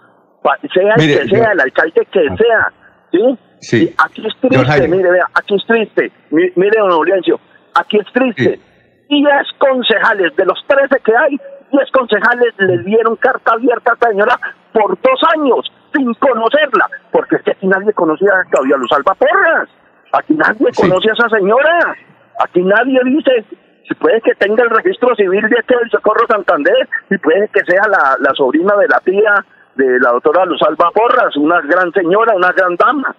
sea 0.73 0.95
el 0.97 1.01
Mire, 1.07 1.21
que 1.23 1.29
sea, 1.29 1.45
yo- 1.47 1.51
el 1.53 1.61
alcalde 1.61 2.07
que 2.11 2.29
sea, 2.37 2.73
¿sí? 3.13 3.39
Sí. 3.61 3.83
Y 3.85 3.95
aquí 3.99 4.27
es 4.27 4.35
triste, 4.41 4.89
mire, 4.89 5.11
vea, 5.11 5.27
aquí 5.35 5.55
es 5.57 5.67
triste. 5.67 6.13
Mi- 6.31 6.51
mire, 6.57 6.79
don 6.79 6.93
Aurencio, 6.93 7.41
aquí 7.75 7.99
es 7.99 8.07
triste. 8.13 8.61
Diez 9.09 9.47
concejales, 9.59 10.35
de 10.37 10.45
los 10.45 10.59
13 10.67 11.01
que 11.05 11.13
hay, 11.17 11.37
diez 11.73 11.91
concejales 11.93 12.53
le 12.59 12.79
dieron 12.85 13.17
carta 13.17 13.53
abierta 13.55 13.93
a 13.93 13.95
esta 13.95 14.09
señora 14.11 14.39
por 14.73 14.91
dos 15.01 15.21
años, 15.37 15.73
sin 15.95 16.13
conocerla, 16.15 16.87
porque 17.11 17.37
es 17.37 17.43
que 17.43 17.53
aquí 17.53 17.67
nadie 17.67 17.93
conocía 17.93 18.31
a 18.35 18.45
Claudia 18.51 18.77
Luz 18.77 18.93
Alba 18.93 19.15
Porras. 19.15 19.69
Aquí 20.13 20.35
nadie 20.35 20.69
conoce 20.77 21.11
a 21.11 21.13
esa 21.15 21.29
señora. 21.37 21.97
Aquí 22.45 22.63
nadie 22.63 23.01
dice, 23.05 23.45
si 23.89 23.95
puede 23.95 24.21
que 24.21 24.35
tenga 24.35 24.63
el 24.65 24.71
registro 24.71 25.15
civil 25.17 25.43
de 25.49 25.59
aquí 25.59 25.75
del 25.75 25.91
Socorro 25.91 26.27
Santander, 26.29 26.89
y 27.11 27.17
puede 27.19 27.49
que 27.49 27.65
sea 27.65 27.83
la, 27.89 28.17
la 28.21 28.35
sobrina 28.35 28.75
de 28.77 28.89
la 28.89 29.01
tía 29.01 29.45
de 29.77 30.01
la 30.01 30.11
doctora 30.13 30.45
Luz 30.47 30.61
Alba 30.63 30.91
Porras, 30.91 31.37
una 31.37 31.61
gran 31.63 31.93
señora, 31.93 32.35
una 32.35 32.53
gran 32.53 32.75
dama 32.77 33.15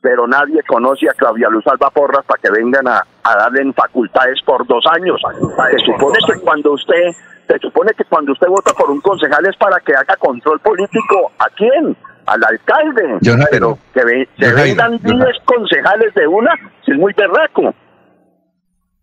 pero 0.00 0.26
nadie 0.26 0.62
conoce 0.68 1.08
a 1.08 1.14
Claudia 1.14 1.48
Luz 1.48 1.66
Alba 1.66 1.88
Porras 1.88 2.26
para 2.26 2.38
que 2.38 2.50
vengan 2.50 2.86
a, 2.86 3.02
a 3.22 3.36
darle 3.38 3.62
en 3.62 3.72
facultades 3.72 4.38
por 4.44 4.66
dos 4.66 4.84
años. 4.92 5.18
Se 5.70 5.78
supone 5.78 6.18
que 6.26 6.40
cuando 6.42 6.72
usted, 6.72 7.10
se 7.48 7.58
supone 7.58 7.90
que 7.96 8.04
cuando 8.04 8.32
usted 8.32 8.48
vota 8.48 8.74
por 8.74 8.90
un 8.90 9.00
concejal 9.00 9.46
es 9.46 9.56
para 9.56 9.80
que 9.80 9.94
haga 9.94 10.14
control 10.16 10.60
político. 10.60 11.32
¿A 11.38 11.46
quién? 11.56 11.96
Al 12.26 12.44
alcalde. 12.44 13.18
Jairo. 13.38 13.48
pero 13.50 13.78
que 13.94 14.04
ve- 14.04 14.28
se 14.38 14.50
John 14.50 14.98
10 15.02 15.36
concejales 15.46 16.12
de 16.14 16.26
una, 16.26 16.52
si 16.84 16.92
es 16.92 16.98
muy 16.98 17.14
berraco. 17.14 17.74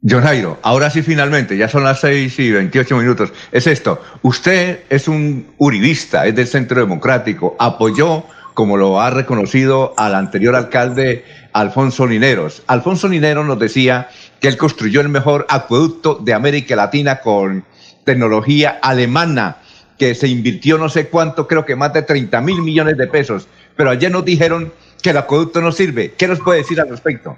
John 0.04 0.24
Jairo, 0.24 0.58
ahora 0.64 0.90
sí 0.90 1.04
finalmente, 1.04 1.56
ya 1.56 1.70
son 1.70 1.84
las 1.84 2.00
6 2.00 2.40
y 2.40 2.52
28 2.52 2.98
minutos. 2.98 3.32
Es 3.52 3.68
esto, 3.68 4.02
usted 4.24 4.80
es 4.90 5.08
un 5.08 5.46
uribista, 5.60 6.26
es 6.26 6.34
del 6.34 6.48
Centro 6.48 6.82
Democrático, 6.82 7.56
apoyó, 7.60 8.24
como 8.56 8.78
lo 8.78 9.00
ha 9.00 9.12
reconocido 9.12 9.94
al 9.98 10.16
anterior 10.16 10.56
alcalde 10.56 11.24
Alfonso 11.54 12.08
Lineros. 12.08 12.64
Alfonso 12.66 13.08
Lineros 13.08 13.46
nos 13.46 13.60
decía 13.60 14.10
que 14.40 14.48
él 14.48 14.58
construyó 14.58 15.02
el 15.02 15.10
mejor 15.10 15.46
acueducto 15.50 16.16
de 16.16 16.34
América 16.34 16.76
Latina 16.76 17.20
con 17.20 17.64
tecnología 18.04 18.80
alemana, 18.82 19.58
que 20.00 20.16
se 20.16 20.28
invirtió 20.28 20.80
no 20.80 20.90
sé 20.90 21.10
cuánto, 21.10 21.48
creo 21.48 21.64
que 21.64 21.76
más 21.76 21.94
de 21.94 22.02
30 22.02 22.42
mil 22.42 22.64
millones 22.64 22.98
de 22.98 23.06
pesos. 23.06 23.48
Pero 23.76 23.92
ayer 23.92 24.10
nos 24.10 24.26
dijeron 24.26 24.74
que 25.04 25.12
el 25.12 25.18
acueducto 25.18 25.62
no 25.62 25.72
sirve. 25.72 26.14
¿Qué 26.18 26.28
nos 26.28 26.40
puede 26.40 26.62
decir 26.62 26.82
al 26.82 26.90
respecto? 26.90 27.38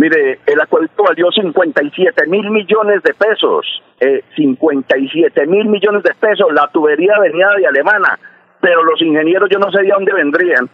Mire, 0.00 0.40
el 0.46 0.58
acueducto 0.58 1.02
valió 1.02 1.30
57 1.30 2.26
mil 2.26 2.50
millones 2.50 3.02
de 3.02 3.12
pesos. 3.12 3.66
Eh, 4.00 4.24
57 4.34 5.46
mil 5.46 5.66
millones 5.66 6.02
de 6.02 6.14
pesos. 6.14 6.46
La 6.54 6.68
tubería 6.72 7.18
venía 7.20 7.48
de 7.58 7.66
alemana, 7.66 8.18
pero 8.62 8.82
los 8.82 8.98
ingenieros 9.02 9.50
yo 9.50 9.58
no 9.58 9.70
sé 9.70 9.82
de 9.82 9.90
dónde 9.90 10.14
vendrían, 10.14 10.70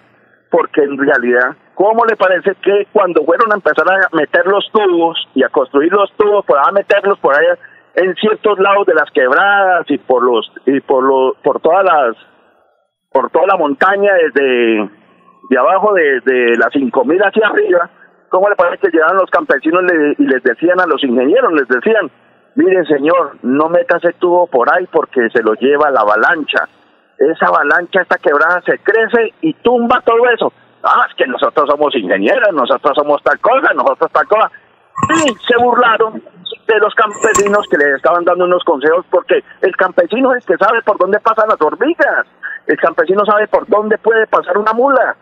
porque 0.48 0.84
en 0.84 0.96
realidad, 0.96 1.56
¿cómo 1.74 2.04
le 2.04 2.14
parece 2.14 2.52
que 2.62 2.86
cuando 2.92 3.24
fueron 3.24 3.50
a 3.50 3.56
empezar 3.56 3.84
a 3.90 4.14
meter 4.14 4.46
los 4.46 4.64
tubos 4.70 5.18
y 5.34 5.42
a 5.42 5.48
construir 5.48 5.92
los 5.92 6.12
tubos, 6.12 6.44
para 6.46 6.70
meterlos 6.70 7.18
por 7.18 7.34
allá 7.34 7.58
en 7.96 8.14
ciertos 8.14 8.60
lados 8.60 8.86
de 8.86 8.94
las 8.94 9.10
quebradas 9.10 9.86
y 9.88 9.98
por 9.98 10.22
los 10.22 10.52
y 10.66 10.78
por 10.82 11.02
los 11.02 11.36
por 11.42 11.60
todas 11.60 11.84
las 11.84 12.16
por 13.10 13.28
toda 13.30 13.48
la 13.48 13.56
montaña 13.56 14.12
desde 14.22 14.88
de 15.50 15.58
abajo 15.58 15.94
de, 15.94 16.20
de 16.20 16.56
las 16.58 16.72
5000 16.72 17.20
hacia 17.22 17.48
arriba, 17.48 17.90
¿cómo 18.28 18.48
le 18.48 18.56
parece 18.56 18.78
que 18.78 18.90
llegaban 18.90 19.16
los 19.16 19.30
campesinos 19.30 19.82
y 20.18 20.24
les 20.24 20.42
decían 20.42 20.80
a 20.80 20.86
los 20.86 21.02
ingenieros, 21.02 21.52
les 21.52 21.68
decían, 21.68 22.10
mire 22.54 22.84
señor, 22.86 23.36
no 23.42 23.68
meta 23.68 23.98
ese 23.98 24.12
tubo 24.14 24.46
por 24.46 24.72
ahí 24.72 24.86
porque 24.90 25.28
se 25.30 25.42
lo 25.42 25.54
lleva 25.54 25.90
la 25.90 26.00
avalancha. 26.00 26.68
Esa 27.18 27.46
avalancha, 27.46 28.02
esta 28.02 28.18
quebrada 28.18 28.60
se 28.66 28.78
crece 28.78 29.34
y 29.40 29.54
tumba 29.54 30.02
todo 30.04 30.28
eso. 30.28 30.52
Ah, 30.82 31.06
es 31.08 31.14
que 31.16 31.26
nosotros 31.26 31.66
somos 31.68 31.94
ingenieros, 31.96 32.52
nosotros 32.52 32.92
somos 32.94 33.22
tal 33.22 33.38
cosa, 33.40 33.72
nosotros 33.74 34.10
tal 34.12 34.26
cosa. 34.26 34.50
Y 35.08 35.34
se 35.46 35.56
burlaron 35.62 36.22
de 36.66 36.78
los 36.78 36.94
campesinos 36.94 37.66
que 37.70 37.76
les 37.78 37.96
estaban 37.96 38.24
dando 38.24 38.44
unos 38.44 38.64
consejos 38.64 39.04
porque 39.10 39.42
el 39.60 39.76
campesino 39.76 40.34
es 40.34 40.44
que 40.44 40.56
sabe 40.56 40.82
por 40.82 40.98
dónde 40.98 41.20
pasan 41.20 41.48
las 41.48 41.60
hormigas. 41.60 42.26
El 42.66 42.76
campesino 42.78 43.24
sabe 43.24 43.46
por 43.46 43.66
dónde 43.68 43.98
puede 43.98 44.26
pasar 44.26 44.58
una 44.58 44.72
mula. 44.72 45.16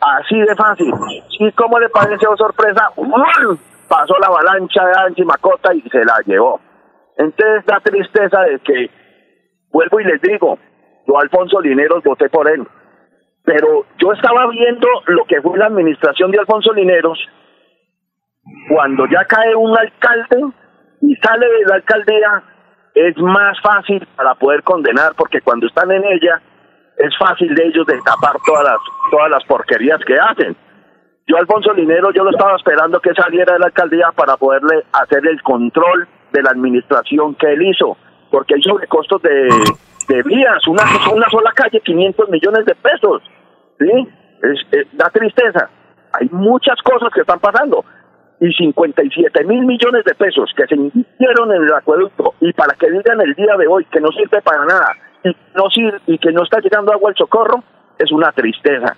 Así 0.00 0.38
de 0.40 0.54
fácil. 0.56 0.92
¿Y 1.38 1.52
cómo 1.52 1.78
le 1.78 1.88
parece, 1.90 2.26
oh 2.26 2.36
sorpresa? 2.36 2.90
Pasó 3.88 4.14
la 4.18 4.28
avalancha 4.28 4.84
de 4.86 4.92
Anchi 5.06 5.24
Macota 5.24 5.74
y 5.74 5.82
se 5.82 6.04
la 6.04 6.14
llevó. 6.24 6.60
Entonces 7.16 7.66
da 7.66 7.80
tristeza 7.80 8.40
de 8.42 8.58
que, 8.60 8.90
vuelvo 9.70 10.00
y 10.00 10.04
les 10.04 10.22
digo, 10.22 10.58
yo 11.06 11.18
Alfonso 11.18 11.60
Lineros 11.60 12.02
voté 12.02 12.28
por 12.30 12.48
él. 12.48 12.66
Pero 13.44 13.84
yo 13.98 14.12
estaba 14.12 14.46
viendo 14.48 14.86
lo 15.06 15.24
que 15.24 15.42
fue 15.42 15.58
la 15.58 15.66
administración 15.66 16.30
de 16.30 16.38
Alfonso 16.38 16.72
Lineros 16.72 17.18
cuando 18.68 19.06
ya 19.06 19.24
cae 19.24 19.54
un 19.54 19.76
alcalde 19.76 20.52
y 21.02 21.14
sale 21.16 21.46
de 21.46 21.64
la 21.66 21.74
alcaldía, 21.76 22.42
es 22.94 23.16
más 23.18 23.60
fácil 23.60 24.06
para 24.16 24.34
poder 24.34 24.62
condenar, 24.62 25.14
porque 25.16 25.40
cuando 25.40 25.66
están 25.66 25.90
en 25.90 26.04
ella, 26.04 26.40
es 27.00 27.16
fácil 27.18 27.54
de 27.54 27.66
ellos 27.66 27.86
de 27.86 27.98
tapar 28.02 28.36
todas 28.44 28.64
las, 28.64 28.78
todas 29.10 29.30
las 29.30 29.44
porquerías 29.44 30.00
que 30.06 30.14
hacen. 30.14 30.56
Yo, 31.26 31.36
Alfonso 31.36 31.72
Linero, 31.72 32.10
yo 32.12 32.24
lo 32.24 32.30
estaba 32.30 32.56
esperando 32.56 33.00
que 33.00 33.14
saliera 33.14 33.54
de 33.54 33.60
la 33.60 33.66
alcaldía 33.66 34.10
para 34.14 34.36
poderle 34.36 34.84
hacer 34.92 35.26
el 35.26 35.40
control 35.42 36.08
de 36.32 36.42
la 36.42 36.50
administración 36.50 37.34
que 37.36 37.52
él 37.52 37.62
hizo, 37.62 37.96
porque 38.30 38.54
hizo 38.58 38.76
de 38.78 38.86
costos 38.86 39.22
de, 39.22 39.48
de 40.08 40.22
vías, 40.24 40.66
una, 40.66 40.82
una 41.12 41.28
sola 41.30 41.52
calle, 41.54 41.80
500 41.80 42.28
millones 42.28 42.66
de 42.66 42.74
pesos. 42.74 43.22
¿Sí? 43.78 44.08
Es, 44.42 44.88
da 44.92 45.08
tristeza. 45.10 45.70
Hay 46.12 46.28
muchas 46.32 46.76
cosas 46.82 47.10
que 47.14 47.20
están 47.20 47.38
pasando 47.38 47.84
y 48.40 48.52
57 48.52 49.44
mil 49.44 49.64
millones 49.64 50.04
de 50.04 50.14
pesos 50.14 50.50
que 50.56 50.66
se 50.66 50.74
invirtieron 50.74 51.52
en 51.52 51.62
el 51.62 51.72
acueducto 51.72 52.34
y 52.40 52.52
para 52.52 52.74
que 52.74 52.90
digan 52.90 53.20
el 53.20 53.34
día 53.34 53.56
de 53.56 53.66
hoy 53.68 53.84
que 53.86 54.00
no 54.00 54.08
sirve 54.08 54.42
para 54.42 54.64
nada 54.64 54.96
no 55.24 55.70
sirve, 55.70 56.00
y 56.06 56.18
que 56.18 56.32
no 56.32 56.42
está 56.42 56.60
llegando 56.60 56.92
agua 56.92 57.10
al 57.10 57.16
socorro, 57.16 57.62
es 57.98 58.10
una 58.12 58.32
tristeza. 58.32 58.96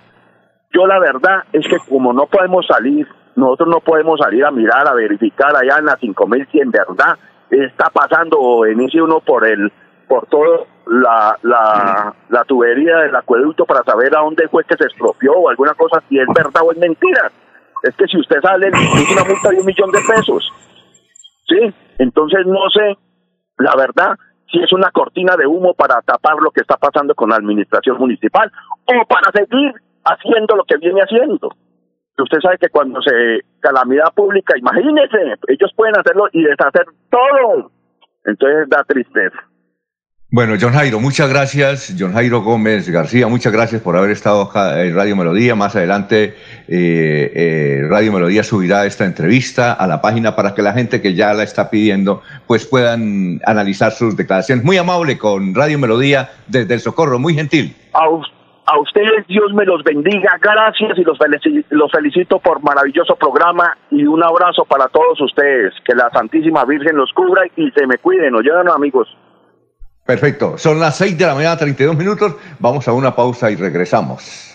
Yo 0.72 0.86
la 0.86 0.98
verdad 0.98 1.44
es 1.52 1.66
que 1.66 1.78
como 1.88 2.12
no 2.12 2.26
podemos 2.26 2.66
salir, 2.66 3.06
nosotros 3.36 3.68
no 3.68 3.80
podemos 3.80 4.20
salir 4.20 4.44
a 4.44 4.50
mirar, 4.50 4.86
a 4.86 4.94
verificar 4.94 5.54
allá 5.56 5.78
en 5.78 5.86
la 5.86 5.96
5000 5.96 6.48
si 6.50 6.60
en 6.60 6.70
verdad 6.70 7.18
está 7.50 7.90
pasando 7.90 8.38
o 8.38 8.66
inicia 8.66 9.04
uno 9.04 9.20
por 9.20 9.46
el 9.46 9.70
por 10.08 10.26
todo 10.26 10.66
la, 10.86 11.38
la, 11.42 12.14
la 12.28 12.44
tubería 12.44 12.98
del 12.98 13.16
acueducto 13.16 13.64
para 13.64 13.82
saber 13.82 14.14
a 14.16 14.20
dónde 14.20 14.48
fue 14.48 14.64
que 14.64 14.76
se 14.76 14.84
expropió 14.84 15.32
o 15.32 15.48
alguna 15.48 15.74
cosa, 15.74 16.02
si 16.08 16.18
es 16.18 16.26
verdad 16.34 16.62
o 16.62 16.72
es 16.72 16.78
mentira 16.78 17.30
es 17.82 17.96
que 17.96 18.06
si 18.06 18.18
usted 18.18 18.40
sale, 18.40 18.68
es 18.68 19.10
una 19.10 19.24
multa 19.24 19.50
de 19.50 19.58
un 19.58 19.66
millón 19.66 19.90
de 19.90 20.00
pesos. 20.06 20.52
¿Sí? 21.48 21.74
Entonces 21.98 22.46
no 22.46 22.70
sé, 22.70 22.96
la 23.58 23.74
verdad, 23.76 24.16
si 24.52 24.62
es 24.62 24.72
una 24.72 24.90
cortina 24.90 25.34
de 25.36 25.46
humo 25.46 25.74
para 25.74 26.00
tapar 26.02 26.36
lo 26.36 26.50
que 26.50 26.60
está 26.60 26.76
pasando 26.76 27.14
con 27.14 27.30
la 27.30 27.36
administración 27.36 27.98
municipal 27.98 28.52
o 28.84 29.06
para 29.06 29.32
seguir 29.32 29.72
haciendo 30.04 30.56
lo 30.56 30.64
que 30.64 30.76
viene 30.76 31.00
haciendo. 31.00 31.48
Usted 32.18 32.38
sabe 32.40 32.58
que 32.58 32.68
cuando 32.68 33.00
se 33.00 33.40
calamidad 33.60 34.12
pública, 34.14 34.54
imagínese, 34.56 35.38
ellos 35.48 35.72
pueden 35.74 35.98
hacerlo 35.98 36.28
y 36.32 36.42
deshacer 36.42 36.86
todo. 37.10 37.70
Entonces 38.24 38.68
da 38.68 38.84
tristeza. 38.84 39.38
Bueno, 40.34 40.54
John 40.58 40.72
Jairo, 40.72 40.98
muchas 40.98 41.28
gracias. 41.28 41.94
John 41.98 42.14
Jairo 42.14 42.40
Gómez 42.40 42.88
García, 42.88 43.28
muchas 43.28 43.52
gracias 43.52 43.82
por 43.82 43.98
haber 43.98 44.12
estado 44.12 44.40
acá 44.40 44.82
en 44.82 44.96
Radio 44.96 45.14
Melodía. 45.14 45.54
Más 45.54 45.76
adelante, 45.76 46.34
eh, 46.68 47.32
eh, 47.34 47.82
Radio 47.90 48.14
Melodía 48.14 48.42
subirá 48.42 48.86
esta 48.86 49.04
entrevista 49.04 49.74
a 49.74 49.86
la 49.86 50.00
página 50.00 50.34
para 50.34 50.54
que 50.54 50.62
la 50.62 50.72
gente 50.72 51.02
que 51.02 51.12
ya 51.12 51.34
la 51.34 51.42
está 51.42 51.68
pidiendo, 51.68 52.22
pues 52.46 52.66
puedan 52.66 53.42
analizar 53.44 53.92
sus 53.92 54.16
declaraciones. 54.16 54.64
Muy 54.64 54.78
amable 54.78 55.18
con 55.18 55.54
Radio 55.54 55.78
Melodía 55.78 56.30
desde 56.46 56.72
el 56.72 56.80
Socorro, 56.80 57.18
muy 57.18 57.34
gentil. 57.34 57.76
A, 57.92 58.78
ustedes, 58.78 59.26
Dios 59.26 59.52
me 59.52 59.66
los 59.66 59.84
bendiga. 59.84 60.38
Gracias 60.40 60.96
y 60.96 61.02
los, 61.02 61.18
los 61.68 61.92
felicito 61.92 62.38
por 62.38 62.62
maravilloso 62.62 63.16
programa 63.16 63.76
y 63.90 64.06
un 64.06 64.24
abrazo 64.24 64.64
para 64.64 64.88
todos 64.88 65.20
ustedes. 65.20 65.74
Que 65.84 65.94
la 65.94 66.08
Santísima 66.08 66.64
Virgen 66.64 66.96
los 66.96 67.12
cubra 67.12 67.42
y 67.54 67.70
se 67.72 67.86
me 67.86 67.98
cuiden. 67.98 68.34
Oyeron, 68.34 68.70
amigos. 68.70 69.14
Perfecto, 70.04 70.58
son 70.58 70.80
las 70.80 70.96
6 70.96 71.16
de 71.16 71.26
la 71.26 71.34
mañana, 71.34 71.56
32 71.56 71.96
minutos. 71.96 72.34
Vamos 72.58 72.88
a 72.88 72.92
una 72.92 73.14
pausa 73.14 73.50
y 73.50 73.56
regresamos. 73.56 74.52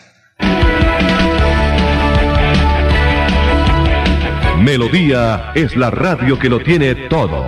Melodía 4.60 5.52
es 5.56 5.78
la 5.78 5.90
radio 5.90 6.38
que 6.38 6.50
lo 6.50 6.60
tiene 6.60 6.94
todo. 7.08 7.46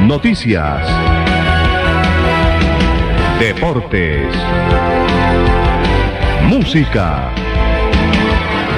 Noticias. 0.00 0.88
Deportes. 3.38 4.34
Música. 6.48 7.30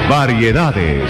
Variedades. 0.09 1.09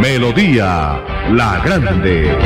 Melodía 0.00 1.02
La 1.32 1.62
Grande. 1.64 2.36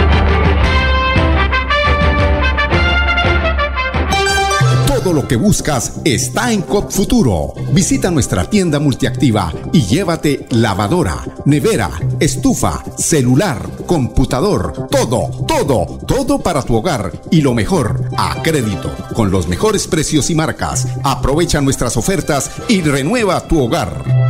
Todo 4.87 5.13
lo 5.13 5.27
que 5.27 5.35
buscas 5.35 6.01
está 6.05 6.53
en 6.53 6.63
COP 6.63 6.93
Futuro. 6.93 7.55
Visita 7.73 8.11
nuestra 8.11 8.49
tienda 8.49 8.79
multiactiva 8.79 9.53
y 9.73 9.83
llévate 9.83 10.47
lavadora, 10.51 11.17
nevera, 11.45 11.91
estufa, 12.21 12.85
celular, 12.97 13.69
computador, 13.87 14.87
todo, 14.89 15.45
todo, 15.47 15.99
todo 16.07 16.39
para 16.39 16.63
tu 16.63 16.77
hogar 16.77 17.11
y 17.33 17.41
lo 17.41 17.55
mejor, 17.55 18.11
a 18.17 18.41
crédito, 18.43 18.95
con 19.15 19.33
los 19.33 19.49
mejores 19.49 19.89
precios 19.89 20.31
y 20.31 20.37
marcas. 20.37 20.87
Aprovecha 21.03 21.61
nuestras 21.61 21.97
ofertas 21.97 22.51
y 22.69 22.83
renueva 22.83 23.41
tu 23.41 23.61
hogar. 23.61 24.30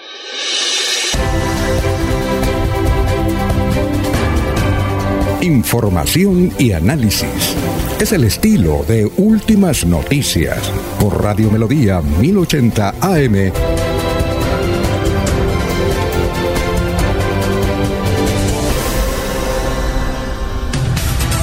Información 5.41 6.53
y 6.59 6.71
análisis. 6.71 7.55
Es 7.99 8.11
el 8.11 8.25
estilo 8.25 8.85
de 8.87 9.11
Últimas 9.17 9.83
Noticias 9.87 10.71
por 10.99 11.23
Radio 11.23 11.49
Melodía 11.49 11.99
1080 12.01 12.93
AM. 13.01 13.51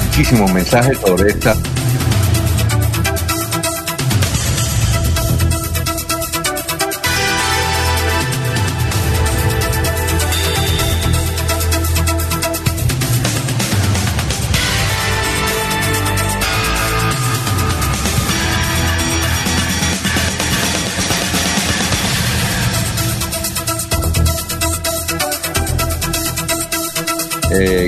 Muchísimos 0.06 0.52
mensajes 0.52 0.98
sobre 0.98 1.30
esta 1.30 1.56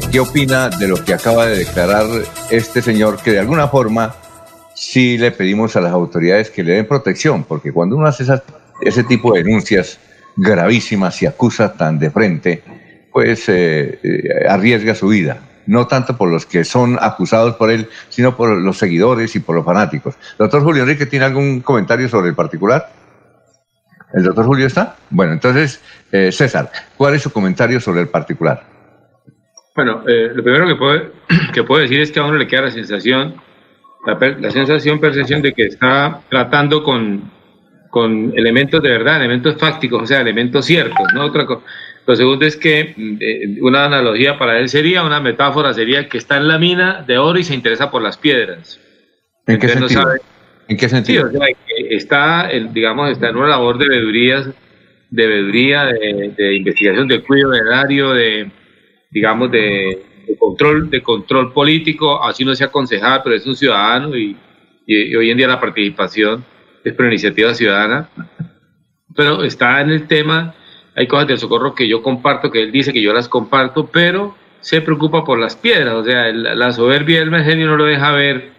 Eh, 0.00 0.08
¿qué 0.10 0.20
opina 0.20 0.68
de 0.68 0.88
lo 0.88 1.02
que 1.04 1.14
acaba 1.14 1.46
de 1.46 1.58
declarar 1.58 2.06
este 2.50 2.82
señor 2.82 3.18
que 3.22 3.32
de 3.32 3.38
alguna 3.40 3.68
forma 3.68 4.14
sí 4.74 5.18
le 5.18 5.30
pedimos 5.30 5.76
a 5.76 5.80
las 5.80 5.92
autoridades 5.92 6.50
que 6.50 6.62
le 6.62 6.72
den 6.74 6.86
protección? 6.86 7.44
Porque 7.44 7.72
cuando 7.72 7.96
uno 7.96 8.06
hace 8.06 8.24
ese 8.80 9.04
tipo 9.04 9.32
de 9.32 9.42
denuncias 9.42 9.98
gravísimas 10.36 11.20
y 11.22 11.26
acusa 11.26 11.74
tan 11.74 11.98
de 11.98 12.10
frente, 12.10 12.62
pues 13.12 13.48
eh, 13.48 13.98
eh, 14.02 14.48
arriesga 14.48 14.94
su 14.94 15.08
vida. 15.08 15.38
No 15.66 15.86
tanto 15.86 16.16
por 16.16 16.30
los 16.30 16.46
que 16.46 16.64
son 16.64 16.98
acusados 17.00 17.56
por 17.56 17.70
él, 17.70 17.88
sino 18.08 18.36
por 18.36 18.50
los 18.50 18.78
seguidores 18.78 19.34
y 19.36 19.40
por 19.40 19.54
los 19.54 19.64
fanáticos. 19.64 20.14
Doctor 20.38 20.62
Julio 20.62 20.82
Enrique, 20.82 21.06
¿tiene 21.06 21.26
algún 21.26 21.60
comentario 21.60 22.08
sobre 22.08 22.30
el 22.30 22.34
particular? 22.34 22.90
¿El 24.14 24.24
doctor 24.24 24.46
Julio 24.46 24.66
está? 24.66 24.96
Bueno, 25.10 25.32
entonces, 25.32 25.80
César, 26.10 26.72
¿cuál 26.96 27.14
es 27.14 27.22
su 27.22 27.30
comentario 27.30 27.80
sobre 27.80 28.00
el 28.00 28.08
particular? 28.08 28.69
Bueno, 29.74 30.02
eh, 30.06 30.30
lo 30.34 30.42
primero 30.42 30.66
que 30.66 30.74
puedo, 30.76 31.12
que 31.54 31.62
puedo 31.64 31.82
decir 31.82 32.00
es 32.00 32.10
que 32.10 32.20
a 32.20 32.24
uno 32.24 32.36
le 32.36 32.46
queda 32.46 32.62
la 32.62 32.70
sensación 32.70 33.34
la, 34.06 34.18
per- 34.18 34.40
la 34.40 34.50
sensación, 34.50 34.98
percepción 34.98 35.42
de 35.42 35.52
que 35.52 35.64
está 35.64 36.20
tratando 36.30 36.82
con, 36.82 37.30
con 37.90 38.32
elementos 38.34 38.82
de 38.82 38.88
verdad, 38.88 39.16
elementos 39.18 39.56
fácticos, 39.58 40.02
o 40.02 40.06
sea, 40.06 40.20
elementos 40.22 40.64
ciertos, 40.64 41.06
¿no? 41.14 41.26
Otra 41.26 41.44
cosa. 41.44 41.62
Lo 42.06 42.16
segundo 42.16 42.46
es 42.46 42.56
que 42.56 42.94
mm, 42.96 43.16
eh, 43.20 43.58
una 43.60 43.84
analogía 43.84 44.38
para 44.38 44.58
él 44.58 44.68
sería, 44.70 45.04
una 45.04 45.20
metáfora 45.20 45.74
sería 45.74 46.08
que 46.08 46.16
está 46.18 46.38
en 46.38 46.48
la 46.48 46.58
mina 46.58 47.04
de 47.06 47.18
oro 47.18 47.38
y 47.38 47.44
se 47.44 47.54
interesa 47.54 47.90
por 47.90 48.00
las 48.02 48.16
piedras. 48.16 48.80
¿En 49.46 49.58
qué 49.58 49.66
Entonces 49.66 49.80
no 49.80 49.88
sentido? 49.88 50.02
sabe- 50.02 50.20
¿En 50.68 50.76
qué 50.78 50.88
Sí, 50.88 50.94
sentido? 50.94 51.26
o 51.26 51.30
sea, 51.30 51.46
que 51.46 51.94
está, 51.94 52.50
el, 52.50 52.72
digamos, 52.72 53.10
está 53.10 53.28
en 53.28 53.36
una 53.36 53.48
labor 53.48 53.76
de 53.76 53.88
veedurías, 53.88 54.48
de 55.10 55.26
veeduría, 55.26 55.84
de, 55.84 56.32
de 56.36 56.56
investigación, 56.56 57.06
de 57.06 57.20
cuidado 57.22 57.50
del 57.50 57.66
erario, 57.66 58.10
de, 58.14 58.50
digamos, 59.10 59.50
de, 59.50 60.02
de 60.26 60.36
control, 60.38 60.90
de 60.90 61.02
control 61.02 61.52
político, 61.52 62.22
así 62.22 62.44
no 62.44 62.54
sea 62.54 62.68
concejal, 62.68 63.20
pero 63.24 63.36
es 63.36 63.46
un 63.46 63.56
ciudadano 63.56 64.16
y, 64.16 64.36
y- 64.86 65.02
y 65.12 65.16
hoy 65.16 65.30
en 65.30 65.36
día 65.38 65.48
la 65.48 65.60
participación 65.60 66.44
es 66.84 66.92
por 66.94 67.06
iniciativa 67.06 67.54
ciudadana. 67.54 68.08
Pero 69.14 69.42
está 69.42 69.80
en 69.80 69.90
el 69.90 70.06
tema, 70.06 70.54
hay 70.94 71.06
cosas 71.06 71.26
del 71.26 71.38
socorro 71.38 71.74
que 71.74 71.88
yo 71.88 72.02
comparto, 72.02 72.50
que 72.50 72.62
él 72.62 72.72
dice 72.72 72.92
que 72.92 73.02
yo 73.02 73.12
las 73.12 73.28
comparto, 73.28 73.86
pero 73.92 74.36
se 74.60 74.80
preocupa 74.82 75.24
por 75.24 75.38
las 75.38 75.56
piedras, 75.56 75.94
o 75.94 76.04
sea, 76.04 76.28
el- 76.28 76.42
la 76.58 76.72
soberbia 76.72 77.20
del 77.24 77.44
genio 77.44 77.66
no 77.66 77.76
lo 77.76 77.84
deja 77.86 78.12
ver 78.12 78.50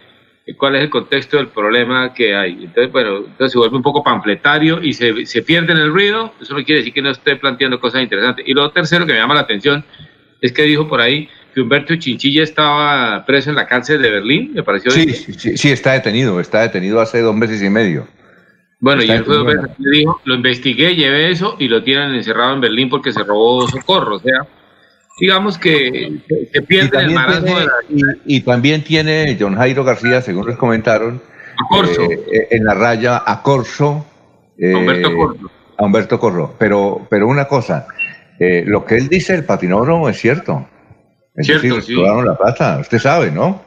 cuál 0.58 0.74
es 0.76 0.82
el 0.82 0.90
contexto 0.90 1.36
del 1.36 1.48
problema 1.48 2.12
que 2.12 2.34
hay. 2.34 2.52
Entonces, 2.64 2.90
bueno, 2.92 3.18
entonces 3.18 3.52
se 3.52 3.58
vuelve 3.58 3.76
un 3.76 3.82
poco 3.82 4.02
pampletario 4.02 4.82
y 4.82 4.92
se, 4.92 5.24
se 5.24 5.42
pierde 5.42 5.72
en 5.72 5.78
el 5.78 5.92
ruido, 5.92 6.34
eso 6.40 6.54
no 6.58 6.64
quiere 6.64 6.80
decir 6.80 6.92
que 6.92 7.00
no 7.02 7.10
esté 7.10 7.36
planteando 7.36 7.78
cosas 7.80 8.02
interesantes. 8.02 8.44
Y 8.46 8.52
lo 8.52 8.70
tercero 8.72 9.06
que 9.06 9.12
me 9.12 9.18
llama 9.20 9.34
la 9.34 9.42
atención 9.42 9.84
es 10.42 10.52
que 10.52 10.64
dijo 10.64 10.86
por 10.86 11.00
ahí 11.00 11.28
que 11.54 11.60
Humberto 11.62 11.96
Chinchilla 11.96 12.42
estaba 12.42 13.24
preso 13.24 13.48
en 13.50 13.56
la 13.56 13.66
cárcel 13.66 14.02
de 14.02 14.10
Berlín, 14.10 14.52
me 14.54 14.62
pareció. 14.62 14.90
Sí, 14.90 15.10
sí, 15.14 15.32
sí, 15.32 15.56
sí, 15.56 15.70
está 15.70 15.92
detenido, 15.92 16.40
está 16.40 16.60
detenido 16.60 17.00
hace 17.00 17.20
dos 17.20 17.34
meses 17.34 17.62
y 17.62 17.70
medio. 17.70 18.06
Bueno, 18.80 19.00
y 19.02 19.04
Está 19.04 19.16
él 19.16 19.24
fue 19.24 19.36
dos 19.36 19.46
veces, 19.46 19.70
le 19.78 19.98
dijo, 19.98 20.20
lo 20.24 20.34
investigué, 20.34 20.96
llevé 20.96 21.30
eso 21.30 21.56
y 21.58 21.68
lo 21.68 21.84
tienen 21.84 22.14
encerrado 22.14 22.52
en 22.54 22.60
Berlín 22.60 22.90
porque 22.90 23.12
se 23.12 23.22
robó 23.22 23.68
socorro. 23.68 24.16
O 24.16 24.18
sea, 24.18 24.44
digamos 25.20 25.56
que 25.56 26.20
se, 26.52 26.62
pierde 26.62 26.98
el 26.98 27.12
marasmo 27.12 27.46
tiene, 27.46 27.60
de 27.60 27.66
la... 27.66 28.16
y, 28.26 28.36
y 28.38 28.40
también 28.40 28.82
tiene 28.82 29.36
John 29.38 29.54
Jairo 29.54 29.84
García, 29.84 30.20
según 30.20 30.48
les 30.48 30.56
comentaron, 30.56 31.22
Corso. 31.68 32.02
eh, 32.10 32.24
eh, 32.32 32.48
en 32.50 32.64
la 32.64 32.74
raya 32.74 33.22
a 33.24 33.42
Corso. 33.42 34.04
eh, 34.58 34.72
A 34.74 34.78
Humberto 34.78 35.14
Corso. 35.14 35.50
A 35.78 35.84
Humberto 35.84 36.18
Corso. 36.18 36.56
Pero, 36.58 37.06
pero 37.08 37.28
una 37.28 37.46
cosa, 37.46 37.86
eh, 38.38 38.64
lo 38.66 38.84
que 38.84 38.96
él 38.96 39.08
dice 39.08 39.32
del 39.34 39.44
patinódromo 39.44 40.08
es 40.08 40.18
cierto. 40.18 40.68
Es 41.34 41.46
Cierto, 41.46 41.76
decir, 41.76 41.96
sí. 41.96 42.02
la 42.24 42.36
plata, 42.36 42.78
usted 42.80 42.98
sabe, 42.98 43.30
¿no? 43.30 43.64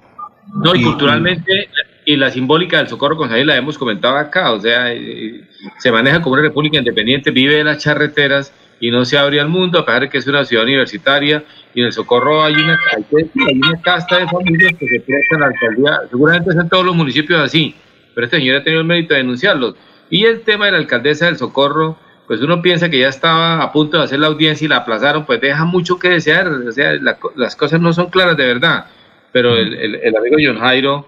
No, 0.54 0.76
y, 0.76 0.82
Y- 0.82 0.84
culturalmente, 0.84 1.70
y 2.06 2.16
la 2.16 2.30
simbólica 2.30 2.78
del 2.78 2.88
socorro 2.88 3.18
con 3.18 3.30
la 3.32 3.56
hemos 3.56 3.78
comentado 3.78 4.16
acá, 4.18 4.52
o 4.52 4.60
sea, 4.60 4.94
eh, 4.94 5.42
se 5.80 5.92
maneja 5.92 6.22
como 6.22 6.34
una 6.34 6.44
república 6.44 6.78
independiente, 6.78 7.32
vive 7.32 7.56
de 7.56 7.64
las 7.64 7.80
charreteras 7.80 8.54
y 8.80 8.92
no 8.92 9.04
se 9.06 9.18
abre 9.18 9.40
al 9.40 9.50
mundo, 9.50 9.80
a 9.80 9.86
pesar 9.86 10.02
de 10.02 10.10
que 10.10 10.20
es 10.20 10.28
una 10.28 10.46
ciudad 10.46 10.64
universitaria, 10.66 11.44
y 11.74 11.80
en 11.80 11.88
el 11.88 11.94
socorro 11.94 12.44
hay 12.44 12.54
una, 12.54 12.78
hay, 12.96 13.32
una 13.56 13.82
casta 13.82 14.20
de 14.20 14.28
familias 14.28 14.74
que 14.78 14.88
se 14.88 15.00
prestan 15.00 15.42
a 15.42 15.48
la 15.48 15.54
alcaldía, 15.54 16.00
seguramente 16.12 16.52
es 16.52 16.56
en 16.58 16.70
todos 16.70 16.86
los 16.86 16.96
municipios 16.96 17.42
así, 17.42 17.74
pero 18.14 18.26
este 18.26 18.38
señor 18.38 18.58
ha 18.58 18.64
tenido 18.64 18.82
el 18.82 18.88
mérito 18.88 19.14
de 19.16 19.22
denunciarlos. 19.22 19.76
Y 20.12 20.26
el 20.26 20.42
tema 20.42 20.66
de 20.68 20.74
la 20.74 20.78
alcaldesa 20.78 21.26
del 21.26 21.38
socorro, 21.38 21.98
pues 22.28 22.42
uno 22.42 22.62
piensa 22.62 22.90
que 22.90 23.00
ya 23.00 23.08
estaba 23.10 23.62
a 23.62 23.72
punto 23.72 23.98
de 23.98 24.04
hacer 24.04 24.20
la 24.20 24.28
audiencia 24.28 24.66
y 24.66 24.68
la 24.70 24.78
aplazaron, 24.78 25.26
pues 25.26 25.40
deja 25.42 25.64
mucho 25.66 26.00
que 26.00 26.10
desear, 26.10 26.48
o 26.48 26.72
sea, 26.72 26.94
la 26.94 27.18
las 27.36 27.56
cosas 27.56 27.80
no 27.82 27.94
son 27.94 28.10
claras 28.10 28.36
de 28.38 28.46
verdad, 28.46 28.86
pero 29.32 29.56
el, 29.56 29.74
el- 29.76 29.96
el 29.96 30.16
amigo 30.18 30.38
John 30.44 30.60
Jairo, 30.60 31.08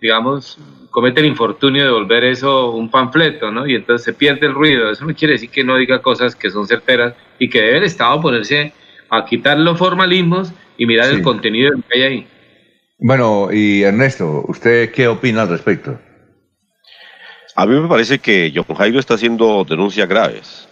digamos, 0.00 0.58
comete 0.90 1.20
el 1.20 1.26
infortunio 1.26 1.84
de 1.84 1.90
volver 1.90 2.24
eso 2.24 2.70
un 2.72 2.90
panfleto, 2.90 3.50
¿no? 3.50 3.66
Y 3.66 3.74
entonces 3.74 4.04
se 4.04 4.12
pierde 4.12 4.46
el 4.46 4.54
ruido. 4.54 4.90
Eso 4.90 5.04
no 5.04 5.14
quiere 5.14 5.34
decir 5.34 5.50
que 5.50 5.64
no 5.64 5.76
diga 5.76 6.00
cosas 6.02 6.34
que 6.36 6.50
son 6.50 6.66
certeras 6.66 7.14
y 7.38 7.48
que 7.50 7.60
debe 7.62 7.78
el 7.78 7.84
Estado 7.84 8.20
ponerse 8.20 8.72
a 9.10 9.24
quitar 9.24 9.58
los 9.58 9.78
formalismos 9.78 10.52
y 10.76 10.86
mirar 10.86 11.06
Sí. 11.06 11.16
el 11.16 11.22
contenido 11.22 11.72
que 11.88 11.98
hay 11.98 12.02
ahí. 12.02 12.26
Bueno, 12.98 13.48
y 13.52 13.82
Ernesto, 13.82 14.44
¿usted 14.48 14.90
qué 14.92 15.06
opina 15.08 15.42
al 15.42 15.48
respecto? 15.48 15.98
A 17.58 17.66
mí 17.66 17.74
me 17.74 17.88
parece 17.88 18.20
que 18.20 18.52
John 18.54 18.76
Jairo 18.76 19.00
está 19.00 19.14
haciendo 19.14 19.64
denuncias 19.68 20.08
graves, 20.08 20.68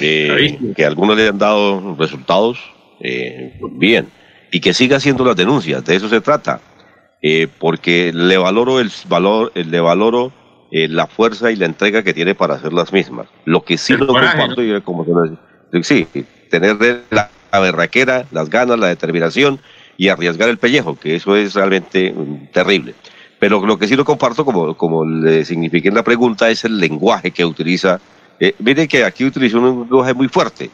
eh, 0.00 0.58
que 0.74 0.84
algunos 0.86 1.14
le 1.14 1.28
han 1.28 1.36
dado 1.36 1.94
resultados 1.98 2.58
eh, 3.00 3.52
bien, 3.72 4.08
y 4.50 4.60
que 4.60 4.72
siga 4.72 4.96
haciendo 4.96 5.26
las 5.26 5.36
denuncias, 5.36 5.84
de 5.84 5.94
eso 5.94 6.08
se 6.08 6.22
trata, 6.22 6.62
eh, 7.20 7.48
porque 7.58 8.12
le 8.14 8.38
valoro 8.38 8.80
el 8.80 8.90
valor, 9.08 9.52
eh, 9.54 9.64
le 9.64 9.78
valoro 9.78 10.32
eh, 10.70 10.88
la 10.88 11.06
fuerza 11.06 11.50
y 11.50 11.56
la 11.56 11.66
entrega 11.66 12.02
que 12.02 12.14
tiene 12.14 12.34
para 12.34 12.54
hacer 12.54 12.72
las 12.72 12.94
mismas. 12.94 13.28
Lo 13.44 13.62
que 13.62 13.76
sí 13.76 13.92
El 13.92 14.06
coraje, 14.06 14.38
comparto, 14.38 14.62
y 14.62 14.80
como 14.80 15.04
se 15.04 15.10
lo- 15.10 15.82
sí, 15.82 16.06
tener 16.48 16.78
la, 17.10 17.30
la 17.52 17.60
berraquera, 17.60 18.24
las 18.30 18.48
ganas, 18.48 18.78
la 18.78 18.88
determinación 18.88 19.60
y 19.98 20.08
arriesgar 20.08 20.48
el 20.48 20.56
pellejo, 20.56 20.98
que 20.98 21.16
eso 21.16 21.36
es 21.36 21.52
realmente 21.52 22.10
mm, 22.10 22.46
terrible. 22.54 22.94
Pero 23.38 23.64
lo 23.64 23.78
que 23.78 23.86
sí 23.86 23.96
no 23.96 24.04
comparto, 24.04 24.44
como, 24.44 24.76
como 24.76 25.04
le 25.04 25.44
signifiqué 25.44 25.88
en 25.88 25.94
la 25.94 26.02
pregunta, 26.02 26.48
es 26.48 26.64
el 26.64 26.78
lenguaje 26.78 27.30
que 27.30 27.44
utiliza. 27.44 28.00
Eh, 28.40 28.54
mire 28.58 28.88
que 28.88 29.04
aquí 29.04 29.24
utilizó 29.24 29.58
un 29.58 29.80
lenguaje 29.80 30.14
muy 30.14 30.28
fuerte, 30.28 30.70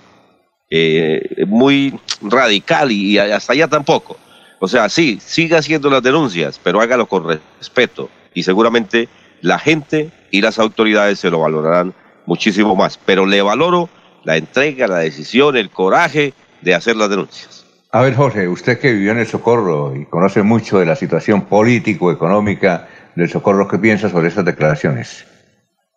eh, 0.70 1.44
muy 1.46 1.98
radical 2.20 2.92
y, 2.92 3.12
y 3.12 3.18
hasta 3.18 3.52
allá 3.52 3.68
tampoco. 3.68 4.16
O 4.60 4.68
sea, 4.68 4.88
sí, 4.88 5.18
siga 5.20 5.58
haciendo 5.58 5.90
las 5.90 6.02
denuncias, 6.02 6.60
pero 6.62 6.80
hágalo 6.80 7.06
con 7.06 7.26
respeto. 7.26 8.08
Y 8.32 8.44
seguramente 8.44 9.08
la 9.40 9.58
gente 9.58 10.12
y 10.30 10.40
las 10.40 10.58
autoridades 10.60 11.18
se 11.18 11.30
lo 11.30 11.40
valorarán 11.40 11.94
muchísimo 12.26 12.76
más. 12.76 12.96
Pero 12.96 13.26
le 13.26 13.42
valoro 13.42 13.88
la 14.24 14.36
entrega, 14.36 14.86
la 14.86 14.98
decisión, 14.98 15.56
el 15.56 15.68
coraje 15.70 16.32
de 16.60 16.74
hacer 16.74 16.96
las 16.96 17.10
denuncias. 17.10 17.61
A 17.95 18.01
ver, 18.01 18.14
Jorge, 18.14 18.49
usted 18.49 18.78
que 18.78 18.90
vivió 18.93 19.12
en 19.12 19.18
el 19.18 19.26
Socorro 19.26 19.95
y 19.95 20.07
conoce 20.07 20.43
mucho 20.43 20.78
de 20.78 20.86
la 20.86 20.97
situación 20.97 21.43
político-económica 21.43 22.88
del 23.14 23.28
Socorro, 23.28 23.68
¿qué 23.68 23.78
piensa 23.78 24.09
sobre 24.09 24.28
esas 24.28 24.47
declaraciones? 24.47 25.26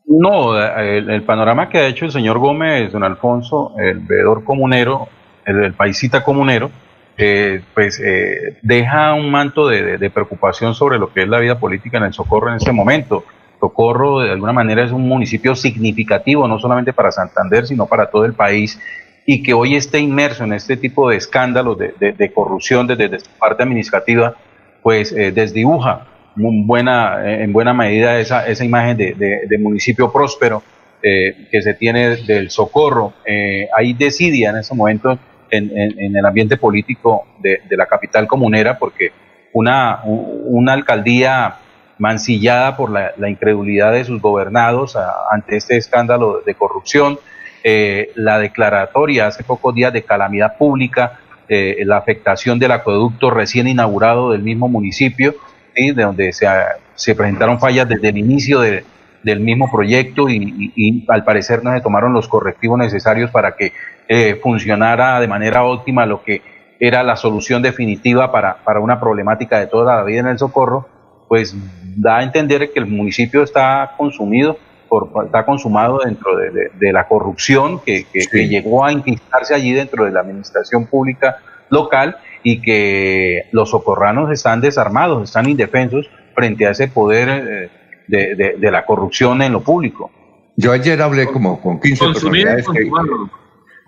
No, 0.05 0.59
el, 0.59 1.23
panorama 1.23 1.69
que 1.69 1.77
ha 1.79 1.87
hecho 1.87 2.03
el 2.05 2.11
señor 2.11 2.37
Gómez, 2.37 2.91
don 2.91 3.03
Alfonso, 3.03 3.73
el 3.79 3.99
veedor 3.99 4.43
comunero, 4.43 5.07
el, 5.45 5.63
el 5.63 5.73
paisita 5.73 6.21
comunero, 6.21 6.69
eh, 7.17 7.61
pues 7.73 8.01
eh, 8.03 8.59
deja 8.61 9.13
un 9.13 9.31
manto 9.31 9.67
de, 9.69 9.81
de- 9.81 9.97
de 9.97 10.09
preocupación 10.09 10.75
sobre 10.75 10.99
lo 10.99 11.13
que 11.13 11.23
es 11.23 11.29
la 11.29 11.39
vida 11.39 11.57
política 11.57 11.97
en 11.97 12.03
el 12.03 12.13
Socorro 12.13 12.49
en 12.49 12.57
este 12.57 12.73
momento. 12.73 13.23
Socorro, 13.61 14.19
de 14.19 14.31
alguna 14.31 14.51
manera, 14.51 14.83
es 14.83 14.91
un 14.91 15.07
municipio 15.07 15.55
significativo, 15.55 16.45
no 16.45 16.59
solamente 16.59 16.91
para 16.91 17.11
Santander, 17.13 17.65
sino 17.65 17.85
para 17.85 18.07
todo 18.09 18.25
el 18.25 18.33
país, 18.33 18.79
y 19.25 19.41
que 19.43 19.53
hoy 19.53 19.75
esté 19.75 19.99
inmerso 19.99 20.43
en 20.43 20.53
este 20.53 20.77
tipo 20.77 21.09
de 21.09 21.17
escándalos 21.17 21.77
de, 21.77 21.93
de- 21.99 22.11
de 22.13 22.31
corrupción 22.33 22.85
desde, 22.87 23.09
desde 23.09 23.25
su 23.25 23.31
parte 23.39 23.63
administrativa, 23.63 24.35
pues 24.83 25.11
eh, 25.11 25.31
desdibuja 25.31 26.07
muy 26.35 26.63
buena, 26.65 27.21
eh, 27.25 27.43
en 27.43 27.53
buena 27.53 27.73
medida 27.73 28.19
esa, 28.19 28.45
esa 28.47 28.63
imagen 28.65 28.97
de, 28.97 29.13
de- 29.13 29.57
municipio 29.57 30.11
próspero 30.11 30.61
eh, 31.01 31.47
que 31.51 31.61
se 31.61 31.73
tiene 31.73 32.17
del 32.17 32.49
socorro. 32.51 33.13
Eh, 33.25 33.67
hay 33.75 33.93
desidia 33.93 34.49
en 34.51 34.57
ese 34.57 34.75
momento 34.75 35.17
en, 35.49 35.71
en- 35.77 35.99
en 35.99 36.15
el 36.17 36.25
ambiente 36.25 36.57
político 36.57 37.25
de, 37.41 37.59
la 37.77 37.85
capital 37.87 38.27
comunera 38.27 38.77
porque 38.77 39.11
una, 39.53 40.01
una 40.03 40.73
alcaldía 40.73 41.55
mancillada 41.97 42.75
por 42.75 42.91
la, 42.91 43.13
la 43.17 43.29
incredulidad 43.29 43.93
de 43.93 44.03
sus 44.03 44.21
gobernados 44.21 44.95
a- 44.95 45.13
ante 45.31 45.55
este 45.57 45.77
escándalo 45.77 46.41
de 46.45 46.53
corrupción, 46.55 47.17
eh, 47.67 48.11
la 48.15 48.37
declaratoria 48.37 49.25
hace 49.25 49.43
pocos 49.43 49.73
días 49.73 49.91
de 49.91 50.03
calamidad 50.03 50.55
pública, 50.55 51.19
eh, 51.49 51.77
la 51.85 51.97
afectación 51.97 52.59
del 52.59 52.71
acueducto 52.71 53.31
recién 53.31 53.67
inaugurado 53.67 54.31
del 54.31 54.43
mismo 54.43 54.67
municipio, 54.67 55.33
de 55.75 55.91
donde 55.93 56.31
se, 56.31 56.47
se 56.93 57.15
presentaron 57.15 57.59
fallas 57.59 57.89
desde 57.89 58.09
el 58.09 58.17
inicio 58.19 58.59
de- 58.61 58.85
del 59.23 59.39
mismo 59.39 59.69
proyecto 59.71 60.29
y 60.29 61.03
al 61.09 61.23
parecer 61.23 61.63
no 61.63 61.73
se 61.73 61.81
tomaron 61.81 62.13
los 62.13 62.27
correctivos 62.27 62.77
necesarios 62.77 63.31
para 63.31 63.55
que 63.55 63.73
eh, 64.07 64.39
funcionara 64.43 65.19
de 65.19 65.27
manera 65.27 65.63
óptima 65.63 66.05
lo 66.05 66.21
que 66.23 66.43
era 66.79 67.01
la 67.01 67.15
solución 67.15 67.63
definitiva 67.63 68.31
para, 68.31 68.57
para 68.63 68.79
una 68.79 68.99
problemática 68.99 69.59
de 69.59 69.65
toda 69.65 69.95
la 69.95 70.03
vida 70.03 70.19
en 70.19 70.27
el 70.27 70.37
socorro, 70.37 70.87
pues 71.27 71.55
da 71.97 72.17
a 72.19 72.23
entender 72.23 72.71
que 72.71 72.79
el 72.79 72.85
municipio 72.85 73.41
está 73.41 73.93
consumido, 73.97 74.59
por, 74.87 75.09
está 75.25 75.45
consumado 75.45 75.99
dentro 76.03 76.35
de, 76.37 76.51
de- 76.51 76.69
de 76.73 76.93
la 76.93 77.07
corrupción 77.07 77.81
que, 77.85 78.05
que- 78.11 78.27
que 78.31 78.47
llegó 78.47 78.85
a 78.85 78.91
enquistarse 78.91 79.53
allí 79.53 79.73
dentro 79.73 80.05
de 80.05 80.11
la 80.11 80.21
administración 80.21 80.85
pública 80.87 81.37
local 81.69 82.17
y 82.43 82.61
que 82.61 83.43
los 83.51 83.71
socorranos 83.71 84.31
están 84.31 84.61
desarmados, 84.61 85.23
están 85.23 85.49
indefensos 85.49 86.09
frente 86.35 86.67
a 86.67 86.71
ese 86.71 86.87
poder 86.87 87.29
eh, 87.29 87.69
de, 88.07 88.35
de- 88.35 88.55
de 88.57 88.71
la 88.71 88.85
corrupción 88.85 89.41
en 89.41 89.53
lo 89.53 89.61
público. 89.63 90.11
Yo 90.55 90.71
ayer 90.71 91.01
hablé 91.01 91.25
como 91.25 91.59
con 91.59 91.79
15 91.81 92.05
Consumir 92.05 92.41
y 92.41 92.45
personalidades. 92.45 92.67
que- 92.67 92.89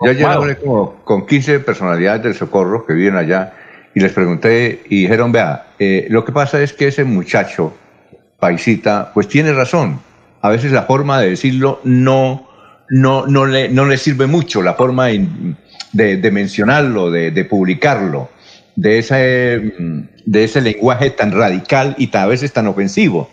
yo 0.04 0.12
ayer 0.12 0.26
hablé 0.28 0.56
como 0.58 0.96
con 1.04 1.26
15 1.26 1.60
personalidades 1.62 2.24
del 2.24 2.34
Socorro 2.36 2.86
que 2.86 2.94
viven 2.94 3.16
allá 3.16 3.54
y 3.96 4.00
les 4.00 4.12
pregunté 4.14 4.82
y 4.90 5.02
dijeron, 5.04 5.32
vea, 5.32 5.68
eh, 5.80 6.06
lo 6.10 6.24
que 6.26 6.32
pasa 6.32 6.62
es 6.62 6.74
que 6.74 6.88
ese 6.88 7.04
muchacho 7.04 7.74
paisita, 8.40 9.12
pues 9.14 9.28
tiene 9.28 9.54
razón. 9.54 10.00
A 10.42 10.50
veces 10.50 10.72
la 10.72 10.84
forma 10.84 11.20
de 11.20 11.32
decirlo 11.32 11.80
no, 11.84 12.48
no, 12.90 13.26
no, 13.28 13.46
le, 13.46 13.70
no 13.70 13.86
le 13.86 13.98
sirve 13.98 14.28
mucho, 14.28 14.62
la 14.62 14.76
forma 14.76 15.08
de, 15.08 16.32
mencionarlo, 16.32 17.12
de, 17.12 17.46
publicarlo, 17.46 18.30
de 18.76 19.00
ese, 19.00 19.74
mm, 19.80 20.02
de 20.26 20.44
ese 20.44 20.62
lenguaje 20.62 21.10
tan 21.10 21.32
radical 21.32 21.96
y 21.98 22.08
tan- 22.08 22.24
a 22.24 22.28
veces 22.28 22.54
tan 22.54 22.68
ofensivo. 22.68 23.30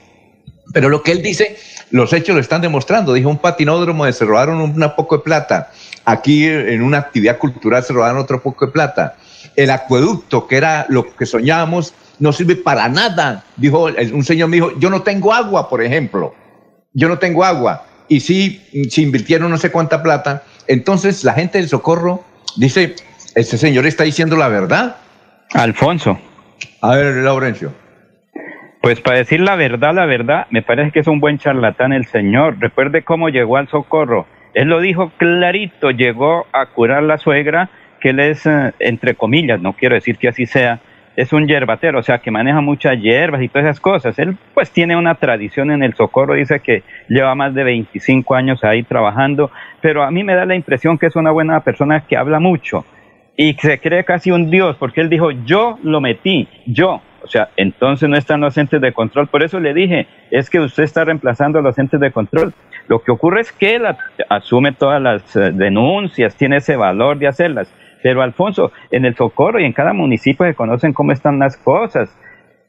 Pero 0.73 0.89
lo 0.89 1.03
que 1.03 1.13
él 1.13 1.23
dice, 1.23 1.57
los 1.91 2.13
hechos 2.13 2.35
lo 2.35 2.41
están 2.41 2.63
demostrando. 2.63 3.13
Dijo 3.13 3.29
un 3.29 3.39
patinódromo 3.39 4.11
se 4.11 4.25
robaron 4.25 4.61
una 4.61 4.97
poco 4.97 5.19
de 5.19 5.23
plata. 5.23 5.71
Aquí 6.05 6.47
en 6.47 6.83
una 6.83 6.99
actividad 6.99 7.39
cultural 7.39 7.83
se 7.85 7.93
robaron 7.93 8.19
otro 8.19 8.43
poco 8.43 8.67
de 8.67 8.73
plata. 8.73 9.17
El 9.57 9.71
acueducto, 9.71 10.47
que 10.49 10.57
era 10.57 10.87
lo 10.89 11.15
que 11.15 11.27
soñábamos, 11.27 11.95
no 12.19 12.33
sirve 12.33 12.57
para 12.57 12.89
nada. 12.89 13.45
Dijo 13.57 13.89
un 14.13 14.25
señor 14.25 14.49
me 14.49 14.57
dijo, 14.57 14.73
yo 14.79 14.91
no 14.91 15.03
tengo 15.03 15.33
agua, 15.33 15.69
por 15.69 15.83
ejemplo. 15.83 16.35
Yo 16.95 17.09
no 17.09 17.19
tengo 17.19 17.45
agua. 17.45 17.85
Y 18.09 18.21
sí, 18.21 18.63
se 18.89 19.03
invirtieron 19.03 19.51
no 19.51 19.59
sé 19.59 19.71
cuánta 19.71 20.03
plata. 20.03 20.45
Entonces 20.67 21.25
la 21.25 21.35
gente 21.35 21.59
del 21.59 21.69
socorro 21.69 22.25
dice, 22.57 22.95
este 23.35 23.59
señor 23.59 23.87
está 23.87 24.05
diciendo 24.05 24.37
la 24.37 24.49
verdad. 24.49 24.97
Alfonso. 25.53 26.19
A 26.81 26.97
ver, 26.97 27.17
Laurencio. 27.17 27.73
Pues 28.81 29.01
para 29.01 29.19
decir 29.19 29.41
la 29.41 29.57
verdad, 29.57 29.95
la 29.95 30.05
verdad, 30.05 30.47
me 30.51 30.63
parece 30.63 30.93
que 30.93 31.01
es 31.01 31.07
un 31.07 31.19
buen 31.19 31.39
charlatán 31.39 31.93
el 31.93 32.07
señor. 32.07 32.59
Recuerde 32.61 33.03
cómo 33.03 33.29
llegó 33.31 33.57
al 33.57 33.69
socorro. 33.69 34.27
Él 34.53 34.69
lo 34.69 34.81
dijo 34.81 35.11
clarito, 35.17 35.91
llegó 35.91 36.47
a 36.53 36.67
curar 36.67 37.03
la 37.03 37.19
suegra, 37.19 37.71
que 38.01 38.11
él 38.11 38.21
es, 38.21 38.47
eh, 38.47 38.73
entre 38.79 39.15
comillas, 39.15 39.61
no 39.61 39.73
quiero 39.73 39.95
decir 39.95 40.19
que 40.19 40.29
así 40.29 40.47
sea, 40.47 40.81
es 41.17 41.33
un 41.33 41.47
yerbatero, 41.47 42.01
o 42.01 42.03
sea, 42.03 42.19
que 42.19 42.31
maneja 42.31 42.61
muchas 42.61 43.01
hierbas 43.01 43.43
y 43.43 43.49
todas 43.49 43.67
esas 43.67 43.81
cosas. 43.81 44.19
Él 44.19 44.37
pues 44.53 44.71
tiene 44.71 44.97
una 44.97 45.15
tradición 45.15 45.71
en 45.71 45.83
el 45.83 45.95
socorro, 45.95 46.35
dice 46.35 46.61
que 46.61 46.83
lleva 47.09 47.35
más 47.35 47.55
de 47.55 47.65
25 47.65 48.35
años 48.35 48.65
ahí 48.65 48.83
trabajando, 48.83 49.51
pero 49.81 50.03
a 50.03 50.11
mí 50.11 50.25
me 50.25 50.35
da 50.35 50.45
la 50.45 50.55
impresión 50.55 50.99
que 50.99 51.07
es 51.07 51.17
una 51.17 51.31
buena 51.31 51.61
persona 51.61 52.01
que 52.01 52.17
habla 52.17 52.41
mucho 52.41 52.85
y 53.37 53.55
se 53.55 53.81
cree 53.81 54.05
casi 54.05 54.31
un 54.31 54.51
dios, 54.51 54.77
porque 54.77 55.01
él 55.01 55.09
dijo, 55.09 55.31
yo 55.31 55.79
lo 55.83 56.01
metí, 56.01 56.49
yo. 56.67 57.01
O 57.23 57.27
sea, 57.27 57.49
entonces 57.57 58.09
no 58.09 58.17
están 58.17 58.43
los 58.43 58.57
entes 58.59 58.81
de 58.81 58.93
control. 58.93 59.29
Por 59.29 59.43
eso 59.43 59.59
le 59.59 59.73
dije, 59.73 60.07
es 60.31 60.51
que 60.51 60.61
usted 60.61 60.83
está 60.83 61.05
reemplazando 61.05 61.59
a 61.59 61.63
los 61.63 61.79
entes 61.79 61.99
de 61.99 62.13
control. 62.13 62.53
Lo 62.87 63.03
que 63.03 63.11
ocurre 63.11 63.41
es 63.41 63.51
que 63.51 63.77
él 63.77 63.85
asume 64.29 64.73
todas 64.73 65.01
las 65.01 65.35
eh, 65.35 65.51
denuncias, 65.53 66.37
tiene 66.37 66.59
ese 66.59 66.77
valor 66.77 67.19
de 67.19 67.29
hacerlas. 67.29 67.73
Pero 68.05 68.21
Alfonso, 68.21 68.71
en 68.91 69.07
el 69.07 69.17
socorro 69.17 69.59
y 69.59 69.65
en 69.65 69.73
cada 69.73 69.95
municipio 69.95 70.45
se 70.45 70.55
conocen 70.55 70.93
cómo 70.93 71.13
están 71.13 71.39
las 71.39 71.57
cosas. 71.57 72.15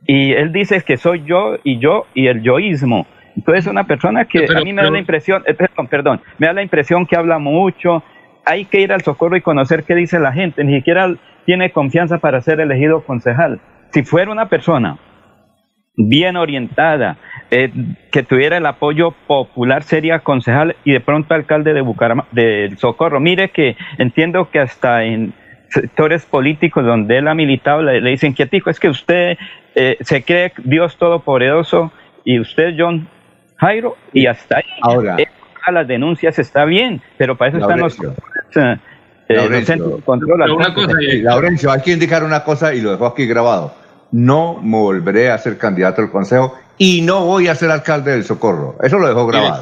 Y 0.08 0.32
él 0.32 0.54
dice 0.54 0.82
que 0.82 0.96
soy 0.96 1.24
yo 1.26 1.58
y 1.62 1.78
yo 1.78 2.06
y 2.14 2.28
el 2.28 2.42
yoísmo. 2.42 3.06
Entonces 3.36 3.66
es 3.66 3.70
una 3.70 3.84
persona 3.84 4.24
que 4.24 4.44
Pero- 4.48 4.60
a 4.60 4.62
mí 4.62 4.72
me 4.72 4.82
da 4.82 4.90
la 4.90 4.98
impresión, 4.98 5.44
eh, 5.46 5.54
perdón, 5.54 5.88
perdón, 5.88 6.22
me 6.38 6.48
da 6.48 6.54
la 6.54 6.62
impresión 6.62 7.06
que 7.06 7.18
habla 7.18 7.38
mucho. 7.38 8.02
Hay 8.46 8.64
que 8.64 8.80
ir 8.80 8.94
al 8.94 9.02
socorro 9.02 9.36
y 9.36 9.42
conocer 9.42 9.84
qué 9.84 9.94
dice 9.94 10.20
la 10.22 10.32
gente. 10.32 10.64
Ni 10.64 10.78
siquiera 10.78 11.14
tiene 11.46 11.70
confianza 11.72 12.20
para 12.20 12.40
ser 12.40 12.62
elegido 12.62 13.04
concejal. 13.04 13.60
Si 13.92 14.04
fuera 14.04 14.32
una 14.32 14.48
persona 14.48 14.98
bien 15.98 16.38
orientada, 16.38 17.18
eh, 17.52 17.72
que 18.12 18.24
tuviera 18.24 18.58
el 18.58 18.66
apoyo 18.66 19.12
popular, 19.28 19.84
sería 19.84 20.20
concejal 20.20 20.76
y 20.84 20.94
de 20.94 21.00
pronto 21.00 21.34
alcalde 21.34 21.74
de 21.74 21.82
Bucaramanga, 21.82 22.28
del 22.32 22.78
Socorro. 22.78 23.20
Mire 23.20 23.50
que 23.50 23.78
entiendo 23.98 24.50
que 24.50 24.60
hasta 24.60 25.04
en 25.04 25.34
sectores 25.70 26.26
políticos 26.26 26.86
donde 26.86 27.18
él 27.18 27.28
ha 27.28 27.36
militado 27.36 27.82
le, 27.82 28.02
le 28.02 28.12
dicen, 28.12 28.34
quietico, 28.34 28.70
es 28.70 28.80
que 28.80 28.90
usted 28.90 29.38
eh, 29.76 29.98
se 30.02 30.24
cree 30.24 30.54
Dios 30.64 30.98
Todopoderoso 30.98 31.92
y 32.24 32.40
usted 32.40 32.74
John 32.78 33.08
Jairo 33.58 33.98
y 34.14 34.26
hasta 34.26 34.58
ahí. 34.58 34.64
Ahora. 34.82 35.18
Eh, 35.18 35.28
a 35.66 35.72
las 35.72 35.88
denuncias 35.88 36.38
está 36.38 36.64
bien, 36.66 37.02
pero 37.18 37.36
para 37.38 37.50
eso 37.50 37.60
están 37.60 37.80
los, 37.80 37.98
Laurencio. 38.00 38.80
los 39.28 39.66
centros 39.66 39.96
de 39.96 40.02
control. 40.04 41.24
Laurencio, 41.24 41.72
hay 41.72 41.82
que 41.82 41.92
indicar 41.92 42.24
una 42.24 42.44
cosa 42.44 42.74
y 42.74 42.82
lo 42.82 42.92
dejo 42.92 43.08
aquí 43.08 43.26
grabado. 43.26 43.74
No 44.12 44.62
me 44.62 44.78
volveré 44.78 45.32
a 45.32 45.38
ser 45.40 45.58
candidato 45.58 46.04
al 46.04 46.12
consejo 46.12 46.56
y 46.78 47.02
no 47.02 47.26
voy 47.26 47.48
a 47.48 47.56
ser 47.56 47.72
alcalde 47.72 48.12
del 48.12 48.24
Socorro. 48.26 48.76
Eso 48.84 48.98
lo 49.00 49.08
dejo 49.08 49.26
grabado. 49.28 49.62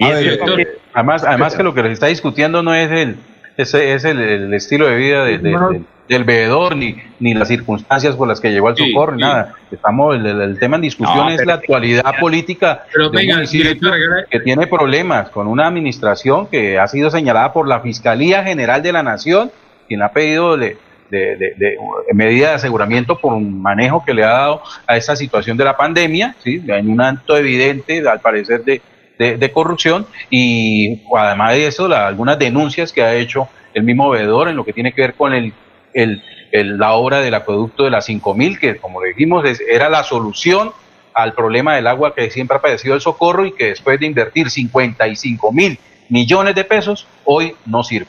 A 0.00 0.08
ver, 0.10 0.40
eh, 0.60 0.68
Además, 0.94 1.24
además 1.24 1.54
que 1.54 1.62
lo 1.62 1.74
que 1.74 1.82
les 1.82 1.92
está 1.92 2.06
discutiendo 2.06 2.62
no 2.62 2.74
es 2.74 2.90
el, 2.90 3.16
ese 3.56 3.92
es 3.94 4.04
el, 4.04 4.18
el 4.20 4.54
estilo 4.54 4.86
de 4.86 4.96
vida 4.96 5.24
de- 5.24 5.38
de- 5.38 5.50
de- 5.50 5.82
del 6.08 6.22
veedor 6.24 6.76
ni, 6.76 6.96
ni 7.18 7.34
las 7.34 7.48
circunstancias 7.48 8.14
por 8.14 8.28
las 8.28 8.40
que 8.40 8.50
llegó 8.52 8.68
al 8.68 8.76
socorro 8.76 9.12
ni 9.16 9.22
sí. 9.22 9.28
nada. 9.28 9.54
Estamos, 9.72 10.14
el, 10.14 10.56
tema 10.60 10.76
en 10.76 10.82
discusión 10.82 11.16
No, 11.26 11.28
es 11.30 11.44
la 11.44 11.54
actualidad 11.54 12.14
política 12.20 12.84
Pero 12.92 13.04
de 13.04 13.08
un 13.10 13.16
venga, 13.16 13.34
municipio 13.34 13.64
director, 13.66 13.92
regala- 13.92 14.26
que 14.30 14.38
tiene 14.40 14.66
problemas 14.68 15.30
con 15.30 15.48
una 15.48 15.66
administración 15.66 16.46
que 16.46 16.78
ha 16.78 16.86
sido 16.86 17.10
señalada 17.10 17.52
por 17.52 17.66
la 17.66 17.80
Fiscalía 17.80 18.44
General 18.44 18.82
de 18.82 18.92
la 18.92 19.02
Nación, 19.02 19.50
quien 19.88 20.00
ha 20.02 20.10
pedido 20.10 20.56
de, 20.56 20.78
de, 21.10 21.36
de- 21.36 21.54
de 21.58 22.14
medida 22.14 22.48
de 22.50 22.54
aseguramiento 22.54 23.18
por 23.18 23.32
un 23.32 23.60
manejo 23.62 24.02
que 24.04 24.14
le 24.14 24.24
ha 24.24 24.28
dado 24.30 24.62
a 24.86 24.96
esa 24.96 25.16
situación 25.16 25.56
de 25.56 25.64
la 25.64 25.76
pandemia, 25.76 26.34
¿sí? 26.42 26.60
en 26.66 26.90
un 26.90 27.00
acto 27.00 27.36
evidente, 27.36 28.06
al 28.08 28.20
parecer, 28.20 28.62
de, 28.64 28.80
de- 29.18 29.36
de 29.36 29.52
corrupción 29.52 30.06
y 30.30 31.02
además 31.16 31.52
de 31.54 31.66
eso, 31.66 31.88
la- 31.88 32.06
algunas 32.06 32.38
denuncias 32.38 32.92
que 32.92 33.02
ha 33.02 33.14
hecho 33.14 33.48
el 33.74 33.82
mismo 33.82 34.10
veedor 34.10 34.48
en 34.48 34.56
lo 34.56 34.64
que 34.64 34.72
tiene 34.72 34.92
que 34.92 35.02
ver 35.02 35.14
con 35.14 35.32
el, 35.34 35.52
el- 35.94 36.22
el- 36.52 36.78
la 36.78 36.92
obra 36.92 37.20
del 37.20 37.34
acueducto 37.34 37.84
de 37.84 37.90
las 37.90 38.04
5000, 38.06 38.58
que 38.58 38.76
como 38.76 39.02
le 39.02 39.08
dijimos 39.10 39.44
es- 39.44 39.60
era 39.60 39.88
la 39.88 40.02
solución 40.02 40.70
al 41.14 41.32
problema 41.32 41.74
del 41.76 41.86
agua 41.86 42.14
que 42.14 42.30
siempre 42.30 42.56
ha 42.58 42.60
padecido 42.60 42.94
el 42.94 43.00
socorro 43.00 43.46
y 43.46 43.52
que 43.52 43.68
después 43.68 43.98
de 43.98 44.06
invertir 44.06 44.50
55 44.50 45.50
mil 45.52 45.78
millones 46.10 46.54
de 46.54 46.64
pesos, 46.64 47.06
hoy 47.24 47.54
no 47.64 47.82
sirve. 47.82 48.06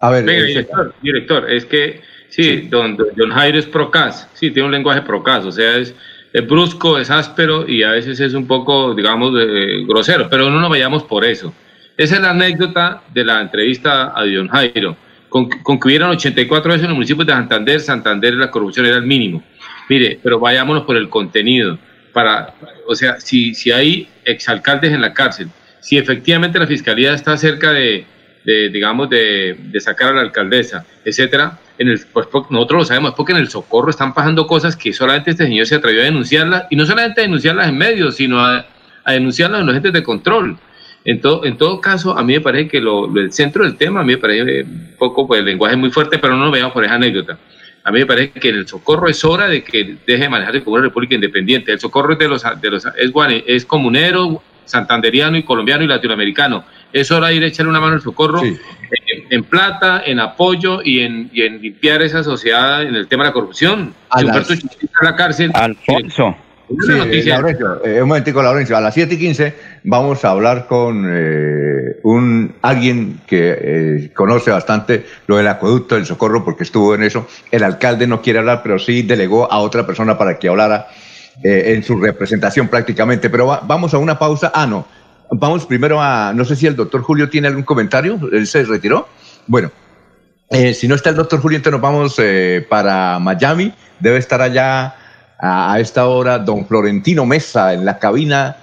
A 0.00 0.10
ver, 0.10 0.24
Venga, 0.24 0.40
eh, 0.40 0.46
director, 0.46 0.94
director, 1.02 1.52
es 1.52 1.64
que 1.66 2.00
sí, 2.28 2.68
Don, 2.68 2.96
don 2.96 3.08
John 3.16 3.30
Jairo 3.30 3.58
es 3.58 3.66
procas, 3.66 4.28
sí, 4.34 4.50
tiene 4.50 4.66
un 4.66 4.72
lenguaje 4.72 5.02
procas, 5.02 5.44
o 5.44 5.52
sea, 5.52 5.76
es, 5.76 5.94
es 6.32 6.46
brusco, 6.46 6.98
es 6.98 7.10
áspero 7.10 7.68
y 7.68 7.82
a 7.82 7.92
veces 7.92 8.20
es 8.20 8.34
un 8.34 8.46
poco, 8.46 8.94
digamos, 8.94 9.32
eh, 9.38 9.84
grosero, 9.86 10.28
pero 10.28 10.50
no 10.50 10.60
nos 10.60 10.70
vayamos 10.70 11.02
por 11.04 11.24
eso. 11.24 11.52
Esa 11.96 12.16
es 12.16 12.22
la 12.22 12.30
anécdota 12.30 13.02
de 13.12 13.24
la 13.24 13.40
entrevista 13.40 14.12
a 14.14 14.24
Don 14.24 14.48
Jairo. 14.48 14.96
Con, 15.28 15.48
con 15.48 15.78
que 15.78 15.88
hubieran 15.88 16.10
84 16.10 16.70
veces 16.70 16.84
en 16.84 16.90
los 16.90 16.96
municipios 16.96 17.26
de 17.26 17.34
Santander, 17.34 17.80
Santander 17.80 18.34
la 18.34 18.50
corrupción 18.50 18.86
era 18.86 18.96
el 18.96 19.02
mínimo. 19.02 19.42
Mire, 19.88 20.18
pero 20.22 20.38
vayámonos 20.38 20.84
por 20.84 20.96
el 20.96 21.08
contenido. 21.10 21.78
Para, 22.14 22.54
o 22.86 22.94
sea, 22.94 23.20
si, 23.20 23.54
si 23.54 23.70
hay 23.70 24.08
exalcaldes 24.24 24.92
en 24.92 25.02
la 25.02 25.12
cárcel, 25.12 25.48
si 25.80 25.98
efectivamente 25.98 26.58
la 26.58 26.66
fiscalía 26.66 27.12
está 27.12 27.36
cerca 27.36 27.72
de, 27.72 28.06
digamos, 28.44 29.10
de 29.10 29.80
sacar 29.80 30.10
a 30.10 30.14
la 30.14 30.22
alcaldesa, 30.22 30.86
etcétera, 31.04 31.58
en 31.78 31.88
el, 31.88 32.00
pues 32.12 32.26
nosotros 32.50 32.80
lo 32.80 32.84
sabemos, 32.84 33.14
porque 33.14 33.32
en 33.32 33.38
el 33.38 33.48
socorro 33.48 33.90
están 33.90 34.12
pasando 34.12 34.46
cosas 34.46 34.76
que 34.76 34.92
solamente 34.92 35.30
este 35.30 35.46
señor 35.46 35.66
se 35.66 35.76
atrevió 35.76 36.02
a 36.02 36.04
denunciarlas, 36.04 36.64
y 36.70 36.76
no 36.76 36.84
solamente 36.84 37.20
a 37.20 37.24
denunciarlas 37.24 37.68
en 37.68 37.78
medios, 37.78 38.16
sino 38.16 38.40
a, 38.40 38.66
denunciarlas 39.06 39.60
en 39.60 39.66
los 39.66 39.76
entes 39.76 39.92
de 39.92 40.02
control. 40.02 40.58
En 41.04 41.20
todo, 41.20 41.44
en 41.46 41.56
todo 41.56 41.80
caso, 41.80 42.18
a 42.18 42.22
mí 42.22 42.34
me 42.34 42.40
parece 42.40 42.68
que 42.68 42.80
lo, 42.80 43.06
el 43.16 43.32
centro 43.32 43.64
del 43.64 43.76
tema, 43.76 44.00
a 44.00 44.04
mí 44.04 44.12
me 44.12 44.18
parece 44.18 44.64
un 44.64 44.94
poco, 44.98 45.26
pues 45.26 45.40
el 45.40 45.46
lenguaje 45.46 45.74
es 45.74 45.80
muy 45.80 45.90
fuerte, 45.90 46.18
pero 46.18 46.36
no 46.36 46.46
lo 46.46 46.50
veamos 46.50 46.72
por 46.72 46.84
esa 46.84 46.94
anécdota. 46.94 47.38
A 47.84 47.90
mí 47.90 48.00
me 48.00 48.06
parece 48.06 48.32
que 48.32 48.50
el 48.50 48.66
socorro 48.68 49.08
es 49.08 49.24
hora 49.24 49.48
de 49.48 49.64
que 49.64 49.96
deje 50.06 50.24
de 50.24 50.28
manejarse 50.28 50.62
como 50.62 50.76
una 50.76 50.84
república 50.84 51.14
independiente. 51.14 51.72
El 51.72 51.80
socorro 51.80 52.12
es 52.12 52.18
de 52.18 52.28
los, 52.28 52.42
de 52.60 52.70
los 52.70 52.84
es, 52.84 53.12
es 53.46 53.64
comunero, 53.64 54.42
santanderiano 54.66 55.38
y 55.38 55.42
colombiano 55.42 55.84
y 55.84 55.86
latinoamericano. 55.86 56.64
Es 56.92 57.10
hora 57.10 57.28
de 57.28 57.34
ir 57.34 57.42
a 57.44 57.46
echarle 57.46 57.70
una 57.70 57.80
mano 57.80 57.94
al 57.94 58.00
socorro 58.02 58.40
en, 58.42 58.58
en 59.30 59.44
plata, 59.44 60.02
en 60.06 60.20
apoyo 60.20 60.80
y 60.82 61.00
en, 61.00 61.30
y 61.32 61.42
en 61.42 61.60
limpiar 61.60 62.00
esa 62.02 62.22
sociedad 62.24 62.82
en 62.82 62.94
el 62.94 63.06
tema 63.08 63.24
de 63.24 63.28
la 63.30 63.32
corrupción. 63.34 63.94
A 64.10 64.22
las- 64.22 64.48
la 65.02 65.14
cárcel. 65.16 65.50
Alfonso. 65.54 66.36
Sí, 66.68 66.92
eh, 66.92 67.22
Laurencio, 67.30 67.82
eh, 67.84 68.02
un 68.02 68.08
momentico, 68.08 68.42
Laurencio. 68.42 68.76
A 68.76 68.80
las 68.82 68.92
7 68.92 69.14
y 69.14 69.18
15 69.18 69.54
vamos 69.84 70.22
a 70.24 70.30
hablar 70.32 70.66
con 70.66 71.06
eh, 71.10 71.96
un 72.02 72.56
alguien 72.60 73.20
que 73.26 73.56
eh, 73.58 74.10
conoce 74.14 74.50
bastante 74.50 75.06
lo 75.26 75.38
del 75.38 75.48
acueducto 75.48 75.94
del 75.94 76.04
socorro 76.04 76.44
porque 76.44 76.64
estuvo 76.64 76.94
en 76.94 77.02
eso. 77.04 77.26
El 77.50 77.64
alcalde 77.64 78.06
no 78.06 78.20
quiere 78.20 78.38
hablar, 78.40 78.60
pero 78.62 78.78
sí 78.78 79.00
delegó 79.02 79.50
a 79.50 79.60
otra 79.60 79.86
persona 79.86 80.18
para 80.18 80.38
que 80.38 80.48
hablara 80.48 80.88
eh, 81.42 81.72
en 81.74 81.82
su 81.82 81.98
representación 81.98 82.68
prácticamente. 82.68 83.30
Pero 83.30 83.46
va- 83.46 83.62
vamos 83.66 83.94
a 83.94 83.98
una 83.98 84.18
pausa. 84.18 84.52
Ah, 84.54 84.66
no. 84.66 84.86
Vamos 85.30 85.66
primero 85.66 86.00
a, 86.00 86.32
no 86.34 86.44
sé 86.44 86.56
si 86.56 86.66
el 86.66 86.76
doctor 86.76 87.02
Julio 87.02 87.28
tiene 87.28 87.48
algún 87.48 87.64
comentario. 87.64 88.18
Él 88.32 88.46
se 88.46 88.64
retiró. 88.64 89.08
Bueno, 89.46 89.70
eh, 90.50 90.72
si 90.72 90.88
no 90.88 90.94
está 90.94 91.10
el 91.10 91.16
doctor 91.16 91.40
Julio, 91.40 91.56
entonces 91.56 91.80
nos 91.80 91.82
vamos 91.82 92.14
eh, 92.18 92.66
para 92.68 93.18
Miami. 93.18 93.72
Debe 94.00 94.18
estar 94.18 94.40
allá 94.40 94.94
a, 95.38 95.78
esta 95.78 96.06
hora 96.06 96.38
don 96.38 96.66
Florentino 96.66 97.26
Mesa 97.26 97.74
en 97.74 97.84
la 97.84 97.98
cabina 97.98 98.56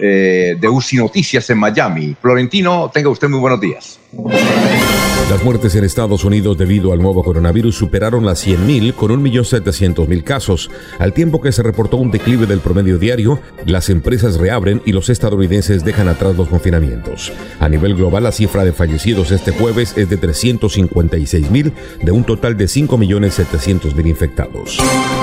eh, 0.00 0.56
de 0.58 0.68
UCI 0.68 0.98
Noticias 0.98 1.50
en 1.50 1.58
Miami. 1.58 2.16
Florentino, 2.20 2.90
tenga 2.92 3.08
usted 3.08 3.28
muy 3.28 3.40
buenos 3.40 3.60
días. 3.60 3.98
Las 4.12 5.42
muertes 5.42 5.74
en 5.74 5.84
Estados 5.84 6.22
Unidos 6.24 6.58
debido 6.58 6.92
al 6.92 7.00
nuevo 7.00 7.24
coronavirus 7.24 7.74
superaron 7.74 8.26
las 8.26 8.46
100.000 8.46 8.92
con 8.94 9.10
1.700.000 9.10 10.22
casos. 10.22 10.70
Al 10.98 11.14
tiempo 11.14 11.40
que 11.40 11.50
se 11.50 11.62
reportó 11.62 11.96
un 11.96 12.10
declive 12.10 12.44
del 12.44 12.60
promedio 12.60 12.98
diario, 12.98 13.40
las 13.64 13.88
empresas 13.88 14.36
reabren 14.36 14.82
y 14.84 14.92
los 14.92 15.08
estadounidenses 15.08 15.82
dejan 15.82 16.08
atrás 16.08 16.36
los 16.36 16.48
confinamientos. 16.48 17.32
A 17.58 17.70
nivel 17.70 17.94
global, 17.94 18.24
la 18.24 18.32
cifra 18.32 18.64
de 18.64 18.74
fallecidos 18.74 19.30
este 19.30 19.52
jueves 19.52 19.96
es 19.96 20.10
de 20.10 20.20
356.000 20.20 21.72
de 22.02 22.12
un 22.12 22.24
total 22.24 22.58
de 22.58 22.66
5.700.000 22.66 24.06
infectados. 24.06 24.78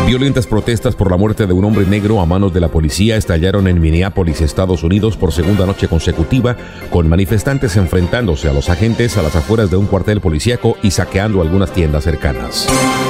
Violentas 0.08 0.48
protestas 0.48 0.96
por 0.96 1.12
la 1.12 1.18
muerte 1.18 1.46
de 1.46 1.54
un 1.54 1.66
hombre 1.66 1.86
negro 1.86 2.20
a 2.20 2.26
manos 2.26 2.52
de 2.52 2.60
la 2.60 2.70
policía 2.70 3.18
estallaron 3.18 3.68
en 3.68 3.80
Minneapolis, 3.80 4.42
Estados 4.42 4.82
Unidos, 4.82 5.16
por 5.16 5.32
segunda 5.32 5.68
noche 5.68 5.88
consecutiva, 5.88 6.58
con 6.90 7.08
manifestantes 7.08 7.78
enfrentándose 7.78 8.50
a 8.50 8.54
los 8.54 8.70
agentes 8.70 8.79
a 8.80 9.22
las 9.22 9.36
afueras 9.36 9.70
de 9.70 9.76
un 9.76 9.88
cuartel 9.88 10.22
policíaco 10.22 10.78
y 10.82 10.92
saqueando 10.92 11.42
algunas 11.42 11.74
tiendas 11.74 12.06
cercanas. 12.06 12.66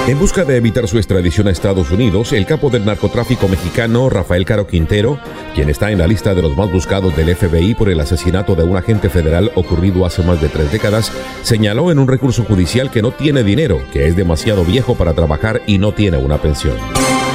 En 0.08 0.18
busca 0.18 0.44
de 0.44 0.58
evitar 0.58 0.88
su 0.88 0.98
extradición 0.98 1.48
a 1.48 1.52
Estados 1.52 1.92
Unidos, 1.92 2.34
el 2.34 2.48
capo 2.48 2.72
del 2.72 2.86
narcotráfico 2.86 3.48
mexicano 3.48 4.10
Rafael 4.10 4.46
Caro 4.46 4.66
Quintero, 4.66 5.20
quien 5.54 5.70
está 5.70 5.92
en 5.92 6.00
la 6.00 6.08
lista 6.08 6.34
de 6.34 6.42
los 6.42 6.58
más 6.58 6.72
buscados 6.72 7.16
del 7.16 7.36
FBI 7.36 7.76
por 7.76 7.90
el 7.90 8.00
asesinato 8.00 8.56
de 8.56 8.64
un 8.64 8.78
agente 8.78 9.12
federal 9.12 9.52
ocurrido 9.54 10.08
hace 10.08 10.24
más 10.24 10.42
de 10.42 10.50
tres 10.50 10.72
décadas, 10.72 11.12
señaló 11.44 11.92
en 11.92 12.00
un 12.00 12.08
recurso 12.08 12.44
judicial 12.46 12.90
que 12.90 13.04
no 13.04 13.12
tiene 13.12 13.44
dinero, 13.44 13.80
que 13.94 14.08
es 14.08 14.16
demasiado 14.16 14.66
viejo 14.66 14.96
para 14.96 15.14
trabajar 15.14 15.62
y 15.68 15.78
no 15.78 15.94
tiene 15.94 16.18
una 16.18 16.40
pensión. 16.42 16.78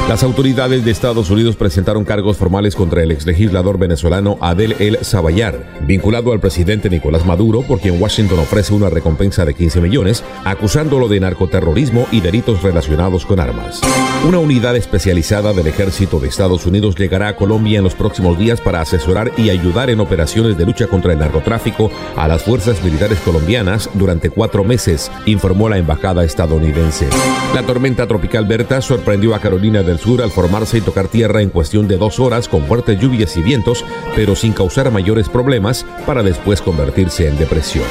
Las 0.08 0.22
autoridades 0.22 0.84
de 0.84 0.90
Estados 0.90 1.30
Unidos 1.30 1.56
presentaron 1.56 2.04
cargos 2.04 2.36
formales 2.36 2.76
contra 2.76 3.02
el 3.02 3.10
exlegislador 3.10 3.78
venezolano 3.78 4.36
Adel 4.42 4.76
El 4.78 5.02
Sabayar, 5.02 5.78
vinculado 5.86 6.30
al 6.32 6.40
presidente 6.40 6.90
Nicolás 6.90 7.24
Maduro, 7.24 7.62
por 7.62 7.80
quien 7.80 8.00
Washington 8.00 8.38
ofrece 8.40 8.74
una 8.74 8.90
recompensa 8.90 9.46
de 9.46 9.54
15 9.54 9.80
millones, 9.80 10.22
acusándolo 10.44 11.08
de 11.08 11.20
narcoterrorismo 11.20 12.06
y 12.12 12.20
delitos 12.20 12.62
relacionados 12.62 13.24
con 13.24 13.40
armas. 13.40 13.80
Una 14.28 14.38
unidad 14.38 14.76
especializada 14.76 15.54
del 15.54 15.68
ejército 15.68 16.20
de 16.20 16.28
Estados 16.28 16.66
Unidos 16.66 16.96
llegará 16.96 17.28
a 17.28 17.36
Colombia 17.36 17.78
en 17.78 17.84
los 17.84 17.94
próximos 17.94 18.38
días 18.38 18.60
para 18.60 18.82
asesorar 18.82 19.32
y 19.38 19.48
ayudar 19.48 19.88
en 19.88 20.00
operaciones 20.00 20.58
de 20.58 20.66
lucha 20.66 20.86
contra 20.86 21.14
el 21.14 21.18
narcotráfico 21.18 21.90
a 22.14 22.28
las 22.28 22.42
fuerzas 22.42 22.84
militares 22.84 23.18
colombianas 23.20 23.88
durante 23.94 24.28
cuatro 24.28 24.64
meses, 24.64 25.10
informó 25.24 25.70
la 25.70 25.78
embajada 25.78 26.24
estadounidense. 26.24 27.08
La 27.54 27.62
tormenta 27.62 28.06
tropical 28.06 28.44
Berta 28.44 28.82
sorprendió 28.82 29.34
a 29.34 29.40
Carolina 29.40 29.82
del 29.94 30.00
Sur 30.00 30.22
al 30.22 30.32
formarse 30.32 30.78
y 30.78 30.80
tocar 30.80 31.06
tierra 31.06 31.40
en 31.40 31.50
cuestión 31.50 31.86
de 31.86 31.96
dos 31.96 32.18
horas 32.18 32.48
con 32.48 32.64
fuertes 32.64 32.98
lluvias 32.98 33.36
y 33.36 33.42
vientos, 33.42 33.84
pero 34.16 34.34
sin 34.34 34.52
causar 34.52 34.90
mayores 34.90 35.28
problemas 35.28 35.86
para 36.04 36.22
después 36.22 36.60
convertirse 36.60 37.28
en 37.28 37.38
depresión. 37.38 37.84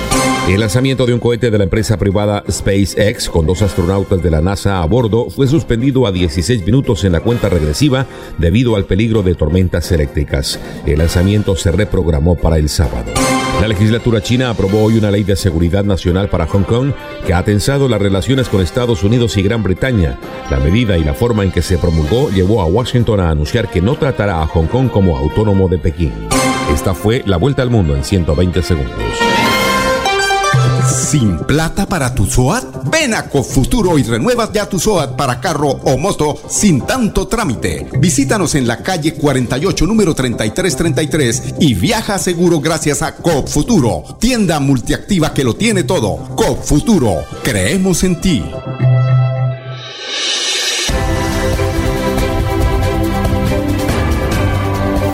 El 0.49 0.59
lanzamiento 0.59 1.05
de 1.05 1.13
un 1.13 1.21
cohete 1.21 1.49
de 1.49 1.57
la 1.57 1.63
empresa 1.63 1.97
privada 1.97 2.43
SpaceX 2.51 3.29
con 3.29 3.45
dos 3.45 3.61
astronautas 3.61 4.21
de 4.21 4.29
la 4.29 4.41
NASA 4.41 4.81
a 4.81 4.85
bordo 4.85 5.29
fue 5.29 5.47
suspendido 5.47 6.05
a 6.05 6.11
16 6.11 6.65
minutos 6.65 7.05
en 7.05 7.13
la 7.13 7.21
cuenta 7.21 7.47
regresiva 7.47 8.05
debido 8.37 8.75
al 8.75 8.83
peligro 8.83 9.23
de 9.23 9.35
tormentas 9.35 9.89
eléctricas. 9.93 10.59
El 10.85 10.97
lanzamiento 10.99 11.55
se 11.55 11.71
reprogramó 11.71 12.35
para 12.35 12.57
el 12.57 12.67
sábado. 12.67 13.13
La 13.61 13.69
legislatura 13.69 14.21
china 14.21 14.49
aprobó 14.49 14.83
hoy 14.83 14.97
una 14.97 15.11
ley 15.11 15.23
de 15.23 15.37
seguridad 15.37 15.85
nacional 15.85 16.27
para 16.27 16.47
Hong 16.47 16.63
Kong 16.63 16.91
que 17.25 17.33
ha 17.33 17.45
tensado 17.45 17.87
las 17.87 18.01
relaciones 18.01 18.49
con 18.49 18.61
Estados 18.61 19.03
Unidos 19.03 19.37
y 19.37 19.41
Gran 19.41 19.63
Bretaña. 19.63 20.19
La 20.51 20.59
medida 20.59 20.97
y 20.97 21.03
la 21.05 21.13
forma 21.13 21.43
en 21.43 21.51
que 21.51 21.61
se 21.61 21.77
promulgó 21.93 22.29
llevó 22.29 22.61
a 22.61 22.65
Washington 22.65 23.19
a 23.19 23.29
anunciar 23.29 23.69
que 23.69 23.81
no 23.81 23.95
tratará 23.95 24.41
a 24.41 24.47
Hong 24.47 24.67
Kong 24.67 24.89
como 24.89 25.17
autónomo 25.17 25.67
de 25.67 25.77
Pekín. 25.77 26.13
Esta 26.73 26.93
fue 26.93 27.23
la 27.25 27.37
vuelta 27.37 27.61
al 27.61 27.69
mundo 27.69 27.95
en 27.95 28.03
120 28.03 28.61
segundos. 28.63 28.97
¿Sin 30.87 31.37
plata 31.39 31.85
para 31.85 32.13
tu 32.13 32.25
SOAT? 32.25 32.89
Ven 32.91 33.13
a 33.13 33.29
Cofuturo 33.29 33.97
y 33.97 34.03
renuevas 34.03 34.51
ya 34.51 34.67
tu 34.67 34.79
SOAT 34.79 35.15
para 35.15 35.39
carro 35.39 35.69
o 35.69 35.97
moto 35.97 36.35
sin 36.49 36.81
tanto 36.81 37.27
trámite. 37.27 37.87
Visítanos 37.99 38.55
en 38.55 38.67
la 38.67 38.77
calle 38.77 39.13
48, 39.13 39.85
número 39.85 40.13
3333 40.13 41.55
y 41.59 41.73
viaja 41.73 42.17
seguro 42.17 42.59
gracias 42.59 43.01
a 43.01 43.15
Cofuturo, 43.15 44.17
tienda 44.19 44.59
multiactiva 44.59 45.33
que 45.33 45.43
lo 45.43 45.55
tiene 45.55 45.83
todo. 45.83 46.17
Cofuturo, 46.35 47.23
creemos 47.43 48.03
en 48.03 48.19
ti. 48.19 48.43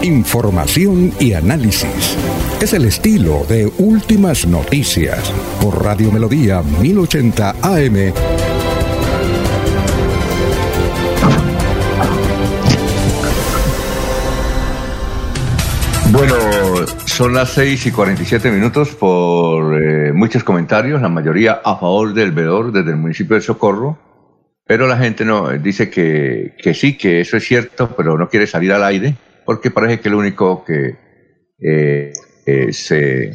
Información 0.09 1.13
y 1.19 1.33
análisis. 1.33 2.17
Es 2.59 2.73
el 2.73 2.85
estilo 2.85 3.45
de 3.47 3.71
Últimas 3.77 4.47
Noticias 4.47 5.31
por 5.61 5.83
Radio 5.83 6.11
Melodía 6.11 6.63
1080 6.63 7.49
AM. 7.61 8.13
Bueno, 16.11 16.35
son 17.05 17.35
las 17.35 17.51
6 17.51 17.85
y 17.85 17.91
47 17.91 18.49
minutos 18.49 18.95
por 18.95 19.79
eh, 19.79 20.11
muchos 20.11 20.43
comentarios, 20.43 20.99
la 21.03 21.09
mayoría 21.09 21.61
a 21.63 21.77
favor 21.77 22.15
del 22.15 22.31
veedor 22.31 22.71
desde 22.71 22.89
el 22.89 22.97
municipio 22.97 23.35
de 23.35 23.41
Socorro, 23.41 23.99
pero 24.65 24.87
la 24.87 24.97
gente 24.97 25.23
no 25.23 25.49
dice 25.49 25.91
que, 25.91 26.55
que 26.57 26.73
sí, 26.73 26.97
que 26.97 27.21
eso 27.21 27.37
es 27.37 27.45
cierto, 27.45 27.93
pero 27.95 28.17
no 28.17 28.27
quiere 28.27 28.47
salir 28.47 28.73
al 28.73 28.83
aire 28.83 29.15
porque 29.49 29.71
parece 29.71 29.99
que 29.99 30.09
el 30.09 30.13
único 30.13 30.63
que 30.63 30.95
eh, 31.59 32.13
eh, 32.45 32.71
se, 32.71 33.33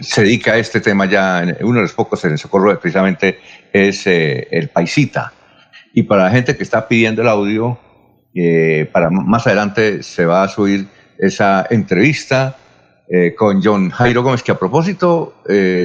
se, 0.00 0.20
dedica 0.20 0.54
a 0.54 0.58
este 0.58 0.80
tema 0.80 1.06
ya, 1.06 1.44
uno 1.60 1.76
de 1.76 1.82
los 1.82 1.92
pocos 1.92 2.24
en 2.24 2.32
el 2.32 2.38
socorro 2.38 2.76
precisamente 2.80 3.38
es 3.72 4.04
eh, 4.08 4.48
el 4.50 4.70
paisita. 4.70 5.32
Y 5.94 6.02
para 6.02 6.24
la 6.24 6.30
gente 6.30 6.56
que 6.56 6.64
está 6.64 6.88
pidiendo 6.88 7.22
el 7.22 7.28
audio, 7.28 7.78
para 8.92 9.10
más 9.10 9.46
adelante 9.46 10.02
se 10.02 10.26
va 10.26 10.42
a 10.42 10.48
subir 10.48 10.88
esa 11.20 11.68
entrevista 11.70 12.56
con 13.36 13.62
John 13.62 13.90
Jairo 13.90 14.24
Gómez, 14.24 14.42
que 14.42 14.50
a 14.50 14.58
propósito, 14.58 15.36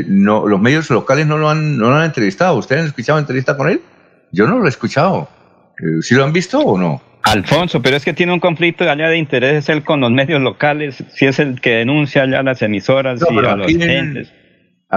no, 0.07 0.47
los 0.47 0.59
medios 0.59 0.89
locales 0.89 1.27
no 1.27 1.37
lo, 1.37 1.47
han, 1.47 1.77
no 1.77 1.91
lo 1.91 1.95
han 1.97 2.05
entrevistado. 2.05 2.55
¿Ustedes 2.55 2.81
han 2.81 2.87
escuchado 2.87 3.19
entrevista 3.19 3.55
con 3.55 3.69
él? 3.69 3.81
Yo 4.31 4.47
no 4.47 4.57
lo 4.57 4.65
he 4.65 4.69
escuchado. 4.69 5.29
¿Sí 6.01 6.15
lo 6.15 6.23
han 6.23 6.33
visto 6.33 6.59
o 6.59 6.75
no? 6.75 7.06
Alfonso, 7.23 7.81
pero 7.81 7.97
es 7.97 8.05
que 8.05 8.13
tiene 8.13 8.33
un 8.33 8.39
conflicto 8.39 8.89
allá 8.89 9.09
de 9.09 9.17
intereses 9.17 9.67
él 9.69 9.83
con 9.83 9.99
los 10.01 10.11
medios 10.11 10.41
locales, 10.41 11.03
si 11.13 11.25
es 11.25 11.39
el 11.39 11.59
que 11.59 11.71
denuncia 11.71 12.23
allá 12.23 12.41
las 12.43 12.61
emisoras 12.61 13.21
y 13.29 13.37
a 13.37 13.55
los 13.55 13.69
entes. 13.69 14.31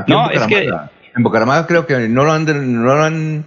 no, 0.07 0.31
es 0.31 0.47
que 0.47 0.71
en 1.17 1.23
Bucaramanga 1.23 1.67
creo 1.67 1.87
que 1.87 2.09
no 2.09 2.25
lo 2.25 2.33
han, 2.33 2.45
no 2.83 2.95
lo 2.95 3.03
han, 3.03 3.45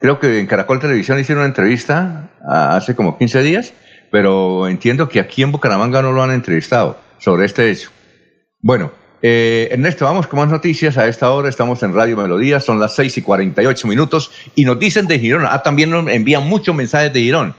creo 0.00 0.18
que 0.18 0.38
en 0.38 0.46
Caracol 0.46 0.80
Televisión 0.80 1.18
hicieron 1.18 1.42
una 1.42 1.48
entrevista 1.48 2.30
hace 2.46 2.94
como 2.94 3.18
15 3.18 3.42
días, 3.42 3.74
pero 4.10 4.68
entiendo 4.68 5.08
que 5.08 5.20
aquí 5.20 5.42
en 5.42 5.52
Bucaramanga 5.52 6.00
no 6.00 6.12
lo 6.12 6.22
han 6.22 6.30
entrevistado 6.30 6.98
sobre 7.18 7.44
este 7.44 7.70
hecho. 7.70 7.90
Bueno, 8.60 8.92
eh, 9.26 9.68
Ernesto, 9.70 10.04
vamos 10.04 10.26
con 10.26 10.38
más 10.38 10.50
noticias 10.50 10.98
a 10.98 11.06
esta 11.06 11.30
hora. 11.30 11.48
Estamos 11.48 11.82
en 11.82 11.94
Radio 11.94 12.16
Melodía, 12.16 12.60
son 12.60 12.78
las 12.78 12.94
6 12.94 13.18
y 13.18 13.22
48 13.22 13.88
minutos 13.88 14.30
y 14.54 14.66
nos 14.66 14.78
dicen 14.78 15.06
de 15.06 15.18
Girón. 15.18 15.46
Ah, 15.48 15.62
también 15.62 15.88
nos 15.88 16.06
envían 16.08 16.46
muchos 16.46 16.74
mensajes 16.74 17.12
de 17.12 17.20
Girón. 17.20 17.54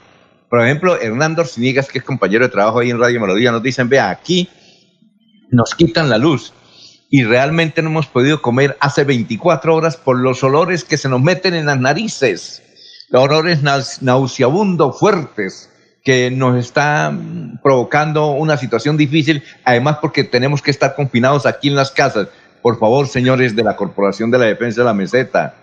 Por 0.56 0.64
ejemplo, 0.64 1.02
Hernando 1.02 1.42
Orciniegas, 1.42 1.90
que 1.90 1.98
es 1.98 2.06
compañero 2.06 2.46
de 2.46 2.50
trabajo 2.50 2.80
ahí 2.80 2.90
en 2.90 2.98
Radio 2.98 3.20
Melodía, 3.20 3.52
nos 3.52 3.62
dicen, 3.62 3.90
vea, 3.90 4.10
aquí 4.10 4.48
nos 5.52 5.76
quitan 5.76 6.10
la 6.10 6.18
luz 6.18 6.54
y 7.10 7.26
realmente 7.26 7.82
no 7.82 7.90
hemos 7.90 8.08
podido 8.08 8.42
comer 8.42 8.78
hace 8.80 9.04
24 9.04 9.76
horas 9.76 9.98
por 9.98 10.18
los 10.18 10.46
olores 10.46 10.86
que 10.86 10.96
se 10.96 11.10
nos 11.10 11.22
meten 11.22 11.56
en 11.56 11.66
las 11.66 11.78
narices, 11.78 12.64
los 13.10 13.24
olores 13.24 13.64
nauseabundos, 14.02 14.98
fuertes, 14.98 15.70
que 16.06 16.32
nos 16.32 16.58
están 16.58 17.60
provocando 17.62 18.32
una 18.32 18.56
situación 18.56 18.96
difícil, 18.96 19.44
además 19.66 19.98
porque 20.02 20.24
tenemos 20.24 20.62
que 20.62 20.72
estar 20.72 20.96
confinados 20.96 21.46
aquí 21.46 21.68
en 21.68 21.76
las 21.76 21.92
casas. 21.92 22.30
Por 22.62 22.80
favor, 22.80 23.10
señores 23.10 23.58
de 23.58 23.64
la 23.66 23.76
Corporación 23.76 24.32
de 24.32 24.38
la 24.38 24.46
Defensa 24.46 24.80
de 24.80 24.86
la 24.86 24.94
Meseta, 24.94 25.54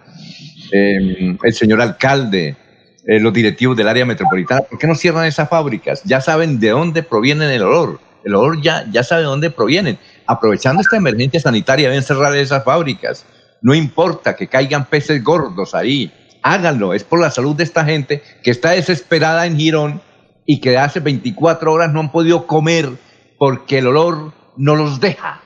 eh, 0.70 1.35
el 1.43 1.55
señor 1.55 1.81
alcalde, 1.81 2.59
eh, 3.07 3.19
los 3.19 3.33
directivos 3.33 3.77
del 3.77 3.89
área 3.89 4.05
metropolitana, 4.05 4.62
¿por 4.62 4.79
qué 4.79 4.87
no 4.87 4.95
cierran 4.95 5.24
esas 5.24 5.49
fábricas? 5.49 6.03
Ya 6.05 6.20
saben 6.20 6.61
de 6.61 6.70
dónde 6.70 7.03
proviene 7.03 7.53
el 7.55 7.62
olor. 7.62 8.01
El 8.24 8.35
olor 8.35 8.61
ya, 8.62 8.87
ya 8.91 9.03
sabe 9.03 9.23
de 9.23 9.27
dónde 9.27 9.51
provienen. 9.51 9.99
Aprovechando 10.27 10.83
esta 10.83 10.97
emergencia 10.97 11.41
sanitaria, 11.41 11.89
deben 11.89 12.05
cerrar 12.05 12.37
esas 12.37 12.65
fábricas. 12.65 13.27
No 13.61 13.74
importa 13.74 14.37
que 14.37 14.47
caigan 14.47 14.87
peces 14.87 15.23
gordos 15.23 15.74
ahí. 15.74 16.12
Háganlo. 16.43 16.95
Es 16.95 17.03
por 17.03 17.20
la 17.20 17.31
salud 17.31 17.57
de 17.57 17.65
esta 17.65 17.85
gente 17.85 18.23
que 18.43 18.51
está 18.51 18.70
desesperada 18.70 19.47
en 19.47 19.57
Girón 19.57 20.01
y 20.47 20.61
que 20.61 20.79
hace 20.79 21.01
24 21.01 21.73
horas 21.73 21.93
no 21.93 22.01
han 22.01 22.12
podido 22.12 22.47
comer 22.47 22.91
porque 23.39 23.79
el 23.79 23.89
olor 23.89 24.33
no 24.57 24.77
los 24.77 25.01
deja. 25.01 25.41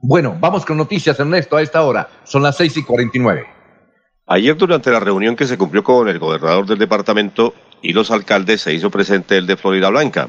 Bueno, 0.00 0.36
vamos 0.38 0.64
con 0.64 0.76
noticias, 0.76 1.18
Ernesto, 1.18 1.56
a 1.56 1.62
esta 1.62 1.82
hora. 1.82 2.08
Son 2.22 2.42
las 2.42 2.56
6 2.56 2.76
y 2.76 2.82
49. 2.84 3.57
Ayer 4.30 4.54
durante 4.58 4.90
la 4.90 5.00
reunión 5.00 5.36
que 5.36 5.46
se 5.46 5.56
cumplió 5.56 5.82
con 5.82 6.06
el 6.06 6.18
gobernador 6.18 6.66
del 6.66 6.76
departamento 6.76 7.54
y 7.80 7.94
los 7.94 8.10
alcaldes 8.10 8.60
se 8.60 8.74
hizo 8.74 8.90
presente 8.90 9.38
el 9.38 9.46
de 9.46 9.56
Florida 9.56 9.88
Blanca. 9.88 10.28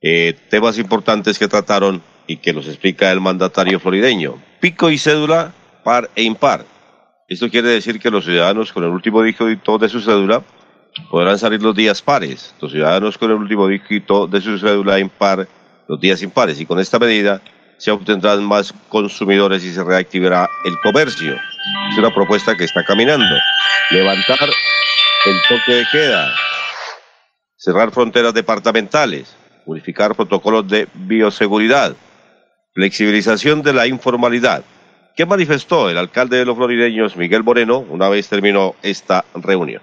Eh, 0.00 0.38
temas 0.48 0.78
importantes 0.78 1.36
que 1.36 1.48
trataron 1.48 2.02
y 2.28 2.36
que 2.36 2.52
los 2.52 2.68
explica 2.68 3.10
el 3.10 3.20
mandatario 3.20 3.80
florideño. 3.80 4.36
Pico 4.60 4.90
y 4.90 4.98
cédula 4.98 5.52
par 5.82 6.08
e 6.14 6.22
impar. 6.22 6.64
Esto 7.28 7.50
quiere 7.50 7.70
decir 7.70 7.98
que 7.98 8.12
los 8.12 8.24
ciudadanos 8.24 8.72
con 8.72 8.84
el 8.84 8.90
último 8.90 9.20
dígito 9.22 9.76
de 9.78 9.88
su 9.88 10.00
cédula 10.00 10.44
podrán 11.10 11.36
salir 11.36 11.60
los 11.60 11.74
días 11.74 12.02
pares, 12.02 12.54
los 12.60 12.70
ciudadanos 12.70 13.18
con 13.18 13.32
el 13.32 13.38
último 13.38 13.66
dígito 13.66 14.28
de 14.28 14.40
su 14.40 14.56
cédula 14.56 15.00
impar 15.00 15.48
los 15.88 16.00
días 16.00 16.22
impares. 16.22 16.60
Y 16.60 16.66
con 16.66 16.78
esta 16.78 17.00
medida 17.00 17.42
se 17.78 17.90
obtendrán 17.90 18.44
más 18.44 18.72
consumidores 18.88 19.64
y 19.64 19.72
se 19.72 19.84
reactivará 19.84 20.48
el 20.64 20.78
comercio. 20.80 21.34
Es 21.90 21.98
una 21.98 22.14
propuesta 22.14 22.56
que 22.56 22.64
está 22.64 22.84
caminando. 22.84 23.36
Levantar 23.90 24.38
el 25.26 25.36
toque 25.48 25.72
de 25.72 25.86
queda, 25.90 26.34
cerrar 27.56 27.90
fronteras 27.90 28.32
departamentales, 28.34 29.36
unificar 29.64 30.14
protocolos 30.14 30.68
de 30.68 30.88
bioseguridad, 30.94 31.94
flexibilización 32.74 33.62
de 33.62 33.72
la 33.72 33.86
informalidad. 33.86 34.62
¿Qué 35.16 35.24
manifestó 35.26 35.88
el 35.88 35.98
alcalde 35.98 36.36
de 36.36 36.44
los 36.44 36.56
florideños, 36.56 37.16
Miguel 37.16 37.42
Moreno, 37.42 37.78
una 37.78 38.08
vez 38.08 38.28
terminó 38.28 38.74
esta 38.82 39.24
reunión? 39.34 39.82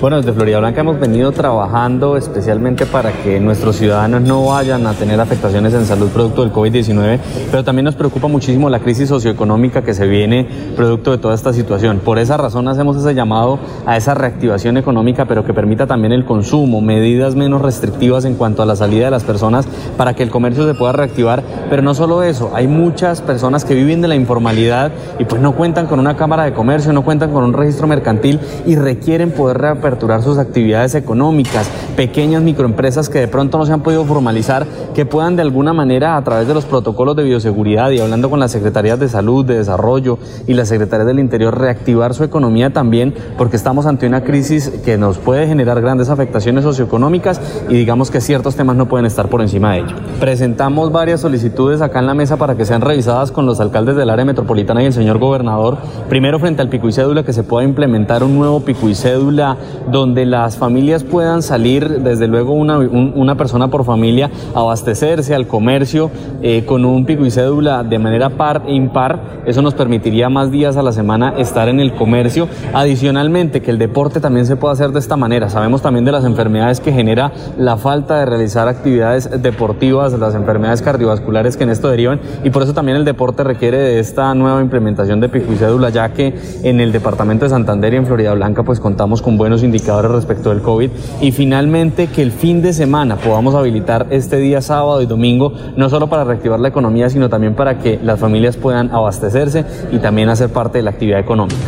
Bueno, 0.00 0.18
desde 0.18 0.32
Florida 0.32 0.60
Blanca 0.60 0.82
hemos 0.82 1.00
venido 1.00 1.32
trabajando 1.32 2.16
especialmente 2.16 2.86
para 2.86 3.10
que 3.10 3.40
nuestros 3.40 3.74
ciudadanos 3.74 4.20
no 4.20 4.44
vayan 4.44 4.86
a 4.86 4.92
tener 4.92 5.18
afectaciones 5.18 5.74
en 5.74 5.84
salud 5.84 6.10
producto 6.10 6.42
del 6.44 6.52
COVID-19, 6.52 7.18
pero 7.50 7.64
también 7.64 7.86
nos 7.86 7.96
preocupa 7.96 8.28
muchísimo 8.28 8.70
la 8.70 8.78
crisis 8.78 9.08
socioeconómica 9.08 9.82
que 9.82 9.92
se 9.92 10.06
viene 10.06 10.46
producto 10.76 11.10
de 11.10 11.18
toda 11.18 11.34
esta 11.34 11.52
situación. 11.52 11.98
Por 11.98 12.20
esa 12.20 12.36
razón 12.36 12.68
hacemos 12.68 12.96
ese 12.96 13.14
llamado 13.14 13.58
a 13.84 13.96
esa 13.96 14.14
reactivación 14.14 14.76
económica, 14.76 15.24
pero 15.24 15.44
que 15.44 15.52
permita 15.52 15.88
también 15.88 16.12
el 16.12 16.24
consumo, 16.24 16.80
medidas 16.80 17.34
menos 17.34 17.60
restrictivas 17.60 18.24
en 18.26 18.36
cuanto 18.36 18.62
a 18.62 18.66
la 18.66 18.76
salida 18.76 19.06
de 19.06 19.10
las 19.10 19.24
personas 19.24 19.66
para 19.96 20.14
que 20.14 20.22
el 20.22 20.30
comercio 20.30 20.68
se 20.68 20.74
pueda 20.74 20.92
reactivar. 20.92 21.42
Pero 21.68 21.82
no 21.82 21.94
solo 21.94 22.22
eso, 22.22 22.52
hay 22.54 22.68
muchas 22.68 23.22
personas 23.22 23.64
que 23.64 23.74
viven 23.74 24.02
de 24.02 24.08
la 24.08 24.14
informalidad 24.14 24.92
y 25.18 25.24
pues 25.24 25.42
no 25.42 25.56
cuentan 25.56 25.88
con 25.88 25.98
una 25.98 26.16
cámara 26.16 26.44
de 26.44 26.52
comercio, 26.52 26.92
no 26.92 27.04
cuentan 27.04 27.32
con 27.32 27.42
un 27.42 27.54
registro 27.54 27.88
mercantil 27.88 28.38
y 28.66 28.76
requieren 28.76 29.32
poder 29.32 29.63
reaperturar 29.64 30.22
sus 30.22 30.38
actividades 30.38 30.94
económicas, 30.94 31.70
pequeñas 31.96 32.42
microempresas 32.42 33.08
que 33.08 33.20
de 33.20 33.28
pronto 33.28 33.56
no 33.56 33.66
se 33.66 33.72
han 33.72 33.82
podido 33.82 34.04
formalizar, 34.04 34.66
que 34.94 35.06
puedan 35.06 35.36
de 35.36 35.42
alguna 35.42 35.72
manera 35.72 36.16
a 36.16 36.24
través 36.24 36.46
de 36.46 36.54
los 36.54 36.64
protocolos 36.64 37.16
de 37.16 37.22
bioseguridad 37.22 37.90
y 37.90 38.00
hablando 38.00 38.28
con 38.28 38.40
las 38.40 38.52
secretarías 38.52 38.98
de 38.98 39.08
salud, 39.08 39.44
de 39.44 39.56
desarrollo 39.56 40.18
y 40.46 40.54
las 40.54 40.68
secretarías 40.68 41.06
del 41.06 41.18
interior, 41.18 41.58
reactivar 41.58 42.14
su 42.14 42.24
economía 42.24 42.72
también, 42.72 43.14
porque 43.38 43.56
estamos 43.56 43.86
ante 43.86 44.06
una 44.06 44.22
crisis 44.22 44.68
que 44.84 44.98
nos 44.98 45.18
puede 45.18 45.46
generar 45.46 45.80
grandes 45.80 46.10
afectaciones 46.10 46.64
socioeconómicas 46.64 47.40
y 47.68 47.74
digamos 47.74 48.10
que 48.10 48.20
ciertos 48.20 48.56
temas 48.56 48.76
no 48.76 48.86
pueden 48.86 49.06
estar 49.06 49.28
por 49.28 49.40
encima 49.40 49.72
de 49.72 49.78
ello. 49.80 49.96
Presentamos 50.20 50.92
varias 50.92 51.20
solicitudes 51.20 51.80
acá 51.80 52.00
en 52.00 52.06
la 52.06 52.14
mesa 52.14 52.36
para 52.36 52.56
que 52.56 52.66
sean 52.66 52.82
revisadas 52.82 53.32
con 53.32 53.46
los 53.46 53.60
alcaldes 53.60 53.96
del 53.96 54.10
área 54.10 54.24
metropolitana 54.24 54.82
y 54.82 54.86
el 54.86 54.92
señor 54.92 55.18
gobernador, 55.18 55.78
primero 56.08 56.38
frente 56.38 56.60
al 56.60 56.68
pico 56.68 56.88
y 56.88 56.92
cédula, 56.92 57.24
que 57.24 57.32
se 57.32 57.42
pueda 57.42 57.64
implementar 57.64 58.22
un 58.22 58.34
nuevo 58.34 58.60
pico 58.60 58.88
y 58.88 58.94
cédula 58.94 59.53
donde 59.90 60.26
las 60.26 60.56
familias 60.56 61.04
puedan 61.04 61.42
salir, 61.42 62.00
desde 62.00 62.28
luego 62.28 62.52
una, 62.52 62.78
una 62.78 63.36
persona 63.36 63.68
por 63.68 63.84
familia, 63.84 64.30
abastecerse 64.54 65.34
al 65.34 65.46
comercio 65.46 66.10
eh, 66.42 66.64
con 66.64 66.84
un 66.84 67.04
pico 67.04 67.24
y 67.24 67.30
cédula 67.30 67.82
de 67.82 67.98
manera 67.98 68.30
par 68.30 68.62
e 68.66 68.74
impar. 68.74 69.42
Eso 69.46 69.62
nos 69.62 69.74
permitiría 69.74 70.28
más 70.28 70.50
días 70.50 70.76
a 70.76 70.82
la 70.82 70.92
semana 70.92 71.34
estar 71.38 71.68
en 71.68 71.80
el 71.80 71.94
comercio. 71.94 72.48
Adicionalmente, 72.72 73.60
que 73.62 73.70
el 73.70 73.78
deporte 73.78 74.20
también 74.20 74.46
se 74.46 74.56
pueda 74.56 74.72
hacer 74.72 74.90
de 74.90 74.98
esta 74.98 75.16
manera. 75.16 75.50
Sabemos 75.50 75.82
también 75.82 76.04
de 76.04 76.12
las 76.12 76.24
enfermedades 76.24 76.80
que 76.80 76.92
genera 76.92 77.32
la 77.58 77.76
falta 77.76 78.18
de 78.18 78.26
realizar 78.26 78.68
actividades 78.68 79.42
deportivas, 79.42 80.12
las 80.18 80.34
enfermedades 80.34 80.82
cardiovasculares 80.82 81.56
que 81.56 81.64
en 81.64 81.70
esto 81.70 81.88
derivan 81.90 82.20
y 82.42 82.50
por 82.50 82.62
eso 82.62 82.74
también 82.74 82.96
el 82.96 83.04
deporte 83.04 83.44
requiere 83.44 83.78
de 83.78 83.98
esta 83.98 84.34
nueva 84.34 84.60
implementación 84.60 85.20
de 85.20 85.28
pico 85.28 85.52
y 85.52 85.56
cédula, 85.56 85.90
ya 85.90 86.10
que 86.10 86.34
en 86.62 86.80
el 86.80 86.92
departamento 86.92 87.44
de 87.44 87.50
Santander 87.50 87.94
y 87.94 87.96
en 87.96 88.06
Florida 88.06 88.34
Blanca 88.34 88.62
pues 88.62 88.80
contamos 88.80 89.22
con 89.22 89.36
buenos 89.44 89.62
indicadores 89.62 90.10
respecto 90.10 90.48
del 90.48 90.62
COVID 90.62 90.88
y 91.20 91.30
finalmente 91.30 92.06
que 92.06 92.22
el 92.22 92.32
fin 92.32 92.62
de 92.62 92.72
semana 92.72 93.16
podamos 93.16 93.54
habilitar 93.54 94.06
este 94.08 94.38
día 94.38 94.62
sábado 94.62 95.02
y 95.02 95.06
domingo, 95.06 95.52
no 95.76 95.90
solo 95.90 96.08
para 96.08 96.24
reactivar 96.24 96.58
la 96.58 96.68
economía, 96.68 97.10
sino 97.10 97.28
también 97.28 97.54
para 97.54 97.78
que 97.78 98.00
las 98.02 98.18
familias 98.18 98.56
puedan 98.56 98.90
abastecerse 98.90 99.66
y 99.92 99.98
también 99.98 100.30
hacer 100.30 100.48
parte 100.48 100.78
de 100.78 100.84
la 100.84 100.92
actividad 100.92 101.20
económica. 101.20 101.60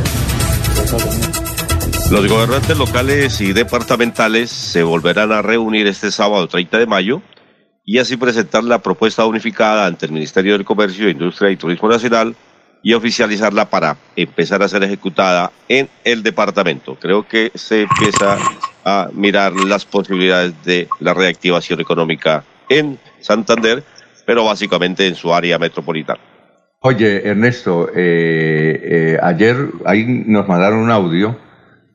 Los 2.10 2.26
gobernantes 2.26 2.78
locales 2.78 3.38
y 3.42 3.52
departamentales 3.52 4.48
se 4.48 4.82
volverán 4.82 5.30
a 5.32 5.42
reunir 5.42 5.86
este 5.86 6.10
sábado 6.10 6.48
30 6.48 6.78
de 6.78 6.86
mayo 6.86 7.20
y 7.84 7.98
así 7.98 8.16
presentar 8.16 8.64
la 8.64 8.78
propuesta 8.78 9.26
unificada 9.26 9.84
ante 9.84 10.06
el 10.06 10.12
Ministerio 10.12 10.54
del 10.54 10.64
Comercio, 10.64 11.10
Industria 11.10 11.50
y 11.50 11.58
Turismo 11.58 11.90
Nacional 11.90 12.34
y 12.86 12.94
oficializarla 12.94 13.68
para 13.68 13.96
empezar 14.14 14.62
a 14.62 14.68
ser 14.68 14.84
ejecutada 14.84 15.50
en 15.68 15.88
el 16.04 16.22
departamento. 16.22 16.94
Creo 16.94 17.26
que 17.26 17.50
se 17.52 17.82
empieza 17.82 18.38
a 18.84 19.08
mirar 19.12 19.54
las 19.54 19.84
posibilidades 19.84 20.54
de 20.64 20.86
la 21.00 21.12
reactivación 21.12 21.80
económica 21.80 22.44
en 22.68 22.96
Santander, 23.18 23.82
pero 24.24 24.44
básicamente 24.44 25.04
en 25.04 25.16
su 25.16 25.34
área 25.34 25.58
metropolitana. 25.58 26.20
Oye, 26.78 27.28
Ernesto, 27.28 27.88
eh, 27.88 27.94
eh, 27.96 29.18
ayer 29.20 29.56
ahí 29.84 30.04
nos 30.06 30.46
mandaron 30.46 30.78
un 30.78 30.92
audio 30.92 31.36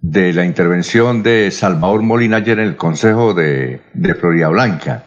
de 0.01 0.34
la 0.34 0.43
intervención 0.43 1.23
de 1.23 1.51
Salvador 1.51 2.01
Molina 2.01 2.35
ayer 2.35 2.59
en 2.59 2.68
el 2.68 2.76
Consejo 2.76 3.34
de, 3.34 3.80
de 3.93 4.13
Florida 4.13 4.49
Blanca. 4.49 5.05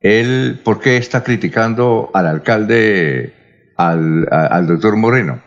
Él, 0.00 0.60
¿por 0.62 0.78
qué 0.78 0.96
está 0.96 1.24
criticando 1.24 2.12
al 2.14 2.28
alcalde 2.28 3.34
al, 3.78 4.66
doctor 4.66 4.96
Moreno? 4.96 5.40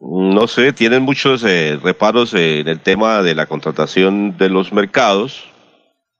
No 0.00 0.46
sé, 0.46 0.72
tienen 0.72 1.02
muchos 1.02 1.42
eh, 1.44 1.78
reparos 1.82 2.34
en 2.34 2.68
el 2.68 2.80
tema 2.80 3.22
de 3.22 3.34
la 3.34 3.46
contratación 3.46 4.36
de 4.36 4.50
los 4.50 4.72
mercados, 4.72 5.48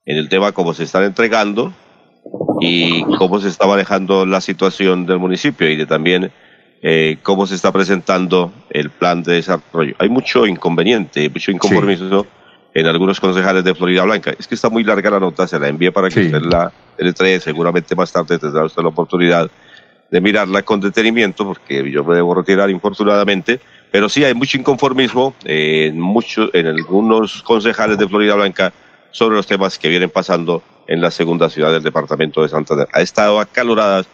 en 0.07 0.17
el 0.17 0.29
tema 0.29 0.53
cómo 0.53 0.73
se 0.73 0.85
están 0.85 1.05
entregando 1.05 1.75
y 2.61 3.03
cómo 3.19 3.39
se 3.41 3.49
está 3.49 3.67
manejando 3.67 4.25
la 4.25 4.41
situación 4.41 5.05
del 5.05 5.19
municipio 5.19 5.69
y 5.69 5.77
de 5.77 5.87
también 5.87 6.33
eh, 6.83 7.19
cómo 7.23 7.47
se 7.47 7.55
está 7.55 7.71
presentando 7.73 8.53
el 8.71 8.91
plan 8.91 9.23
de 9.23 9.35
desarrollo. 9.35 9.95
Hay 9.99 10.09
mucho 10.09 10.47
inconveniente, 10.47 11.29
mucho 11.29 11.51
inconformismo 11.51 12.27
en 12.73 12.87
algunos 12.87 13.21
concejales 13.21 13.65
de 13.65 13.75
Florida 13.75 14.05
Blanca. 14.05 14.33
Es 14.39 14.47
que 14.47 14.55
está 14.55 14.71
muy 14.71 14.85
larga 14.85 15.11
la 15.11 15.21
nota, 15.21 15.47
se 15.47 15.59
la 15.59 15.69
envié 15.69 15.93
para 15.93 16.09
que 16.09 16.21
usted 16.21 16.43
la 16.43 16.73
le 16.99 17.41
seguramente 17.41 17.95
más 17.95 18.11
tarde 18.11 18.39
tendrá 18.39 18.65
usted 18.65 18.83
la 18.83 18.89
oportunidad 18.89 19.51
de 20.11 20.21
mirarla 20.21 20.63
con 20.63 20.81
detenimiento, 20.81 21.45
porque 21.45 21.91
yo 21.91 22.05
me 22.05 22.15
debo 22.15 22.35
retirar 22.35 22.71
infortunadamente, 22.71 23.61
pero 23.91 24.09
sí 24.09 24.25
hay 24.25 24.35
mucho 24.35 24.59
inconformismo 24.59 25.35
en, 25.45 26.01
mucho, 26.01 26.55
en 26.55 26.67
algunos 26.67 27.43
concejales 27.43 27.99
de 27.99 28.09
Florida 28.09 28.35
Blanca 28.35 28.73
sobre 29.11 29.37
los 29.37 29.47
temas 29.47 29.79
que 29.79 29.89
vienen 29.89 30.11
pasando 30.11 30.63
en 30.87 31.01
la 31.01 31.11
segunda 31.11 31.51
ciudad 31.51 31.73
del 31.73 31.83
departamento 31.83 32.43
de 32.43 32.49
Santander. 32.49 32.87
Ha 32.93 33.01
estado 33.01 33.41
acaloradas 33.41 34.07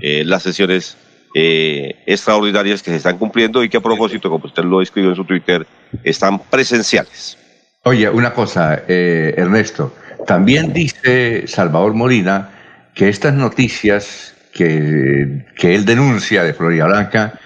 eh, 0.00 0.24
las 0.24 0.42
sesiones 0.42 0.96
eh, 1.34 1.96
extraordinarias 2.06 2.82
que 2.82 2.90
se 2.90 2.96
están 2.96 3.18
cumpliendo 3.18 3.62
y 3.64 3.68
que 3.68 3.76
a 3.76 3.80
propósito, 3.80 4.30
como 4.30 4.46
usted 4.46 4.64
lo 4.64 4.80
escribió 4.80 5.10
en 5.10 5.16
su 5.16 5.24
Twitter, 5.24 5.66
están 6.02 6.38
presenciales. 6.38 7.36
Oye, 7.82 8.08
una 8.08 8.32
cosa, 8.32 8.84
eh, 8.88 9.34
Ernesto, 9.36 9.94
también 10.26 10.72
dice 10.72 11.46
Salvador 11.46 11.92
Molina 11.94 12.50
que 12.94 13.08
estas 13.08 13.34
noticias 13.34 14.33
que, 14.54 15.46
que 15.56 15.74
él 15.74 15.84
denuncia 15.84 16.42
de 16.44 16.54
Florida 16.54 16.86
Blanca 16.86 17.38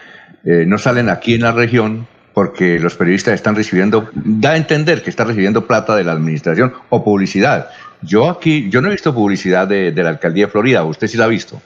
eh, 0.44 0.64
no 0.66 0.78
salen 0.78 1.09
aquí 1.09 1.35
en 1.35 1.43
la 1.43 1.52
región 1.52 2.06
porque 2.32 2.78
los 2.78 2.94
periodistas 2.94 3.35
están 3.35 3.56
recibiendo, 3.56 4.09
da 4.14 4.51
a 4.51 4.56
entender 4.56 5.02
que 5.02 5.10
está 5.10 5.24
recibiendo 5.24 5.66
plata 5.66 5.97
de 5.97 6.05
la 6.05 6.12
administración 6.12 6.72
o 6.90 7.02
publicidad. 7.02 7.70
Yo 8.02 8.30
aquí, 8.30 8.70
yo 8.70 8.80
no 8.80 8.89
he 8.89 8.93
visto 8.93 9.12
publicidad 9.12 9.66
de, 9.66 9.90
la 9.90 10.10
alcaldía 10.10 10.47
de 10.47 10.52
Florida, 10.52 10.85
¿usted 10.85 11.09
sí 11.09 11.16
la 11.16 11.24
ha 11.24 11.28
visto? 11.28 11.60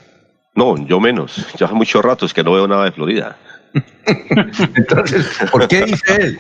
No, 0.55 0.87
yo 0.87 0.99
menos. 0.99 1.47
Ya 1.59 1.67
hace 1.67 1.75
muchos 1.75 2.03
ratos 2.03 2.33
que 2.33 2.43
no 2.43 2.53
veo 2.53 2.67
nada 2.67 2.87
de 2.87 2.93
Florida. 2.93 3.37
Entonces, 4.75 5.27
¿por 5.51 5.69
qué 5.69 5.85
dice 5.85 6.17
él? 6.17 6.39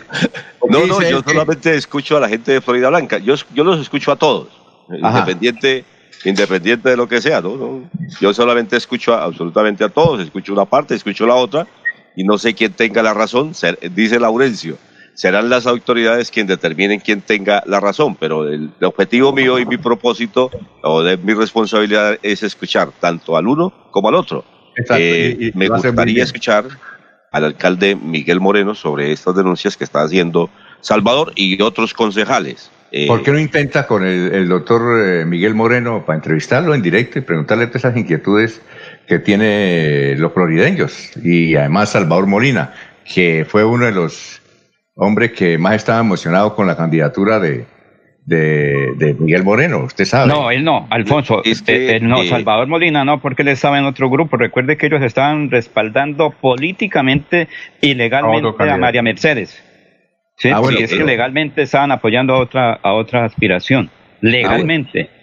No, 0.70 0.87
no, 0.87 1.03
yo 1.03 1.23
solamente 1.23 1.74
escucho 1.74 2.16
a 2.16 2.20
la 2.20 2.29
gente 2.29 2.53
de 2.53 2.61
Florida 2.62 2.89
Blanca. 2.89 3.19
Yo, 3.19 3.35
yo 3.55 3.65
los 3.65 3.81
escucho 3.81 4.12
a 4.12 4.16
todos, 4.16 4.49
independiente 4.89 5.85
independiente 6.25 6.91
de 6.91 6.97
lo 6.97 7.09
que 7.09 7.21
sea. 7.21 7.41
¿no? 7.41 7.89
Yo 8.21 8.33
solamente 8.35 8.77
escucho 8.77 9.15
absolutamente 9.15 9.85
a 9.85 9.89
todos, 9.89 10.21
escucho 10.21 10.53
una 10.53 10.65
parte, 10.65 10.95
escucho 10.95 11.27
la 11.27 11.35
otra, 11.35 11.67
y 12.17 12.25
no 12.25 12.39
sé 12.39 12.55
quién 12.55 12.73
tenga 12.73 13.03
la 13.03 13.15
razón, 13.15 13.53
dice 13.95 14.21
Laurencio. 14.21 14.77
Serán 15.15 15.51
las 15.51 15.67
autoridades 15.67 16.31
quienes 16.31 16.49
determinen 16.49 17.01
quién 17.01 17.21
tenga 17.21 17.63
la 17.67 17.81
razón, 17.81 18.17
pero 18.17 18.49
el, 18.49 18.71
objetivo 18.83 19.33
mío 19.33 19.59
y 19.59 19.67
mi 19.67 19.77
propósito 19.77 20.51
o 20.83 21.03
de 21.03 21.19
mi 21.19 21.35
responsabilidad 21.35 22.19
es 22.23 22.43
escuchar 22.43 22.93
tanto 22.99 23.37
al 23.37 23.47
uno 23.47 23.73
como 23.91 24.09
al 24.09 24.15
otro. 24.15 24.45
Eh, 24.97 25.53
me 25.55 25.69
gustaría 25.69 26.25
escuchar 26.25 26.65
al 27.31 27.45
alcalde 27.45 27.95
Miguel 27.95 28.41
Moreno 28.41 28.75
sobre 28.75 29.13
estas 29.13 29.37
denuncias 29.37 29.77
que 29.77 29.85
está 29.85 30.03
haciendo 30.03 30.49
Salvador 30.81 31.33
y 31.35 31.61
otros 31.61 31.93
concejales. 31.93 32.71
Eh, 32.94 33.06
¿Por 33.06 33.23
qué 33.23 33.32
no 33.32 33.39
intenta 33.39 33.86
con 33.86 34.05
el, 34.05 34.48
doctor 34.48 35.01
eh, 35.02 35.24
Miguel 35.24 35.55
Moreno 35.55 36.05
para 36.05 36.19
entrevistarlo 36.19 36.74
en 36.74 36.82
directo 36.82 37.19
y 37.19 37.23
preguntarle 37.23 37.66
todas 37.66 37.85
esas 37.85 37.97
inquietudes 37.97 38.60
que 39.06 39.19
tiene 39.19 40.14
los 40.19 40.32
florideños 40.32 41.10
y 41.16 41.56
además 41.56 41.90
Salvador 41.90 42.27
Molina, 42.27 42.74
que 43.14 43.47
fue 43.48 43.64
uno 43.64 43.86
de 43.86 43.93
los 43.93 44.43
hombres 44.94 45.32
que 45.32 45.56
más 45.56 45.77
estaba 45.77 46.01
emocionado 46.01 46.55
con 46.55 46.66
la 46.66 46.77
candidatura 46.77 47.40
de, 47.40 47.64
de, 48.24 48.93
de 48.97 49.14
Miguel 49.14 49.43
Moreno, 49.43 49.85
usted 49.85 50.05
sabe. 50.05 50.28
No, 50.28 50.51
él 50.51 50.64
no, 50.64 50.86
Alfonso. 50.90 51.43
Este, 51.44 51.93
eh, 51.93 51.97
eh, 51.97 52.01
no, 52.01 52.23
eh, 52.23 52.28
Salvador 52.28 52.69
Molina 52.69 53.05
no, 53.05 53.20
porque 53.20 53.43
él 53.43 53.48
estaba 53.48 53.78
en 53.78 53.85
otro 53.85 54.09
grupo. 54.10 54.36
Recuerde 54.36 54.77
que 54.77 54.86
ellos 54.86 55.02
estaban 55.02 55.51
respaldando 55.51 56.31
políticamente 56.31 57.48
y 57.81 57.94
legalmente 57.94 58.70
a. 58.70 58.77
María 58.77 59.02
Mercedes. 59.02 59.62
Sí, 60.43 60.48
Ah, 60.51 60.59
bueno, 60.59 60.77
sí, 60.78 60.82
es 60.85 60.90
que 60.90 60.97
pero- 60.97 61.06
legalmente 61.06 61.62
estaban 61.62 61.93
apoyando 61.93 62.35
a 62.35 62.39
otra, 62.40 62.73
a 62.82 62.94
otra 62.94 63.24
aspiración. 63.24 63.89
Legalmente. 64.20 65.09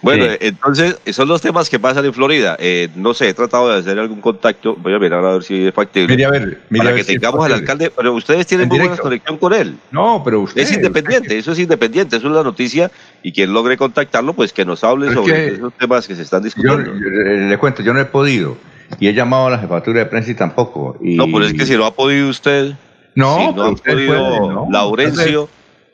Bueno, 0.00 0.24
Sí. 0.24 0.30
eh, 0.32 0.38
entonces, 0.40 0.98
son 1.12 1.28
los 1.28 1.40
temas 1.42 1.68
que 1.68 1.78
pasan 1.78 2.04
en 2.04 2.12
Florida. 2.14 2.56
Eh, 2.58 2.88
no 2.96 3.14
sé, 3.14 3.28
he 3.28 3.34
tratado 3.34 3.68
de 3.72 3.78
hacer 3.80 3.98
algún 3.98 4.20
contacto. 4.20 4.74
Voy 4.76 4.94
a 4.94 4.98
mirar 4.98 5.24
a 5.24 5.32
ver 5.34 5.42
si 5.42 5.66
es 5.66 5.74
factible. 5.74 6.08
Mire 6.14 6.24
a 6.24 6.30
ver, 6.30 6.60
mire 6.70 6.78
para 6.78 6.90
a 6.90 6.92
ver 6.92 7.00
que 7.00 7.04
si 7.04 7.12
es 7.14 7.20
tengamos 7.20 7.44
al 7.46 7.52
alcalde. 7.52 7.90
Pero 7.94 8.14
ustedes 8.14 8.46
tienen 8.46 8.64
En 8.64 8.68
muy 8.68 8.78
buena 8.78 8.96
conexión 8.96 9.38
con 9.38 9.52
él. 9.52 9.74
No, 9.90 10.22
pero 10.24 10.40
usted. 10.40 10.62
es 10.62 10.72
independiente, 10.72 11.36
eso 11.36 11.52
es 11.52 11.58
independiente, 11.58 12.16
eso 12.16 12.28
es 12.28 12.32
la 12.34 12.42
noticia. 12.42 12.90
Y 13.22 13.32
quien 13.32 13.52
logre 13.52 13.76
contactarlo, 13.76 14.32
pues 14.34 14.52
que 14.52 14.64
nos 14.64 14.82
hable 14.84 15.08
Es 15.08 15.14
sobre 15.14 15.32
que 15.34 15.46
esos 15.54 15.72
temas 15.74 16.06
que 16.08 16.14
se 16.14 16.22
están 16.22 16.40
Yo, 16.40 16.44
discutiendo. 16.46 16.84
yo- 16.94 17.48
le 17.48 17.58
cuento, 17.58 17.82
yo 17.82 17.92
no 17.92 18.00
he 18.00 18.04
podido. 18.06 18.56
Y 19.00 19.08
he 19.08 19.14
llamado 19.14 19.46
a 19.48 19.50
la 19.50 19.58
jefatura 19.58 20.00
de 20.00 20.06
prensa 20.06 20.30
y 20.30 20.34
tampoco. 20.34 20.96
Y... 21.02 21.16
No, 21.16 21.26
pero 21.26 21.44
es 21.44 21.54
que 21.54 21.66
si 21.66 21.76
no 21.76 21.86
ha 21.86 21.94
podido 21.94 22.28
usted, 22.28 22.72
No, 23.14 23.36
si 23.36 23.52
no 23.54 23.62
ha 23.64 23.74
podido 23.74 24.28
puede, 24.28 24.40
¿no? 24.54 24.68
Laurencio, 24.70 25.48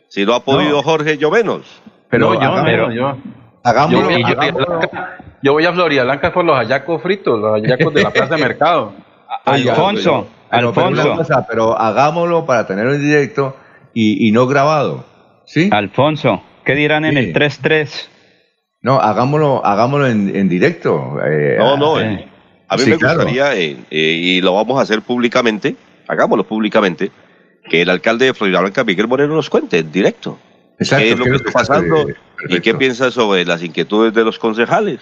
si 0.08 0.24
no 0.24 0.34
ha 0.34 0.40
podido 0.44 0.76
No. 0.76 0.82
Jorge, 0.82 1.18
yo 1.18 1.30
menos. 1.30 1.62
Pero 2.10 2.32
no, 2.32 2.34
yo, 2.34 2.40
hagámoslo. 2.40 2.88
no, 2.88 2.92
yo. 2.94 3.16
Hagámoslo, 3.64 4.00
Yo 4.00 4.06
voy, 4.16 4.22
a 4.22 4.26
hagámoslo. 4.28 4.64
Florida 4.66 4.88
Blanca, 4.90 5.18
yo 5.42 5.52
voy 5.52 5.64
a 5.66 5.72
Florida 5.72 6.04
Blanca 6.04 6.32
por 6.32 6.44
los 6.44 6.56
hallacos 6.56 7.02
fritos, 7.02 7.38
los 7.40 7.52
hallacos 7.60 7.92
de 7.94 8.02
la 8.02 8.10
plaza 8.10 8.34
de 8.36 8.40
mercado. 8.42 8.92
Oiga, 9.46 9.72
Alfonso, 9.72 10.26
pero- 10.50 10.68
Alfonso. 10.68 11.16
cosa, 11.16 11.46
pero 11.48 11.78
hagámoslo 11.78 12.46
para 12.46 12.66
tenerlo 12.66 12.94
en 12.94 13.02
directo 13.02 13.56
y, 13.92 14.26
y 14.28 14.32
no 14.32 14.46
grabado. 14.46 15.04
¿Sí? 15.44 15.68
Alfonso, 15.72 16.42
¿qué 16.64 16.74
dirán 16.74 17.04
en 17.04 17.16
el 17.18 17.32
3-3? 17.34 18.06
No, 18.80 19.00
hagámoslo, 19.00 19.64
hagámoslo 19.66 20.06
en, 20.06 20.34
en 20.34 20.48
directo. 20.48 21.18
eh, 21.24 21.56
No, 21.58 21.76
no, 21.76 22.00
eh, 22.00 22.04
eh, 22.14 22.28
a 22.68 22.76
mí 22.76 22.82
sí, 22.84 22.90
me 22.90 22.96
claro. 22.98 23.16
gustaría, 23.16 23.54
eh, 23.56 23.76
eh, 23.90 23.96
y 24.22 24.40
lo 24.40 24.54
vamos 24.54 24.78
a 24.78 24.82
hacer 24.82 25.02
públicamente, 25.02 25.74
hagámoslo 26.08 26.44
públicamente, 26.44 27.10
que 27.68 27.82
el 27.82 27.90
alcalde 27.90 28.26
de 28.26 28.34
Florida 28.34 28.60
Blanca, 28.60 28.82
Miguel 28.84 29.08
Moreno, 29.08 29.34
nos 29.34 29.50
cuente 29.50 29.78
en 29.78 29.92
directo 29.92 30.38
Exacto, 30.78 31.04
qué 31.04 31.12
es 31.12 31.18
lo 31.18 31.24
¿qué 31.24 31.30
que 31.30 31.36
está 31.36 31.52
pasando 31.52 32.08
eh, 32.08 32.14
y 32.48 32.60
qué 32.60 32.74
piensa 32.74 33.10
sobre 33.10 33.44
las 33.44 33.62
inquietudes 33.62 34.14
de 34.14 34.24
los 34.24 34.38
concejales, 34.38 35.00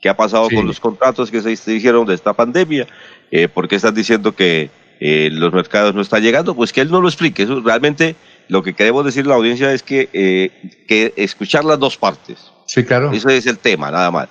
qué 0.00 0.08
ha 0.08 0.16
pasado 0.16 0.48
Sí. 0.48 0.56
con 0.56 0.66
los 0.66 0.80
contratos 0.80 1.30
que 1.30 1.40
se 1.42 1.52
hicieron 1.52 2.06
de 2.06 2.14
esta 2.14 2.32
pandemia, 2.32 2.86
eh, 3.30 3.48
por 3.48 3.68
qué 3.68 3.76
están 3.76 3.94
diciendo 3.94 4.34
que 4.34 4.70
eh, 4.98 5.30
los 5.32 5.52
mercados 5.52 5.94
no 5.94 6.00
están 6.02 6.22
llegando, 6.22 6.54
pues 6.54 6.72
que 6.72 6.80
él 6.80 6.90
no 6.90 7.00
lo 7.00 7.08
explique. 7.08 7.42
Eso 7.44 7.60
realmente 7.60 8.16
lo 8.48 8.62
que 8.62 8.74
queremos 8.74 9.04
decir 9.04 9.24
a 9.26 9.28
la 9.28 9.34
audiencia 9.36 9.72
es 9.72 9.82
que, 9.82 10.08
eh, 10.12 10.50
que 10.88 11.12
escuchar 11.16 11.64
las 11.64 11.78
dos 11.78 11.96
partes. 11.96 12.50
Sí, 12.66 12.84
claro. 12.84 13.10
Ese 13.12 13.36
es 13.36 13.46
el 13.46 13.58
tema, 13.58 13.90
nada 13.90 14.10
más. 14.10 14.28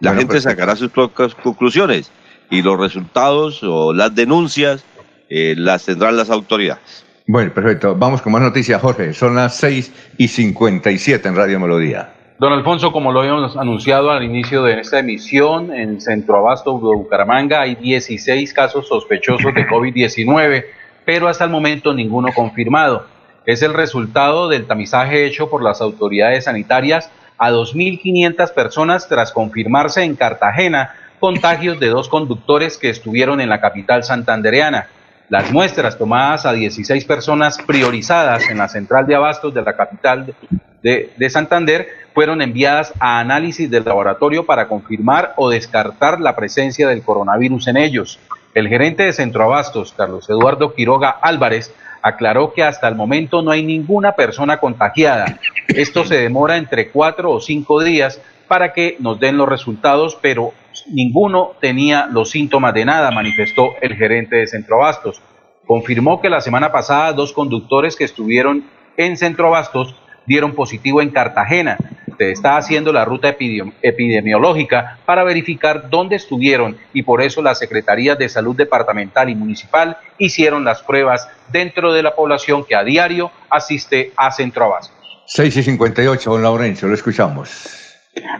La 0.00 0.10
Bueno, 0.10 0.20
gente 0.20 0.34
perfecto. 0.34 0.50
sacará 0.50 0.76
sus 0.76 0.90
propias 0.90 1.34
conclusiones 1.34 2.10
y 2.50 2.62
los 2.62 2.78
resultados 2.78 3.62
o 3.62 3.92
las 3.92 4.14
denuncias 4.14 4.84
eh, 5.34 5.54
las 5.56 5.86
tendrán 5.86 6.16
las 6.16 6.28
autoridades. 6.28 7.06
Bueno, 7.26 7.54
perfecto. 7.54 7.94
Vamos 7.94 8.20
con 8.20 8.32
más 8.32 8.42
noticias, 8.42 8.82
Jorge. 8.82 9.14
Son 9.14 9.34
las 9.34 9.56
6 9.56 10.14
y 10.18 10.28
57 10.28 11.26
en 11.26 11.36
Radio 11.36 11.58
Melodía. 11.58 12.12
Don 12.38 12.52
Alfonso, 12.52 12.92
como 12.92 13.12
lo 13.12 13.20
habíamos 13.20 13.56
anunciado 13.56 14.10
al 14.10 14.24
inicio 14.24 14.62
de 14.64 14.80
esta 14.80 14.98
emisión, 14.98 15.72
en 15.72 16.00
Centro 16.02 16.36
Abasto 16.36 16.72
de 16.72 16.96
Bucaramanga 16.96 17.62
hay 17.62 17.76
16 17.76 18.52
casos 18.52 18.88
sospechosos 18.88 19.54
de 19.54 19.66
COVID-19, 19.66 20.64
pero 21.06 21.28
hasta 21.28 21.44
el 21.44 21.50
momento 21.50 21.94
ninguno 21.94 22.30
confirmado. 22.34 23.06
Es 23.46 23.62
el 23.62 23.72
resultado 23.72 24.48
del 24.48 24.66
tamizaje 24.66 25.24
hecho 25.24 25.48
por 25.48 25.62
las 25.62 25.80
autoridades 25.80 26.44
sanitarias 26.44 27.10
a 27.38 27.50
2.500 27.50 28.52
personas 28.52 29.08
tras 29.08 29.32
confirmarse 29.32 30.02
en 30.02 30.14
Cartagena 30.16 30.94
contagios 31.20 31.78
de 31.80 31.88
dos 31.88 32.08
conductores 32.08 32.76
que 32.76 32.90
estuvieron 32.90 33.40
en 33.40 33.48
la 33.48 33.60
capital 33.60 34.04
santandereana. 34.04 34.88
Las 35.28 35.50
muestras 35.50 35.96
tomadas 35.96 36.44
a 36.44 36.52
16 36.52 37.04
personas 37.04 37.58
priorizadas 37.58 38.48
en 38.50 38.58
la 38.58 38.68
central 38.68 39.06
de 39.06 39.14
abastos 39.14 39.54
de 39.54 39.62
la 39.62 39.74
capital 39.74 40.34
de, 40.82 41.12
de 41.16 41.30
Santander 41.30 41.88
fueron 42.12 42.42
enviadas 42.42 42.92
a 43.00 43.18
análisis 43.18 43.70
del 43.70 43.84
laboratorio 43.84 44.44
para 44.44 44.68
confirmar 44.68 45.32
o 45.36 45.48
descartar 45.48 46.20
la 46.20 46.36
presencia 46.36 46.88
del 46.88 47.02
coronavirus 47.02 47.68
en 47.68 47.76
ellos. 47.78 48.18
El 48.54 48.68
gerente 48.68 49.04
de 49.04 49.12
Centroabastos, 49.12 49.94
Carlos 49.96 50.28
Eduardo 50.28 50.74
Quiroga 50.74 51.08
Álvarez, 51.08 51.72
aclaró 52.02 52.52
que 52.52 52.62
hasta 52.62 52.88
el 52.88 52.96
momento 52.96 53.40
no 53.40 53.50
hay 53.50 53.62
ninguna 53.62 54.12
persona 54.12 54.58
contagiada. 54.58 55.38
Esto 55.68 56.04
se 56.04 56.16
demora 56.16 56.56
entre 56.56 56.90
cuatro 56.90 57.30
o 57.30 57.40
cinco 57.40 57.82
días 57.82 58.20
para 58.48 58.72
que 58.72 58.96
nos 58.98 59.18
den 59.18 59.38
los 59.38 59.48
resultados, 59.48 60.18
pero 60.20 60.52
ninguno 60.88 61.52
tenía 61.60 62.06
los 62.06 62.30
síntomas 62.30 62.74
de 62.74 62.84
nada, 62.84 63.10
manifestó 63.10 63.70
el 63.80 63.94
gerente 63.96 64.36
de 64.36 64.46
Centroabastos. 64.46 65.20
Confirmó 65.66 66.20
que 66.20 66.28
la 66.28 66.40
semana 66.40 66.72
pasada 66.72 67.12
dos 67.12 67.32
conductores 67.32 67.96
que 67.96 68.04
estuvieron 68.04 68.64
en 68.96 69.16
Centroabastos 69.16 69.94
dieron 70.26 70.52
positivo 70.52 71.00
en 71.02 71.10
Cartagena. 71.10 71.76
Se 72.18 72.30
está 72.30 72.56
haciendo 72.56 72.92
la 72.92 73.04
ruta 73.04 73.36
epidemi- 73.36 73.72
epidemiológica 73.82 74.98
para 75.04 75.24
verificar 75.24 75.90
dónde 75.90 76.16
estuvieron 76.16 76.76
y 76.92 77.02
por 77.02 77.20
eso 77.22 77.42
las 77.42 77.58
Secretarías 77.58 78.18
de 78.18 78.28
Salud 78.28 78.54
Departamental 78.54 79.28
y 79.28 79.34
Municipal 79.34 79.96
hicieron 80.18 80.64
las 80.64 80.82
pruebas 80.82 81.28
dentro 81.50 81.92
de 81.92 82.02
la 82.02 82.14
población 82.14 82.64
que 82.64 82.76
a 82.76 82.84
diario 82.84 83.32
asiste 83.50 84.12
a 84.16 84.30
Centroabastos. 84.30 84.94
6 85.26 85.56
y 85.56 85.62
58, 85.62 86.30
don 86.30 86.42
Laurencio, 86.42 86.86
lo 86.86 86.94
escuchamos. 86.94 87.81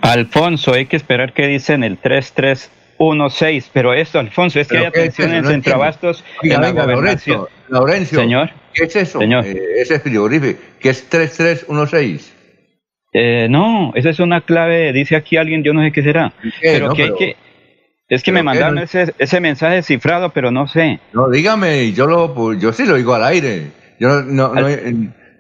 Alfonso, 0.03 0.73
hay 0.75 0.87
que 0.87 0.97
esperar 0.97 1.33
que 1.33 1.47
dicen 1.47 1.83
el 1.85 1.99
3316, 1.99 3.71
pero 3.73 3.95
esto, 3.95 4.19
Alfonso, 4.19 4.61
es 4.61 4.69
que 4.69 4.77
hay 4.79 4.83
¿Pero 4.85 4.93
qué 4.93 5.01
es 5.05 5.09
atención 5.15 5.35
en 5.35 5.43
No. 5.45 5.49
Centroabastos 5.51 6.25
Oiga, 6.43 6.55
en 6.57 6.61
la 6.61 6.67
venga, 6.69 6.83
gobernación. 6.85 7.37
Laurencio, 7.69 7.69
Laurencio, 7.69 8.21
Señor. 8.21 8.51
¿qué 8.75 8.85
es 8.85 8.97
eso? 8.97 9.19
Señor. 9.21 9.47
Eh, 9.47 9.59
ese 9.79 9.99
frigorífico, 10.01 10.61
¿qué 10.81 10.91
es 10.91 11.09
3316? 11.09 12.37
Eh, 13.15 13.47
no, 13.51 13.93
esa 13.95 14.11
es 14.11 14.21
una 14.21 14.41
clave, 14.43 14.93
dice 14.93 15.17
aquí 15.17 15.37
alguien, 15.37 15.63
yo 15.63 15.73
no 15.75 15.83
sé 15.83 15.93
qué 15.93 16.03
será. 16.03 16.33
qué? 16.43 16.51
Pero 16.63 16.89
No, 16.89 16.95
que 16.95 17.03
hay 17.05 17.15
que... 17.19 17.37
Es 18.09 18.23
que 18.23 18.31
¿pero 18.31 18.41
me 18.41 18.43
mandaron 18.43 18.75
No- 18.77 18.83
ese, 18.83 19.15
ese 19.19 19.41
mensaje 19.41 19.83
cifrado, 19.83 20.31
pero 20.31 20.51
no 20.51 20.67
sé. 20.69 21.01
No, 21.15 21.31
dígame, 21.31 21.93
yo 21.93 22.07
lo, 22.07 22.35
pues, 22.35 22.61
yo 22.61 22.73
sí 22.73 22.85
lo 22.85 22.97
digo 22.97 23.15
al 23.15 23.25
aire. 23.25 23.69
Yo 23.99 24.09
no, 24.09 24.23
no, 24.23 24.55
no, 24.55 24.69
eh, 24.69 24.95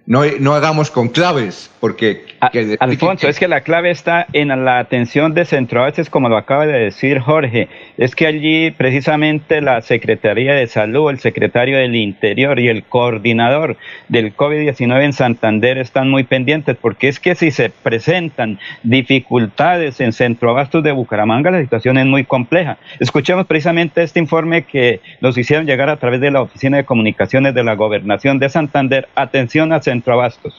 no, 0.04 0.22
no 0.40 0.54
hagamos 0.54 0.90
con 0.90 1.08
claves, 1.08 1.70
porque... 1.80 2.24
que- 2.50 2.76
Alfonso, 2.80 3.28
es 3.28 3.38
que 3.38 3.46
la 3.46 3.60
clave 3.60 3.90
está 3.90 4.26
en 4.32 4.48
la 4.64 4.80
atención 4.80 5.32
de 5.32 5.44
Centroabastos, 5.44 6.10
como 6.10 6.28
lo 6.28 6.36
acaba 6.36 6.66
de 6.66 6.76
decir 6.76 7.20
Jorge. 7.20 7.68
Es 7.98 8.16
que 8.16 8.26
allí 8.26 8.72
precisamente 8.72 9.60
la 9.60 9.80
Secretaría 9.80 10.54
de 10.54 10.66
Salud, 10.66 11.10
el 11.10 11.20
secretario 11.20 11.78
del 11.78 11.94
Interior 11.94 12.58
y 12.58 12.68
el 12.68 12.82
coordinador 12.82 13.76
del 14.08 14.34
COVID-19 14.34 15.04
en 15.04 15.12
Santander 15.12 15.78
están 15.78 16.10
muy 16.10 16.24
pendientes, 16.24 16.76
porque 16.80 17.06
es 17.06 17.20
que 17.20 17.36
si 17.36 17.52
se 17.52 17.70
presentan 17.70 18.58
dificultades 18.82 20.00
en 20.00 20.12
Centroabastos 20.12 20.82
de 20.82 20.90
Bucaramanga, 20.92 21.50
la 21.52 21.60
situación 21.60 21.96
es 21.98 22.06
muy 22.06 22.24
compleja. 22.24 22.78
Escuchemos 22.98 23.46
precisamente 23.46 24.02
este 24.02 24.18
informe 24.18 24.62
que 24.64 25.00
nos 25.20 25.38
hicieron 25.38 25.66
llegar 25.66 25.88
a 25.90 25.96
través 25.98 26.20
de 26.20 26.30
la 26.32 26.42
Oficina 26.42 26.76
de 26.78 26.84
Comunicaciones 26.84 27.54
de 27.54 27.62
la 27.62 27.74
Gobernación 27.74 28.38
de 28.40 28.48
Santander. 28.48 29.08
Atención 29.14 29.72
a 29.72 29.80
Centroabastos. 29.93 30.55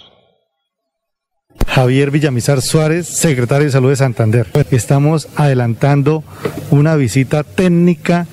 Javier 1.67 2.11
Villamizar 2.11 2.61
Suárez, 2.61 3.07
secretario 3.07 3.65
de 3.65 3.71
Salud 3.71 3.89
de 3.89 3.95
Santander. 3.95 4.47
Estamos 4.69 5.27
adelantando 5.35 6.23
una 6.69 6.95
visita 6.95 7.43
técnica 7.43 8.27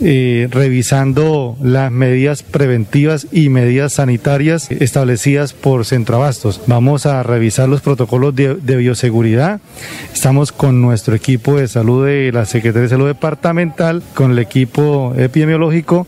eh, 0.00 0.48
revisando 0.50 1.56
las 1.62 1.90
medidas 1.90 2.42
preventivas 2.42 3.28
y 3.32 3.48
medidas 3.48 3.94
sanitarias 3.94 4.70
establecidas 4.70 5.54
por 5.54 5.86
Centroabastos. 5.86 6.60
Vamos 6.66 7.06
a 7.06 7.22
revisar 7.22 7.68
los 7.68 7.80
protocolos 7.80 8.34
de 8.34 8.76
bioseguridad. 8.76 9.60
Estamos 10.12 10.52
con 10.52 10.82
nuestro 10.82 11.14
equipo 11.14 11.58
de 11.58 11.68
salud 11.68 12.06
de 12.06 12.30
la 12.30 12.44
Secretaría 12.44 12.82
de 12.82 12.88
Salud 12.90 13.06
Departamental, 13.06 14.02
con 14.14 14.32
el 14.32 14.38
equipo 14.38 15.14
epidemiológico 15.16 16.06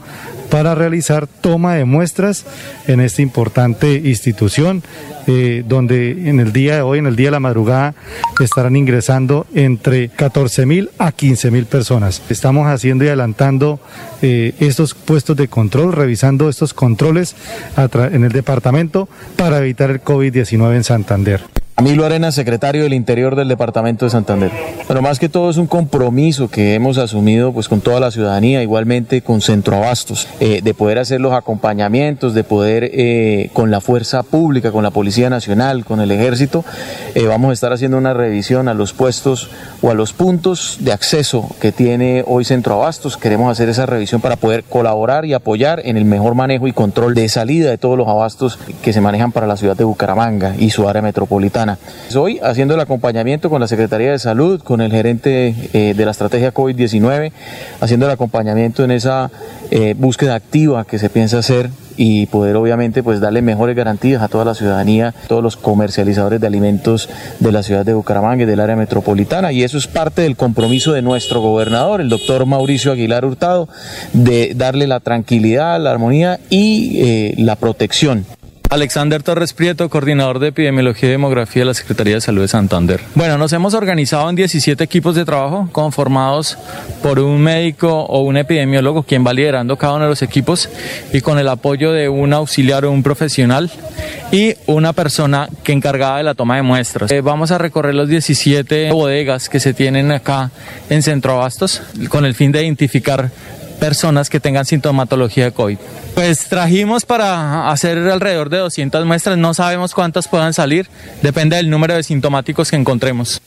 para 0.51 0.75
realizar 0.75 1.27
toma 1.27 1.75
de 1.75 1.85
muestras 1.85 2.45
en 2.87 3.01
esta 3.01 3.23
importante 3.23 3.95
institución, 4.05 4.83
eh, 5.27 5.65
donde 5.67 6.29
en 6.29 6.41
el 6.41 6.53
día 6.53 6.77
de 6.77 6.83
hoy, 6.83 6.99
en 6.99 7.07
el 7.07 7.17
día 7.17 7.29
de 7.29 7.33
la 7.33 7.41
madrugada, 7.41 7.95
estarán 8.41 8.77
ingresando 8.77 9.47
entre 9.55 10.09
14 10.09 10.67
mil 10.67 10.91
a 10.99 11.13
15 11.13 11.51
mil 11.51 11.67
personas. 11.67 12.23
Estamos 12.31 12.67
haciendo 12.67 13.05
y 13.05 13.09
adelantando 13.09 13.81
eh, 14.23 14.55
estos 14.61 14.95
puestos 14.95 15.37
de 15.37 15.49
control, 15.49 15.93
revisando 15.93 16.49
estos 16.49 16.75
controles 16.75 17.37
en 17.77 18.25
el 18.25 18.33
departamento 18.33 19.09
para 19.37 19.59
evitar 19.59 19.91
el 19.91 20.03
COVID-19 20.03 20.77
en 20.77 20.85
Santander. 20.85 21.41
Camilo 21.79 22.05
Arena, 22.05 22.33
secretario 22.33 22.83
del 22.83 22.93
Interior 22.93 23.37
del 23.37 23.47
Departamento 23.47 24.05
de 24.05 24.11
Santander. 24.11 24.51
Bueno, 24.89 25.01
más 25.01 25.21
que 25.21 25.29
todo 25.29 25.49
es 25.49 25.59
un 25.59 25.69
compromiso 25.69 26.49
que 26.49 26.75
hemos 26.75 26.99
asumido 26.99 27.53
pues 27.53 27.69
con 27.69 27.81
toda 27.81 28.01
la 28.01 28.11
ciudadanía, 28.11 28.65
igualmente 28.65 29.23
con 29.23 29.41
Centroabastos, 29.41 30.27
eh, 30.41 30.61
de 30.61 30.75
poder 30.75 30.99
hacer 30.99 31.21
los 31.21 31.33
acompañamientos, 31.35 32.35
de 32.35 32.43
poder 32.43 32.91
eh, 32.93 33.51
con 33.53 33.71
la 33.71 33.81
fuerza 33.81 34.25
pública, 34.25 34.73
con 34.73 34.83
la 34.83 34.91
Policía 34.91 35.31
Nacional, 35.31 35.85
con 35.85 36.01
el 36.01 36.11
Ejército, 36.11 36.65
eh, 37.15 37.27
vamos 37.27 37.51
a 37.51 37.53
estar 37.53 37.73
haciendo 37.73 37.97
una 37.97 38.13
revisión 38.13 38.67
a 38.67 38.75
los 38.75 38.93
puestos 38.93 39.49
o 39.81 39.93
a 39.93 39.95
los 39.95 40.13
puntos 40.13 40.79
de 40.81 40.91
acceso 40.91 41.49
que 41.61 41.71
tiene 41.71 42.25
hoy 42.27 42.45
Centroabastos. 42.45 43.17
Queremos 43.17 43.53
hacer 43.53 43.69
esa 43.69 43.87
revisión 43.87 44.21
para 44.21 44.35
poder 44.35 44.65
colaborar 44.65 45.27
y 45.27 45.33
apoyar 45.33 45.81
en 45.85 45.97
el 45.97 46.07
mejor 46.07 46.35
manejo 46.35 46.67
y 46.67 46.73
control 46.73 47.15
de 47.15 47.29
salida 47.29 47.71
de 47.71 47.79
todos 47.79 47.97
los 47.97 48.09
abastos 48.09 48.59
que 48.83 48.93
se 48.93 49.01
manejan 49.01 49.31
para 49.31 49.47
la 49.47 49.57
ciudad 49.57 49.77
de 49.77 49.85
Bucaramanga 49.85 50.57
y 50.59 50.71
su 50.71 50.89
área 50.89 51.03
metropolitana. 51.03 51.68
Hoy 52.15 52.39
haciendo 52.43 52.75
el 52.75 52.81
acompañamiento 52.81 53.51
con 53.51 53.61
la 53.61 53.69
Secretaría 53.69 54.13
de 54.13 54.19
Salud, 54.19 54.63
con 54.63 54.81
el 54.81 54.91
gerente 54.91 55.55
eh, 55.73 55.95
de 55.95 56.05
la 56.05 56.13
estrategia 56.13 56.55
COVID-19, 56.55 57.33
haciendo 57.81 58.07
el 58.07 58.13
acompañamiento 58.13 58.85
en 58.85 58.93
esa 58.93 59.31
eh, 59.71 59.95
búsqueda 59.99 60.35
activa 60.35 60.85
que 60.85 60.99
se 60.99 61.11
piensa 61.11 61.39
hacer 61.39 61.71
y 61.99 62.27
poder 62.27 62.57
obviamente 62.57 63.03
pues 63.03 63.21
darle 63.21 63.43
mejores 63.43 63.77
garantías 63.77 64.23
a 64.23 64.29
toda 64.29 64.45
la 64.45 64.55
ciudadanía, 64.55 65.15
todos 65.27 65.43
los 65.43 65.57
comercializadores 65.57 66.41
de 66.41 66.47
alimentos 66.47 67.11
de 67.41 67.53
la 67.53 67.63
ciudad 67.63 67.85
de 67.85 67.93
Bucaramanga 67.93 68.45
y 68.45 68.47
del 68.47 68.61
área 68.61 68.77
metropolitana. 68.77 69.53
Y 69.53 69.65
eso 69.65 69.77
es 69.77 69.89
parte 69.89 70.23
del 70.23 70.37
compromiso 70.37 70.93
de 70.93 71.03
nuestro 71.03 71.41
gobernador, 71.41 72.01
el 72.01 72.09
doctor 72.09 72.47
Mauricio 72.47 72.93
Aguilar 72.93 73.25
Hurtado, 73.25 73.69
de 74.13 74.53
darle 74.55 74.87
la 74.87 75.01
tranquilidad, 75.01 75.81
la 75.81 75.91
armonía 75.91 76.39
y 76.49 77.01
eh, 77.03 77.35
la 77.37 77.57
protección 77.57 78.25
Alexander 78.71 79.23
Torres 79.23 79.55
Prieto, 79.55 79.89
coordinador 79.89 80.39
de 80.41 80.49
epidemiología 80.49 81.09
y 81.09 81.13
demografía 81.13 81.63
de 81.63 81.67
la 81.67 81.75
Secretaría 81.75 82.17
de 82.17 82.21
Salud 82.21 82.43
de 82.43 82.49
Santander. 82.49 83.01
Bueno, 83.15 83.39
nos 83.39 83.53
hemos 83.55 83.73
organizado 83.73 84.29
en 84.29 84.37
17 84.37 84.85
equipos 84.85 85.15
de 85.15 85.25
trabajo 85.25 85.69
conformados 85.73 86.59
por 87.03 87.19
un 87.19 87.41
médico 87.41 87.89
o 87.89 88.21
un 88.21 88.37
epidemiólogo 88.37 89.05
quien 89.05 89.27
va 89.27 89.33
liderando 89.33 89.79
cada 89.79 89.95
uno 89.95 90.05
de 90.05 90.11
los 90.11 90.23
equipos 90.23 90.69
y 91.13 91.23
con 91.23 91.39
el 91.39 91.49
apoyo 91.49 91.93
de 91.93 92.11
un 92.11 92.35
auxiliar 92.35 92.85
o 92.85 92.93
un 92.93 93.03
profesional 93.03 93.71
y 94.33 94.55
una 94.67 94.93
persona 94.93 95.49
que 95.65 95.73
encargada 95.73 96.19
de 96.19 96.25
la 96.25 96.35
toma 96.35 96.57
de 96.57 96.63
muestras. 96.63 97.11
Eh, 97.11 97.23
vamos 97.23 97.51
a 97.51 97.59
recorrer 97.59 97.95
los 97.95 98.09
17 98.09 98.93
bodegas 98.93 99.49
que 99.49 99.61
se 99.61 99.73
tienen 99.73 100.13
acá 100.13 100.51
en 100.91 101.03
Centro 101.03 101.33
Abastos 101.33 101.81
con 102.11 102.27
el 102.27 102.35
fin 102.35 102.53
de 102.53 102.63
identificar 102.63 103.31
personas 103.79 104.31
que 104.31 104.41
tengan 104.41 104.65
sintomatología 104.65 105.45
de 105.45 105.53
COVID. 105.53 105.79
Pues 106.15 106.49
trajimos 106.49 107.05
para 107.05 107.71
hacer 107.71 107.99
alrededor 107.99 108.51
de 108.51 108.59
200 108.59 109.05
muestras, 109.07 109.39
no 109.39 109.55
sabemos 109.55 109.95
cuántas 109.95 110.29
puedan 110.29 110.53
salir, 110.53 110.89
depende 111.23 111.57
del 111.57 111.71
número 111.71 111.95
de 111.95 112.03
sintomáticos 112.03 112.71
que 112.71 112.77
encontremos. 112.77 113.41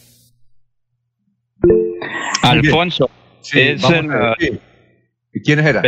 Alfonso, 2.41 3.10
es 3.53 3.82
¿quiénes 5.44 5.66
eran? 5.66 5.84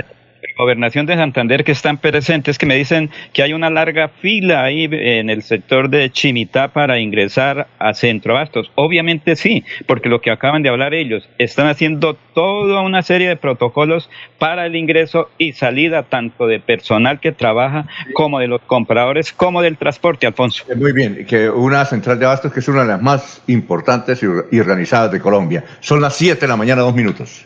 Gobernación 0.57 1.05
de 1.05 1.15
Santander 1.15 1.63
que 1.63 1.71
están 1.71 1.97
presentes, 1.97 2.57
que 2.57 2.65
me 2.65 2.75
dicen 2.75 3.09
que 3.33 3.43
hay 3.43 3.53
una 3.53 3.69
larga 3.69 4.09
fila 4.09 4.63
ahí 4.63 4.87
en 4.91 5.29
el 5.29 5.43
sector 5.43 5.89
de 5.89 6.09
Chimitá 6.11 6.69
para 6.69 6.99
ingresar 6.99 7.67
a 7.79 7.93
Centro 7.93 8.35
Bastos. 8.35 8.71
Obviamente 8.75 9.35
sí, 9.35 9.63
porque 9.87 10.09
lo 10.09 10.21
que 10.21 10.31
acaban 10.31 10.63
de 10.63 10.69
hablar 10.69 10.93
ellos, 10.93 11.27
están 11.37 11.67
haciendo 11.67 12.15
toda 12.33 12.81
una 12.81 13.03
serie 13.03 13.27
de 13.27 13.35
protocolos 13.35 14.09
para 14.39 14.65
el 14.65 14.75
ingreso 14.75 15.29
y 15.37 15.53
salida 15.53 16.03
tanto 16.03 16.47
de 16.47 16.59
personal 16.59 17.19
que 17.19 17.31
trabaja 17.31 17.87
como 18.13 18.39
de 18.39 18.47
los 18.47 18.61
compradores 18.61 19.31
como 19.31 19.61
del 19.61 19.77
transporte, 19.77 20.27
Alfonso. 20.27 20.65
Muy 20.75 20.93
bien, 20.93 21.25
que 21.25 21.49
una 21.49 21.85
central 21.85 22.19
de 22.19 22.25
abastos 22.25 22.53
que 22.53 22.59
es 22.59 22.67
una 22.67 22.81
de 22.81 22.87
las 22.87 23.01
más 23.01 23.41
importantes 23.47 24.21
y 24.51 24.59
organizadas 24.59 25.11
de 25.11 25.19
Colombia. 25.19 25.63
Son 25.79 26.01
las 26.01 26.15
7 26.15 26.39
de 26.41 26.47
la 26.47 26.57
mañana, 26.57 26.81
dos 26.81 26.95
minutos. 26.95 27.45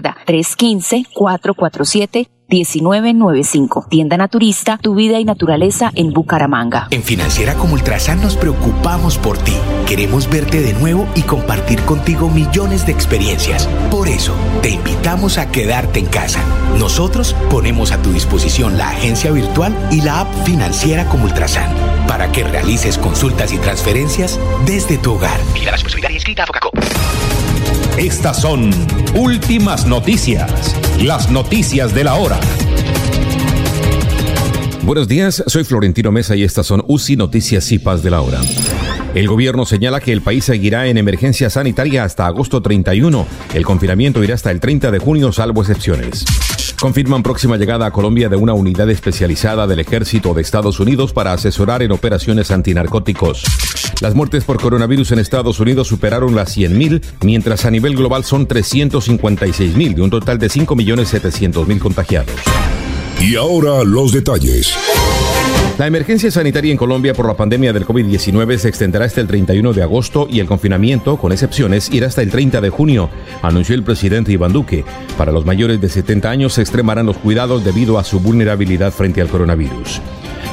315-447-1995. 0.25 2.41
1995. 2.51 3.87
Tienda 3.89 4.17
Naturista, 4.17 4.77
tu 4.77 4.93
vida 4.93 5.19
y 5.19 5.25
naturaleza 5.25 5.91
en 5.95 6.11
Bucaramanga. 6.11 6.87
En 6.91 7.03
Financiera 7.03 7.55
como 7.55 7.73
Ultrasan 7.73 8.21
nos 8.21 8.35
preocupamos 8.35 9.17
por 9.17 9.37
ti. 9.37 9.53
Queremos 9.87 10.29
verte 10.29 10.61
de 10.61 10.73
nuevo 10.73 11.07
y 11.15 11.21
compartir 11.21 11.81
contigo 11.83 12.29
millones 12.29 12.85
de 12.85 12.91
experiencias. 12.91 13.67
Por 13.89 14.07
eso, 14.07 14.33
te 14.61 14.69
invitamos 14.69 15.37
a 15.37 15.51
quedarte 15.51 15.99
en 15.99 16.07
casa. 16.07 16.43
Nosotros 16.77 17.35
ponemos 17.49 17.91
a 17.91 18.01
tu 18.01 18.11
disposición 18.11 18.77
la 18.77 18.89
agencia 18.89 19.31
virtual 19.31 19.75
y 19.91 20.01
la 20.01 20.21
app 20.21 20.33
Financiera 20.45 21.05
como 21.05 21.25
Ultrasan 21.25 21.71
para 22.07 22.31
que 22.31 22.43
realices 22.43 22.97
consultas 22.97 23.53
y 23.53 23.57
transferencias 23.57 24.39
desde 24.65 24.97
tu 24.97 25.13
hogar. 25.13 25.39
Mira 25.53 25.67
la 25.67 25.71
responsabilidad 25.71 26.11
inscrita 26.11 26.43
a 26.43 26.47
Focacop. 26.47 26.73
Estas 27.97 28.41
son 28.41 28.71
últimas 29.15 29.85
noticias, 29.85 30.75
las 31.03 31.29
noticias 31.29 31.93
de 31.93 32.03
la 32.03 32.15
hora. 32.15 32.39
Buenos 34.83 35.07
días, 35.07 35.43
soy 35.45 35.63
Florentino 35.63 36.11
Mesa 36.11 36.35
y 36.35 36.43
estas 36.43 36.65
son 36.65 36.83
UCI 36.87 37.17
Noticias 37.17 37.71
y 37.71 37.79
Paz 37.79 38.01
de 38.01 38.09
la 38.09 38.21
Hora. 38.21 38.39
El 39.13 39.27
gobierno 39.27 39.65
señala 39.65 39.99
que 39.99 40.13
el 40.13 40.21
país 40.21 40.45
seguirá 40.45 40.87
en 40.87 40.97
emergencia 40.97 41.49
sanitaria 41.49 42.03
hasta 42.03 42.25
agosto 42.25 42.61
31. 42.61 43.27
El 43.53 43.65
confinamiento 43.65 44.23
irá 44.23 44.35
hasta 44.35 44.51
el 44.51 44.59
30 44.59 44.89
de 44.89 44.99
junio, 44.99 45.31
salvo 45.31 45.61
excepciones. 45.61 46.25
Confirman 46.81 47.21
próxima 47.21 47.57
llegada 47.57 47.85
a 47.85 47.91
Colombia 47.91 48.27
de 48.27 48.35
una 48.35 48.53
unidad 48.53 48.89
especializada 48.89 49.67
del 49.67 49.81
ejército 49.81 50.33
de 50.33 50.41
Estados 50.41 50.79
Unidos 50.79 51.13
para 51.13 51.31
asesorar 51.31 51.83
en 51.83 51.91
operaciones 51.91 52.49
antinarcóticos. 52.49 53.43
Las 54.01 54.15
muertes 54.15 54.45
por 54.45 54.59
coronavirus 54.59 55.11
en 55.11 55.19
Estados 55.19 55.59
Unidos 55.59 55.87
superaron 55.87 56.33
las 56.33 56.57
100.000, 56.57 57.03
mientras 57.21 57.65
a 57.65 57.69
nivel 57.69 57.95
global 57.95 58.23
son 58.23 58.47
356.000, 58.47 59.93
de 59.93 60.01
un 60.01 60.09
total 60.09 60.39
de 60.39 60.47
5.700.000 60.47 61.77
contagiados. 61.77 62.33
Y 63.19 63.35
ahora 63.35 63.83
los 63.83 64.11
detalles. 64.11 64.75
La 65.77 65.87
emergencia 65.87 66.29
sanitaria 66.29 66.71
en 66.71 66.77
Colombia 66.77 67.13
por 67.13 67.25
la 67.25 67.33
pandemia 67.33 67.73
del 67.73 67.87
COVID-19 67.87 68.57
se 68.57 68.67
extenderá 68.67 69.05
hasta 69.05 69.21
el 69.21 69.27
31 69.27 69.73
de 69.73 69.81
agosto 69.81 70.27
y 70.29 70.39
el 70.39 70.45
confinamiento, 70.45 71.17
con 71.17 71.31
excepciones, 71.31 71.89
irá 71.91 72.07
hasta 72.07 72.21
el 72.21 72.29
30 72.29 72.61
de 72.61 72.69
junio, 72.69 73.09
anunció 73.41 73.73
el 73.73 73.83
presidente 73.83 74.31
Iván 74.31 74.53
Duque. 74.53 74.85
Para 75.17 75.31
los 75.31 75.45
mayores 75.45 75.81
de 75.81 75.89
70 75.89 76.29
años 76.29 76.53
se 76.53 76.61
extremarán 76.61 77.07
los 77.07 77.17
cuidados 77.17 77.63
debido 77.63 77.97
a 77.97 78.03
su 78.03 78.19
vulnerabilidad 78.19 78.91
frente 78.91 79.21
al 79.21 79.29
coronavirus. 79.29 80.01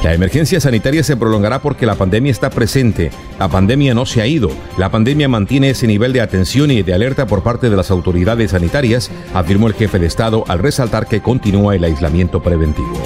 La 0.03 0.13
emergencia 0.13 0.61
sanitaria 0.61 1.03
se 1.03 1.17
prolongará 1.17 1.61
porque 1.61 1.85
la 1.85 1.95
pandemia 1.95 2.31
está 2.31 2.49
presente. 2.49 3.11
La 3.37 3.49
pandemia 3.49 3.93
no 3.93 4.05
se 4.05 4.21
ha 4.21 4.27
ido. 4.27 4.49
La 4.77 4.89
pandemia 4.89 5.27
mantiene 5.27 5.71
ese 5.71 5.87
nivel 5.87 6.13
de 6.13 6.21
atención 6.21 6.71
y 6.71 6.83
de 6.83 6.93
alerta 6.93 7.27
por 7.27 7.43
parte 7.43 7.69
de 7.69 7.75
las 7.75 7.91
autoridades 7.91 8.51
sanitarias, 8.51 9.11
afirmó 9.33 9.67
el 9.67 9.73
jefe 9.73 9.99
de 9.99 10.07
Estado 10.07 10.45
al 10.47 10.59
resaltar 10.59 11.07
que 11.07 11.21
continúa 11.21 11.75
el 11.75 11.83
aislamiento 11.83 12.41
preventivo. 12.41 13.03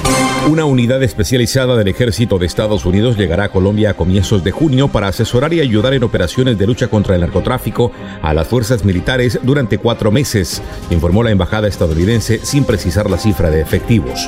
Una 0.49 0.65
unidad 0.65 1.01
especializada 1.03 1.77
del 1.77 1.87
ejército 1.87 2.37
de 2.37 2.45
Estados 2.45 2.85
Unidos 2.85 3.17
llegará 3.17 3.45
a 3.45 3.49
Colombia 3.49 3.91
a 3.91 3.93
comienzos 3.93 4.43
de 4.43 4.51
junio 4.51 4.89
para 4.89 5.07
asesorar 5.07 5.53
y 5.53 5.61
ayudar 5.61 5.93
en 5.93 6.03
operaciones 6.03 6.57
de 6.57 6.67
lucha 6.67 6.89
contra 6.89 7.15
el 7.15 7.21
narcotráfico 7.21 7.93
a 8.21 8.33
las 8.33 8.49
fuerzas 8.49 8.83
militares 8.83 9.39
durante 9.41 9.77
cuatro 9.77 10.11
meses, 10.11 10.61
informó 10.89 11.23
la 11.23 11.31
embajada 11.31 11.69
estadounidense 11.69 12.39
sin 12.43 12.65
precisar 12.65 13.09
la 13.09 13.17
cifra 13.17 13.49
de 13.51 13.61
efectivos. 13.61 14.27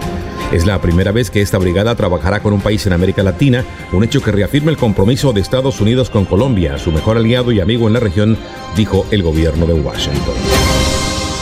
Es 0.54 0.66
la 0.66 0.80
primera 0.80 1.12
vez 1.12 1.30
que 1.30 1.42
esta 1.42 1.58
brigada 1.58 1.96
trabajará 1.96 2.40
con 2.42 2.54
un 2.54 2.62
país 2.62 2.86
en 2.88 2.94
América 2.94 3.22
Latina, 3.22 3.66
un 3.92 4.06
hecho 4.06 4.22
que 4.22 4.32
reafirma 4.32 4.72
el 4.72 4.78
compromiso 4.78 5.34
de 5.34 5.42
Estados 5.42 5.82
Unidos 5.82 6.10
con 6.10 6.24
Colombia, 6.24 6.78
su 6.78 6.94
mejor 6.94 7.18
aliado 7.18 7.52
y 7.52 7.60
amigo 7.60 7.88
en 7.88 7.94
la 7.94 8.00
región, 8.00 8.38
dijo 8.78 9.06
el 9.12 9.22
gobierno 9.22 9.66
de 9.66 9.74
Washington. 9.74 10.36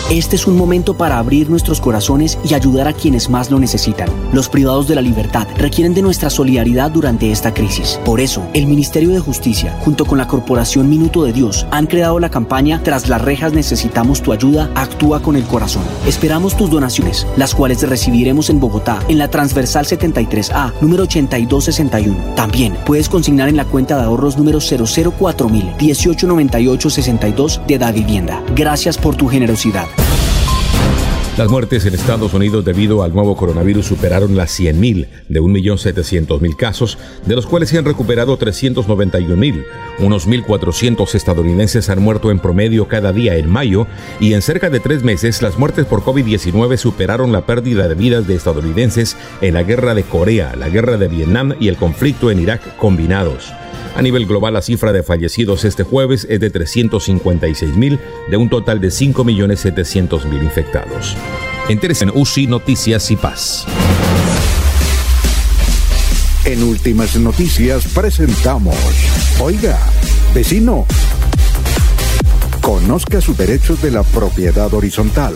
Este 0.09 0.35
es 0.35 0.47
un 0.47 0.57
momento 0.57 0.95
para 0.95 1.17
abrir 1.17 1.49
nuestros 1.49 1.81
corazones 1.81 2.38
y 2.47 2.53
ayudar 2.53 2.88
a 2.88 2.93
quienes 2.93 3.30
más 3.30 3.49
lo 3.49 3.59
necesitan. 3.59 4.09
Los 4.31 4.49
privados 4.49 4.88
de 4.88 4.95
la 4.95 5.01
libertad 5.01 5.47
requieren 5.57 5.93
de 5.93 6.01
nuestra 6.01 6.30
solidaridad 6.30 6.91
durante 6.91 7.31
esta 7.31 7.53
crisis. 7.53 7.99
Por 8.05 8.19
eso, 8.19 8.43
el 8.53 8.67
Ministerio 8.67 9.09
de 9.09 9.19
Justicia, 9.19 9.77
junto 9.80 10.05
con 10.05 10.17
la 10.17 10.27
Corporación 10.27 10.89
Minuto 10.89 11.23
de 11.23 11.34
Dios, 11.34 11.65
han 11.71 11.88
creado 11.88 12.19
la 12.19 12.30
campaña 12.30 12.81
Tras 12.84 13.09
las 13.09 13.21
rejas 13.21 13.53
necesitamos 13.53 14.21
tu 14.21 14.31
ayuda, 14.31 14.69
actúa 14.75 15.21
con 15.21 15.35
el 15.35 15.43
corazón. 15.43 15.84
Esperamos 16.05 16.55
tus 16.55 16.69
donaciones, 16.69 17.25
las 17.38 17.55
cuales 17.55 17.88
recibiremos 17.88 18.49
en 18.49 18.59
Bogotá, 18.59 18.99
en 19.07 19.17
la 19.17 19.30
transversal 19.30 19.85
73A, 19.85 20.73
número 20.81 21.03
8261. 21.03 22.35
También 22.35 22.75
puedes 22.85 23.09
consignar 23.09 23.49
en 23.49 23.57
la 23.57 23.65
cuenta 23.65 23.97
de 23.97 24.03
ahorros 24.03 24.38
número 24.38 24.59
004000 24.59 25.75
189862 25.80 27.61
de 27.67 27.77
Da 27.77 27.91
Vivienda. 27.91 28.43
Gracias 28.55 28.97
por 28.97 29.15
tu 29.15 29.27
generosidad. 29.27 29.85
Las 31.35 31.49
muertes 31.49 31.84
en 31.88 31.95
Estados 31.95 32.35
Unidos 32.35 32.64
debido 32.64 33.01
al 33.01 33.11
nuevo 33.11 33.35
coronavirus 33.35 33.88
superaron 33.88 34.35
las 34.35 34.60
100.000 34.60 35.07
de 35.30 35.41
1.700.000 35.41 36.55
casos, 36.55 36.99
de 37.26 37.35
los 37.35 37.47
cuales 37.47 37.69
se 37.69 37.80
han 37.80 37.85
recuperado 37.85 38.38
391.000. 38.38 39.65
Unos 39.97 40.27
1.400 40.27 41.15
estadounidenses 41.15 41.89
han 41.89 42.03
muerto 42.03 42.30
en 42.30 42.38
promedio 42.38 42.88
cada 42.88 43.11
día 43.11 43.35
en 43.35 43.49
mayo 43.49 43.88
y 44.19 44.34
en 44.34 44.43
cerca 44.43 44.69
de 44.69 44.80
tres 44.80 45.03
meses 45.03 45.41
las 45.41 45.57
muertes 45.57 45.88
por 45.88 46.03
COVID-19 46.03 46.77
superaron 46.77 47.31
la 47.31 47.47
pérdida 47.47 47.88
de 47.88 47.95
vidas 47.95 48.27
de 48.27 48.35
estadounidenses 48.35 49.18
en 49.41 49.55
la 49.55 49.64
guerra 49.64 49.95
de 49.95 50.03
Corea, 50.03 50.55
la 50.55 50.69
guerra 50.69 50.97
de 50.97 51.07
Vietnam 51.07 51.55
y 51.60 51.68
el 51.68 51.77
conflicto 51.77 52.30
en 52.30 52.41
Irak 52.41 52.77
combinados. 52.77 53.51
A 53.95 54.02
nivel 54.02 54.26
global, 54.26 54.53
la 54.53 54.61
cifra 54.61 54.91
de 54.91 55.03
fallecidos 55.03 55.65
este 55.65 55.84
jueves 55.84 56.26
es 56.30 56.40
de 56.40 56.52
356.000, 56.52 57.99
de 58.30 58.38
un 58.38 58.49
total 58.49 58.82
de 58.82 58.88
5.700.000 58.88 60.44
infectados. 60.44 61.15
Entérese 61.70 62.06
en 62.06 62.11
UCI 62.14 62.48
Noticias 62.48 63.11
y 63.11 63.15
Paz. 63.15 63.65
En 66.45 66.64
Últimas 66.64 67.15
Noticias 67.18 67.86
presentamos, 67.94 68.76
oiga, 69.40 69.80
vecino, 70.34 70.86
conozca 72.61 73.22
sus 73.22 73.38
derechos 73.38 73.82
de 73.82 73.91
la 73.91 74.03
propiedad 74.03 74.74
horizontal. 74.74 75.36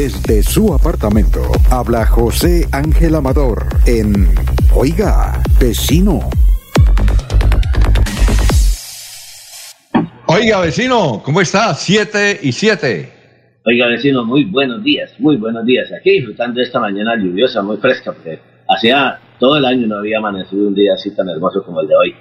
Desde 0.00 0.42
su 0.42 0.72
apartamento 0.72 1.42
habla 1.70 2.06
José 2.06 2.66
Ángel 2.72 3.14
Amador 3.14 3.66
en 3.86 4.28
Oiga, 4.74 5.42
vecino. 5.60 6.20
Oiga, 10.24 10.60
vecino, 10.62 11.20
¿cómo 11.22 11.42
está? 11.42 11.74
Siete 11.74 12.40
y 12.42 12.50
siete. 12.52 13.12
Oiga, 13.66 13.88
vecino, 13.88 14.24
muy 14.24 14.44
buenos 14.44 14.82
días, 14.82 15.12
muy 15.18 15.36
buenos 15.36 15.66
días. 15.66 15.92
Aquí 15.92 16.12
disfrutando 16.12 16.60
de 16.60 16.62
esta 16.64 16.80
mañana 16.80 17.16
lluviosa, 17.16 17.60
muy 17.60 17.76
fresca, 17.76 18.14
porque 18.14 18.40
hacía 18.70 19.18
todo 19.38 19.58
el 19.58 19.66
año 19.66 19.86
no 19.86 19.98
había 19.98 20.16
amanecido 20.16 20.66
un 20.66 20.74
día 20.74 20.94
así 20.94 21.14
tan 21.14 21.28
hermoso 21.28 21.62
como 21.62 21.82
el 21.82 21.88
de 21.88 21.94
hoy. 21.94 22.14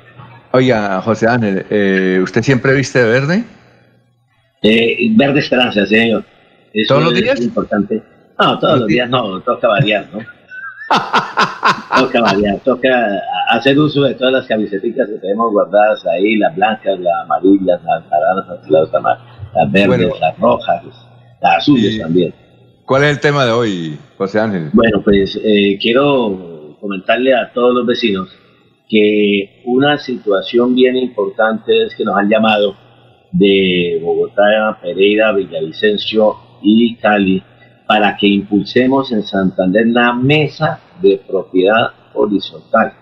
Oiga, 0.51 1.01
José 1.01 1.27
Ángel, 1.30 1.65
eh, 1.69 2.19
¿usted 2.22 2.43
siempre 2.43 2.73
viste 2.73 2.99
de 2.99 3.10
verde? 3.10 3.43
Eh, 4.64 4.97
verde 5.15 5.39
esperanza, 5.39 5.85
señor. 5.85 6.26
Eso 6.74 6.96
¿Todos 6.96 7.04
los 7.06 7.14
es 7.14 7.22
días? 7.24 7.41
importante. 7.41 8.04
No, 8.40 8.60
todos 8.60 8.80
los 8.80 8.88
días 8.88 9.10
no, 9.10 9.41
toca 9.41 9.68
variar, 9.68 10.08
¿no? 10.14 10.20
toca 12.00 12.22
variar, 12.22 12.60
toca 12.64 13.22
hacer 13.50 13.78
uso 13.78 14.04
de 14.04 14.16
todas 14.16 14.34
las 14.34 14.48
camisetas 14.48 15.10
que 15.10 15.18
tenemos 15.18 15.52
guardadas 15.52 16.06
ahí, 16.08 16.36
las 16.38 16.56
blancas, 16.56 17.00
las 17.00 17.14
amarillas, 17.24 17.82
las 17.84 18.04
naranjas, 18.10 18.70
las, 18.70 18.91
las, 18.91 19.20
las 19.56 19.72
verdes, 19.72 19.88
Bueno. 19.88 20.14
las 20.22 20.38
rojas, 20.40 20.84
las 21.41 21.58
azules 21.58 22.00
también. 22.00 22.34
¿Cuál 22.86 23.04
es 23.04 23.10
el 23.12 23.20
tema 23.20 23.46
de 23.46 23.52
hoy, 23.52 24.00
José 24.18 24.40
Ángel? 24.40 24.70
Bueno, 24.74 25.02
pues 25.04 25.40
eh, 25.44 25.78
quiero 25.80 26.78
comentarle 26.80 27.36
a 27.36 27.52
todos 27.54 27.74
los 27.76 27.86
vecinos 27.86 28.30
que 28.90 29.62
una 29.66 29.98
situación 30.00 30.74
bien 30.74 30.96
importante 30.96 31.86
es 31.86 31.96
que 31.96 32.04
nos 32.04 32.18
han 32.18 32.30
llamado 32.30 32.76
de 33.32 34.00
Bogotá, 34.02 34.80
Pereira, 34.82 35.32
Villavicencio 35.34 36.36
y 36.61 36.95
Cali 36.95 37.44
para 37.88 38.15
que 38.18 38.27
impulsemos 38.27 39.11
en 39.11 39.23
Santander 39.23 39.88
la 39.88 40.14
mesa 40.14 40.80
de 41.02 41.19
propiedad 41.27 41.91
horizontal. 42.14 42.94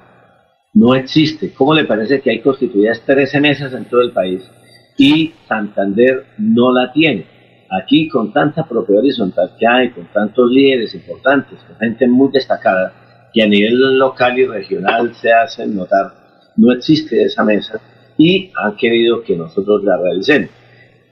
No 0.73 0.95
existe. 0.95 1.53
¿Cómo 1.53 1.73
le 1.73 1.85
parece 1.85 2.21
que 2.21 2.29
hay 2.29 2.39
constituidas 2.39 3.01
13 3.01 3.41
mesas 3.41 3.73
en 3.73 3.85
todo 3.85 4.01
el 4.01 4.11
país 4.11 4.49
y 4.97 5.34
Santander 5.47 6.27
no 6.38 6.71
la 6.71 6.91
tiene? 6.93 7.25
Aquí, 7.69 8.07
con 8.07 8.31
tanta 8.31 8.65
propiedad 8.65 9.03
horizontal 9.03 9.51
que 9.59 9.67
hay, 9.67 9.89
con 9.89 10.05
tantos 10.13 10.49
líderes 10.49 10.95
importantes, 10.95 11.59
con 11.67 11.75
gente 11.77 12.07
muy 12.07 12.31
destacada, 12.31 12.93
que 13.34 13.43
a 13.43 13.47
nivel 13.47 13.99
local 13.99 14.39
y 14.39 14.45
regional 14.45 15.13
se 15.15 15.34
hacen 15.34 15.75
notar, 15.75 16.13
no 16.55 16.71
existe 16.71 17.23
esa 17.23 17.43
mesa 17.43 17.81
y 18.17 18.51
han 18.55 18.75
querido 18.77 19.21
que 19.21 19.35
nosotros 19.35 19.84
la 19.84 19.97
realicemos. 19.97 20.49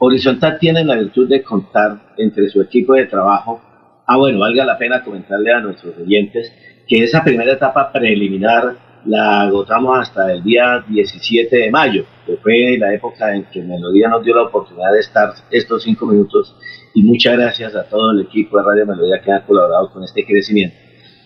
Horizontal 0.05 0.57
tiene 0.59 0.83
la 0.83 0.95
virtud 0.95 1.27
de 1.27 1.41
contar 1.41 2.13
entre 2.17 2.47
su 2.49 2.61
equipo 2.61 2.93
de 2.93 3.05
trabajo. 3.05 3.61
Ah, 4.05 4.17
bueno, 4.17 4.39
valga 4.39 4.63
la 4.65 4.77
pena 4.77 5.03
comentarle 5.03 5.51
a 5.51 5.61
nuestros 5.61 5.97
oyentes 5.97 6.51
que 6.87 7.03
esa 7.03 7.23
primera 7.23 7.53
etapa 7.53 7.91
preliminar 7.91 8.75
la 9.05 9.41
agotamos 9.41 9.99
hasta 9.99 10.31
el 10.31 10.43
día 10.43 10.83
17 10.87 11.55
de 11.55 11.71
mayo, 11.71 12.05
que 12.25 12.37
fue 12.37 12.77
la 12.77 12.93
época 12.93 13.35
en 13.35 13.45
que 13.45 13.61
Melodía 13.61 14.09
nos 14.09 14.23
dio 14.23 14.35
la 14.35 14.43
oportunidad 14.43 14.91
de 14.93 14.99
estar 14.99 15.33
estos 15.51 15.83
cinco 15.83 16.05
minutos. 16.05 16.55
Y 16.93 17.03
muchas 17.03 17.37
gracias 17.37 17.75
a 17.75 17.83
todo 17.83 18.11
el 18.11 18.21
equipo 18.21 18.57
de 18.57 18.63
Radio 18.63 18.85
Melodía 18.85 19.21
que 19.21 19.31
ha 19.31 19.45
colaborado 19.45 19.91
con 19.91 20.03
este 20.03 20.25
crecimiento. 20.25 20.75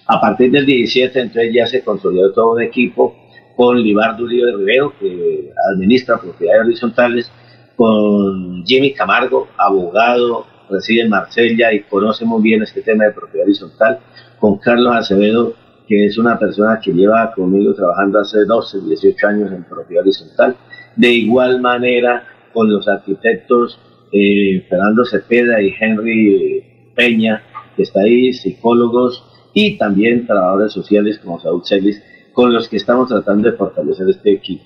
A 0.07 0.19
partir 0.19 0.51
del 0.51 0.65
17, 0.65 1.19
entonces 1.19 1.53
ya 1.53 1.67
se 1.67 1.83
consolidó 1.83 2.31
todo 2.33 2.53
un 2.53 2.61
equipo 2.61 3.15
con 3.55 3.81
Libardo 3.81 4.23
Uribe 4.23 4.55
Rivero, 4.55 4.93
que 4.97 5.51
administra 5.73 6.19
propiedades 6.19 6.65
horizontales, 6.65 7.31
con 7.79 8.65
Jimmy 8.65 8.93
Camargo, 8.93 9.47
abogado, 9.57 10.45
reside 10.69 11.03
en 11.03 11.09
Marsella 11.09 11.71
y 11.71 11.83
conoce 11.83 12.25
muy 12.25 12.41
bien 12.41 12.61
este 12.61 12.81
tema 12.81 13.05
de 13.05 13.13
propiedad 13.13 13.45
horizontal, 13.45 13.99
con 14.37 14.57
Carlos 14.57 14.93
Acevedo, 14.97 15.53
que 15.87 16.05
es 16.05 16.17
una 16.17 16.37
persona 16.37 16.81
que 16.83 16.91
lleva 16.91 17.31
conmigo 17.31 17.73
trabajando 17.73 18.19
hace 18.19 18.43
12, 18.43 18.81
18 18.81 19.27
años 19.27 19.51
en 19.53 19.63
propiedad 19.63 20.03
horizontal. 20.03 20.57
De 20.97 21.09
igual 21.09 21.61
manera, 21.61 22.25
con 22.51 22.69
los 22.69 22.85
arquitectos 22.85 23.79
eh, 24.11 24.65
Fernando 24.67 25.05
Cepeda 25.05 25.61
y 25.61 25.73
Henry 25.79 26.91
Peña, 26.93 27.43
que 27.77 27.83
está 27.83 28.01
ahí, 28.01 28.33
psicólogos 28.33 29.23
y 29.53 29.77
también 29.77 30.27
trabajadores 30.27 30.73
sociales 30.73 31.17
como 31.19 31.39
Saúl 31.39 31.61
Celis, 31.63 32.03
con 32.33 32.51
los 32.51 32.67
que 32.67 32.75
estamos 32.75 33.07
tratando 33.07 33.49
de 33.49 33.55
fortalecer 33.55 34.09
este 34.09 34.33
equipo. 34.33 34.65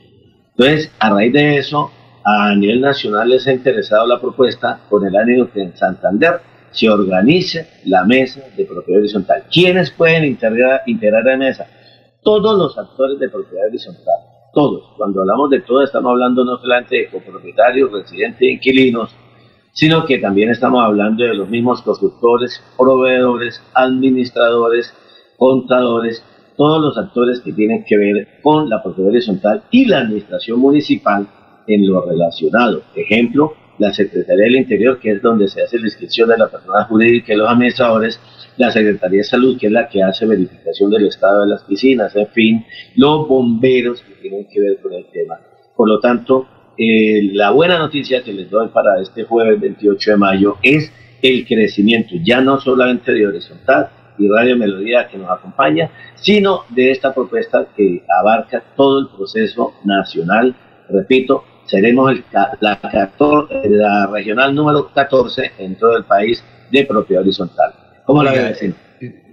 Entonces, 0.57 0.91
a 0.97 1.11
raíz 1.11 1.31
de 1.31 1.57
eso, 1.59 1.91
a 2.23 2.55
nivel 2.55 2.81
nacional 2.81 3.29
les 3.29 3.45
ha 3.47 3.53
interesado 3.53 4.07
la 4.07 4.19
propuesta 4.19 4.79
con 4.89 5.05
el 5.05 5.15
ánimo 5.15 5.49
que 5.51 5.61
en 5.61 5.75
Santander 5.75 6.39
se 6.71 6.89
organice 6.89 7.67
la 7.85 8.03
mesa 8.05 8.41
de 8.55 8.65
propiedad 8.65 9.01
horizontal. 9.01 9.43
¿Quiénes 9.51 9.91
pueden 9.91 10.25
integrar, 10.25 10.81
integrar 10.87 11.23
la 11.25 11.37
mesa? 11.37 11.67
Todos 12.23 12.57
los 12.57 12.77
actores 12.77 13.19
de 13.19 13.29
propiedad 13.29 13.67
horizontal, 13.67 14.15
todos. 14.53 14.93
Cuando 14.97 15.21
hablamos 15.21 15.49
de 15.49 15.61
todo, 15.61 15.83
estamos 15.83 16.11
hablando 16.11 16.45
no 16.45 16.57
solamente 16.57 16.95
de 16.95 17.09
copropietarios, 17.09 17.91
residentes, 17.91 18.49
inquilinos, 18.49 19.13
sino 19.73 20.05
que 20.05 20.19
también 20.19 20.49
estamos 20.49 20.83
hablando 20.83 21.23
de 21.25 21.33
los 21.33 21.49
mismos 21.49 21.81
constructores, 21.81 22.63
proveedores, 22.77 23.61
administradores, 23.73 24.93
contadores, 25.37 26.23
todos 26.55 26.81
los 26.81 26.97
actores 26.97 27.41
que 27.41 27.51
tienen 27.51 27.83
que 27.83 27.97
ver 27.97 28.39
con 28.41 28.69
la 28.69 28.81
propiedad 28.81 29.11
horizontal 29.11 29.63
y 29.71 29.85
la 29.85 29.99
administración 29.99 30.59
municipal 30.59 31.27
en 31.67 31.87
lo 31.87 32.05
relacionado. 32.05 32.83
Ejemplo, 32.95 33.53
la 33.79 33.93
Secretaría 33.93 34.45
del 34.45 34.55
Interior, 34.55 34.99
que 34.99 35.11
es 35.11 35.21
donde 35.21 35.47
se 35.47 35.61
hace 35.61 35.79
la 35.79 35.85
inscripción 35.85 36.29
de 36.29 36.37
la 36.37 36.49
persona 36.49 36.83
jurídica 36.85 37.33
y 37.33 37.37
los 37.37 37.49
administradores, 37.49 38.19
la 38.57 38.71
Secretaría 38.71 39.19
de 39.19 39.23
Salud, 39.23 39.57
que 39.59 39.67
es 39.67 39.73
la 39.73 39.87
que 39.87 40.03
hace 40.03 40.25
verificación 40.25 40.91
del 40.91 41.07
estado 41.07 41.41
de 41.41 41.47
las 41.49 41.63
piscinas, 41.63 42.15
en 42.15 42.27
fin, 42.27 42.65
los 42.95 43.27
bomberos 43.27 44.01
que 44.01 44.13
tienen 44.21 44.47
que 44.47 44.61
ver 44.61 44.79
con 44.81 44.93
el 44.93 45.05
tema. 45.11 45.39
Por 45.75 45.89
lo 45.89 45.99
tanto, 45.99 46.47
eh, 46.77 47.29
la 47.33 47.51
buena 47.51 47.77
noticia 47.77 48.23
que 48.23 48.33
les 48.33 48.49
doy 48.49 48.67
para 48.69 49.01
este 49.01 49.23
jueves 49.23 49.59
28 49.59 50.11
de 50.11 50.17
mayo 50.17 50.57
es 50.61 50.91
el 51.21 51.45
crecimiento, 51.45 52.15
ya 52.23 52.41
no 52.41 52.59
solamente 52.59 53.11
de 53.11 53.25
horizontal 53.25 53.89
y 54.17 54.27
Radio 54.27 54.57
Melodía 54.57 55.07
que 55.07 55.17
nos 55.17 55.31
acompaña, 55.31 55.89
sino 56.15 56.61
de 56.69 56.91
esta 56.91 57.13
propuesta 57.13 57.67
que 57.75 58.03
abarca 58.19 58.63
todo 58.75 58.99
el 58.99 59.07
proceso 59.07 59.73
nacional. 59.83 60.55
Repito, 60.89 61.43
seremos 61.65 62.11
el, 62.11 62.23
la, 62.31 62.57
la 62.59 64.07
regional 64.11 64.55
número 64.55 64.91
14 64.93 65.53
en 65.59 65.75
todo 65.75 65.97
el 65.97 66.03
país 66.03 66.43
de 66.71 66.85
propiedad 66.85 67.23
horizontal. 67.23 67.73
¿Cómo 68.05 68.23
la 68.23 68.31
ves? 68.31 68.61
Eh, 68.61 68.73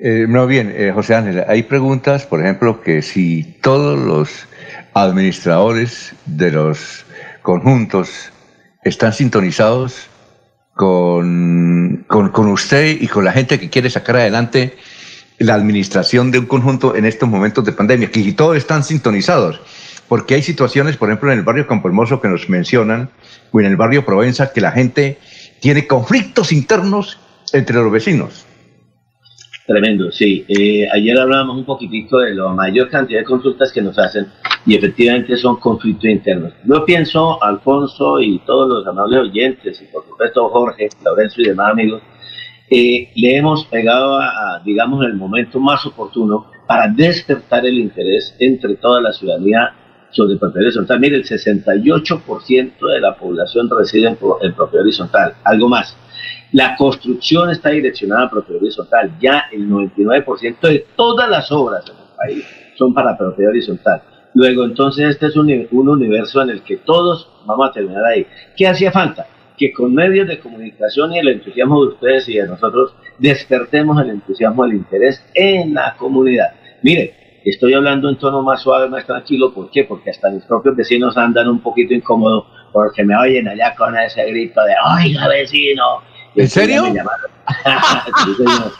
eh, 0.00 0.26
no, 0.28 0.46
bien, 0.46 0.72
eh, 0.74 0.92
José 0.94 1.14
Ángel, 1.14 1.44
hay 1.46 1.62
preguntas, 1.62 2.26
por 2.26 2.40
ejemplo, 2.40 2.80
que 2.80 3.02
si 3.02 3.44
todos 3.62 3.98
los 3.98 4.46
administradores 4.94 6.14
de 6.26 6.50
los 6.50 7.04
conjuntos 7.42 8.32
están 8.82 9.12
sintonizados 9.12 10.08
con, 10.74 12.04
con, 12.08 12.48
usted 12.48 12.96
y 13.00 13.06
con 13.06 13.24
la 13.24 13.32
gente 13.32 13.60
que 13.60 13.68
quiere 13.68 13.90
sacar 13.90 14.16
adelante 14.16 14.76
la 15.38 15.54
administración 15.54 16.30
de 16.30 16.38
un 16.38 16.46
conjunto 16.46 16.96
en 16.96 17.04
estos 17.04 17.28
momentos 17.28 17.64
de 17.64 17.72
pandemia, 17.72 18.10
que 18.10 18.22
si 18.22 18.32
todos 18.32 18.56
están 18.56 18.82
sintonizados, 18.84 19.60
porque 20.10 20.34
hay 20.34 20.42
situaciones, 20.42 20.96
por 20.96 21.08
ejemplo, 21.08 21.30
en 21.30 21.38
el 21.38 21.44
barrio 21.44 21.68
Campo 21.68 21.86
Hermoso 21.86 22.20
que 22.20 22.26
nos 22.26 22.48
mencionan, 22.48 23.10
o 23.52 23.60
en 23.60 23.66
el 23.66 23.76
barrio 23.76 24.04
Provenza, 24.04 24.52
que 24.52 24.60
la 24.60 24.72
gente 24.72 25.18
tiene 25.60 25.86
conflictos 25.86 26.50
internos 26.50 27.16
entre 27.52 27.76
los 27.76 27.92
vecinos. 27.92 28.44
Tremendo, 29.68 30.10
sí. 30.10 30.44
Eh, 30.48 30.88
ayer 30.92 31.16
hablábamos 31.16 31.58
un 31.58 31.64
poquitico 31.64 32.18
de 32.18 32.34
la 32.34 32.48
mayor 32.48 32.90
cantidad 32.90 33.20
de 33.20 33.24
consultas 33.24 33.70
que 33.70 33.82
nos 33.82 33.96
hacen 34.00 34.26
y 34.66 34.74
efectivamente 34.74 35.36
son 35.36 35.60
conflictos 35.60 36.10
internos. 36.10 36.54
Yo 36.64 36.84
pienso, 36.84 37.40
Alfonso 37.40 38.20
y 38.20 38.40
todos 38.40 38.68
los 38.68 38.86
amables 38.88 39.20
oyentes 39.20 39.80
y 39.80 39.84
por 39.92 40.04
supuesto 40.04 40.48
Jorge, 40.48 40.88
Lorenzo 41.04 41.40
y 41.40 41.44
demás 41.44 41.70
amigos, 41.70 42.02
eh, 42.68 43.12
le 43.14 43.36
hemos 43.36 43.64
pegado 43.66 44.18
a, 44.18 44.60
digamos, 44.64 45.06
el 45.06 45.14
momento 45.14 45.60
más 45.60 45.86
oportuno 45.86 46.50
para 46.66 46.88
despertar 46.88 47.64
el 47.64 47.78
interés 47.78 48.34
entre 48.40 48.74
toda 48.74 49.00
la 49.00 49.12
ciudadanía 49.12 49.76
sobre 50.10 50.36
propiedad 50.36 50.66
horizontal. 50.66 51.00
Mire, 51.00 51.16
el 51.16 51.24
68% 51.24 52.92
de 52.92 53.00
la 53.00 53.16
población 53.16 53.68
reside 53.76 54.08
en, 54.08 54.18
en 54.42 54.54
propiedad 54.54 54.82
horizontal, 54.82 55.34
algo 55.44 55.68
más. 55.68 55.96
La 56.52 56.74
construcción 56.76 57.50
está 57.50 57.70
direccionada 57.70 58.24
a 58.24 58.30
propiedad 58.30 58.62
horizontal. 58.62 59.12
Ya 59.20 59.44
el 59.52 59.68
99% 59.68 60.60
de 60.62 60.86
todas 60.96 61.30
las 61.30 61.52
obras 61.52 61.84
en 61.88 61.96
el 61.96 62.16
país 62.16 62.44
son 62.76 62.92
para 62.92 63.16
propiedad 63.16 63.50
horizontal. 63.50 64.02
Luego, 64.34 64.64
entonces, 64.64 65.10
este 65.10 65.26
es 65.26 65.36
un, 65.36 65.48
universo 65.70 66.42
en 66.42 66.50
el 66.50 66.62
que 66.62 66.76
todos 66.78 67.28
vamos 67.46 67.68
a 67.68 67.72
terminar 67.72 68.04
ahí. 68.04 68.26
¿Qué 68.56 68.66
hacía 68.66 68.92
falta? 68.92 69.26
Que 69.56 69.72
con 69.72 69.94
medios 69.94 70.28
de 70.28 70.38
comunicación 70.38 71.12
y 71.12 71.18
el 71.18 71.28
entusiasmo 71.28 71.82
de 71.82 71.88
ustedes 71.88 72.28
y 72.28 72.34
de 72.34 72.46
nosotros 72.46 72.94
despertemos 73.18 74.00
el 74.02 74.10
entusiasmo, 74.10 74.64
el 74.64 74.74
interés 74.74 75.24
en 75.34 75.74
la 75.74 75.96
comunidad. 75.96 76.52
Mire, 76.82 77.14
estoy 77.44 77.74
hablando 77.74 78.08
en 78.08 78.16
tono 78.16 78.42
más 78.42 78.62
suave, 78.62 78.88
más 78.88 79.06
tranquilo. 79.06 79.52
¿Por 79.52 79.70
qué? 79.70 79.84
Porque 79.84 80.10
hasta 80.10 80.30
mis 80.30 80.44
propios 80.44 80.76
vecinos 80.76 81.16
andan 81.16 81.48
un 81.48 81.60
poquito 81.60 81.94
incómodos 81.94 82.46
porque 82.72 83.04
me 83.04 83.16
oyen 83.16 83.48
allá 83.48 83.74
con 83.74 83.96
ese 83.96 84.24
grito 84.26 84.60
de, 84.62 84.74
oiga 84.96 85.28
vecino, 85.28 86.02
¿En 86.36 86.48
serio? 86.48 86.84
sí, 86.84 88.34
señor. 88.36 88.72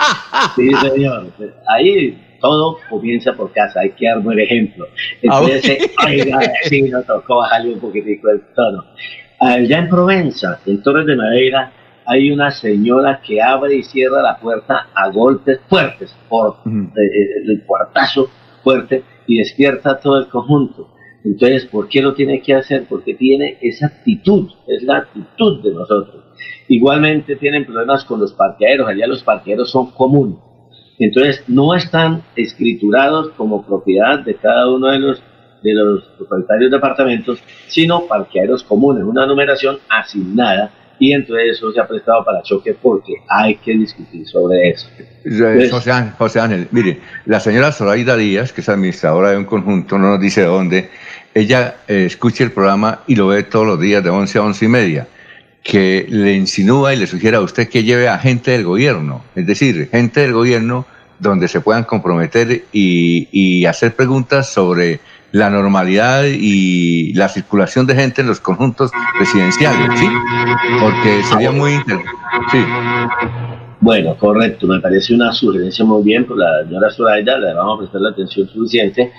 Sí, 0.55 0.71
señor. 0.75 1.27
Ahí 1.67 2.19
todo 2.41 2.79
comienza 2.89 3.33
por 3.33 3.53
casa, 3.53 3.81
hay 3.81 3.91
que 3.91 4.07
dar 4.07 4.21
buen 4.21 4.39
ejemplo. 4.39 4.87
Ah, 5.29 5.43
Entonces, 5.43 5.91
oiga, 6.07 6.39
nos 6.91 7.07
tocó 7.07 7.39
bajarle 7.39 7.75
un 7.75 7.81
poquitico 7.81 8.31
el 8.31 8.41
tono. 8.55 8.85
Allá 9.41 9.79
en 9.79 9.89
Provenza, 9.89 10.61
en 10.67 10.83
Torres 10.83 11.07
de 11.07 11.17
Madera, 11.17 11.73
hay 12.07 12.31
una 12.31 12.51
señora 12.51 13.21
que 13.25 13.41
abre 13.41 13.77
y 13.77 13.83
cierra 13.83 14.23
la 14.23 14.39
puerta 14.39 14.89
a 14.95 15.09
golpes 15.11 15.61
fuertes, 15.69 16.15
por 16.29 16.57
eh, 16.67 16.71
eh, 16.71 17.43
el 17.47 17.63
cuartazo 17.65 18.29
fuerte, 18.63 19.05
y 19.27 19.39
despierta 19.39 20.01
todo 20.01 20.19
el 20.19 20.29
conjunto. 20.29 20.89
Entonces, 21.25 21.67
¿por 21.67 21.89
qué 21.89 22.01
lo 22.01 22.15
tiene 22.15 22.41
que 22.41 22.55
hacer? 22.55 22.87
Porque 22.89 23.15
tiene 23.15 23.59
esa 23.61 23.87
actitud, 23.87 24.51
es 24.67 24.83
la 24.83 24.99
actitud 24.99 25.63
de 25.63 25.73
nosotros. 25.73 26.25
Igualmente 26.69 27.37
tienen 27.37 27.67
problemas 27.67 28.05
con 28.05 28.21
los 28.21 28.33
parqueaderos, 28.33 28.89
allá 28.89 29.07
los 29.07 29.23
parqueaderos 29.23 29.71
son 29.71 29.91
comunes. 29.91 30.39
Entonces 30.99 31.45
no 31.49 31.75
están 31.75 32.23
escriturados 32.37 33.31
como 33.31 33.67
propiedad 33.67 34.21
de 34.21 34.35
cada 34.37 34.71
uno 34.71 34.89
de 34.89 34.99
los 34.99 35.23
de 35.63 35.75
los 35.75 36.05
propietarios 36.17 36.71
de 36.71 36.77
apartamentos, 36.79 37.39
sino 37.69 38.07
parqueaderos 38.07 38.65
comunes, 38.65 39.05
una 39.05 39.27
numeración 39.27 39.79
asignada 39.91 40.71
y 41.01 41.13
entonces 41.13 41.57
eso 41.57 41.73
se 41.73 41.81
ha 41.81 41.89
prestado 41.89 42.25
para 42.25 42.43
choque 42.43 42.75
porque 42.81 43.15
hay 43.27 43.57
que 43.57 43.73
discutir 43.73 44.29
sobre 44.29 44.69
eso. 44.69 44.87
José, 46.19 46.41
Ángel, 46.41 46.69
mire, 46.71 47.01
la 47.25 47.41
señora 47.41 47.73
Zoraida 47.73 48.17
Díaz, 48.17 48.53
que 48.53 48.61
es 48.61 48.69
administradora 48.69 49.31
de 49.31 49.39
un 49.39 49.47
conjunto, 49.47 49.99
no 49.99 50.11
nos 50.11 50.21
dice 50.21 50.43
dónde, 50.43 50.91
ella 51.35 51.77
eh, 51.89 52.05
escucha 52.05 52.45
el 52.45 52.53
programa 52.53 53.01
y 53.07 53.17
lo 53.17 53.29
ve 53.29 53.43
todos 53.43 53.67
los 53.67 53.81
días 53.81 54.05
de 54.05 54.11
11 54.11 54.39
a 54.39 54.43
11 54.43 54.65
y 54.65 54.69
media 54.69 55.09
que 55.63 56.07
le 56.09 56.35
insinúa 56.35 56.95
y 56.95 56.99
le 56.99 57.07
sugiere 57.07 57.37
a 57.37 57.41
usted 57.41 57.69
que 57.69 57.83
lleve 57.83 58.09
a 58.09 58.19
gente 58.19 58.51
del 58.51 58.65
gobierno, 58.65 59.25
es 59.35 59.47
decir, 59.47 59.89
gente 59.91 60.21
del 60.21 60.33
gobierno 60.33 60.87
donde 61.19 61.49
se 61.49 61.61
puedan 61.61 61.85
comprometer 61.85 62.65
y, 62.73 63.65
hacer 63.67 63.95
preguntas 63.95 64.51
sobre 64.53 65.01
la 65.33 65.51
normalidad 65.51 66.25
y 66.27 67.13
la 67.15 67.29
circulación 67.29 67.87
de 67.87 67.95
gente 67.95 68.21
en 68.23 68.29
los 68.29 68.41
conjuntos 68.41 68.91
residenciales, 69.19 69.99
¿sí? 69.99 70.07
Porque 70.81 71.23
sería 71.25 71.51
muy 71.51 71.73
interesante. 71.73 72.11
Sí. 72.51 72.59
Bueno, 73.83 74.15
correcto, 74.19 74.67
me 74.67 74.79
parece 74.79 75.15
una 75.15 75.33
sugerencia 75.33 75.87
muy 75.87 76.03
bien 76.03 76.27
por 76.27 76.37
la 76.37 76.65
señora 76.65 76.91
Zoraida, 76.91 77.39
le 77.39 77.55
vamos 77.55 77.77
a 77.77 77.79
prestar 77.79 78.03
la 78.03 78.11
atención 78.11 78.47
suficiente, 78.49 79.11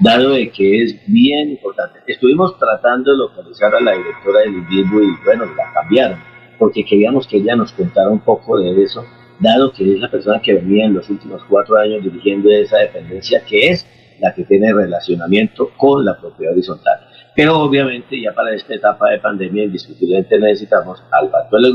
dado 0.00 0.32
de 0.32 0.50
que 0.50 0.82
es 0.82 0.96
bien 1.06 1.52
importante. 1.52 2.00
Estuvimos 2.06 2.58
tratando 2.58 3.12
de 3.12 3.16
localizar 3.16 3.74
a 3.74 3.80
la 3.80 3.92
directora 3.92 4.40
del 4.40 4.56
INDIBU 4.56 5.02
y 5.02 5.24
bueno, 5.24 5.46
la 5.56 5.72
cambiaron, 5.72 6.18
porque 6.58 6.84
queríamos 6.84 7.26
que 7.26 7.38
ella 7.38 7.56
nos 7.56 7.72
contara 7.72 8.10
un 8.10 8.20
poco 8.20 8.58
de 8.58 8.82
eso, 8.82 9.06
dado 9.38 9.72
que 9.72 9.90
es 9.90 10.00
la 10.00 10.10
persona 10.10 10.38
que 10.42 10.52
venía 10.52 10.84
en 10.84 10.94
los 10.94 11.08
últimos 11.08 11.42
cuatro 11.48 11.78
años 11.78 12.04
dirigiendo 12.04 12.50
esa 12.50 12.76
dependencia, 12.76 13.42
que 13.48 13.70
es 13.70 13.86
la 14.20 14.34
que 14.34 14.44
tiene 14.44 14.72
relacionamiento 14.72 15.70
con 15.76 16.04
la 16.04 16.18
propiedad 16.18 16.52
horizontal. 16.52 17.00
Pero 17.34 17.58
obviamente 17.60 18.20
ya 18.20 18.32
para 18.32 18.54
esta 18.54 18.74
etapa 18.74 19.10
de 19.10 19.18
pandemia 19.18 19.64
indiscutiblemente 19.64 20.38
necesitamos 20.38 21.02
al 21.10 21.30
pacto 21.30 21.56
de 21.56 21.62
los 21.62 21.72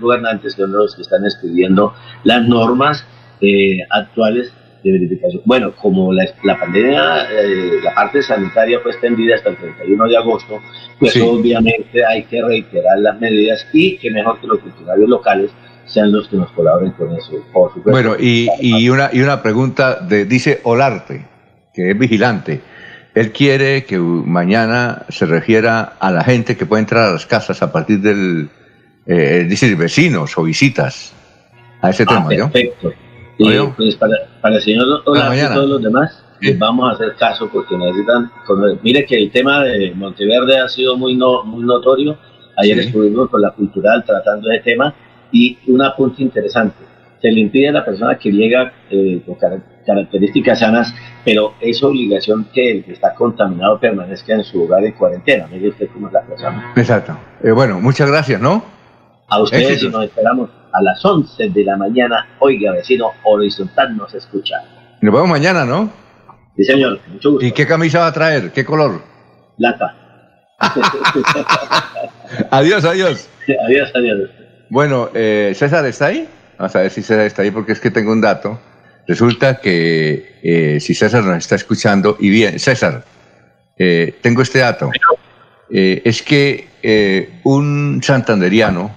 gobernantes, 0.00 0.54
que 0.54 0.62
son 0.62 0.72
los 0.72 0.94
que 0.94 1.02
están 1.02 1.24
escribiendo 1.24 1.92
las 2.24 2.46
normas 2.46 3.04
eh, 3.40 3.78
actuales 3.90 4.52
de 4.82 4.92
verificación. 4.92 5.42
Bueno, 5.44 5.74
como 5.76 6.12
la, 6.12 6.24
pandemia, 6.58 7.26
eh, 7.30 7.80
la 7.82 7.94
parte 7.94 8.22
sanitaria 8.22 8.80
fue 8.80 8.92
extendida 8.92 9.36
hasta 9.36 9.50
el 9.50 9.56
31 9.56 10.08
de 10.08 10.16
agosto, 10.16 10.60
pues 10.98 11.16
obviamente 11.20 12.04
hay 12.04 12.24
que 12.24 12.42
reiterar 12.42 12.98
las 12.98 13.20
medidas 13.20 13.66
y 13.72 13.96
que 13.98 14.10
mejor 14.10 14.40
que 14.40 14.46
los 14.46 14.60
funcionarios 14.60 15.08
locales 15.08 15.50
sean 15.86 16.12
los 16.12 16.28
que 16.28 16.36
nos 16.36 16.50
colaboren 16.52 16.92
con 16.92 17.14
eso, 17.14 17.32
por 17.52 17.72
supuesto. 17.72 17.90
Bueno, 17.90 18.14
y, 18.18 18.48
y, 18.60 18.88
una, 18.88 19.10
y 19.12 19.20
una 19.20 19.42
pregunta 19.42 20.00
de, 20.00 20.24
dice 20.24 20.60
Olarte, 20.64 21.31
que 21.72 21.90
es 21.90 21.98
vigilante. 21.98 22.60
Él 23.14 23.32
quiere 23.32 23.84
que 23.84 23.98
mañana 23.98 25.04
se 25.08 25.26
refiera 25.26 25.96
a 25.98 26.10
la 26.10 26.24
gente 26.24 26.56
que 26.56 26.64
puede 26.64 26.80
entrar 26.80 27.08
a 27.08 27.12
las 27.12 27.26
casas 27.26 27.62
a 27.62 27.70
partir 27.70 28.00
del, 28.00 28.48
eh, 29.06 29.46
decir, 29.48 29.76
vecinos 29.76 30.36
o 30.38 30.44
visitas 30.44 31.12
a 31.80 31.90
ese 31.90 32.06
tema, 32.06 32.28
¿no? 32.30 32.50
Perfecto. 32.50 32.92
pues 33.76 33.96
para, 33.96 34.16
para 34.40 34.56
el 34.56 34.62
señor 34.62 35.02
Olarte 35.04 35.38
y 35.38 35.54
todos 35.54 35.68
los 35.68 35.82
demás, 35.82 36.22
les 36.40 36.58
vamos 36.58 36.90
a 36.90 36.94
hacer 36.94 37.14
caso 37.16 37.48
porque 37.52 37.76
necesitan. 37.76 38.30
Mire 38.82 39.04
que 39.04 39.16
el 39.16 39.30
tema 39.30 39.62
de 39.64 39.92
Monteverde 39.94 40.58
ha 40.58 40.68
sido 40.68 40.96
muy, 40.96 41.14
no, 41.16 41.44
muy 41.44 41.64
notorio. 41.64 42.16
Ayer 42.56 42.78
estuvimos 42.80 43.30
con 43.30 43.40
la 43.42 43.50
cultural 43.50 44.04
tratando 44.04 44.50
ese 44.50 44.62
tema 44.62 44.94
y 45.30 45.58
un 45.66 45.82
apunte 45.82 46.22
interesante. 46.22 46.91
Se 47.22 47.30
le 47.30 47.40
impide 47.40 47.68
a 47.68 47.72
la 47.72 47.84
persona 47.84 48.18
que 48.18 48.32
llega 48.32 48.72
eh, 48.90 49.22
con 49.24 49.36
características 49.86 50.58
sanas, 50.58 50.92
pero 51.24 51.54
es 51.60 51.80
obligación 51.82 52.48
que 52.52 52.72
el 52.72 52.84
que 52.84 52.92
está 52.92 53.14
contaminado 53.14 53.78
permanezca 53.78 54.34
en 54.34 54.42
su 54.42 54.64
hogar 54.64 54.84
en 54.84 54.92
cuarentena. 54.92 55.46
Mire 55.50 55.68
usted 55.68 55.88
cómo 55.92 56.08
es 56.08 56.12
la 56.12 56.22
persona. 56.22 56.72
Exacto. 56.76 57.16
Eh, 57.44 57.52
bueno, 57.52 57.80
muchas 57.80 58.10
gracias, 58.10 58.40
¿no? 58.40 58.64
A 59.28 59.40
ustedes 59.40 59.82
y 59.82 59.88
nos 59.88 60.04
esperamos 60.04 60.50
a 60.72 60.82
las 60.82 61.04
11 61.04 61.50
de 61.50 61.64
la 61.64 61.76
mañana. 61.76 62.26
Oiga, 62.40 62.72
vecino, 62.72 63.12
horizontal 63.22 63.96
nos 63.96 64.12
escucha. 64.14 64.56
Nos 65.00 65.14
vemos 65.14 65.28
mañana, 65.28 65.64
¿no? 65.64 65.90
Sí, 66.56 66.64
señor. 66.64 66.98
Mucho 67.06 67.32
gusto. 67.32 67.46
¿Y 67.46 67.52
qué 67.52 67.66
camisa 67.66 68.00
va 68.00 68.08
a 68.08 68.12
traer? 68.12 68.50
¿Qué 68.50 68.64
color? 68.64 69.00
Plata. 69.56 69.94
adiós, 72.50 72.84
adiós. 72.84 73.28
adiós, 73.66 73.92
adiós. 73.94 74.30
Bueno, 74.68 75.08
eh, 75.14 75.52
César 75.54 75.84
está 75.86 76.06
ahí. 76.06 76.28
Vamos 76.62 76.76
a 76.76 76.82
ver 76.82 76.92
si 76.92 77.02
César 77.02 77.26
está 77.26 77.42
ahí 77.42 77.50
porque 77.50 77.72
es 77.72 77.80
que 77.80 77.90
tengo 77.90 78.12
un 78.12 78.20
dato. 78.20 78.56
Resulta 79.08 79.60
que 79.60 80.38
eh, 80.44 80.78
si 80.78 80.94
César 80.94 81.24
nos 81.24 81.38
está 81.38 81.56
escuchando, 81.56 82.16
y 82.20 82.30
bien, 82.30 82.60
César, 82.60 83.04
eh, 83.76 84.16
tengo 84.22 84.42
este 84.42 84.60
dato. 84.60 84.88
Eh, 85.72 86.02
es 86.04 86.22
que 86.22 87.40
un 87.42 88.00
santanderiano 88.00 88.94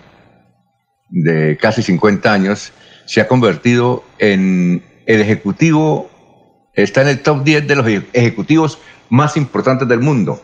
de 1.09 1.57
casi 1.59 1.81
50 1.81 2.31
años 2.31 2.71
se 3.07 3.19
ha 3.19 3.27
convertido 3.27 4.03
en 4.19 4.83
el 5.07 5.21
ejecutivo, 5.21 6.69
está 6.75 7.01
en 7.01 7.07
el 7.07 7.23
top 7.23 7.43
10 7.43 7.67
de 7.67 7.75
los 7.77 7.87
ejecutivos 8.13 8.77
más 9.09 9.37
importantes 9.37 9.87
del 9.87 10.01
mundo. 10.01 10.39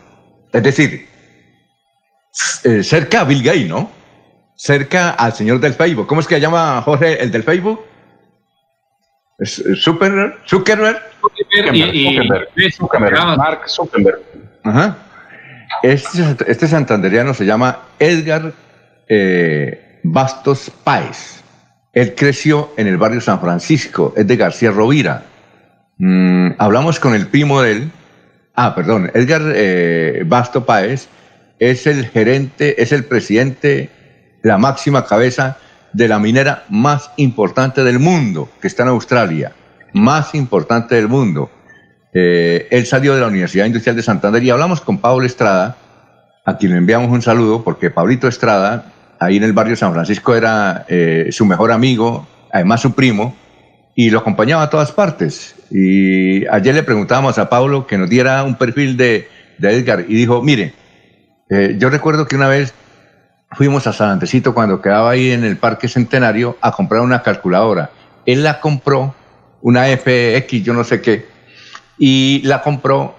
Es 0.52 0.62
decir, 0.64 1.06
cerca 2.82 3.20
a 3.20 3.24
Bill 3.24 3.44
Gates, 3.44 3.68
¿no? 3.68 4.01
Cerca 4.66 5.10
al 5.10 5.32
señor 5.32 5.58
del 5.58 5.74
Facebook. 5.74 6.06
¿Cómo 6.06 6.20
es 6.20 6.28
que 6.28 6.38
llama 6.40 6.80
Jorge 6.82 7.20
el 7.20 7.32
del 7.32 7.42
Facebook? 7.42 7.80
¿Es- 9.40 9.58
es 9.58 9.82
Zuckerberg. 9.82 10.36
Zuckerberg. 10.46 11.02
Y- 11.72 11.82
y- 11.82 12.70
Zuckerberg, 12.70 13.36
Mark 13.36 13.68
Zuckerberg. 13.68 14.20
Ajá. 14.62 14.96
Este, 15.82 16.22
este 16.46 16.68
santanderiano 16.68 17.34
se 17.34 17.44
llama 17.44 17.88
Edgar 17.98 18.52
eh, 19.08 19.98
Bastos 20.04 20.70
Páez. 20.84 21.42
Él 21.92 22.14
creció 22.14 22.70
en 22.76 22.86
el 22.86 22.98
barrio 22.98 23.20
San 23.20 23.40
Francisco, 23.40 24.14
es 24.16 24.28
de 24.28 24.36
García 24.36 24.70
Rovira. 24.70 25.24
Mm, 25.98 26.50
hablamos 26.58 27.00
con 27.00 27.16
el 27.16 27.26
primo 27.26 27.62
de 27.62 27.72
él. 27.72 27.90
Ah, 28.54 28.76
perdón, 28.76 29.10
Edgar 29.12 29.42
eh, 29.56 30.22
Basto 30.24 30.64
Páez 30.64 31.08
es 31.58 31.88
el 31.88 32.06
gerente, 32.06 32.80
es 32.80 32.92
el 32.92 33.04
presidente, 33.06 33.90
la 34.42 34.58
máxima 34.58 35.04
cabeza 35.04 35.56
de 35.92 36.08
la 36.08 36.18
minera 36.18 36.64
más 36.68 37.10
importante 37.16 37.84
del 37.84 37.98
mundo, 37.98 38.48
que 38.60 38.68
está 38.68 38.82
en 38.82 38.90
Australia. 38.90 39.52
Más 39.92 40.34
importante 40.34 40.94
del 40.94 41.08
mundo. 41.08 41.50
Eh, 42.14 42.66
él 42.70 42.86
salió 42.86 43.14
de 43.14 43.20
la 43.20 43.28
Universidad 43.28 43.66
Industrial 43.66 43.96
de 43.96 44.02
Santander 44.02 44.42
y 44.42 44.50
hablamos 44.50 44.80
con 44.80 44.98
Pablo 44.98 45.24
Estrada, 45.24 45.76
a 46.44 46.56
quien 46.56 46.72
le 46.72 46.78
enviamos 46.78 47.10
un 47.10 47.22
saludo, 47.22 47.62
porque 47.62 47.90
Pablito 47.90 48.26
Estrada, 48.26 48.92
ahí 49.20 49.36
en 49.36 49.44
el 49.44 49.52
barrio 49.52 49.76
San 49.76 49.92
Francisco, 49.92 50.34
era 50.34 50.84
eh, 50.88 51.28
su 51.30 51.46
mejor 51.46 51.72
amigo, 51.72 52.26
además 52.52 52.80
su 52.80 52.94
primo, 52.94 53.36
y 53.94 54.10
lo 54.10 54.18
acompañaba 54.20 54.62
a 54.62 54.70
todas 54.70 54.92
partes. 54.92 55.54
Y 55.70 56.46
ayer 56.46 56.74
le 56.74 56.82
preguntábamos 56.82 57.38
a 57.38 57.48
Pablo 57.48 57.86
que 57.86 57.98
nos 57.98 58.08
diera 58.08 58.42
un 58.42 58.56
perfil 58.56 58.96
de, 58.96 59.28
Edgar 59.60 60.04
y 60.08 60.14
dijo, 60.14 60.42
mire, 60.42 60.74
eh, 61.48 61.76
yo 61.78 61.88
recuerdo 61.88 62.26
que 62.26 62.34
una 62.34 62.48
vez 62.48 62.74
fuimos 63.54 63.86
a 63.86 63.92
San 63.92 64.20
cuando 64.54 64.80
quedaba 64.80 65.10
ahí 65.10 65.30
en 65.30 65.44
el 65.44 65.56
Parque 65.56 65.88
Centenario 65.88 66.56
a 66.60 66.72
comprar 66.72 67.02
una 67.02 67.22
calculadora. 67.22 67.90
Él 68.26 68.42
la 68.42 68.60
compró, 68.60 69.14
una 69.60 69.86
FX, 69.86 70.62
yo 70.62 70.74
no 70.74 70.84
sé 70.84 71.00
qué, 71.00 71.26
y 71.98 72.42
la 72.44 72.62
compró 72.62 73.16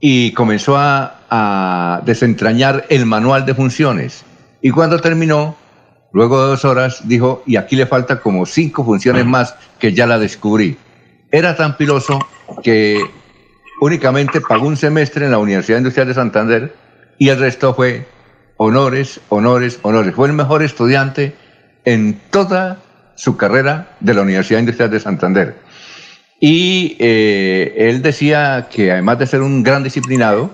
y 0.00 0.32
comenzó 0.32 0.76
a, 0.76 1.20
a 1.30 2.02
desentrañar 2.04 2.86
el 2.88 3.06
manual 3.06 3.46
de 3.46 3.54
funciones. 3.54 4.24
Y 4.62 4.70
cuando 4.70 5.00
terminó, 5.00 5.56
luego 6.12 6.42
de 6.42 6.48
dos 6.50 6.64
horas, 6.64 7.08
dijo, 7.08 7.42
y 7.46 7.56
aquí 7.56 7.76
le 7.76 7.86
falta 7.86 8.20
como 8.20 8.46
cinco 8.46 8.84
funciones 8.84 9.26
más 9.26 9.54
que 9.78 9.92
ya 9.92 10.06
la 10.06 10.18
descubrí. 10.18 10.76
Era 11.30 11.56
tan 11.56 11.76
piloso 11.76 12.18
que 12.62 13.02
únicamente 13.80 14.40
pagó 14.40 14.66
un 14.66 14.76
semestre 14.76 15.26
en 15.26 15.30
la 15.30 15.38
Universidad 15.38 15.78
Industrial 15.78 16.08
de 16.08 16.14
Santander 16.14 16.74
y 17.18 17.28
el 17.28 17.38
resto 17.38 17.74
fue 17.74 18.06
honores, 18.58 19.20
honores, 19.30 19.78
honores. 19.82 20.14
Fue 20.14 20.28
el 20.28 20.34
mejor 20.34 20.62
estudiante 20.62 21.34
en 21.86 22.20
toda 22.30 22.78
su 23.14 23.36
carrera 23.36 23.96
de 24.00 24.14
la 24.14 24.22
Universidad 24.22 24.60
Industrial 24.60 24.90
de 24.90 25.00
Santander. 25.00 25.56
Y 26.40 26.96
eh, 27.00 27.74
él 27.76 28.02
decía 28.02 28.68
que 28.70 28.92
además 28.92 29.18
de 29.18 29.26
ser 29.26 29.40
un 29.40 29.62
gran 29.62 29.82
disciplinado, 29.82 30.50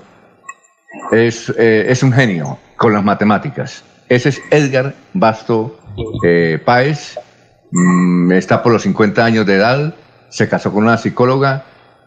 es, 1.11 1.53
eh, 1.59 1.87
es 1.89 2.03
un 2.03 2.13
genio 2.13 2.59
con 2.77 2.93
las 2.93 3.05
matemáticas. 3.05 3.85
Ese 4.09 4.31
es 4.31 4.43
Edgar 4.51 4.95
Basto 5.13 5.79
eh, 6.25 6.61
Páez, 6.65 7.19
mm, 7.71 8.33
está 8.33 8.63
por 8.63 8.73
los 8.73 8.83
50 8.83 9.25
años 9.25 9.47
de 9.47 9.57
edad, 9.57 9.95
se 10.29 10.49
casó 10.49 10.73
con 10.73 10.85
una 10.85 10.99
psicóloga 10.99 11.65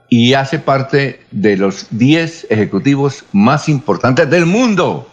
y 0.10 0.34
hace 0.34 0.60
parte 0.60 1.22
de 1.32 1.58
los 1.58 1.88
10 1.92 2.48
ejecutivos 2.50 3.26
más 3.32 3.68
importantes 3.70 4.30
del 4.30 4.46
mundo. 4.46 5.08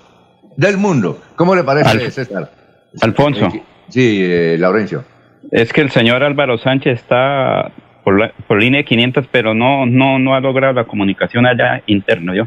Del 0.57 0.77
mundo. 0.77 1.21
¿Cómo 1.37 1.55
le 1.55 1.65
parece, 1.65 1.91
Al- 1.91 2.11
César? 2.13 2.51
Alfonso. 3.01 3.49
Sí, 3.89 4.21
eh, 4.23 4.57
Laurencio. 4.59 5.05
Es 5.51 5.73
que 5.73 5.81
el 5.81 5.91
señor 5.91 6.23
Álvaro 6.23 6.57
Sánchez 6.59 7.01
está 7.01 7.71
por, 8.03 8.19
la- 8.21 8.33
por 8.47 8.61
línea 8.61 8.83
500, 8.85 9.27
pero 9.31 9.55
no, 9.55 9.85
no, 9.87 10.19
no 10.19 10.35
ha 10.35 10.41
logrado 10.41 10.73
la 10.75 10.85
comunicación 10.85 11.47
allá 11.47 11.83
interno, 11.87 12.35
yo. 12.35 12.45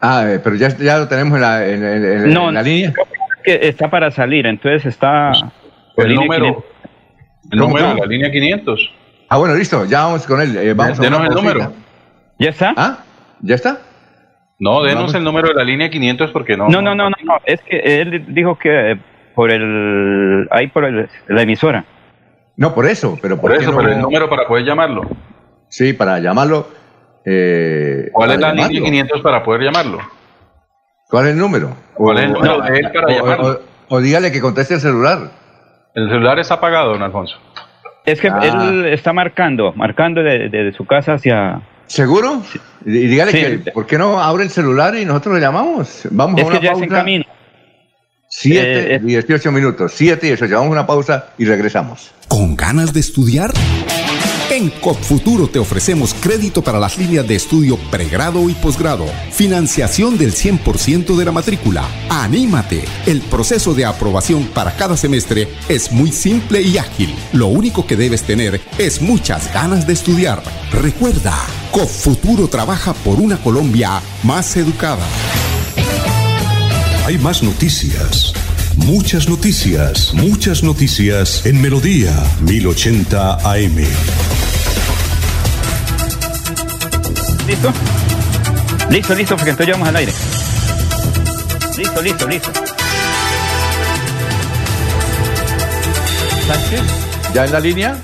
Ah, 0.00 0.24
eh, 0.28 0.40
pero 0.42 0.56
ya, 0.56 0.68
ya 0.76 0.98
lo 0.98 1.08
tenemos 1.08 1.36
en 1.36 1.40
la, 1.40 1.66
en- 1.66 1.84
en- 1.84 2.04
en- 2.04 2.34
No, 2.34 2.48
en 2.48 2.54
la 2.54 2.62
línea. 2.62 2.92
que 3.44 3.60
está 3.62 3.88
para 3.88 4.10
salir, 4.10 4.46
entonces 4.46 4.84
está 4.86 5.32
por 5.94 6.04
El 6.04 6.12
línea 6.12 6.24
número, 6.26 6.44
500. 6.44 6.64
el 7.52 7.58
¿Cómo, 7.60 7.68
número 7.78 7.94
de 7.94 8.00
la 8.00 8.06
línea 8.06 8.30
500. 8.30 8.90
Ah, 9.28 9.38
bueno, 9.38 9.54
listo, 9.54 9.84
ya 9.86 10.04
vamos 10.04 10.26
con 10.26 10.40
él. 10.40 10.56
eh, 10.56 10.74
vamos 10.74 11.00
a 11.00 11.04
el 11.04 11.10
número. 11.30 11.72
¿Ya 12.38 12.50
está? 12.50 12.74
¿Ah? 12.76 12.98
¿Ya 13.40 13.54
está? 13.54 13.78
No, 14.58 14.82
denos 14.82 15.14
el 15.14 15.22
número 15.24 15.48
de 15.48 15.54
la 15.54 15.64
línea 15.64 15.90
500 15.90 16.30
porque 16.30 16.56
no. 16.56 16.68
No, 16.68 16.80
no, 16.80 16.94
no, 16.94 17.10
no, 17.10 17.16
no, 17.24 17.34
es 17.44 17.60
que 17.62 18.00
él 18.00 18.24
dijo 18.28 18.58
que 18.58 18.98
por 19.34 19.50
el, 19.50 20.48
ahí 20.50 20.68
por 20.68 20.84
el- 20.84 21.08
la 21.28 21.42
emisora. 21.42 21.84
No, 22.56 22.74
por 22.74 22.86
eso, 22.86 23.18
pero 23.20 23.36
Por 23.38 23.50
¿por 23.50 23.58
qué 23.58 23.64
eso, 23.64 23.72
no? 23.72 23.78
pero 23.78 23.92
el 23.92 24.00
número 24.00 24.30
para 24.30 24.46
poder 24.46 24.64
llamarlo. 24.64 25.02
Sí, 25.68 25.92
para 25.92 26.18
llamarlo. 26.20 26.68
eh, 27.24 28.08
¿Cuál 28.12 28.30
es 28.30 28.38
la 28.40 28.50
línea 28.52 28.68
llamarlo. 28.68 28.84
500 28.86 29.20
para 29.20 29.42
poder 29.42 29.62
llamarlo? 29.62 29.98
¿Cuál 31.10 31.26
es 31.26 31.32
el 31.32 31.38
número? 31.38 31.76
¿Cuál 31.94 32.18
es 32.18 32.24
el 32.24 32.32
número 32.32 32.60
de 32.62 32.78
él 32.78 32.90
para 32.92 33.06
o- 33.06 33.10
llamarlo? 33.10 33.48
o- 33.88 33.96
o 33.96 34.00
dígale 34.00 34.32
que 34.32 34.40
conteste 34.40 34.74
el 34.74 34.80
celular. 34.80 35.18
El 35.94 36.08
celular 36.08 36.38
está 36.38 36.54
apagado, 36.54 36.92
don 36.92 37.02
Alfonso. 37.02 37.36
Es 38.06 38.20
que 38.20 38.28
Ah. 38.28 38.38
él 38.42 38.86
está 38.86 39.12
marcando, 39.12 39.72
marcando 39.74 40.22
de, 40.22 40.48
de- 40.48 40.64
de 40.64 40.72
su 40.72 40.86
casa 40.86 41.14
hacia... 41.14 41.60
¿Seguro? 41.86 42.42
Y 42.84 42.90
dígale 42.90 43.32
Sí. 43.32 43.62
que, 43.64 43.70
¿por 43.72 43.86
qué 43.86 43.98
no 43.98 44.20
abre 44.20 44.44
el 44.44 44.50
celular 44.50 44.96
y 44.96 45.04
nosotros 45.04 45.34
le 45.36 45.40
llamamos? 45.40 46.02
Vamos 46.10 46.38
Es 46.40 46.44
a 46.44 46.48
una 46.48 46.58
que 46.60 46.64
ya 46.66 46.72
es 46.72 46.78
en 46.78 46.80
pausa. 46.88 46.96
camino. 46.96 47.24
Siete, 48.28 48.92
Eh, 48.92 48.94
eh. 48.96 49.00
18 49.02 49.52
minutos. 49.52 49.92
7 49.94 50.26
y 50.26 50.30
18. 50.30 50.54
Vamos 50.54 50.68
a 50.68 50.72
una 50.72 50.86
pausa 50.86 51.28
y 51.38 51.44
regresamos. 51.44 52.10
¿Con 52.28 52.56
ganas 52.56 52.92
de 52.92 53.00
estudiar? 53.00 53.52
En 54.50 54.70
CopFuturo 54.70 55.48
te 55.48 55.58
ofrecemos 55.58 56.14
crédito 56.14 56.62
para 56.62 56.78
las 56.78 56.96
líneas 56.96 57.26
de 57.26 57.34
estudio 57.34 57.76
pregrado 57.90 58.48
y 58.48 58.54
posgrado, 58.54 59.06
financiación 59.32 60.16
del 60.16 60.32
100% 60.32 61.16
de 61.16 61.24
la 61.24 61.32
matrícula. 61.32 61.84
¡Anímate! 62.08 62.84
El 63.06 63.22
proceso 63.22 63.74
de 63.74 63.84
aprobación 63.84 64.44
para 64.54 64.76
cada 64.76 64.96
semestre 64.96 65.48
es 65.68 65.90
muy 65.90 66.12
simple 66.12 66.62
y 66.62 66.78
ágil. 66.78 67.12
Lo 67.32 67.48
único 67.48 67.86
que 67.88 67.96
debes 67.96 68.22
tener 68.22 68.60
es 68.78 69.02
muchas 69.02 69.52
ganas 69.52 69.84
de 69.84 69.94
estudiar. 69.94 70.40
Recuerda, 70.70 71.34
CopFuturo 71.72 72.46
trabaja 72.46 72.94
por 72.94 73.18
una 73.18 73.38
Colombia 73.38 74.00
más 74.22 74.56
educada. 74.56 75.04
Hay 77.04 77.18
más 77.18 77.42
noticias. 77.42 78.32
Muchas 78.76 79.28
noticias, 79.28 80.12
muchas 80.14 80.62
noticias 80.62 81.44
en 81.46 81.60
Melodía 81.62 82.12
1080 82.42 83.34
AM. 83.50 83.76
¿Listo? 87.46 87.72
Listo, 88.90 89.14
listo, 89.14 89.36
porque 89.36 89.50
entonces 89.50 89.66
ya 89.66 89.72
vamos 89.72 89.88
al 89.88 89.96
aire. 89.96 90.12
Listo, 91.78 92.02
listo, 92.02 92.28
listo. 92.28 92.50
¿Sánchez? 96.46 96.82
¿Ya 97.34 97.44
en 97.46 97.52
la 97.52 97.60
línea? 97.60 97.96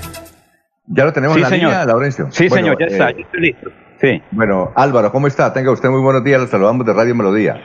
¿Ya 0.87 1.05
lo 1.05 1.13
tenemos 1.13 1.35
Sí, 1.35 1.39
en 1.39 1.43
la 1.43 1.49
señor. 1.49 1.69
línea, 1.71 1.85
Laurencio? 1.85 2.27
Sí, 2.31 2.47
Bueno, 2.49 2.65
señor, 2.73 2.79
ya 2.79 2.85
está, 2.87 3.09
eh, 3.11 3.15
ya 3.19 3.23
estoy 3.25 3.41
listo. 3.41 3.69
Sí. 4.01 4.21
Bueno, 4.31 4.71
Álvaro, 4.75 5.11
¿cómo 5.11 5.27
está? 5.27 5.53
Tenga 5.53 5.71
usted 5.71 5.89
muy 5.89 6.01
buenos 6.01 6.23
días. 6.23 6.41
Los 6.41 6.49
saludamos 6.49 6.85
de 6.85 6.93
Radio 6.93 7.15
Melodía. 7.15 7.55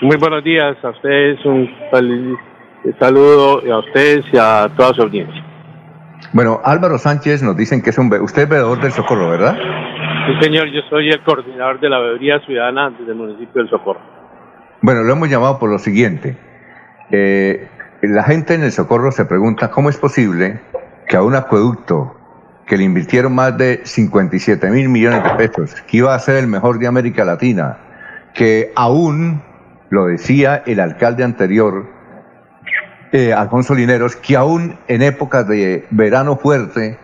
Muy 0.00 0.16
buenos 0.16 0.42
días 0.42 0.76
a 0.82 0.90
ustedes, 0.90 1.44
un 1.44 1.70
saludo 2.98 3.62
a 3.72 3.78
ustedes 3.78 4.24
y 4.32 4.36
a 4.36 4.68
toda 4.76 4.92
su 4.92 5.02
audiencia. 5.02 5.44
Bueno, 6.32 6.60
Álvaro 6.64 6.98
Sánchez 6.98 7.42
nos 7.42 7.56
dicen 7.56 7.80
que 7.80 7.90
es 7.90 7.98
un... 7.98 8.12
Usted 8.20 8.42
es 8.42 8.48
veedor 8.48 8.80
del 8.80 8.90
Socorro, 8.90 9.30
¿verdad? 9.30 9.56
Sí, 10.26 10.44
señor, 10.44 10.68
yo 10.68 10.80
soy 10.90 11.10
el 11.10 11.22
coordinador 11.22 11.78
de 11.80 11.88
la 11.88 12.00
bebería 12.00 12.40
ciudadana 12.40 12.90
desde 12.90 13.12
el 13.12 13.18
municipio 13.18 13.62
del 13.62 13.70
Socorro. 13.70 14.00
Bueno, 14.80 15.02
lo 15.02 15.12
hemos 15.12 15.28
llamado 15.28 15.58
por 15.58 15.70
lo 15.70 15.78
siguiente. 15.78 16.36
Eh, 17.10 17.68
la 18.02 18.24
gente 18.24 18.54
en 18.54 18.64
el 18.64 18.72
Socorro 18.72 19.12
se 19.12 19.24
pregunta 19.26 19.70
cómo 19.70 19.90
es 19.90 19.96
posible 19.96 20.60
que 21.06 21.16
a 21.16 21.22
un 21.22 21.36
acueducto 21.36 22.16
que 22.66 22.76
le 22.76 22.84
invirtieron 22.84 23.34
más 23.34 23.56
de 23.56 23.80
57 23.84 24.70
mil 24.70 24.88
millones 24.88 25.22
de 25.22 25.30
pesos, 25.30 25.80
que 25.82 25.98
iba 25.98 26.14
a 26.14 26.18
ser 26.18 26.36
el 26.36 26.46
mejor 26.46 26.78
de 26.78 26.86
América 26.86 27.24
Latina, 27.24 27.78
que 28.34 28.72
aún, 28.74 29.42
lo 29.94 30.06
decía 30.06 30.62
el 30.66 30.80
alcalde 30.80 31.24
anterior, 31.24 31.86
eh, 33.12 33.32
Alfonso 33.32 33.74
Lineros, 33.74 34.16
que 34.16 34.36
aún 34.36 34.76
en 34.88 35.02
épocas 35.02 35.48
de 35.48 35.86
verano 35.90 36.36
fuerte 36.36 36.98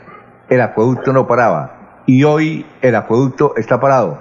el 0.48 0.60
acueducto 0.60 1.12
no 1.12 1.26
paraba 1.28 2.02
y 2.06 2.24
hoy 2.24 2.66
el 2.82 2.96
acueducto 2.96 3.54
está 3.56 3.80
parado. 3.80 4.20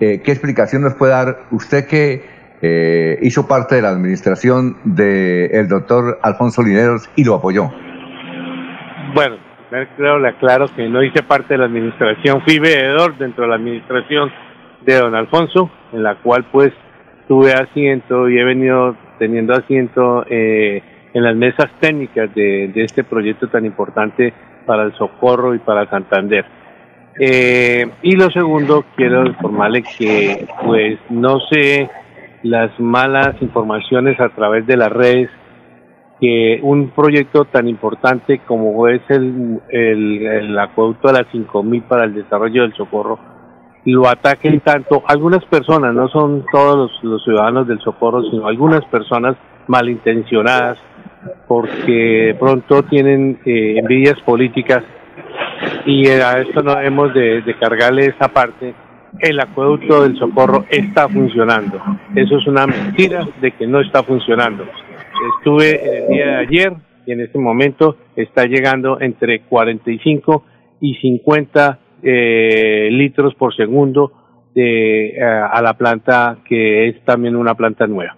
Eh, 0.00 0.20
¿Qué 0.22 0.32
explicación 0.32 0.82
nos 0.82 0.94
puede 0.94 1.12
dar 1.12 1.38
usted 1.50 1.86
que 1.86 2.24
eh, 2.60 3.18
hizo 3.22 3.48
parte 3.48 3.76
de 3.76 3.82
la 3.82 3.88
administración 3.88 4.76
del 4.84 5.66
doctor 5.68 6.18
Alfonso 6.22 6.62
Lineros 6.62 7.08
y 7.16 7.24
lo 7.24 7.36
apoyó? 7.36 7.70
Bueno, 9.14 9.36
creo, 9.96 10.18
le 10.18 10.28
aclaro 10.28 10.66
que 10.76 10.86
no 10.90 11.02
hice 11.02 11.22
parte 11.22 11.54
de 11.54 11.58
la 11.58 11.64
administración, 11.64 12.42
fui 12.42 12.58
veedor 12.58 13.16
dentro 13.16 13.44
de 13.44 13.48
la 13.48 13.56
administración 13.56 14.30
de 14.82 14.94
don 14.98 15.14
Alfonso, 15.14 15.70
en 15.92 16.02
la 16.02 16.16
cual 16.16 16.44
pues 16.52 16.72
tuve 17.30 17.52
asiento 17.52 18.28
y 18.28 18.40
he 18.40 18.44
venido 18.44 18.96
teniendo 19.20 19.54
asiento 19.54 20.24
eh, 20.28 20.82
en 21.14 21.22
las 21.22 21.36
mesas 21.36 21.70
técnicas 21.78 22.34
de, 22.34 22.72
este 22.74 23.04
proyecto 23.04 23.46
tan 23.46 23.64
importante 23.64 24.34
para 24.66 24.82
el 24.82 24.92
Socorro 24.94 25.54
y 25.54 25.60
para 25.60 25.88
Santander. 25.88 26.44
Eh, 27.20 27.88
y 28.02 28.16
lo 28.16 28.32
segundo, 28.32 28.84
quiero 28.96 29.24
informarle 29.24 29.84
que 29.96 30.48
pues 30.64 30.98
no 31.08 31.38
sé 31.52 31.88
las 32.42 32.72
malas 32.80 33.40
informaciones 33.40 34.18
a 34.18 34.30
través 34.30 34.66
de 34.66 34.76
las 34.76 34.90
redes 34.90 35.30
que 36.20 36.58
un 36.64 36.90
proyecto 36.90 37.44
tan 37.44 37.68
importante 37.68 38.40
como 38.40 38.88
es 38.88 39.02
el, 39.08 39.60
el, 39.68 40.58
acueducto 40.58 41.12
de 41.12 41.22
las 41.22 41.30
5000 41.30 41.82
para 41.82 42.04
el 42.06 42.14
desarrollo 42.14 42.62
del 42.62 42.74
socorro 42.74 43.29
lo 43.84 44.08
ataquen 44.08 44.60
tanto 44.60 45.02
algunas 45.06 45.44
personas, 45.46 45.94
no 45.94 46.08
son 46.08 46.44
todos 46.52 46.90
los, 47.02 47.24
ciudadanos 47.24 47.66
del 47.66 47.80
socorro, 47.80 48.22
sino 48.30 48.46
algunas 48.46 48.84
personas 48.86 49.36
malintencionadas 49.66 50.78
porque 51.46 52.34
pronto 52.38 52.82
tienen 52.84 53.38
eh, 53.44 53.76
envidias 53.78 54.20
políticas 54.22 54.82
y 55.86 56.08
a 56.08 56.40
esto 56.40 56.62
no 56.62 56.74
de, 57.08 57.42
de 57.42 57.58
cargarle 57.58 58.06
esa 58.06 58.28
parte 58.28 58.74
el 59.18 59.40
acueducto 59.40 60.02
del 60.02 60.16
socorro 60.18 60.64
está 60.68 61.08
funcionando. 61.08 61.80
Eso 62.14 62.38
es 62.38 62.46
una 62.46 62.66
mentira 62.66 63.26
de 63.40 63.52
que 63.52 63.66
no 63.66 63.80
está 63.80 64.02
funcionando. 64.02 64.64
Estuve 65.36 66.04
el 66.04 66.08
día 66.08 66.26
de 66.26 66.36
ayer 66.36 66.72
y 67.06 67.12
en 67.12 67.20
este 67.20 67.38
momento 67.38 67.96
está 68.16 68.44
llegando 68.44 69.00
entre 69.00 69.40
45 69.40 70.44
y 70.80 70.94
50 70.94 71.78
eh, 72.02 72.88
litros 72.90 73.34
por 73.34 73.54
segundo 73.54 74.12
de, 74.54 75.10
eh, 75.10 75.22
a 75.22 75.60
la 75.62 75.74
planta 75.74 76.38
que 76.48 76.88
es 76.88 77.04
también 77.04 77.36
una 77.36 77.54
planta 77.54 77.86
nueva. 77.86 78.16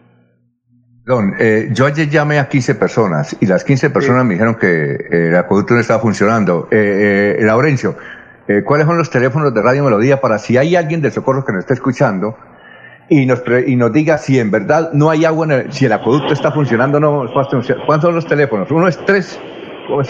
Don, 1.04 1.34
eh, 1.38 1.68
yo 1.72 1.86
ayer 1.86 2.09
llamé 2.09 2.38
a 2.38 2.48
15 2.48 2.76
personas 2.76 3.36
y 3.40 3.46
las 3.46 3.64
15 3.64 3.90
personas 3.90 4.24
me 4.24 4.34
dijeron 4.34 4.54
que 4.54 4.96
el 5.10 5.34
acueducto 5.34 5.74
no 5.74 5.80
estaba 5.80 6.00
funcionando. 6.00 6.68
Eh, 6.70 7.38
Laurencio, 7.40 7.96
¿cuáles 8.64 8.86
son 8.86 8.98
los 8.98 9.10
teléfonos 9.10 9.52
de 9.52 9.62
Radio 9.62 9.84
Melodía 9.84 10.20
para 10.20 10.38
si 10.38 10.56
hay 10.56 10.76
alguien 10.76 11.00
de 11.02 11.10
Socorro 11.10 11.44
que 11.44 11.52
nos 11.52 11.60
esté 11.60 11.74
escuchando? 11.74 12.36
y 13.09 13.26
nos, 13.26 13.42
y 13.66 13.76
nos 13.76 13.92
diga 13.92 14.16
si 14.16 14.38
en 14.38 14.50
verdad 14.50 14.90
no 14.94 15.10
hay 15.10 15.24
agua, 15.26 15.44
en 15.46 15.52
el, 15.52 15.72
si 15.72 15.84
el 15.84 15.92
acueducto 15.92 16.32
está 16.32 16.50
funcionando 16.50 16.96
o 16.98 17.00
no. 17.00 17.32
¿Cuántos 17.32 17.66
son 18.00 18.14
los 18.14 18.26
teléfonos? 18.26 18.70
Uno 18.70 18.88
es 18.88 18.98
3, 19.04 19.40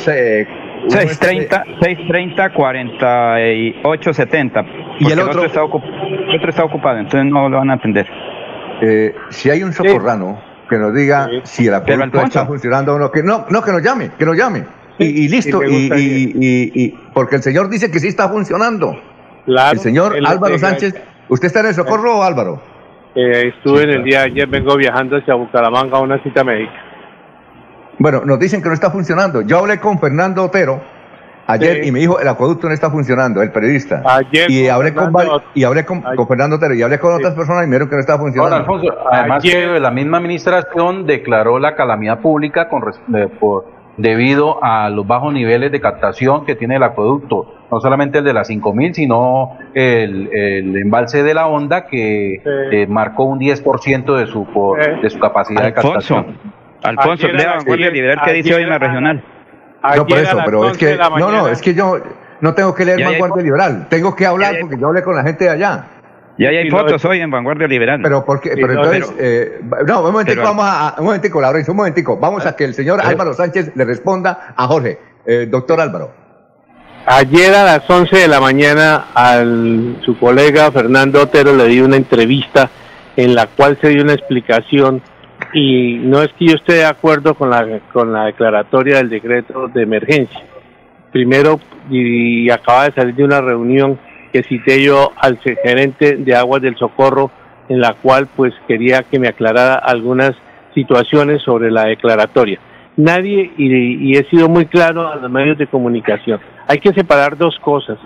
eh, 0.08 0.46
630, 0.88 1.64
630 1.80 2.52
48 2.52 4.12
70. 4.12 4.64
Y 5.00 5.12
el 5.12 5.20
otro, 5.20 5.44
está 5.44 5.60
el 5.60 6.36
otro 6.36 6.50
está 6.50 6.64
ocupado, 6.64 6.98
entonces 6.98 7.30
no 7.30 7.48
lo 7.48 7.58
van 7.58 7.70
a 7.70 7.74
atender. 7.74 8.06
Eh, 8.80 9.14
si 9.30 9.50
hay 9.50 9.62
un 9.62 9.72
socorrano 9.72 10.40
que 10.68 10.76
nos 10.76 10.94
diga 10.94 11.28
si 11.44 11.68
el 11.68 11.74
acueducto 11.74 12.20
está 12.22 12.46
funcionando 12.46 12.94
o 12.94 12.98
no, 12.98 13.10
que 13.10 13.22
no, 13.22 13.46
no, 13.50 13.62
que 13.62 13.72
nos 13.72 13.82
llame, 13.82 14.10
que 14.18 14.24
nos 14.24 14.36
llame. 14.36 14.64
y, 14.98 15.28
listo, 15.28 15.62
y, 15.64 15.90
y, 15.94 16.72
y, 16.74 16.88
porque 17.12 17.36
el 17.36 17.42
señor 17.42 17.68
dice 17.68 17.90
que 17.90 17.98
sí 17.98 18.08
está 18.08 18.28
funcionando. 18.28 18.96
el 19.46 19.78
señor 19.78 20.16
Álvaro 20.24 20.58
Sánchez, 20.58 20.94
¿usted 21.28 21.46
está 21.46 21.60
en 21.60 21.66
el 21.66 21.74
socorro 21.74 22.18
o 22.18 22.22
Álvaro? 22.22 22.62
Eh, 23.14 23.52
estuve 23.54 23.82
en 23.82 23.90
el 23.90 24.04
día 24.04 24.20
de 24.20 24.24
ayer, 24.26 24.48
vengo 24.48 24.76
viajando 24.76 25.16
hacia 25.16 25.34
Bucaramanga 25.34 25.98
a 25.98 26.00
una 26.00 26.22
cita 26.22 26.42
médica. 26.44 26.91
Bueno, 27.98 28.22
nos 28.24 28.38
dicen 28.38 28.62
que 28.62 28.68
no 28.68 28.74
está 28.74 28.90
funcionando. 28.90 29.42
Yo 29.42 29.58
hablé 29.58 29.78
con 29.78 29.98
Fernando 29.98 30.44
Otero 30.44 30.80
ayer 31.46 31.84
y 31.84 31.92
me 31.92 31.98
dijo 31.98 32.20
el 32.20 32.28
acueducto 32.28 32.68
no 32.68 32.74
está 32.74 32.90
funcionando, 32.90 33.42
el 33.42 33.50
periodista. 33.50 34.02
Ayer 34.04 34.50
y 34.50 34.68
hablé 34.68 34.94
con 34.94 35.12
y 35.54 35.64
hablé 35.64 35.84
con, 35.84 36.02
Fernando 36.28 36.56
Otero 36.56 36.74
y 36.74 36.82
hablé 36.82 36.98
con 36.98 37.14
otras 37.14 37.34
personas 37.34 37.64
y 37.64 37.66
me 37.66 37.76
dijeron 37.76 37.88
que 37.88 37.96
no 37.96 38.00
estaba 38.00 38.18
funcionando. 38.18 38.56
Ahora, 38.56 38.64
Alfonso, 38.64 39.08
además 39.10 39.44
la 39.80 39.90
misma 39.90 40.18
administración 40.18 41.06
declaró 41.06 41.58
la 41.58 41.74
calamidad 41.74 42.20
pública 42.20 42.68
con 42.68 42.82
eh, 43.14 43.28
por, 43.38 43.66
debido 43.96 44.62
a 44.62 44.88
los 44.88 45.06
bajos 45.06 45.32
niveles 45.32 45.70
de 45.70 45.80
captación 45.80 46.46
que 46.46 46.54
tiene 46.54 46.76
el 46.76 46.82
acueducto 46.82 47.54
no 47.70 47.80
solamente 47.80 48.18
el 48.18 48.24
de 48.24 48.34
las 48.34 48.48
5000, 48.48 48.94
sino 48.94 49.56
el, 49.72 50.28
el, 50.30 50.76
embalse 50.76 51.22
de 51.22 51.32
la 51.32 51.46
Honda 51.46 51.86
que 51.86 52.42
eh, 52.44 52.86
marcó 52.86 53.24
un 53.24 53.40
10% 53.40 54.14
de 54.14 54.26
su, 54.26 54.46
de 55.00 55.08
su 55.08 55.18
capacidad 55.18 55.64
de 55.64 55.72
captación. 55.72 56.36
Alfonso, 56.82 57.28
lea 57.28 57.56
Vanguardia 57.56 57.90
Liberal 57.90 58.20
que 58.24 58.32
dice 58.32 58.54
hoy 58.54 58.62
en 58.62 58.68
la 58.68 58.78
regional. 58.78 59.24
No, 59.96 60.06
por 60.06 60.18
eso, 60.18 60.38
pero 60.44 60.70
es 60.70 60.78
que, 60.78 60.96
no, 60.96 61.30
no, 61.30 61.48
es 61.48 61.60
que 61.60 61.74
yo 61.74 62.00
no 62.40 62.54
tengo 62.54 62.74
que 62.74 62.84
leer 62.84 63.02
Vanguardia 63.04 63.42
Liberal, 63.42 63.86
tengo 63.88 64.14
que 64.14 64.26
hablar 64.26 64.56
porque 64.60 64.78
yo 64.78 64.88
hablé 64.88 65.02
con 65.02 65.16
la 65.16 65.22
gente 65.22 65.44
de 65.44 65.50
allá. 65.50 65.86
Y 66.38 66.46
ahí 66.46 66.56
hay 66.56 66.70
fotos 66.70 67.04
hoy 67.04 67.20
en 67.20 67.30
Vanguardia 67.30 67.68
Liberal. 67.68 68.00
Pero 68.02 68.24
porque, 68.24 68.52
pero 68.54 68.72
entonces, 68.72 69.14
eh, 69.18 69.60
no, 69.86 70.02
un 70.02 70.12
momentico, 70.12 70.42
vamos 70.42 70.64
a, 70.66 70.94
un 70.98 71.04
momentico, 71.04 71.40
Laurencio, 71.40 71.72
un 71.72 71.76
momentico, 71.76 72.16
vamos 72.16 72.46
a 72.46 72.56
que 72.56 72.64
el 72.64 72.74
señor 72.74 73.00
Álvaro 73.00 73.34
Sánchez 73.34 73.72
le 73.74 73.84
responda 73.84 74.54
a 74.56 74.66
Jorge, 74.66 74.98
eh, 75.26 75.46
doctor 75.50 75.80
Álvaro. 75.80 76.22
Ayer 77.04 77.52
a 77.54 77.64
las 77.64 77.90
11 77.90 78.16
de 78.16 78.28
la 78.28 78.40
mañana 78.40 79.06
a 79.14 79.42
su 80.04 80.16
colega 80.18 80.70
Fernando 80.70 81.22
Otero 81.22 81.54
le 81.54 81.66
di 81.66 81.80
una 81.80 81.96
entrevista 81.96 82.70
en 83.16 83.34
la 83.34 83.48
cual 83.48 83.76
se 83.80 83.88
dio 83.88 84.02
una 84.02 84.14
explicación 84.14 85.02
y 85.52 85.98
no 86.02 86.22
es 86.22 86.32
que 86.38 86.46
yo 86.46 86.54
esté 86.54 86.74
de 86.74 86.84
acuerdo 86.84 87.34
con 87.34 87.50
la, 87.50 87.80
con 87.92 88.12
la 88.12 88.26
declaratoria 88.26 88.96
del 88.98 89.10
decreto 89.10 89.68
de 89.68 89.82
emergencia. 89.82 90.42
Primero, 91.10 91.60
y, 91.90 92.48
acaba 92.50 92.84
de 92.84 92.92
salir 92.92 93.14
de 93.14 93.24
una 93.24 93.40
reunión 93.40 93.98
que 94.32 94.42
cité 94.44 94.82
yo 94.82 95.12
al 95.16 95.38
gerente 95.38 96.16
de 96.16 96.34
Aguas 96.34 96.62
del 96.62 96.76
Socorro, 96.76 97.30
en 97.68 97.80
la 97.80 97.94
cual 97.94 98.28
pues 98.34 98.54
quería 98.66 99.02
que 99.02 99.18
me 99.18 99.28
aclarara 99.28 99.74
algunas 99.74 100.32
situaciones 100.74 101.42
sobre 101.42 101.70
la 101.70 101.84
declaratoria. 101.84 102.58
Nadie, 102.96 103.52
y 103.56 104.16
he 104.16 104.24
sido 104.30 104.48
muy 104.48 104.66
claro 104.66 105.08
a 105.08 105.16
los 105.16 105.30
medios 105.30 105.58
de 105.58 105.66
comunicación, 105.66 106.40
hay 106.66 106.78
que 106.78 106.92
separar 106.92 107.36
dos 107.36 107.58
cosas. 107.58 107.98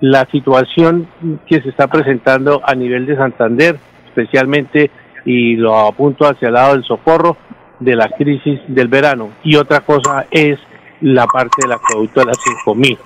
La 0.00 0.26
situación 0.26 1.06
que 1.46 1.62
se 1.62 1.68
está 1.68 1.86
presentando 1.86 2.60
a 2.64 2.74
nivel 2.74 3.06
de 3.06 3.16
Santander, 3.16 3.76
especialmente, 4.08 4.90
y 5.24 5.56
lo 5.56 5.76
apunto 5.78 6.26
hacia 6.26 6.48
el 6.48 6.54
lado 6.54 6.72
del 6.74 6.84
socorro, 6.84 7.36
de 7.80 7.96
la 7.96 8.08
crisis 8.08 8.60
del 8.68 8.88
verano. 8.88 9.30
Y 9.42 9.56
otra 9.56 9.80
cosa 9.80 10.26
es 10.30 10.58
la 11.00 11.26
parte 11.26 11.62
del 11.62 11.72
acueducto 11.72 12.20
de 12.20 12.26
las 12.26 12.38
5000. 12.64 12.98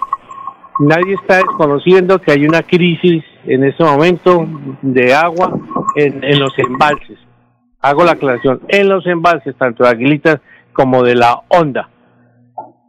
Nadie 0.80 1.14
está 1.14 1.36
desconociendo 1.36 2.20
que 2.20 2.32
hay 2.32 2.47
una 2.47 2.62
crisis 2.62 3.24
en 3.44 3.64
este 3.64 3.82
momento 3.82 4.47
de 4.82 5.14
agua 5.14 5.59
en, 5.94 6.22
en 6.22 6.38
los 6.38 6.52
embalses. 6.59 7.18
Hago 7.80 8.05
la 8.05 8.12
aclaración, 8.12 8.60
en 8.68 8.88
los 8.88 9.06
embalses, 9.06 9.56
tanto 9.56 9.84
de 9.84 9.90
Aguilitas 9.90 10.40
como 10.72 11.02
de 11.02 11.14
la 11.14 11.40
Honda 11.48 11.88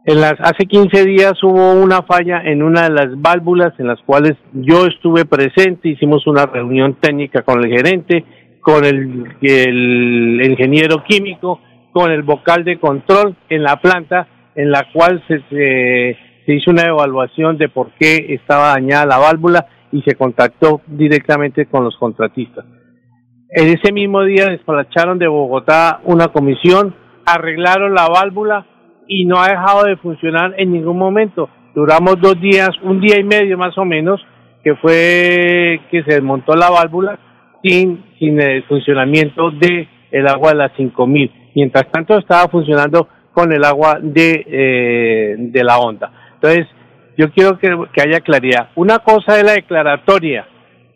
en 0.08 0.22
las, 0.22 0.40
hace 0.40 0.64
15 0.64 1.04
días 1.04 1.34
hubo 1.42 1.74
una 1.74 2.00
falla 2.00 2.40
en 2.42 2.62
una 2.62 2.84
de 2.84 2.90
las 2.90 3.20
válvulas 3.20 3.78
en 3.78 3.88
las 3.88 4.00
cuales 4.00 4.38
yo 4.54 4.86
estuve 4.86 5.26
presente, 5.26 5.90
hicimos 5.90 6.26
una 6.26 6.46
reunión 6.46 6.94
técnica 6.94 7.42
con 7.42 7.62
el 7.62 7.70
gerente, 7.70 8.24
con 8.68 8.84
el, 8.84 9.24
el 9.40 10.42
ingeniero 10.50 11.02
químico, 11.02 11.58
con 11.90 12.10
el 12.10 12.22
vocal 12.22 12.64
de 12.64 12.78
control 12.78 13.34
en 13.48 13.62
la 13.62 13.76
planta, 13.76 14.28
en 14.54 14.70
la 14.70 14.88
cual 14.92 15.24
se, 15.26 16.16
hizo 16.48 16.70
una 16.70 16.82
evaluación 16.82 17.56
de 17.56 17.70
por 17.70 17.92
qué 17.98 18.26
estaba 18.28 18.74
dañada 18.74 19.06
la 19.06 19.16
válvula 19.16 19.66
y 19.90 20.02
se 20.02 20.16
contactó 20.16 20.82
directamente 20.86 21.64
con 21.64 21.82
los 21.82 21.96
contratistas. 21.96 22.66
En 23.48 23.68
ese 23.68 23.90
mismo 23.90 24.22
día 24.24 24.50
despacharon 24.50 25.18
de 25.18 25.28
Bogotá 25.28 26.00
una 26.04 26.28
comisión, 26.28 26.94
arreglaron 27.24 27.94
la 27.94 28.06
válvula, 28.06 28.66
y 29.06 29.24
no 29.24 29.40
ha 29.40 29.48
dejado 29.48 29.84
de 29.84 29.96
funcionar 29.96 30.52
en 30.58 30.72
ningún 30.72 30.98
momento. 30.98 31.48
Duramos 31.74 32.20
dos 32.20 32.38
días, 32.38 32.68
un 32.82 33.00
día 33.00 33.18
y 33.18 33.24
medio 33.24 33.56
más 33.56 33.78
o 33.78 33.86
menos, 33.86 34.20
que 34.62 34.74
fue 34.74 35.80
que 35.90 36.02
se 36.02 36.16
desmontó 36.16 36.54
la 36.54 36.68
válvula 36.68 37.18
sin, 37.62 38.04
sin 38.18 38.40
el 38.40 38.62
funcionamiento 38.64 39.50
de 39.50 39.88
el 40.10 40.26
agua 40.26 40.50
de 40.50 40.56
las 40.56 40.72
5000. 40.76 41.30
Mientras 41.54 41.90
tanto 41.90 42.18
estaba 42.18 42.48
funcionando 42.48 43.08
con 43.32 43.52
el 43.52 43.64
agua 43.64 43.98
de, 44.00 44.44
eh, 44.46 45.36
de 45.38 45.64
la 45.64 45.78
onda. 45.78 46.10
Entonces, 46.34 46.66
yo 47.16 47.30
quiero 47.32 47.58
que, 47.58 47.68
que 47.92 48.02
haya 48.02 48.20
claridad. 48.20 48.70
Una 48.76 48.98
cosa 49.00 49.38
es 49.38 49.44
la 49.44 49.52
declaratoria 49.52 50.46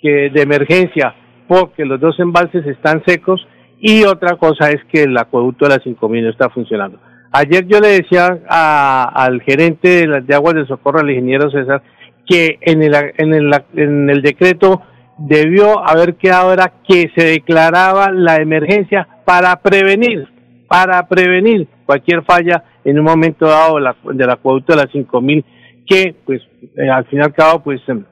que 0.01 0.31
de 0.31 0.43
emergencia 0.43 1.15
porque 1.47 1.85
los 1.85 2.01
dos 2.01 2.19
embalses 2.19 2.67
están 2.67 3.03
secos 3.05 3.47
y 3.81 4.05
otra 4.05 4.37
cosa 4.37 4.71
es 4.71 4.81
que 4.93 5.03
el 5.03 5.17
acueducto 5.17 5.67
de 5.67 5.77
las 5.77 5.83
5000 5.83 6.25
no 6.25 6.31
está 6.31 6.49
funcionando. 6.51 6.99
Ayer 7.33 7.67
yo 7.67 7.81
le 7.81 7.89
decía 7.89 8.39
a, 8.49 9.05
al 9.15 9.43
gerente 9.43 10.07
de, 10.07 10.21
de 10.21 10.35
aguas 10.35 10.55
del 10.55 10.69
socorro, 10.69 11.01
al 11.01 11.11
ingeniero 11.11 11.51
César, 11.51 11.83
que 12.27 12.59
en 12.61 12.83
el, 12.83 12.95
en 13.17 13.35
el, 13.35 13.51
en 13.75 14.11
el 14.11 14.23
decreto 14.23 14.83
debió 15.27 15.87
haber 15.89 16.17
quedado 16.17 16.53
era 16.53 16.73
que 16.87 17.11
se 17.15 17.25
declaraba 17.25 18.11
la 18.11 18.37
emergencia 18.37 19.07
para 19.25 19.57
prevenir, 19.57 20.29
para 20.69 21.07
prevenir 21.09 21.69
cualquier 21.87 22.25
falla 22.25 22.65
en 22.85 22.99
un 22.99 23.05
momento 23.05 23.47
dado 23.47 23.79
la, 23.79 23.95
del 24.13 24.31
acueducto 24.31 24.75
de 24.75 24.83
las 24.83 24.93
5000 24.93 25.45
que 25.87 26.15
pues 26.25 26.41
eh, 26.77 26.89
al 26.89 27.05
fin 27.07 27.21
y 27.21 27.23
al 27.23 27.33
cabo 27.33 27.63
pues 27.63 27.81
em, 27.89 28.05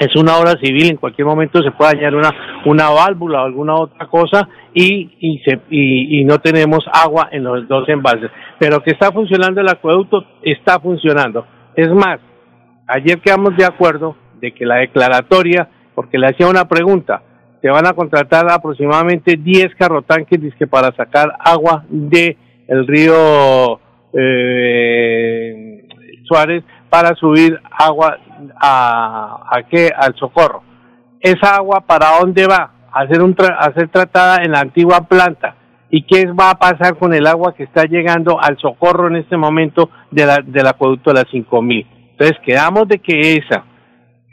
es 0.00 0.16
una 0.16 0.38
obra 0.38 0.52
civil, 0.52 0.90
en 0.90 0.96
cualquier 0.96 1.26
momento 1.26 1.62
se 1.62 1.72
puede 1.72 1.96
dañar 1.96 2.14
una, 2.14 2.30
una 2.64 2.88
válvula 2.88 3.42
o 3.42 3.44
alguna 3.44 3.74
otra 3.74 4.06
cosa 4.06 4.48
y, 4.72 5.16
y, 5.20 5.40
se, 5.44 5.60
y, 5.68 6.20
y 6.20 6.24
no 6.24 6.38
tenemos 6.38 6.86
agua 6.90 7.28
en 7.30 7.44
los 7.44 7.68
dos 7.68 7.86
embalses. 7.86 8.30
Pero 8.58 8.82
que 8.82 8.92
está 8.92 9.12
funcionando 9.12 9.60
el 9.60 9.68
acueducto, 9.68 10.24
está 10.42 10.80
funcionando. 10.80 11.44
Es 11.76 11.90
más, 11.90 12.18
ayer 12.86 13.20
quedamos 13.20 13.54
de 13.58 13.66
acuerdo 13.66 14.16
de 14.40 14.52
que 14.52 14.64
la 14.64 14.76
declaratoria, 14.76 15.68
porque 16.00 16.16
le 16.16 16.28
hacía 16.28 16.48
una 16.48 16.66
pregunta, 16.66 17.20
se 17.60 17.68
van 17.68 17.86
a 17.86 17.92
contratar 17.92 18.50
aproximadamente 18.50 19.36
10 19.36 19.74
carrotanques 19.74 20.40
que 20.58 20.66
para 20.66 20.96
sacar 20.96 21.36
agua 21.38 21.84
de 21.90 22.38
el 22.66 22.86
río 22.86 23.78
eh, 24.14 25.84
Suárez 26.24 26.64
para 26.88 27.14
subir 27.16 27.60
agua 27.70 28.16
a, 28.58 29.46
a 29.50 29.62
qué 29.64 29.90
al 29.94 30.14
socorro. 30.14 30.62
Esa 31.20 31.56
agua 31.56 31.82
para 31.86 32.18
dónde 32.18 32.46
va? 32.46 32.72
A 32.90 33.06
ser 33.06 33.20
un 33.20 33.36
a 33.38 33.70
ser 33.74 33.88
tratada 33.88 34.38
en 34.42 34.52
la 34.52 34.60
antigua 34.60 35.06
planta. 35.06 35.54
¿Y 35.90 36.04
qué 36.04 36.32
va 36.32 36.48
a 36.48 36.58
pasar 36.58 36.96
con 36.96 37.12
el 37.12 37.26
agua 37.26 37.54
que 37.54 37.64
está 37.64 37.84
llegando 37.84 38.42
al 38.42 38.56
socorro 38.56 39.08
en 39.08 39.16
este 39.16 39.36
momento 39.36 39.90
de 40.10 40.24
la, 40.24 40.38
del 40.42 40.66
acueducto 40.66 41.10
de 41.10 41.20
las 41.20 41.30
5000? 41.30 41.86
Entonces 42.12 42.38
quedamos 42.42 42.88
de 42.88 43.00
que 43.00 43.34
esa, 43.34 43.64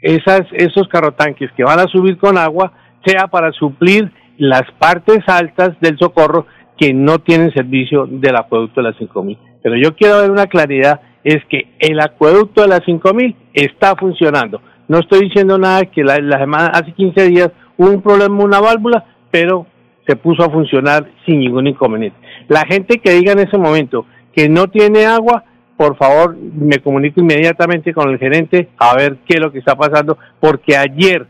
esas, 0.00 0.42
esos 0.52 0.88
carrotanques 0.88 1.50
que 1.56 1.64
van 1.64 1.80
a 1.80 1.88
subir 1.88 2.18
con 2.18 2.38
agua 2.38 2.72
sea 3.04 3.26
para 3.26 3.52
suplir 3.52 4.12
las 4.36 4.62
partes 4.78 5.18
altas 5.26 5.70
del 5.80 5.98
socorro 5.98 6.46
que 6.76 6.94
no 6.94 7.18
tienen 7.18 7.52
servicio 7.52 8.06
del 8.06 8.36
acueducto 8.36 8.80
de 8.80 8.88
las 8.88 8.96
5000. 8.98 9.38
Pero 9.62 9.76
yo 9.76 9.96
quiero 9.96 10.20
ver 10.20 10.30
una 10.30 10.46
claridad 10.46 11.00
es 11.24 11.44
que 11.50 11.72
el 11.80 12.00
acueducto 12.00 12.62
de 12.62 12.68
las 12.68 12.84
5000 12.84 13.36
está 13.52 13.96
funcionando. 13.96 14.62
No 14.86 15.00
estoy 15.00 15.20
diciendo 15.24 15.58
nada 15.58 15.84
que 15.84 16.04
la, 16.04 16.18
la 16.18 16.38
semana, 16.38 16.68
hace 16.68 16.92
15 16.92 17.28
días 17.28 17.50
hubo 17.76 17.90
un 17.90 18.00
problema, 18.00 18.42
una 18.42 18.60
válvula, 18.60 19.04
pero 19.30 19.66
se 20.06 20.16
puso 20.16 20.42
a 20.42 20.50
funcionar 20.50 21.10
sin 21.26 21.40
ningún 21.40 21.66
inconveniente. 21.66 22.16
La 22.48 22.64
gente 22.66 22.98
que 22.98 23.12
diga 23.12 23.32
en 23.32 23.40
ese 23.40 23.58
momento 23.58 24.06
que 24.34 24.48
no 24.48 24.68
tiene 24.68 25.04
agua, 25.04 25.44
por 25.78 25.96
favor 25.96 26.36
me 26.36 26.78
comunico 26.80 27.20
inmediatamente 27.20 27.94
con 27.94 28.10
el 28.10 28.18
gerente 28.18 28.68
a 28.78 28.96
ver 28.96 29.18
qué 29.24 29.36
es 29.36 29.40
lo 29.40 29.52
que 29.52 29.60
está 29.60 29.76
pasando, 29.76 30.18
porque 30.40 30.76
ayer 30.76 31.24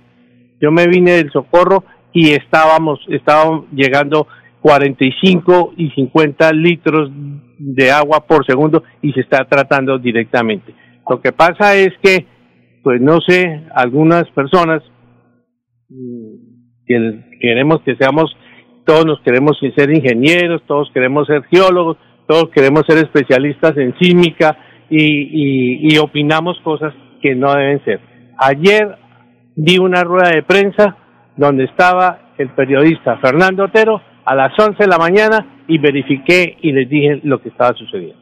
yo 0.58 0.72
me 0.72 0.86
vine 0.86 1.12
del 1.12 1.30
socorro 1.30 1.84
y 2.14 2.30
estábamos, 2.30 2.98
estábamos 3.10 3.66
llegando 3.72 4.26
45 4.62 5.74
y 5.76 5.90
50 5.90 6.50
litros 6.52 7.10
de 7.58 7.90
agua 7.90 8.24
por 8.26 8.46
segundo 8.46 8.82
y 9.02 9.12
se 9.12 9.20
está 9.20 9.44
tratando 9.44 9.98
directamente. 9.98 10.74
Lo 11.08 11.20
que 11.20 11.32
pasa 11.32 11.76
es 11.76 11.90
que, 12.02 12.26
pues 12.82 13.02
no 13.02 13.20
sé, 13.20 13.66
algunas 13.74 14.28
personas 14.30 14.82
mm, 15.90 16.86
queremos 17.38 17.82
que 17.82 17.96
seamos, 17.96 18.34
todos 18.86 19.04
nos 19.04 19.20
queremos 19.20 19.58
ser 19.76 19.94
ingenieros, 19.94 20.62
todos 20.66 20.90
queremos 20.94 21.26
ser 21.26 21.44
geólogos, 21.44 21.98
todos 22.28 22.50
queremos 22.50 22.84
ser 22.86 22.98
especialistas 22.98 23.76
en 23.76 23.92
química 23.94 24.56
y, 24.90 25.92
y 25.92 25.98
opinamos 25.98 26.60
cosas 26.62 26.94
que 27.20 27.34
no 27.34 27.52
deben 27.54 27.82
ser. 27.84 28.00
Ayer 28.36 28.96
di 29.56 29.78
una 29.78 30.04
rueda 30.04 30.30
de 30.30 30.42
prensa 30.44 30.96
donde 31.36 31.64
estaba 31.64 32.32
el 32.38 32.50
periodista 32.50 33.16
Fernando 33.18 33.64
Otero 33.64 34.00
a 34.24 34.34
las 34.34 34.52
11 34.58 34.76
de 34.78 34.86
la 34.86 34.98
mañana 34.98 35.62
y 35.66 35.78
verifiqué 35.78 36.56
y 36.60 36.72
les 36.72 36.88
dije 36.88 37.20
lo 37.24 37.40
que 37.40 37.48
estaba 37.48 37.72
sucediendo. 37.74 38.18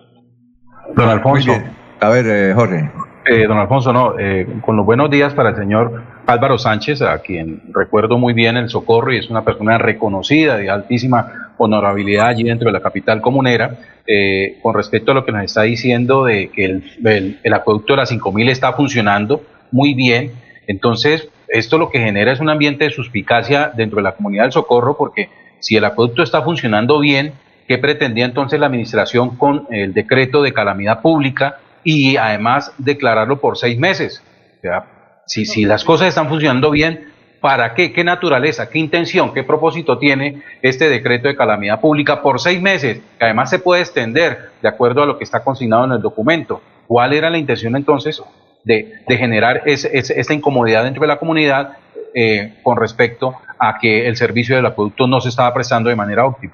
Don 0.94 1.08
Alfonso. 1.08 1.52
A 2.00 2.08
ver, 2.08 2.26
eh, 2.26 2.54
Jorge. 2.54 2.90
Eh, 3.28 3.46
don 3.46 3.58
Alfonso, 3.58 3.92
no, 3.92 4.16
eh, 4.18 4.46
con 4.60 4.76
los 4.76 4.86
buenos 4.86 5.10
días 5.10 5.34
para 5.34 5.50
el 5.50 5.56
señor 5.56 6.02
Álvaro 6.26 6.58
Sánchez, 6.58 7.02
a 7.02 7.18
quien 7.18 7.62
recuerdo 7.74 8.18
muy 8.18 8.34
bien 8.34 8.56
el 8.56 8.68
socorro 8.68 9.12
y 9.12 9.18
es 9.18 9.28
una 9.28 9.42
persona 9.42 9.78
reconocida 9.78 10.56
de 10.56 10.70
altísima 10.70 11.52
honorabilidad 11.58 12.28
allí 12.28 12.44
dentro 12.44 12.66
de 12.66 12.72
la 12.72 12.80
capital 12.80 13.20
comunera, 13.20 13.78
eh, 14.06 14.58
con 14.62 14.74
respecto 14.74 15.10
a 15.10 15.14
lo 15.14 15.24
que 15.24 15.32
nos 15.32 15.42
está 15.42 15.62
diciendo 15.62 16.24
de 16.24 16.48
que 16.48 16.64
el, 16.64 17.52
acueducto 17.52 17.94
de 17.94 17.96
las 17.98 18.08
5000 18.10 18.48
está 18.48 18.72
funcionando 18.72 19.42
muy 19.72 19.94
bien. 19.94 20.32
Entonces, 20.66 21.28
esto 21.48 21.78
lo 21.78 21.90
que 21.90 21.98
genera 21.98 22.32
es 22.32 22.40
un 22.40 22.48
ambiente 22.48 22.84
de 22.84 22.90
suspicacia 22.90 23.72
dentro 23.74 23.96
de 23.96 24.04
la 24.04 24.12
comunidad 24.12 24.44
del 24.44 24.52
socorro 24.52 24.96
porque 24.96 25.28
si 25.58 25.76
el 25.76 25.84
acueducto 25.84 26.22
está 26.22 26.42
funcionando 26.42 27.00
bien, 27.00 27.32
¿qué 27.66 27.78
pretendía 27.78 28.24
entonces 28.24 28.60
la 28.60 28.66
administración 28.66 29.36
con 29.36 29.66
el 29.70 29.92
decreto 29.92 30.42
de 30.42 30.52
calamidad 30.52 31.02
pública 31.02 31.58
y 31.82 32.16
además 32.16 32.72
declararlo 32.78 33.40
por 33.40 33.58
seis 33.58 33.78
meses? 33.78 34.22
O 34.58 34.60
sea, 34.60 34.86
si, 35.26 35.46
si 35.46 35.64
las 35.64 35.84
cosas 35.84 36.08
están 36.08 36.28
funcionando 36.28 36.70
bien, 36.70 37.08
¿para 37.46 37.74
qué? 37.74 37.92
¿Qué 37.92 38.02
naturaleza? 38.02 38.68
¿Qué 38.68 38.80
intención? 38.80 39.32
¿Qué 39.32 39.44
propósito 39.44 39.98
tiene 39.98 40.42
este 40.62 40.88
decreto 40.88 41.28
de 41.28 41.36
calamidad 41.36 41.80
pública 41.80 42.20
por 42.20 42.40
seis 42.40 42.60
meses? 42.60 43.00
Que 43.20 43.24
además 43.24 43.50
se 43.50 43.60
puede 43.60 43.82
extender 43.82 44.50
de 44.60 44.68
acuerdo 44.68 45.04
a 45.04 45.06
lo 45.06 45.16
que 45.16 45.22
está 45.22 45.44
consignado 45.44 45.84
en 45.84 45.92
el 45.92 46.02
documento. 46.02 46.60
¿Cuál 46.88 47.12
era 47.12 47.30
la 47.30 47.38
intención 47.38 47.76
entonces 47.76 48.20
de, 48.64 48.94
de 49.06 49.16
generar 49.16 49.62
ese, 49.64 49.96
ese, 49.96 50.18
esta 50.18 50.34
incomodidad 50.34 50.82
dentro 50.82 51.02
de 51.02 51.06
la 51.06 51.20
comunidad 51.20 51.76
eh, 52.16 52.54
con 52.64 52.78
respecto 52.78 53.36
a 53.60 53.78
que 53.78 54.08
el 54.08 54.16
servicio 54.16 54.56
del 54.56 54.66
acueducto 54.66 55.06
no 55.06 55.20
se 55.20 55.28
estaba 55.28 55.54
prestando 55.54 55.88
de 55.88 55.94
manera 55.94 56.26
óptima. 56.26 56.52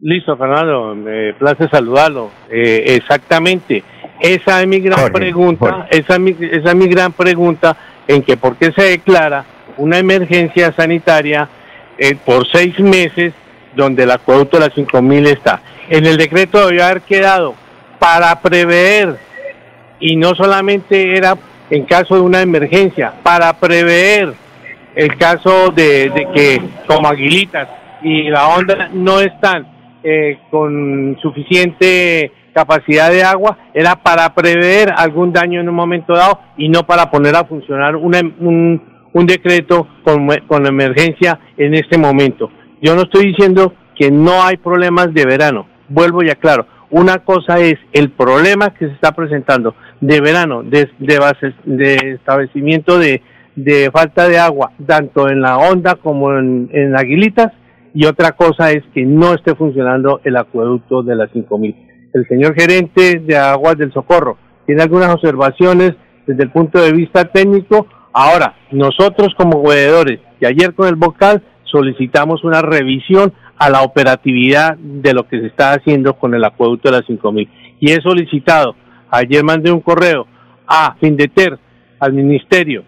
Listo, 0.00 0.36
Fernando, 0.36 0.94
me 0.94 1.34
place 1.34 1.66
saludarlo. 1.68 2.30
Eh, 2.48 2.94
exactamente, 2.94 3.82
esa 4.20 4.60
es 4.60 4.68
mi 4.68 4.78
gran 4.78 5.00
Jorge, 5.00 5.14
pregunta, 5.14 5.72
Jorge. 5.72 5.98
Esa, 5.98 6.14
es 6.14 6.20
mi, 6.20 6.30
esa 6.30 6.68
es 6.68 6.76
mi 6.76 6.86
gran 6.86 7.10
pregunta 7.10 7.76
en 8.06 8.22
que 8.22 8.36
por 8.36 8.54
qué 8.56 8.70
se 8.70 8.82
declara 8.82 9.44
una 9.78 9.98
emergencia 9.98 10.72
sanitaria 10.72 11.48
eh, 11.98 12.16
por 12.24 12.46
seis 12.50 12.78
meses 12.80 13.32
donde 13.74 14.04
el 14.04 14.10
acueducto 14.10 14.58
de 14.58 14.66
las 14.66 14.74
5000 14.74 15.26
está. 15.26 15.60
En 15.88 16.06
el 16.06 16.16
decreto 16.16 16.66
debió 16.66 16.84
haber 16.84 17.02
quedado 17.02 17.54
para 17.98 18.40
prever 18.40 19.16
y 20.00 20.16
no 20.16 20.34
solamente 20.34 21.16
era 21.16 21.36
en 21.70 21.84
caso 21.84 22.16
de 22.16 22.20
una 22.20 22.42
emergencia, 22.42 23.12
para 23.22 23.52
prever 23.54 24.34
el 24.94 25.16
caso 25.16 25.70
de, 25.70 26.26
que 26.34 26.60
como 26.86 27.08
Aguilitas 27.08 27.68
y 28.02 28.28
la 28.28 28.48
onda 28.48 28.90
no 28.92 29.20
están 29.20 29.66
eh, 30.02 30.38
con 30.50 31.16
suficiente 31.22 32.32
capacidad 32.52 33.10
de 33.10 33.22
agua, 33.22 33.56
era 33.72 33.94
para 33.96 34.34
prever 34.34 34.92
algún 34.96 35.32
daño 35.32 35.60
en 35.60 35.68
un 35.68 35.74
momento 35.74 36.14
dado 36.14 36.40
y 36.56 36.68
no 36.68 36.84
para 36.84 37.10
poner 37.10 37.36
a 37.36 37.44
funcionar 37.44 37.94
una, 37.94 38.18
un, 38.18 38.82
un 39.12 39.26
decreto 39.26 39.88
con, 40.04 40.28
con 40.46 40.66
emergencia 40.66 41.38
en 41.56 41.74
este 41.74 41.98
momento. 41.98 42.50
Yo 42.80 42.94
no 42.94 43.02
estoy 43.02 43.26
diciendo 43.28 43.74
que 43.96 44.10
no 44.10 44.42
hay 44.42 44.56
problemas 44.56 45.12
de 45.12 45.24
verano, 45.26 45.66
vuelvo 45.88 46.22
y 46.22 46.30
aclaro, 46.30 46.66
una 46.90 47.18
cosa 47.18 47.60
es 47.60 47.76
el 47.92 48.10
problema 48.10 48.74
que 48.74 48.86
se 48.86 48.92
está 48.92 49.12
presentando 49.12 49.74
de 50.00 50.20
verano, 50.20 50.62
de, 50.62 50.88
de, 50.98 51.18
base, 51.18 51.54
de 51.64 51.94
establecimiento 52.14 52.98
de, 52.98 53.22
de 53.54 53.90
falta 53.92 54.28
de 54.28 54.38
agua, 54.38 54.72
tanto 54.86 55.28
en 55.28 55.40
la 55.40 55.58
onda 55.58 55.96
como 55.96 56.32
en, 56.32 56.68
en 56.72 56.96
Aguilitas, 56.96 57.52
y 57.94 58.06
otra 58.06 58.32
cosa 58.32 58.70
es 58.70 58.82
que 58.94 59.04
no 59.04 59.34
esté 59.34 59.54
funcionando 59.54 60.20
el 60.24 60.36
acueducto 60.36 61.02
de 61.02 61.16
las 61.16 61.30
5000. 61.32 61.76
El 62.12 62.26
señor 62.26 62.54
gerente 62.54 63.20
de 63.20 63.36
Aguas 63.36 63.76
del 63.76 63.92
Socorro 63.92 64.36
tiene 64.66 64.82
algunas 64.82 65.14
observaciones 65.14 65.92
desde 66.26 66.42
el 66.42 66.50
punto 66.50 66.80
de 66.80 66.92
vista 66.92 67.24
técnico. 67.24 67.86
Ahora, 68.12 68.56
nosotros 68.70 69.34
como 69.36 69.62
veedores, 69.62 70.20
y 70.40 70.46
ayer 70.46 70.74
con 70.74 70.88
el 70.88 70.96
vocal 70.96 71.42
solicitamos 71.64 72.42
una 72.44 72.62
revisión 72.62 73.32
a 73.56 73.70
la 73.70 73.82
operatividad 73.82 74.76
de 74.78 75.12
lo 75.12 75.28
que 75.28 75.40
se 75.40 75.46
está 75.46 75.72
haciendo 75.72 76.14
con 76.14 76.34
el 76.34 76.44
acueducto 76.44 76.90
de 76.90 76.98
las 76.98 77.06
5000. 77.06 77.48
Y 77.78 77.92
he 77.92 78.00
solicitado, 78.00 78.74
ayer 79.10 79.44
mandé 79.44 79.70
un 79.70 79.80
correo 79.80 80.26
a 80.66 80.96
Findeter, 81.00 81.58
al 81.98 82.12
Ministerio, 82.14 82.84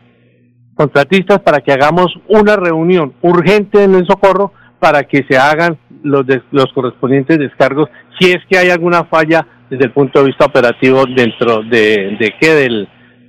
contratistas 0.75 1.41
para 1.41 1.61
que 1.61 1.73
hagamos 1.73 2.07
una 2.29 2.57
reunión 2.57 3.13
urgente 3.21 3.85
en 3.85 3.95
el 3.95 4.07
socorro 4.07 4.53
para 4.79 5.05
que 5.05 5.25
se 5.29 5.37
hagan 5.37 5.79
los, 6.03 6.25
los 6.51 6.73
correspondientes 6.73 7.39
descargos 7.39 7.89
si 8.19 8.31
es 8.31 8.39
que 8.49 8.59
hay 8.59 8.71
alguna 8.71 9.05
falla 9.05 9.47
desde 9.71 9.85
el 9.85 9.93
punto 9.93 10.21
de 10.21 10.27
vista 10.27 10.47
operativo 10.47 11.05
dentro 11.07 11.63
de, 11.63 12.17
de 12.19 12.35
qué 12.41 12.55
del, 12.55 12.89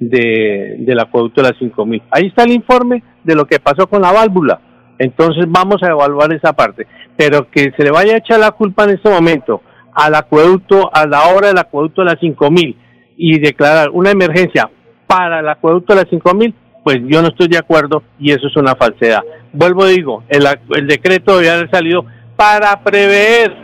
de, 0.09 0.75
del 0.79 0.99
acueducto 0.99 1.41
de 1.41 1.49
las 1.49 1.59
5000. 1.59 2.01
Ahí 2.11 2.27
está 2.27 2.43
el 2.43 2.51
informe 2.51 3.03
de 3.23 3.35
lo 3.35 3.45
que 3.45 3.59
pasó 3.59 3.87
con 3.87 4.01
la 4.01 4.11
válvula. 4.11 4.59
Entonces 4.99 5.45
vamos 5.47 5.81
a 5.83 5.91
evaluar 5.91 6.33
esa 6.33 6.53
parte. 6.53 6.87
Pero 7.15 7.49
que 7.49 7.71
se 7.75 7.83
le 7.83 7.91
vaya 7.91 8.15
a 8.15 8.17
echar 8.17 8.39
la 8.39 8.51
culpa 8.51 8.83
en 8.83 8.91
este 8.91 9.09
momento 9.09 9.61
al 9.93 10.15
acueducto, 10.15 10.89
a 10.93 11.05
la 11.05 11.27
hora 11.27 11.49
del 11.49 11.57
acueducto 11.57 12.01
de 12.01 12.11
las 12.11 12.19
5000 12.19 12.75
y 13.15 13.39
declarar 13.39 13.89
una 13.91 14.11
emergencia 14.11 14.69
para 15.05 15.39
el 15.39 15.49
acueducto 15.49 15.93
de 15.93 16.01
las 16.01 16.09
5000, 16.09 16.55
pues 16.83 16.97
yo 17.05 17.21
no 17.21 17.27
estoy 17.27 17.47
de 17.47 17.59
acuerdo 17.59 18.01
y 18.19 18.31
eso 18.31 18.47
es 18.47 18.55
una 18.57 18.75
falsedad. 18.75 19.21
Vuelvo 19.51 19.85
digo, 19.85 20.23
el, 20.29 20.45
el 20.75 20.87
decreto 20.87 21.37
debe 21.37 21.51
haber 21.51 21.69
salido 21.69 22.05
para 22.35 22.83
prever, 22.83 23.55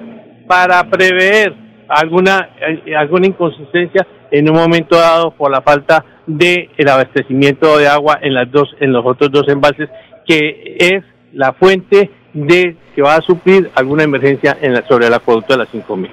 para 0.48 0.84
prever 0.84 1.56
alguna 1.90 2.50
eh, 2.62 2.96
alguna 2.96 3.28
inconsistencia 3.28 4.06
en 4.32 4.50
un 4.50 4.56
momento 4.56 4.96
dado 4.96 5.32
por 5.32 5.52
la 5.52 5.62
falta 5.62 6.06
de 6.30 6.70
el 6.78 6.88
abastecimiento 6.88 7.78
de 7.78 7.88
agua 7.88 8.20
en 8.22 8.36
las 8.36 8.52
dos 8.52 8.70
en 8.80 8.94
los 8.94 9.04
otros 9.06 9.32
dos 9.32 9.48
embalses 9.48 9.90
que 10.28 10.78
es 10.80 11.04
la 11.34 11.54
fuente 11.54 12.12
de 12.34 12.76
que 12.96 13.02
va 13.02 13.16
a 13.16 13.22
suplir 13.22 13.72
alguna 13.74 14.04
emergencia 14.04 14.56
en 14.62 14.74
la, 14.74 14.88
sobre 14.88 15.08
el 15.08 15.14
acueducto 15.14 15.54
de 15.54 15.60
las 15.60 15.70
5000. 15.70 16.12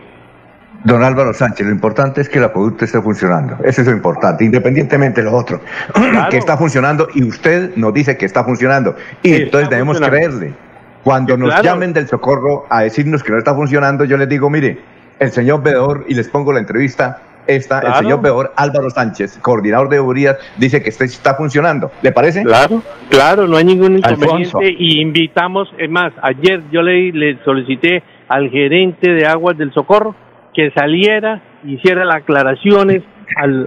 Don 0.85 1.03
Álvaro 1.03 1.35
Sánchez, 1.35 1.67
lo 1.67 1.73
importante 1.73 2.21
es 2.21 2.29
que 2.29 2.39
el 2.39 2.45
acueducto 2.45 2.85
esté 2.85 3.03
funcionando. 3.03 3.59
Eso 3.65 3.83
es 3.83 3.89
lo 3.89 3.93
importante, 3.93 4.45
independientemente 4.45 5.23
de 5.23 5.31
lo 5.31 5.37
otro. 5.37 5.61
que 6.31 6.39
está 6.39 6.57
funcionando 6.57 7.09
y 7.15 7.25
usted 7.25 7.77
nos 7.77 7.93
dice 7.93 8.17
que 8.17 8.25
está 8.25 8.45
funcionando. 8.45 8.97
Y 9.23 9.35
entonces 9.35 9.69
debemos 9.69 10.01
creerle. 10.01 10.55
Cuando 11.03 11.37
nos 11.37 11.63
llamen 11.63 11.93
del 11.93 12.09
socorro 12.09 12.67
a 12.71 12.83
decirnos 12.83 13.23
que 13.23 13.33
no 13.33 13.39
está 13.39 13.55
funcionando, 13.55 14.05
yo 14.05 14.17
les 14.17 14.29
digo, 14.29 14.49
mire, 14.49 14.79
el 15.19 15.31
señor 15.31 15.63
veedor, 15.63 16.05
y 16.09 16.15
les 16.15 16.29
pongo 16.29 16.53
la 16.53 16.61
entrevista, 16.61 17.21
esta, 17.47 17.81
el 17.81 17.95
señor 17.95 18.23
veedor 18.23 18.53
Álvaro 18.57 18.91
Sánchez, 18.91 19.39
coordinador 19.41 19.89
de 19.89 20.01
Urias, 20.01 20.37
dice 20.57 20.83
que 20.83 20.91
este 20.91 21.05
está 21.05 21.35
funcionando. 21.35 21.91
¿Le 22.03 22.13
parece? 22.13 22.43
Claro, 22.43 22.83
claro, 23.09 23.47
no 23.47 23.57
hay 23.57 23.65
ningún 23.65 23.99
inconveniente. 23.99 24.75
Y 24.79 25.01
invitamos, 25.01 25.69
es 25.79 25.91
más, 25.91 26.13
ayer 26.23 26.63
yo 26.71 26.83
le, 26.83 27.13
le 27.13 27.39
solicité 27.45 28.03
al 28.29 28.51
gerente 28.51 29.13
de 29.13 29.27
Aguas 29.27 29.57
del 29.57 29.73
Socorro 29.73 30.15
que 30.55 30.71
saliera, 30.71 31.43
hiciera 31.65 32.05
las 32.05 32.17
aclaraciones 32.17 33.03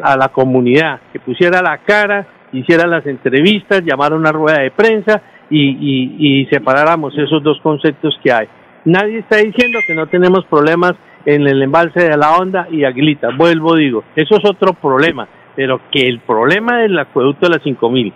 a 0.03 0.17
la 0.17 0.29
comunidad, 0.29 0.99
que 1.13 1.19
pusiera 1.19 1.61
la 1.61 1.77
cara, 1.79 2.25
hiciera 2.51 2.87
las 2.87 3.05
entrevistas, 3.05 3.83
llamara 3.83 4.15
una 4.15 4.31
rueda 4.31 4.61
de 4.61 4.71
prensa 4.71 5.21
y, 5.49 6.41
y 6.41 6.45
separáramos 6.47 7.13
esos 7.17 7.43
dos 7.43 7.59
conceptos 7.61 8.17
que 8.23 8.31
hay. 8.31 8.47
Nadie 8.85 9.19
está 9.19 9.37
diciendo 9.37 9.79
que 9.85 9.93
no 9.93 10.07
tenemos 10.07 10.45
problemas 10.45 10.93
en 11.25 11.47
el 11.47 11.61
embalse 11.61 12.09
de 12.09 12.17
la 12.17 12.37
Honda 12.37 12.67
y 12.71 12.83
Aguilita. 12.83 13.29
Vuelvo, 13.35 13.75
digo, 13.75 14.03
eso 14.15 14.35
es 14.37 14.49
otro 14.49 14.73
problema, 14.73 15.27
pero 15.55 15.81
que 15.91 16.07
el 16.07 16.19
problema 16.19 16.79
del 16.79 16.97
acueducto 16.97 17.47
de 17.47 17.55
las 17.55 17.63
5000 17.63 18.13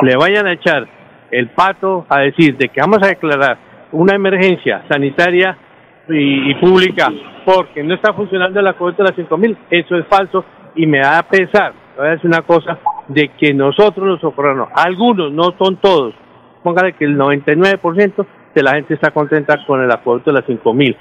le 0.00 0.16
vayan 0.16 0.46
a 0.46 0.52
echar 0.52 0.86
el 1.30 1.48
pato 1.48 2.06
a 2.08 2.20
decir 2.20 2.56
de 2.56 2.68
que 2.68 2.80
vamos 2.80 2.98
a 3.02 3.08
declarar 3.08 3.58
una 3.92 4.14
emergencia 4.14 4.84
sanitaria 4.88 5.56
y, 6.08 6.54
pública 6.54 7.08
porque 7.44 7.82
no 7.82 7.94
está 7.94 8.12
funcionando 8.14 8.60
el 8.60 8.66
acueducto 8.66 9.02
de 9.02 9.10
las 9.10 9.16
5000, 9.16 9.58
eso 9.70 9.96
es 9.96 10.06
falso 10.06 10.44
y 10.74 10.86
me 10.86 11.00
da 11.00 11.22
pesar, 11.22 11.72
voy 11.96 12.06
a 12.06 12.10
decir 12.10 12.26
una 12.26 12.42
cosa, 12.42 12.78
de 13.08 13.30
que 13.38 13.52
nosotros 13.54 14.06
los 14.06 14.20
socorranos, 14.20 14.68
algunos, 14.74 15.32
no 15.32 15.54
son 15.58 15.76
todos, 15.76 16.14
póngale 16.62 16.92
que 16.94 17.04
el 17.04 17.18
99% 17.18 18.26
de 18.54 18.62
la 18.62 18.72
gente 18.72 18.94
está 18.94 19.10
contenta 19.10 19.64
con 19.66 19.82
el 19.82 19.90
acueducto 19.90 20.30
de 20.30 20.40
las 20.40 20.46
5000 20.46 20.96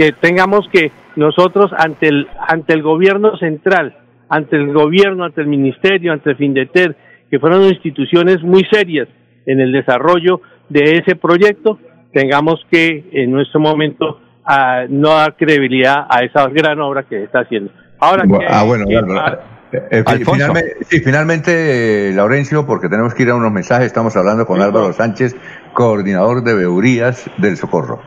que 0.00 0.12
tengamos 0.12 0.66
que 0.72 0.92
nosotros 1.16 1.70
ante 1.76 2.08
el, 2.08 2.26
ante 2.48 2.72
el 2.72 2.82
gobierno 2.82 3.36
central, 3.36 3.98
ante 4.30 4.56
el 4.56 4.72
gobierno, 4.72 5.24
ante 5.24 5.42
el 5.42 5.46
ministerio, 5.46 6.14
ante 6.14 6.30
el 6.30 6.36
FINDETER, 6.36 6.96
que 7.30 7.38
fueron 7.38 7.64
instituciones 7.64 8.42
muy 8.42 8.64
serias 8.72 9.08
en 9.44 9.60
el 9.60 9.72
desarrollo 9.72 10.40
de 10.70 10.96
ese 10.96 11.16
proyecto, 11.16 11.78
tengamos 12.14 12.64
que 12.70 13.10
en 13.12 13.30
nuestro 13.30 13.60
momento 13.60 14.22
ah, 14.42 14.86
no 14.88 15.10
dar 15.10 15.36
credibilidad 15.36 16.06
a 16.08 16.20
esa 16.20 16.48
gran 16.48 16.80
obra 16.80 17.02
que 17.02 17.22
está 17.22 17.40
haciendo. 17.40 17.70
Ahora 17.98 18.24
ah, 18.48 18.64
bueno, 18.64 18.86
eh, 18.88 19.80
eh, 19.90 20.04
finalmente, 20.24 20.76
sí, 20.88 21.00
finalmente, 21.00 22.08
eh, 22.08 22.14
Laurencio, 22.14 22.64
porque 22.64 22.88
tenemos 22.88 23.12
que 23.12 23.24
ir 23.24 23.28
a 23.28 23.34
unos 23.34 23.52
mensajes, 23.52 23.88
estamos 23.88 24.16
hablando 24.16 24.46
con 24.46 24.62
Álvaro 24.62 24.94
Sánchez, 24.94 25.36
coordinador 25.74 26.42
de 26.42 26.54
Beurías 26.54 27.30
del 27.36 27.58
Socorro. 27.58 28.00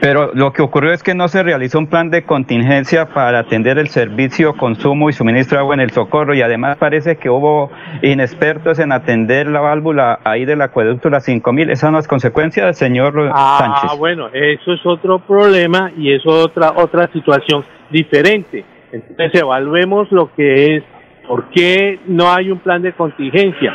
Pero 0.00 0.30
lo 0.34 0.52
que 0.52 0.62
ocurrió 0.62 0.92
es 0.92 1.02
que 1.02 1.14
no 1.14 1.28
se 1.28 1.42
realizó 1.42 1.78
un 1.78 1.88
plan 1.88 2.10
de 2.10 2.22
contingencia 2.22 3.06
para 3.06 3.40
atender 3.40 3.78
el 3.78 3.88
servicio, 3.88 4.54
consumo 4.54 5.10
y 5.10 5.12
suministro 5.12 5.56
de 5.56 5.60
agua 5.60 5.74
en 5.74 5.80
el 5.80 5.90
socorro 5.90 6.34
y 6.34 6.42
además 6.42 6.76
parece 6.78 7.16
que 7.16 7.28
hubo 7.28 7.70
inexpertos 8.02 8.78
en 8.78 8.92
atender 8.92 9.48
la 9.48 9.60
válvula 9.60 10.20
ahí 10.24 10.44
del 10.44 10.62
acueducto 10.62 11.10
las 11.10 11.24
5000. 11.24 11.70
Esa 11.70 11.90
no 11.90 11.98
es 11.98 12.06
consecuencia 12.06 12.64
del 12.64 12.74
señor 12.74 13.30
ah, 13.34 13.56
Sánchez. 13.58 13.90
Ah, 13.92 13.96
bueno, 13.96 14.28
eso 14.32 14.72
es 14.72 14.80
otro 14.86 15.18
problema 15.18 15.90
y 15.96 16.12
es 16.12 16.22
otra, 16.24 16.74
otra 16.76 17.08
situación 17.12 17.64
diferente. 17.90 18.64
Entonces 18.92 19.40
evaluemos 19.40 20.10
lo 20.12 20.32
que 20.34 20.76
es, 20.76 20.84
¿por 21.26 21.50
qué 21.50 21.98
no 22.06 22.32
hay 22.32 22.50
un 22.50 22.58
plan 22.60 22.82
de 22.82 22.92
contingencia? 22.92 23.74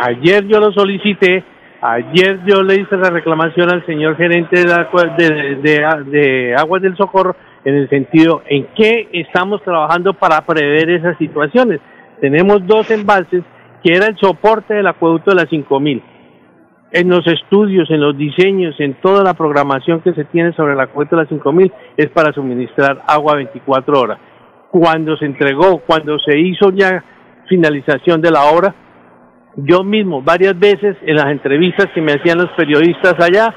Ayer 0.00 0.44
yo 0.46 0.58
lo 0.58 0.72
solicité 0.72 1.44
Ayer 1.84 2.38
yo 2.46 2.62
le 2.62 2.76
hice 2.76 2.96
la 2.96 3.10
reclamación 3.10 3.68
al 3.72 3.84
señor 3.86 4.16
gerente 4.16 4.54
de, 4.56 5.56
de, 6.06 6.54
Aguas 6.54 6.80
del 6.80 6.96
Socorro 6.96 7.34
en 7.64 7.74
el 7.74 7.88
sentido 7.88 8.40
en 8.46 8.68
que 8.76 9.08
estamos 9.12 9.60
trabajando 9.64 10.14
para 10.14 10.40
prever 10.42 10.90
esas 10.90 11.18
situaciones. 11.18 11.80
Tenemos 12.20 12.64
dos 12.68 12.88
embalses 12.92 13.42
que 13.82 13.94
era 13.96 14.06
el 14.06 14.16
soporte 14.16 14.74
del 14.74 14.86
acueducto 14.86 15.32
de 15.32 15.42
las 15.42 15.48
5000. 15.48 16.00
En 16.92 17.08
los 17.08 17.26
estudios, 17.26 17.90
en 17.90 18.00
los 18.00 18.16
diseños, 18.16 18.76
en 18.78 18.94
toda 19.00 19.24
la 19.24 19.34
programación 19.34 20.02
que 20.02 20.14
se 20.14 20.24
tiene 20.26 20.52
sobre 20.52 20.74
el 20.74 20.80
acueducto 20.80 21.16
de 21.16 21.22
las 21.22 21.30
5000 21.30 21.72
es 21.96 22.10
para 22.10 22.32
suministrar 22.32 23.02
agua 23.08 23.34
24 23.34 24.00
horas. 24.00 24.18
Cuando 24.70 25.16
se 25.16 25.24
entregó, 25.24 25.78
cuando 25.78 26.16
se 26.20 26.38
hizo 26.38 26.70
ya 26.70 27.02
finalización 27.48 28.20
de 28.20 28.30
la 28.30 28.44
obra, 28.44 28.72
yo 29.56 29.84
mismo, 29.84 30.22
varias 30.22 30.58
veces 30.58 30.96
en 31.02 31.16
las 31.16 31.26
entrevistas 31.26 31.86
que 31.94 32.00
me 32.00 32.12
hacían 32.12 32.38
los 32.38 32.50
periodistas 32.56 33.14
allá, 33.20 33.54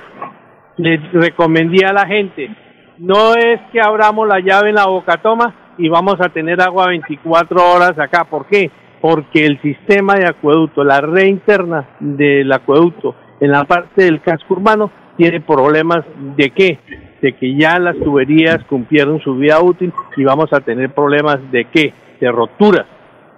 les 0.78 1.00
recomendé 1.14 1.86
a 1.86 1.94
la 1.94 2.06
gente, 2.06 2.50
no 2.98 3.34
es 3.36 3.60
que 3.72 3.80
abramos 3.82 4.28
la 4.28 4.40
llave 4.40 4.70
en 4.70 4.76
la 4.76 4.88
boca 4.88 5.18
toma 5.18 5.54
y 5.78 5.90
vamos 5.90 6.16
a 6.20 6.30
tener 6.30 6.62
agua 6.62 6.88
24 6.88 7.58
horas 7.74 8.00
acá. 8.00 8.26
¿Por 8.26 8.46
qué? 8.48 8.72
Porque 9.02 9.46
el 9.46 9.62
sistema 9.62 10.16
de 10.16 10.28
acueducto, 10.28 10.84
la 10.84 11.02
red 11.02 11.26
interna 11.26 11.90
del 12.00 12.52
acueducto 12.52 13.16
en 13.40 13.52
la 13.52 13.66
parte 13.66 14.04
del 14.04 14.22
casco 14.22 14.54
urbano 14.54 14.92
tiene 15.18 15.42
problemas 15.42 16.06
de 16.38 16.50
qué? 16.52 16.80
De 17.22 17.34
que 17.34 17.56
ya 17.56 17.80
las 17.80 17.98
tuberías 17.98 18.64
cumplieron 18.66 19.20
su 19.22 19.36
vida 19.36 19.62
útil 19.62 19.94
y 20.16 20.24
vamos 20.24 20.52
a 20.54 20.62
tener 20.62 20.94
problemas 20.94 21.40
de 21.52 21.66
qué? 21.66 21.94
De 22.20 22.32
roturas 22.32 22.86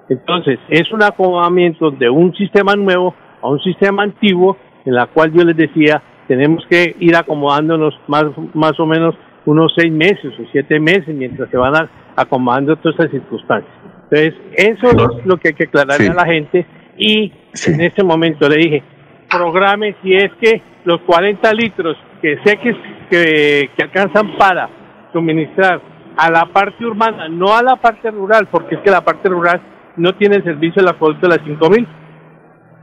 entonces, 0.09 0.59
es 0.69 0.91
un 0.91 1.03
acomodamiento 1.03 1.91
de 1.91 2.09
un 2.09 2.33
sistema 2.35 2.75
nuevo 2.75 3.13
a 3.41 3.49
un 3.49 3.59
sistema 3.59 4.03
antiguo, 4.03 4.57
en 4.85 4.95
la 4.95 5.07
cual 5.07 5.31
yo 5.33 5.43
les 5.43 5.55
decía, 5.55 6.01
tenemos 6.27 6.65
que 6.69 6.95
ir 6.99 7.15
acomodándonos 7.15 7.93
más, 8.07 8.25
más 8.53 8.79
o 8.79 8.85
menos 8.85 9.15
unos 9.45 9.73
seis 9.77 9.91
meses 9.91 10.33
o 10.39 10.43
siete 10.51 10.79
meses 10.79 11.09
mientras 11.09 11.49
se 11.49 11.57
van 11.57 11.75
a, 11.75 11.89
acomodando 12.15 12.75
todas 12.77 12.99
esas 12.99 13.11
circunstancias. 13.11 13.71
Entonces, 14.09 14.33
eso 14.55 14.87
es 14.89 15.25
lo 15.25 15.37
que 15.37 15.49
hay 15.49 15.53
que 15.53 15.65
aclararle 15.65 16.07
a 16.07 16.13
la 16.13 16.25
gente 16.25 16.65
y 16.97 17.31
en 17.67 17.81
este 17.81 18.03
momento 18.03 18.47
le 18.47 18.57
dije, 18.57 18.83
programe 19.29 19.95
si 20.01 20.13
es 20.13 20.31
que 20.41 20.61
los 20.85 21.01
40 21.01 21.53
litros 21.53 21.97
que 22.21 22.39
sé 22.43 22.57
que, 22.57 22.75
que, 23.09 23.69
que 23.75 23.83
alcanzan 23.83 24.37
para 24.37 24.69
suministrar 25.11 25.81
a 26.17 26.31
la 26.31 26.45
parte 26.45 26.83
urbana, 26.85 27.27
no 27.29 27.55
a 27.55 27.61
la 27.61 27.75
parte 27.75 28.09
rural, 28.09 28.47
porque 28.49 28.75
es 28.75 28.81
que 28.81 28.89
la 28.89 29.01
parte 29.01 29.29
rural 29.29 29.61
no 29.97 30.15
tiene 30.15 30.37
el 30.37 30.43
servicio 30.43 30.81
la 30.81 30.91
acueducto 30.91 31.27
de 31.27 31.37
las 31.37 31.45
5000, 31.45 31.87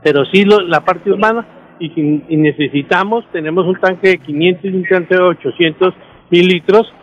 pero 0.03 0.25
sí 0.25 0.45
la 0.45 0.81
parte 0.81 1.11
urbana 1.11 1.45
y, 1.79 1.89
si, 1.89 2.01
necesitamos, 2.35 3.25
tenemos 3.31 3.65
un 3.65 3.75
tanque 3.75 4.09
de 4.09 4.17
500 4.19 4.65
y 4.65 4.67
un 4.67 4.85
tanque 4.85 5.15
de 5.15 5.21
800 5.21 5.93
mil 6.29 6.47
litros. 6.47 6.93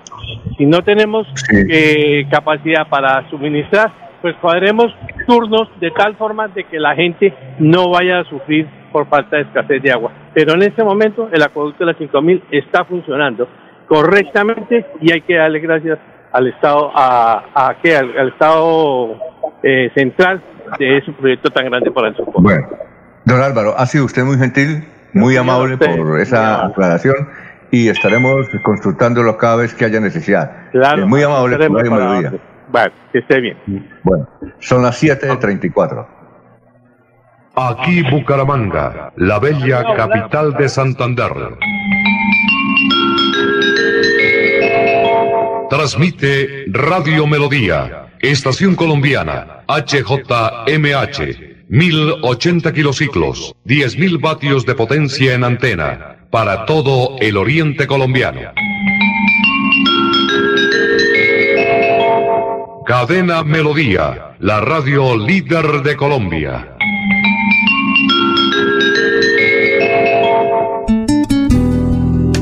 Si 0.57 0.67
no 0.67 0.83
tenemos 0.83 1.27
eh, 1.71 2.27
capacidad 2.31 2.89
para 2.89 3.29
suministrar, 3.31 3.93
pues 4.21 4.37
cuadremos 4.37 4.95
turnos 5.27 5.69
de 5.81 5.91
tal 5.91 6.17
forma 6.17 6.49
de 6.49 6.65
que 6.65 6.79
la 6.79 6.95
gente 6.95 7.35
no 7.59 7.91
vaya 7.91 8.21
a 8.21 8.25
sufrir 8.25 8.67
por 8.93 9.09
falta 9.09 9.37
de 9.37 9.43
escasez 9.43 9.83
de 9.83 9.91
agua. 9.91 10.13
Pero 10.33 10.55
en 10.55 10.63
este 10.63 10.85
momento 10.85 11.29
el 11.33 11.43
acueducto 11.43 11.85
de 11.85 11.93
las 11.93 11.99
5000 11.99 12.45
está 12.53 12.85
funcionando 12.85 13.49
correctamente 13.89 14.87
y 15.01 15.13
hay 15.13 15.23
que 15.23 15.35
darle 15.35 15.59
gracias 15.61 15.99
al 16.33 16.47
Estado, 16.47 16.91
a, 16.95 17.45
a 17.55 17.69
Al, 17.69 18.29
Estado 18.29 19.19
eh, 19.63 19.91
central 19.95 20.43
de 20.79 20.99
ese 20.99 21.13
proyecto 21.13 21.51
tan 21.51 21.67
grande 21.67 21.91
para 21.91 22.09
el 22.09 22.17
socorro. 22.17 22.41
Bueno, 22.41 22.69
don 23.25 23.41
Álvaro, 23.41 23.75
ha 23.77 23.87
sido 23.87 24.05
usted 24.05 24.25
muy 24.25 24.39
gentil, 24.39 24.85
muy 25.13 25.37
amable 25.37 25.77
por 25.77 26.21
esa 26.21 26.67
aclaración 26.67 27.29
y 27.71 27.89
estaremos 27.89 28.49
consultándolo 28.63 29.37
cada 29.39 29.57
vez 29.57 29.75
que 29.75 29.85
haya 29.85 30.01
necesidad. 30.01 30.71
Claro, 30.73 31.07
muy 31.07 31.23
amable 31.23 31.57
por 31.67 31.89
para, 31.89 32.33
Vale, 32.71 32.93
que 33.13 33.19
esté 33.19 33.41
bien. 33.41 33.57
Bueno, 34.03 34.29
son 34.59 34.83
las 34.83 35.03
7.34. 35.03 36.07
Aquí 37.55 38.03
Bucaramanga, 38.11 39.13
la 39.17 39.39
bella 39.39 39.95
capital 39.95 40.55
de 40.55 40.69
Santander. 40.71 41.33
Transmite 45.69 46.65
Radio 46.69 47.27
Melodía, 47.27 48.02
Estación 48.23 48.77
Colombiana, 48.77 49.65
HJMH, 49.67 51.67
1080 51.69 52.73
kilociclos, 52.73 53.57
10.000 53.67 54.21
vatios 54.21 54.65
de 54.65 54.77
potencia 54.77 55.35
en 55.35 55.43
antena, 55.43 56.29
para 56.31 56.65
todo 56.65 57.17
el 57.19 57.37
oriente 57.37 57.89
colombiano. 57.89 58.53
Cadena 62.87 63.43
Melodía, 63.43 64.37
la 64.39 64.61
radio 64.61 65.17
líder 65.17 65.83
de 65.83 65.97
Colombia. 65.97 66.77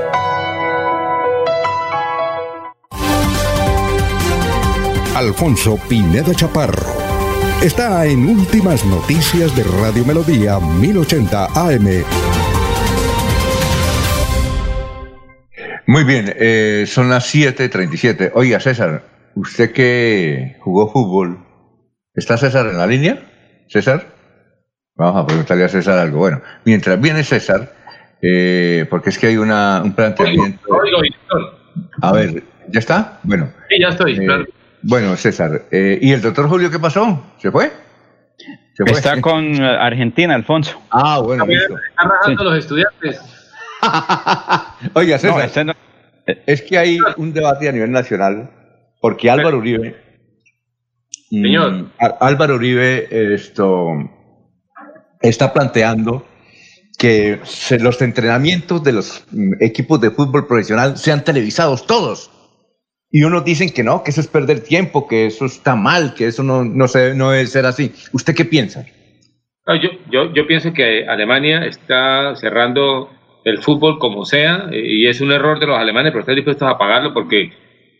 Alfonso 5.21 5.77
Pineda 5.87 6.33
Chaparro. 6.33 6.81
Está 7.61 8.07
en 8.07 8.27
Últimas 8.27 8.83
Noticias 8.85 9.55
de 9.55 9.63
Radio 9.63 10.03
Melodía 10.03 10.59
1080 10.59 11.45
AM. 11.45 12.03
Muy 15.85 16.03
bien, 16.05 16.33
eh, 16.35 16.85
son 16.87 17.09
las 17.11 17.35
7.37. 17.35 18.31
Oiga, 18.33 18.59
César, 18.59 19.03
usted 19.35 19.71
que 19.71 20.57
jugó 20.59 20.91
fútbol, 20.91 21.45
¿está 22.15 22.37
César 22.37 22.65
en 22.65 22.79
la 22.79 22.87
línea? 22.87 23.19
¿César? 23.67 24.07
Vamos 24.95 25.23
a 25.23 25.27
preguntarle 25.27 25.65
a 25.65 25.69
César 25.69 25.99
algo. 25.99 26.17
Bueno, 26.17 26.41
mientras 26.65 26.99
viene 26.99 27.23
César, 27.23 27.71
eh, 28.23 28.87
porque 28.89 29.11
es 29.11 29.19
que 29.19 29.27
hay 29.27 29.37
una, 29.37 29.83
un 29.83 29.93
planteamiento. 29.93 30.59
A 32.01 32.11
ver, 32.11 32.43
¿ya 32.69 32.79
está? 32.79 33.19
Bueno. 33.21 33.53
Sí, 33.69 33.75
ya 33.79 33.89
estoy, 33.89 34.13
eh, 34.13 34.25
claro. 34.25 34.45
Bueno, 34.83 35.15
César, 35.15 35.65
eh, 35.71 35.99
¿y 36.01 36.11
el 36.11 36.21
doctor 36.21 36.47
Julio 36.49 36.71
qué 36.71 36.79
pasó? 36.79 37.23
¿Se 37.37 37.51
fue? 37.51 37.71
¿Se 38.75 38.83
fue? 38.83 38.91
Está 38.93 39.21
con 39.21 39.61
Argentina, 39.61 40.33
Alfonso. 40.35 40.81
Ah, 40.89 41.19
bueno, 41.19 41.45
listo. 41.45 41.77
Están 41.89 42.09
rajando 42.09 42.43
los 42.45 42.57
estudiantes. 42.57 43.21
Oiga, 44.93 45.17
César, 45.17 45.37
No, 45.37 45.41
este 45.43 45.65
no- 45.65 45.73
es 46.45 46.61
que 46.61 46.77
hay 46.77 46.99
un 47.17 47.33
debate 47.33 47.67
a 47.69 47.71
nivel 47.71 47.91
nacional 47.91 48.49
porque 48.99 49.29
Álvaro 49.29 49.57
Uribe. 49.57 49.95
mm, 51.31 51.41
Señor. 51.43 51.85
Álvaro 52.19 52.55
Uribe 52.55 53.33
esto, 53.33 53.87
está 55.21 55.51
planteando 55.53 56.25
que 56.97 57.39
se- 57.43 57.79
los 57.79 58.01
entrenamientos 58.01 58.83
de 58.83 58.91
los 58.93 59.25
mm, 59.31 59.53
equipos 59.61 59.99
de 60.01 60.11
fútbol 60.11 60.47
profesional 60.47 60.97
sean 60.97 61.23
televisados 61.23 61.85
todos. 61.85 62.31
Y 63.11 63.23
unos 63.23 63.43
dicen 63.43 63.71
que 63.73 63.83
no, 63.83 64.03
que 64.03 64.11
eso 64.11 64.21
es 64.21 64.27
perder 64.27 64.63
tiempo, 64.63 65.07
que 65.07 65.25
eso 65.25 65.45
está 65.45 65.75
mal, 65.75 66.13
que 66.13 66.27
eso 66.27 66.43
no, 66.43 66.63
no, 66.63 66.87
se, 66.87 67.13
no 67.13 67.31
debe 67.31 67.45
ser 67.45 67.65
así. 67.65 67.91
¿Usted 68.13 68.33
qué 68.33 68.45
piensa? 68.45 68.85
No, 69.67 69.75
yo, 69.75 69.89
yo, 70.09 70.33
yo 70.33 70.47
pienso 70.47 70.73
que 70.73 71.05
Alemania 71.05 71.65
está 71.65 72.35
cerrando 72.35 73.09
el 73.43 73.59
fútbol 73.59 73.99
como 73.99 74.25
sea 74.25 74.69
eh, 74.71 74.81
y 74.81 75.07
es 75.07 75.19
un 75.19 75.31
error 75.31 75.59
de 75.59 75.67
los 75.67 75.77
alemanes, 75.77 76.11
pero 76.11 76.21
están 76.21 76.35
dispuestos 76.35 76.67
a 76.67 76.77
pagarlo 76.77 77.13
porque 77.13 77.51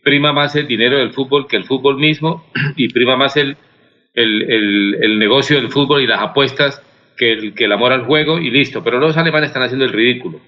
prima 0.02 0.32
más 0.32 0.56
el 0.56 0.66
dinero 0.66 0.98
del 0.98 1.12
fútbol 1.12 1.46
que 1.46 1.56
el 1.56 1.64
fútbol 1.64 1.98
mismo 1.98 2.46
y 2.76 2.88
prima 2.88 3.16
más 3.16 3.36
el, 3.36 3.56
el, 4.14 4.50
el, 4.50 4.96
el 5.00 5.18
negocio 5.18 5.56
del 5.56 5.70
fútbol 5.70 6.00
y 6.02 6.06
las 6.06 6.22
apuestas 6.22 6.82
que 7.16 7.32
el, 7.32 7.54
que 7.54 7.66
el 7.66 7.72
amor 7.72 7.92
al 7.92 8.06
juego 8.06 8.38
y 8.38 8.50
listo. 8.50 8.82
Pero 8.82 8.98
los 8.98 9.16
alemanes 9.16 9.50
están 9.50 9.62
haciendo 9.62 9.84
el 9.84 9.92
ridículo. 9.92 10.40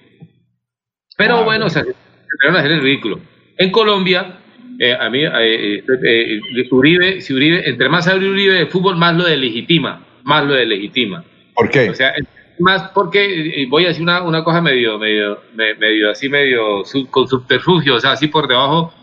Pero 1.17 1.43
bueno, 1.43 1.67
o 1.67 1.69
sea, 1.69 1.83
a 1.83 2.59
hacer 2.59 2.71
el 2.71 2.81
ridículo. 2.81 3.19
En 3.57 3.71
Colombia, 3.71 4.39
eh, 4.79 4.93
a 4.99 5.09
mí, 5.09 5.23
eh, 5.23 5.29
eh, 5.77 5.83
eh, 6.03 6.67
Uribe, 6.71 7.21
si 7.21 7.33
Uribe, 7.33 7.67
entre 7.69 7.89
más 7.89 8.07
abre 8.07 8.27
Uribe 8.29 8.53
de 8.53 8.65
fútbol, 8.67 8.95
más 8.97 9.15
lo 9.15 9.23
delegitima, 9.23 10.05
más 10.23 10.43
lo 10.45 10.53
delegitima. 10.53 11.23
¿Por 11.53 11.69
qué? 11.69 11.89
O 11.89 11.93
sea, 11.93 12.13
más 12.59 12.89
porque 12.93 13.61
eh, 13.63 13.67
voy 13.69 13.85
a 13.85 13.89
decir 13.89 14.03
una, 14.03 14.21
una 14.23 14.43
cosa 14.43 14.61
medio, 14.61 14.97
medio, 14.99 15.39
me- 15.55 15.75
medio 15.75 16.09
así, 16.11 16.29
medio 16.29 16.83
sub- 16.85 17.09
con 17.09 17.27
subterfugio, 17.27 17.95
o 17.95 17.99
sea, 17.99 18.11
así 18.13 18.27
por 18.27 18.47
debajo, 18.47 18.93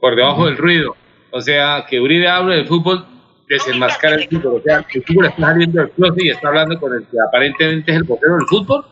por 0.00 0.14
debajo 0.16 0.46
del 0.46 0.56
ruido. 0.56 0.96
O 1.30 1.40
sea, 1.40 1.84
que 1.88 2.00
Uribe 2.00 2.28
hable 2.28 2.56
del 2.56 2.66
fútbol, 2.66 3.04
desenmascara 3.48 4.16
el 4.16 4.28
fútbol. 4.28 4.54
O 4.60 4.62
sea, 4.62 4.84
el 4.92 5.02
fútbol 5.02 5.26
está 5.26 5.42
saliendo 5.42 5.80
del 5.82 5.90
closet 5.90 6.22
y 6.24 6.28
está 6.30 6.48
hablando 6.48 6.78
con 6.80 6.92
el 6.94 7.00
que 7.02 7.16
aparentemente 7.28 7.90
es 7.90 7.96
el 7.96 8.04
vocero 8.04 8.36
del 8.36 8.46
fútbol. 8.46 8.84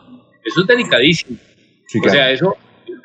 Eso 0.43 0.61
es 0.61 0.67
delicadísimo. 0.67 1.37
Sí, 1.87 1.99
O 1.99 2.01
claro. 2.01 2.17
sea, 2.17 2.31
eso 2.31 2.57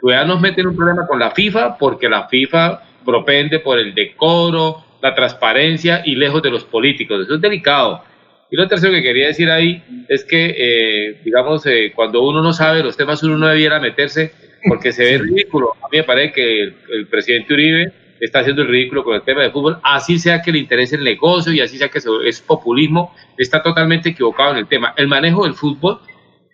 ya 0.09 0.25
nos 0.25 0.41
mete 0.41 0.61
en 0.61 0.69
un 0.69 0.77
problema 0.77 1.07
con 1.07 1.19
la 1.19 1.31
FIFA 1.33 1.77
porque 1.79 2.09
la 2.09 2.29
FIFA 2.29 2.83
propende 3.05 3.61
por 3.61 3.79
el 3.79 3.95
decoro, 3.95 4.85
la 5.03 5.15
transparencia 5.15 6.03
y 6.05 6.15
lejos 6.15 6.43
de 6.43 6.51
los 6.51 6.65
políticos. 6.65 7.23
Eso 7.23 7.35
es 7.35 7.41
delicado. 7.41 8.03
Y 8.51 8.57
lo 8.57 8.67
tercero 8.67 8.93
que 8.93 9.03
quería 9.03 9.29
decir 9.29 9.49
ahí 9.51 9.83
es 10.09 10.25
que, 10.25 10.55
eh, 10.59 11.21
digamos, 11.25 11.65
eh, 11.67 11.93
cuando 11.95 12.23
uno 12.23 12.43
no 12.43 12.53
sabe 12.53 12.83
los 12.83 12.97
temas, 12.97 13.23
uno 13.23 13.39
no 13.39 13.47
debiera 13.47 13.79
meterse 13.79 14.33
porque 14.69 14.93
se 14.93 15.05
ve 15.05 15.19
ridículo. 15.19 15.75
A 15.83 15.89
mí 15.91 15.99
me 15.99 16.05
parece 16.05 16.33
que 16.33 16.63
el, 16.63 16.75
el 16.93 17.07
presidente 17.07 17.55
Uribe 17.55 17.93
está 18.21 18.41
haciendo 18.41 18.63
el 18.63 18.69
ridículo 18.69 19.03
con 19.03 19.15
el 19.15 19.23
tema 19.23 19.43
de 19.43 19.51
fútbol, 19.51 19.79
así 19.83 20.19
sea 20.19 20.43
que 20.43 20.53
le 20.53 20.59
interese 20.59 20.97
el 20.97 21.05
negocio 21.05 21.53
y 21.53 21.61
así 21.61 21.79
sea 21.79 21.89
que 21.89 22.01
es 22.27 22.41
populismo, 22.41 23.15
está 23.39 23.63
totalmente 23.63 24.11
equivocado 24.11 24.53
en 24.53 24.59
el 24.59 24.67
tema. 24.67 24.93
El 24.97 25.09
manejo 25.09 25.45
del 25.45 25.55
fútbol 25.55 26.01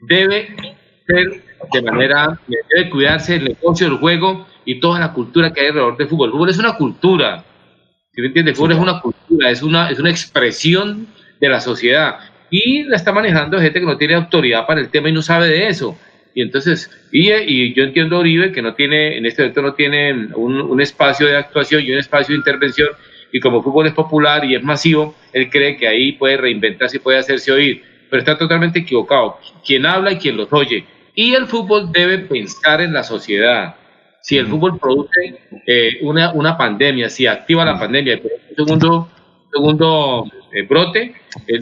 debe 0.01 0.55
ser 1.07 1.43
de 1.73 1.83
manera, 1.83 2.39
debe 2.47 2.91
cuidarse 2.91 3.37
el 3.37 3.45
negocio 3.45 3.89
del 3.89 3.99
juego 3.99 4.47
y 4.67 4.79
toda 4.81 5.01
la 5.01 5.13
cultura 5.13 5.53
que 5.53 5.63
hay 5.63 5.69
alrededor 5.69 5.97
del 5.97 6.09
fútbol. 6.09 6.29
El 6.29 6.33
fútbol 6.33 6.51
es 6.51 6.59
una 6.59 6.75
cultura, 6.75 7.45
¿sí 8.13 8.21
me 8.21 8.27
entiendes? 8.27 8.53
El 8.53 8.57
fútbol 8.57 8.73
es 8.73 8.79
una 8.79 9.01
cultura, 9.01 9.51
es 9.51 9.63
una, 9.63 9.91
es 9.91 9.99
una 9.99 10.11
expresión 10.11 11.07
de 11.41 11.49
la 11.49 11.61
sociedad 11.61 12.19
y 12.51 12.85
la 12.85 12.97
está 12.97 13.13
manejando 13.13 13.59
gente 13.61 13.81
que 13.81 13.87
no 13.87 13.97
tiene 13.97 14.15
autoridad 14.15 14.67
para 14.67 14.81
el 14.81 14.91
tema 14.91 15.09
y 15.09 15.13
no 15.13 15.23
sabe 15.23 15.49
de 15.49 15.69
eso. 15.69 15.97
Y 16.35 16.43
entonces, 16.43 16.91
y, 17.13 17.33
y 17.33 17.73
yo 17.73 17.85
entiendo 17.85 18.17
a 18.17 18.21
Uribe 18.21 18.53
que 18.53 18.61
no 18.61 18.75
tiene, 18.75 19.17
en 19.17 19.25
este 19.25 19.43
momento 19.43 19.63
no 19.63 19.73
tiene 19.73 20.13
un, 20.35 20.61
un 20.61 20.81
espacio 20.83 21.27
de 21.27 21.37
actuación 21.37 21.83
y 21.83 21.93
un 21.93 21.99
espacio 21.99 22.35
de 22.35 22.39
intervención, 22.39 22.89
y 23.33 23.41
como 23.41 23.59
el 23.59 23.65
fútbol 23.65 23.87
es 23.87 23.95
popular 23.95 24.45
y 24.45 24.55
es 24.55 24.63
masivo, 24.63 25.15
él 25.33 25.49
cree 25.49 25.77
que 25.77 25.89
ahí 25.89 26.13
puede 26.13 26.37
reinventarse 26.37 26.99
y 26.99 27.01
puede 27.01 27.19
hacerse 27.19 27.53
oír, 27.53 27.83
pero 28.11 28.21
está 28.21 28.37
totalmente 28.37 28.81
equivocado. 28.81 29.39
Quien 29.65 29.87
habla 29.87 30.13
y 30.13 30.19
quien 30.19 30.37
los 30.37 30.53
oye, 30.53 30.85
y 31.15 31.33
el 31.33 31.47
fútbol 31.47 31.91
debe 31.91 32.19
pensar 32.19 32.83
en 32.83 32.93
la 32.93 33.03
sociedad. 33.03 33.77
Si 34.27 34.37
el 34.37 34.49
fútbol 34.49 34.77
produce 34.81 35.39
eh, 35.69 35.99
una, 36.03 36.33
una 36.33 36.59
pandemia, 36.59 37.09
si 37.09 37.29
activa 37.29 37.65
la 37.65 37.79
pandemia, 37.79 38.21
un 38.21 38.57
segundo, 38.57 39.09
segundo 39.53 40.25
eh, 40.53 40.63
brote, 40.63 41.15
eh, 41.47 41.59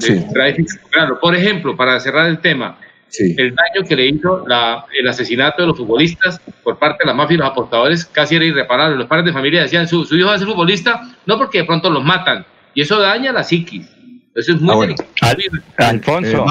difícil 0.47 0.81
Por 1.21 1.35
ejemplo, 1.35 1.77
para 1.77 2.01
cerrar 2.01 2.27
el 2.27 2.39
tema, 2.39 2.79
el 3.19 3.55
daño 3.55 3.87
que 3.87 3.95
le 3.95 4.07
hizo 4.07 4.49
la, 4.49 4.87
el 4.99 5.07
asesinato 5.07 5.61
de 5.61 5.69
los 5.69 5.77
futbolistas 5.77 6.41
por 6.63 6.79
parte 6.79 7.05
de 7.05 7.09
la 7.09 7.13
mafia 7.13 7.35
y 7.35 7.39
los 7.39 7.51
aportadores 7.51 8.07
casi 8.07 8.37
era 8.37 8.47
irreparable. 8.47 8.97
Los 8.97 9.09
padres 9.09 9.27
de 9.27 9.35
familia 9.35 9.61
decían, 9.61 9.87
su, 9.87 10.07
su 10.07 10.17
hijo 10.17 10.29
va 10.29 10.37
a 10.37 10.39
ser 10.39 10.49
futbolista, 10.49 11.03
no 11.27 11.37
porque 11.37 11.59
de 11.59 11.65
pronto 11.65 11.91
los 11.91 12.03
matan, 12.03 12.47
y 12.73 12.81
eso 12.81 12.99
daña 12.99 13.31
la 13.31 13.45
psiquis. 13.45 13.87
Eso 14.35 14.53
es 14.53 14.61
muy 14.63 14.97
ah, 15.21 15.35
Alfonso, 15.77 16.47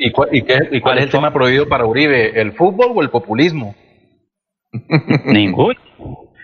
¿Y, 0.00 0.10
cuál, 0.10 0.28
es 0.32 1.04
el 1.04 1.10
tema 1.10 1.32
prohibido 1.32 1.68
para 1.68 1.86
Uribe? 1.86 2.40
¿El 2.40 2.50
fútbol 2.54 2.88
o 2.92 3.02
el 3.02 3.08
populismo? 3.08 3.76
Ninguno. 5.24 5.78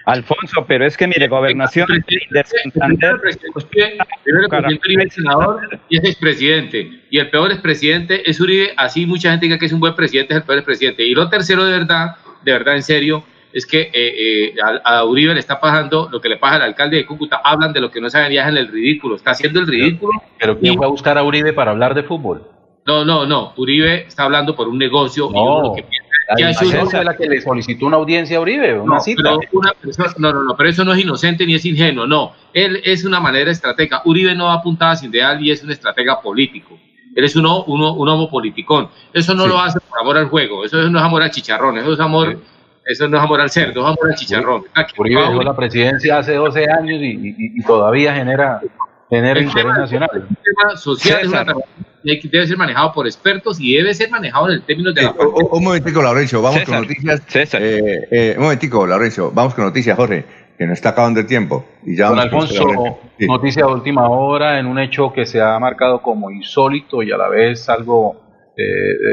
Alfonso, 0.06 0.66
pero 0.66 0.84
es 0.84 0.96
que 0.96 1.06
mire, 1.06 1.28
gobernación 1.28 1.88
de 2.30 2.44
Santander. 2.44 3.16
Primero, 4.22 4.48
Uribe 4.82 5.04
es 5.04 5.14
senador 5.14 5.80
y 5.88 5.96
es 5.96 6.04
expresidente. 6.04 7.04
Y 7.10 7.18
el 7.18 7.30
peor 7.30 7.52
expresidente 7.52 8.28
es 8.28 8.38
Uribe. 8.40 8.74
Así 8.76 9.06
mucha 9.06 9.30
gente 9.30 9.46
diga 9.46 9.58
que 9.58 9.66
es 9.66 9.72
un 9.72 9.80
buen 9.80 9.94
presidente, 9.94 10.34
es 10.34 10.40
el 10.40 10.46
peor 10.46 10.58
expresidente. 10.58 11.04
Y 11.06 11.14
lo 11.14 11.30
tercero, 11.30 11.64
de 11.64 11.72
verdad, 11.72 12.16
de 12.44 12.52
verdad, 12.52 12.76
en 12.76 12.82
serio, 12.82 13.24
es 13.54 13.66
que 13.66 13.82
eh, 13.82 13.92
eh, 13.94 14.54
a, 14.84 15.04
Uribe 15.04 15.32
le 15.32 15.40
está 15.40 15.58
pasando 15.58 16.08
lo 16.12 16.20
que 16.20 16.28
le 16.28 16.36
pasa 16.36 16.56
al 16.56 16.62
alcalde 16.62 16.98
de 16.98 17.06
Cúcuta. 17.06 17.40
Hablan 17.42 17.72
de 17.72 17.80
lo 17.80 17.90
que 17.90 18.00
no 18.00 18.10
saben 18.10 18.32
y 18.32 18.36
hacen 18.36 18.58
el 18.58 18.68
ridículo. 18.68 19.16
Está 19.16 19.30
haciendo 19.30 19.60
el 19.60 19.66
ridículo. 19.66 20.12
¿Pero 20.38 20.58
quién 20.58 20.74
fue 20.74 20.84
a 20.84 20.90
buscar 20.90 21.16
a 21.16 21.22
Uribe 21.22 21.54
para 21.54 21.70
hablar 21.70 21.94
de 21.94 22.02
fútbol? 22.02 22.46
No, 22.86 23.06
no, 23.06 23.24
no. 23.24 23.54
Uribe 23.56 24.06
está 24.06 24.24
hablando 24.24 24.54
por 24.54 24.68
un 24.68 24.76
negocio 24.76 25.30
y 25.32 25.38
uno 25.38 25.62
lo 25.62 25.74
que 25.74 25.82
piensa. 25.82 26.03
Es 26.28 27.04
la 27.04 27.16
que 27.16 27.26
le 27.26 27.40
solicitó 27.40 27.86
una 27.86 27.96
audiencia 27.96 28.38
a 28.38 28.40
Uribe, 28.40 28.78
una 28.78 28.96
no, 28.96 29.02
Pero 29.04 29.38
no, 30.18 30.32
no, 30.32 30.42
no, 30.42 30.56
pero 30.56 30.70
eso 30.70 30.84
no 30.84 30.92
es 30.92 31.00
inocente 31.00 31.46
ni 31.46 31.54
es 31.54 31.64
ingenuo, 31.64 32.06
no. 32.06 32.32
Él 32.52 32.80
es 32.84 33.04
una 33.04 33.20
manera 33.20 33.50
estratégica. 33.50 34.02
Uribe 34.04 34.34
no 34.34 34.46
va 34.46 34.54
apuntada 34.54 34.96
sin 34.96 35.10
ideal 35.10 35.44
y 35.44 35.50
es 35.50 35.62
un 35.62 35.70
estratega 35.70 36.20
político. 36.20 36.78
Él 37.14 37.24
es 37.24 37.36
un, 37.36 37.46
uno, 37.46 37.94
un 37.94 38.08
homo 38.08 38.28
politicón. 38.28 38.88
Eso 39.12 39.34
no 39.34 39.46
lo 39.46 39.58
hace 39.58 39.78
por 39.80 40.00
amor 40.00 40.16
al 40.16 40.28
juego, 40.28 40.64
eso 40.64 40.76
no 40.88 40.98
es 40.98 41.04
amor 41.04 41.22
al 41.22 41.30
chicharrón, 41.30 41.78
eso 41.78 41.92
es 41.92 42.00
amor 42.00 42.38
eso 42.86 43.08
no 43.08 43.16
es 43.16 43.22
amor 43.22 43.40
al 43.40 43.50
cerdo, 43.50 43.80
es 43.80 43.86
amor 43.86 44.10
al 44.10 44.14
chicharrón. 44.14 44.64
Uribe 44.98 45.20
dejó 45.22 45.42
la 45.42 45.56
presidencia 45.56 46.18
hace 46.18 46.34
12 46.34 46.70
años 46.70 46.98
y, 47.00 47.62
todavía 47.62 48.14
genera, 48.14 48.60
genera 49.14 49.40
interés 49.40 49.78
nacional. 49.78 50.10
El 50.14 50.36
tema 50.36 50.76
social 50.76 51.30
debe 52.02 52.46
ser 52.46 52.56
manejado 52.56 52.92
por 52.92 53.06
expertos 53.06 53.58
y 53.60 53.74
debe 53.74 53.94
ser 53.94 54.10
manejado 54.10 54.48
en 54.48 54.54
el 54.54 54.62
término 54.62 54.92
de 54.92 55.02
la... 55.02 55.08
Eh, 55.10 55.14
un, 55.50 55.64
momentico, 55.64 56.02
Laurencio, 56.02 56.42
vamos 56.42 56.62
con 56.62 56.74
noticias. 56.74 57.22
Eh, 57.54 58.08
eh, 58.10 58.34
un 58.36 58.44
momentico, 58.44 58.86
Laurencio, 58.86 59.30
vamos 59.32 59.54
con 59.54 59.64
noticias, 59.64 59.96
Jorge, 59.96 60.24
que 60.58 60.66
nos 60.66 60.74
está 60.74 60.90
acabando 60.90 61.20
el 61.20 61.26
tiempo. 61.26 61.64
Y 61.84 61.96
ya 61.96 62.08
Don 62.08 62.18
Alfonso, 62.18 62.98
noticia 63.20 63.66
de 63.66 63.72
última 63.72 64.08
hora 64.08 64.58
en 64.58 64.66
un 64.66 64.78
hecho 64.78 65.12
que 65.12 65.26
se 65.26 65.40
ha 65.40 65.58
marcado 65.58 66.02
como 66.02 66.30
insólito 66.30 67.02
y 67.02 67.10
a 67.12 67.16
la 67.16 67.28
vez 67.28 67.68
algo 67.68 68.20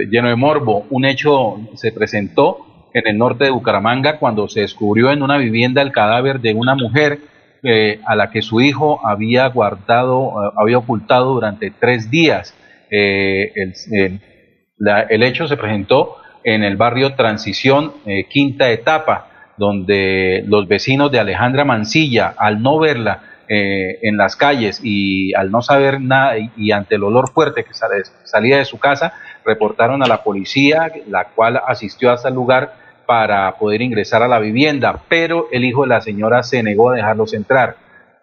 lleno 0.09 0.29
de 0.29 0.35
morbo. 0.35 0.85
Un 0.89 1.05
hecho 1.05 1.57
se 1.75 1.91
presentó 1.91 2.89
en 2.93 3.07
el 3.07 3.17
norte 3.17 3.45
de 3.45 3.51
Bucaramanga 3.51 4.19
cuando 4.19 4.47
se 4.49 4.61
descubrió 4.61 5.11
en 5.11 5.23
una 5.23 5.37
vivienda 5.37 5.81
el 5.81 5.91
cadáver 5.91 6.41
de 6.41 6.53
una 6.53 6.75
mujer 6.75 7.19
eh, 7.63 8.01
a 8.07 8.15
la 8.15 8.31
que 8.31 8.41
su 8.41 8.59
hijo 8.59 9.05
había 9.05 9.45
guardado, 9.45 10.31
eh, 10.31 10.51
había 10.57 10.79
ocultado 10.79 11.33
durante 11.35 11.69
tres 11.69 12.09
días. 12.09 12.55
Eh, 12.89 13.53
el, 13.55 15.23
hecho 15.23 15.47
se 15.47 15.57
presentó 15.57 16.17
en 16.43 16.63
el 16.63 16.75
barrio 16.75 17.13
Transición, 17.13 17.93
quinta 18.31 18.71
etapa, 18.71 19.53
donde 19.57 20.43
los 20.47 20.67
vecinos 20.67 21.11
de 21.11 21.19
Alejandra 21.19 21.63
Mancilla, 21.63 22.33
al 22.35 22.63
no 22.63 22.79
verla 22.79 23.21
en 23.47 24.17
las 24.17 24.35
calles 24.35 24.79
y 24.81 25.35
al 25.35 25.51
no 25.51 25.61
saber 25.61 26.01
nada 26.01 26.35
y, 26.55 26.71
ante 26.71 26.95
el 26.95 27.03
olor 27.03 27.29
fuerte 27.31 27.63
que 27.63 27.73
salía 27.73 28.57
de 28.57 28.65
su 28.65 28.79
casa, 28.79 29.13
reportaron 29.45 30.01
a 30.01 30.07
la 30.07 30.23
policía, 30.23 30.91
la 31.07 31.25
cual 31.25 31.61
asistió 31.67 32.11
hasta 32.11 32.29
el 32.29 32.35
lugar 32.35 32.73
para 33.11 33.57
poder 33.57 33.81
ingresar 33.81 34.23
a 34.23 34.27
la 34.29 34.39
vivienda, 34.39 35.01
pero 35.09 35.49
el 35.51 35.65
hijo 35.65 35.81
de 35.81 35.89
la 35.89 35.99
señora 35.99 36.43
se 36.43 36.63
negó 36.63 36.91
a 36.91 36.95
dejarlos 36.95 37.33
entrar. 37.33 37.75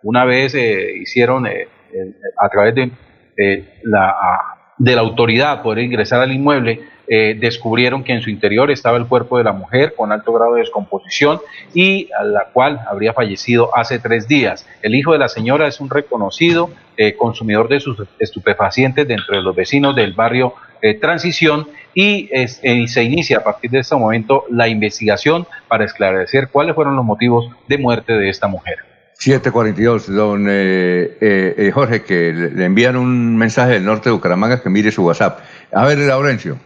Una 0.03 0.25
vez 0.25 0.55
eh, 0.55 0.95
hicieron 1.03 1.47
eh, 1.47 1.69
a 2.41 2.49
través 2.49 2.75
de, 2.75 3.69
la, 3.83 4.17
de 4.79 4.95
la 4.95 5.03
autoridad 5.03 5.61
poder 5.61 5.85
ingresar 5.85 6.23
al 6.23 6.33
inmueble, 6.33 6.81
eh, 7.07 7.37
descubrieron 7.39 8.03
que 8.03 8.15
en 8.15 8.23
su 8.23 8.31
interior 8.31 8.71
estaba 8.71 8.97
el 8.97 9.07
cuerpo 9.07 9.37
de 9.37 9.45
la 9.45 9.53
mujer 9.53 9.93
con 9.95 10.11
alto 10.11 10.33
grado 10.33 10.55
de 10.55 10.61
descomposición 10.61 11.39
y 11.75 12.09
a 12.19 12.25
la 12.25 12.47
cual 12.55 12.81
habría 12.91 13.13
fallecido 13.13 13.77
hace 13.77 13.99
tres 13.99 14.27
días. 14.27 14.67
El 14.81 14.95
hijo 14.95 15.13
de 15.13 15.19
la 15.19 15.29
señora 15.29 15.67
es 15.67 15.81
un 15.81 15.91
reconocido 15.91 16.71
consumidor 17.19 17.69
de 17.69 17.81
sus 17.81 18.03
estupefacientes 18.19 19.07
dentro 19.07 19.37
de 19.37 19.43
los 19.43 19.55
vecinos 19.55 19.95
del 19.95 20.15
barrio 20.15 20.55
Transición 21.01 21.69
y 21.95 22.29
eh, 22.33 22.47
se 22.49 23.03
inicia 23.03 23.39
a 23.39 23.45
partir 23.45 23.71
de 23.71 23.81
este 23.81 23.97
momento 23.97 24.45
la 24.51 24.69
investigación 24.69 25.47
para 25.67 25.85
esclarecer 25.85 26.49
cuáles 26.49 26.75
fueron 26.75 26.97
los 26.97 27.05
motivos 27.05 27.51
de 27.67 27.79
muerte 27.79 28.13
de 28.13 28.29
esta 28.29 28.47
mujer. 28.47 28.77
742, 29.15 30.15
don 30.15 30.47
eh, 30.49 31.19
eh, 31.21 31.71
Jorge, 31.75 32.05
que 32.05 32.33
le 32.33 32.65
envían 32.65 32.97
un 32.97 33.37
mensaje 33.37 33.73
del 33.73 33.85
norte 33.85 34.11
de 34.11 34.15
Bucaramanga 34.15 34.63
que 34.63 34.71
mire 34.71 34.93
su 34.93 35.05
WhatsApp. 35.05 35.41
A 35.73 35.85
ver, 35.87 35.99
Laurencio. 35.99 36.59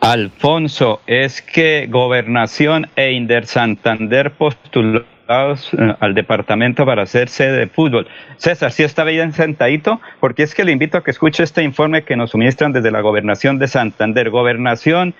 Alfonso, 0.00 1.00
es 1.06 1.40
que 1.40 1.86
Gobernación 1.90 2.90
e 2.94 3.12
Inder 3.12 3.46
Santander 3.46 4.32
postuló 4.32 5.00
eh, 5.00 5.13
al 5.26 6.14
departamento 6.14 6.84
para 6.84 7.02
hacer 7.02 7.28
sede 7.28 7.58
de 7.58 7.66
fútbol. 7.66 8.06
César, 8.36 8.72
¿sí 8.72 8.82
está 8.82 9.04
bien 9.04 9.32
sentadito? 9.32 10.00
Porque 10.20 10.42
es 10.42 10.54
que 10.54 10.64
le 10.64 10.72
invito 10.72 10.98
a 10.98 11.04
que 11.04 11.10
escuche 11.10 11.42
este 11.42 11.62
informe 11.62 12.04
que 12.04 12.16
nos 12.16 12.30
suministran 12.30 12.72
desde 12.72 12.90
la 12.90 13.00
gobernación 13.00 13.58
de 13.58 13.68
Santander. 13.68 14.30
Gobernación 14.30 15.14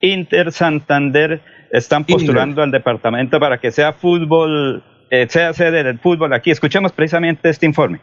Inter 0.00 0.52
Santander 0.52 1.42
están 1.70 2.04
postulando 2.04 2.62
al 2.62 2.70
departamento 2.70 3.38
para 3.38 3.58
que 3.58 3.70
sea 3.70 3.92
fútbol, 3.92 4.82
eh, 5.10 5.26
sea 5.28 5.52
sede 5.52 5.82
del 5.82 5.98
fútbol 5.98 6.32
aquí. 6.32 6.50
Escuchemos 6.50 6.92
precisamente 6.92 7.48
este 7.48 7.66
informe. 7.66 8.00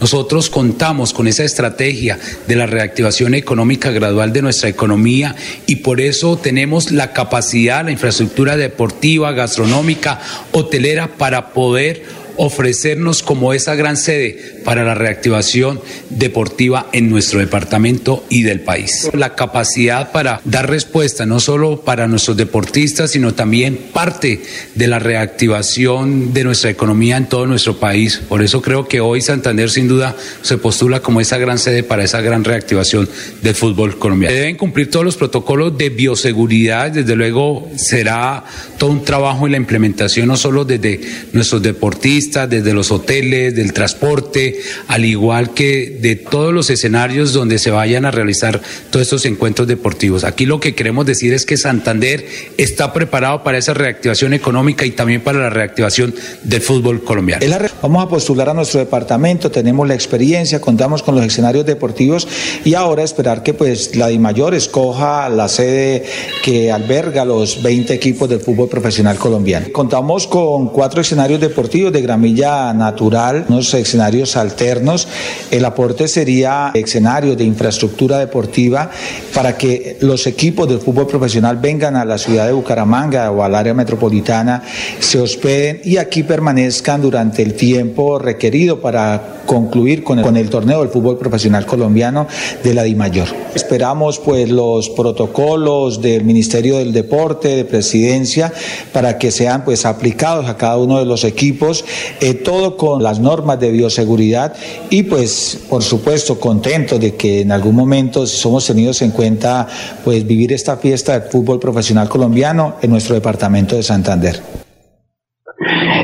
Nosotros 0.00 0.50
contamos 0.50 1.12
con 1.12 1.28
esa 1.28 1.44
estrategia 1.44 2.18
de 2.48 2.56
la 2.56 2.66
reactivación 2.66 3.34
económica 3.34 3.90
gradual 3.90 4.32
de 4.32 4.42
nuestra 4.42 4.68
economía 4.68 5.36
y 5.66 5.76
por 5.76 6.00
eso 6.00 6.36
tenemos 6.36 6.90
la 6.90 7.12
capacidad, 7.12 7.84
la 7.84 7.92
infraestructura 7.92 8.56
deportiva, 8.56 9.32
gastronómica, 9.32 10.20
hotelera 10.50 11.16
para 11.16 11.52
poder 11.52 12.04
ofrecernos 12.38 13.22
como 13.22 13.52
esa 13.52 13.74
gran 13.74 13.96
sede 13.96 14.60
para 14.64 14.84
la 14.84 14.94
reactivación 14.94 15.80
deportiva 16.08 16.88
en 16.92 17.10
nuestro 17.10 17.40
departamento 17.40 18.24
y 18.30 18.42
del 18.42 18.60
país. 18.60 19.10
La 19.12 19.34
capacidad 19.34 20.12
para 20.12 20.40
dar 20.44 20.70
respuesta 20.70 21.26
no 21.26 21.40
solo 21.40 21.82
para 21.82 22.06
nuestros 22.06 22.36
deportistas, 22.36 23.10
sino 23.10 23.34
también 23.34 23.78
parte 23.92 24.42
de 24.74 24.86
la 24.86 24.98
reactivación 24.98 26.32
de 26.32 26.44
nuestra 26.44 26.70
economía 26.70 27.16
en 27.16 27.28
todo 27.28 27.46
nuestro 27.46 27.78
país. 27.78 28.20
Por 28.28 28.42
eso 28.42 28.62
creo 28.62 28.88
que 28.88 29.00
hoy 29.00 29.20
Santander 29.20 29.70
sin 29.70 29.88
duda 29.88 30.16
se 30.42 30.58
postula 30.58 31.00
como 31.00 31.20
esa 31.20 31.38
gran 31.38 31.58
sede 31.58 31.82
para 31.82 32.04
esa 32.04 32.20
gran 32.20 32.44
reactivación 32.44 33.08
del 33.42 33.54
fútbol 33.54 33.98
colombiano. 33.98 34.34
Deben 34.34 34.56
cumplir 34.56 34.90
todos 34.90 35.04
los 35.04 35.16
protocolos 35.16 35.76
de 35.76 35.90
bioseguridad, 35.90 36.90
desde 36.90 37.16
luego 37.16 37.68
será 37.76 38.44
todo 38.78 38.90
un 38.90 39.04
trabajo 39.04 39.46
en 39.46 39.52
la 39.52 39.58
implementación 39.58 40.28
no 40.28 40.36
solo 40.36 40.64
desde 40.64 41.00
nuestros 41.32 41.62
deportistas, 41.62 42.27
desde 42.30 42.74
los 42.74 42.92
hoteles, 42.92 43.54
del 43.54 43.72
transporte, 43.72 44.58
al 44.86 45.04
igual 45.04 45.54
que 45.54 45.98
de 46.00 46.16
todos 46.16 46.52
los 46.52 46.70
escenarios 46.70 47.32
donde 47.32 47.58
se 47.58 47.70
vayan 47.70 48.04
a 48.04 48.10
realizar 48.10 48.60
todos 48.90 49.04
estos 49.04 49.24
encuentros 49.24 49.66
deportivos. 49.66 50.24
Aquí 50.24 50.46
lo 50.46 50.60
que 50.60 50.74
queremos 50.74 51.06
decir 51.06 51.32
es 51.32 51.46
que 51.46 51.56
Santander 51.56 52.26
está 52.56 52.92
preparado 52.92 53.42
para 53.42 53.58
esa 53.58 53.74
reactivación 53.74 54.34
económica 54.34 54.84
y 54.84 54.90
también 54.90 55.22
para 55.22 55.38
la 55.38 55.50
reactivación 55.50 56.14
del 56.44 56.60
fútbol 56.60 57.02
colombiano. 57.02 57.44
Vamos 57.82 58.04
a 58.04 58.08
postular 58.08 58.48
a 58.50 58.54
nuestro 58.54 58.80
departamento, 58.80 59.50
tenemos 59.50 59.86
la 59.88 59.94
experiencia, 59.94 60.60
contamos 60.60 61.02
con 61.02 61.14
los 61.14 61.24
escenarios 61.24 61.64
deportivos 61.64 62.28
y 62.64 62.74
ahora 62.74 63.02
esperar 63.02 63.42
que 63.42 63.54
pues 63.54 63.96
la 63.96 64.08
DIMAYOR 64.08 64.54
escoja 64.54 65.28
la 65.28 65.48
sede 65.48 66.04
que 66.44 66.70
alberga 66.70 67.24
los 67.24 67.62
20 67.62 67.94
equipos 67.94 68.28
del 68.28 68.40
fútbol 68.40 68.68
profesional 68.68 69.16
colombiano. 69.16 69.66
Contamos 69.72 70.26
con 70.26 70.68
cuatro 70.68 71.00
escenarios 71.00 71.40
deportivos 71.40 71.92
de 71.92 72.02
gran 72.02 72.17
milla 72.18 72.72
natural, 72.74 73.46
unos 73.48 73.72
escenarios 73.74 74.36
alternos. 74.36 75.08
El 75.50 75.64
aporte 75.64 76.08
sería 76.08 76.70
escenarios 76.74 77.36
de 77.36 77.44
infraestructura 77.44 78.18
deportiva 78.18 78.90
para 79.34 79.56
que 79.56 79.96
los 80.00 80.26
equipos 80.26 80.68
del 80.68 80.80
fútbol 80.80 81.06
profesional 81.06 81.56
vengan 81.56 81.96
a 81.96 82.04
la 82.04 82.18
ciudad 82.18 82.46
de 82.46 82.52
Bucaramanga 82.52 83.30
o 83.30 83.42
al 83.42 83.54
área 83.54 83.74
metropolitana, 83.74 84.62
se 84.98 85.20
hospeden 85.20 85.80
y 85.84 85.96
aquí 85.96 86.22
permanezcan 86.22 87.00
durante 87.00 87.42
el 87.42 87.54
tiempo 87.54 88.18
requerido 88.18 88.80
para 88.80 89.38
concluir 89.46 90.04
con 90.04 90.18
el, 90.18 90.24
con 90.24 90.36
el 90.36 90.50
torneo 90.50 90.80
del 90.80 90.90
fútbol 90.90 91.18
profesional 91.18 91.64
colombiano 91.64 92.26
de 92.62 92.74
la 92.74 92.82
DIMAYOR. 92.82 93.28
Esperamos 93.54 94.18
pues 94.18 94.50
los 94.50 94.90
protocolos 94.90 96.02
del 96.02 96.24
Ministerio 96.24 96.78
del 96.78 96.92
Deporte, 96.92 97.56
de 97.56 97.64
Presidencia, 97.64 98.52
para 98.92 99.18
que 99.18 99.30
sean 99.30 99.64
pues 99.64 99.86
aplicados 99.86 100.46
a 100.48 100.56
cada 100.56 100.76
uno 100.76 100.98
de 100.98 101.06
los 101.06 101.24
equipos, 101.24 101.84
eh, 102.20 102.34
todo 102.34 102.76
con 102.76 103.02
las 103.02 103.20
normas 103.20 103.60
de 103.60 103.70
bioseguridad 103.70 104.54
y 104.90 105.04
pues 105.04 105.66
por 105.68 105.82
supuesto 105.82 106.38
contentos 106.38 107.00
de 107.00 107.14
que 107.16 107.42
en 107.42 107.52
algún 107.52 107.74
momento 107.74 108.26
somos 108.26 108.66
tenidos 108.66 109.02
en 109.02 109.10
cuenta 109.10 109.66
pues 110.04 110.26
vivir 110.26 110.52
esta 110.52 110.76
fiesta 110.76 111.18
del 111.18 111.30
fútbol 111.30 111.58
profesional 111.58 112.08
colombiano 112.08 112.76
en 112.82 112.90
nuestro 112.90 113.14
departamento 113.14 113.76
de 113.76 113.82
Santander. 113.82 114.40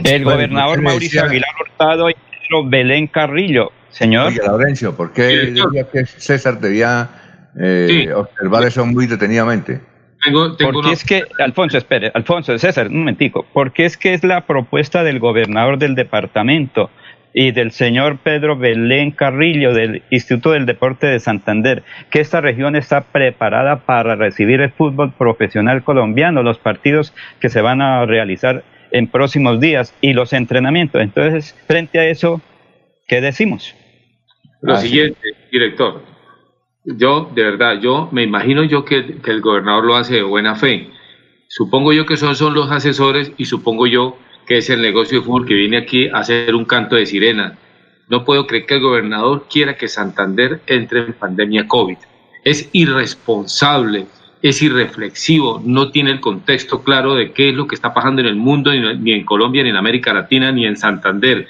El 0.05 0.25
gobernador 0.25 0.83
Mauricio 0.83 1.23
Aguilar 1.23 1.51
Hurtado 1.61 2.11
y 2.11 2.15
Pedro 2.15 2.69
Belén 2.69 3.07
Carrillo, 3.07 3.73
señor. 3.91 4.29
Oye, 4.29 4.41
Laurencio, 4.45 4.95
¿por 4.95 5.13
qué 5.13 5.23
decía 5.23 5.87
que 5.91 6.05
César 6.07 6.61
debía 6.61 7.09
eh, 7.59 8.13
observar 8.15 8.65
eso 8.65 8.85
muy 8.85 9.07
detenidamente? 9.07 9.81
Porque 10.33 10.93
es 10.93 11.05
que, 11.05 11.25
Alfonso, 11.39 11.79
espere, 11.79 12.11
Alfonso, 12.15 12.57
César, 12.59 12.89
un 12.89 13.01
momentico, 13.01 13.47
porque 13.53 13.85
es 13.85 13.97
que 13.97 14.15
es 14.15 14.25
la 14.25 14.47
propuesta 14.47 15.05
del 15.05 15.19
gobernador 15.19 15.79
del 15.79 15.95
departamento 15.95 16.91
y 17.35 17.51
del 17.51 17.73
señor 17.73 18.19
Pedro 18.19 18.57
Belén 18.57 19.11
Carrillo 19.11 19.75
del 19.75 20.03
Instituto 20.11 20.53
del 20.53 20.67
Deporte 20.67 21.09
de 21.09 21.19
Santander, 21.19 21.83
que 22.11 22.21
esta 22.21 22.41
región 22.41 22.77
está 22.77 23.03
preparada 23.03 23.81
para 23.81 24.15
recibir 24.15 24.61
el 24.61 24.71
fútbol 24.71 25.13
profesional 25.13 25.83
colombiano, 25.83 26.43
los 26.43 26.59
partidos 26.59 27.13
que 27.41 27.49
se 27.49 27.61
van 27.61 27.83
a 27.83 28.07
realizar 28.07 28.63
en 28.93 29.09
próximos 29.09 29.59
días 29.59 29.93
y 30.01 30.13
los 30.13 30.33
entrenamientos. 30.33 31.03
Entonces, 31.03 31.57
frente 31.67 31.99
a 31.99 32.07
eso, 32.07 32.41
¿qué 33.09 33.21
decimos? 33.21 33.75
Lo 34.63 34.77
siguiente, 34.77 35.21
director, 35.51 36.03
yo, 36.85 37.31
de 37.35 37.43
verdad, 37.43 37.81
yo 37.81 38.09
me 38.13 38.23
imagino 38.23 38.63
yo 38.63 38.85
que, 38.85 39.19
el 39.25 39.41
gobernador 39.41 39.85
lo 39.85 39.97
hace 39.97 40.15
de 40.15 40.23
buena 40.23 40.55
fe. 40.55 40.91
Supongo 41.49 41.93
yo 41.93 42.05
que 42.05 42.17
son, 42.17 42.37
son 42.37 42.55
los 42.55 42.71
asesores 42.71 43.33
y 43.37 43.47
supongo 43.47 43.87
yo 43.87 44.19
que 44.47 44.59
es 44.59 44.69
el 44.69 44.83
negocio 44.83 45.21
de 45.21 45.25
fútbol 45.25 45.47
que 45.47 45.55
viene 45.55 45.79
aquí 45.79 46.09
a 46.09 46.19
hacer 46.19 46.55
un 46.55 46.67
canto 46.67 46.97
de 46.97 47.07
sirena. 47.07 47.57
No 48.09 48.25
puedo 48.25 48.47
creer 48.47 48.67
que 48.67 48.75
el 48.75 48.81
gobernador 48.81 49.47
quiera 49.51 49.77
que 49.77 49.89
Santander 49.89 50.61
entre 50.67 51.01
en 51.01 51.13
pandemia 51.15 51.67
COVID. 51.67 51.97
Es 52.45 52.69
irresponsable, 52.73 54.07
es 54.43 54.61
irreflexivo, 54.61 55.63
no 55.65 55.91
tiene 55.91 56.11
el 56.11 56.21
contexto 56.21 56.83
claro 56.83 57.15
de 57.15 57.33
qué 57.33 57.49
es 57.49 57.55
lo 57.55 57.67
que 57.67 57.75
está 57.75 57.95
pasando 57.95 58.21
en 58.21 58.27
el 58.27 58.37
mundo, 58.37 58.73
ni 58.75 59.13
en 59.13 59.25
Colombia, 59.25 59.63
ni 59.63 59.71
en 59.71 59.77
América 59.77 60.13
Latina, 60.13 60.53
ni 60.53 60.67
en 60.67 60.77
Santander. 60.77 61.49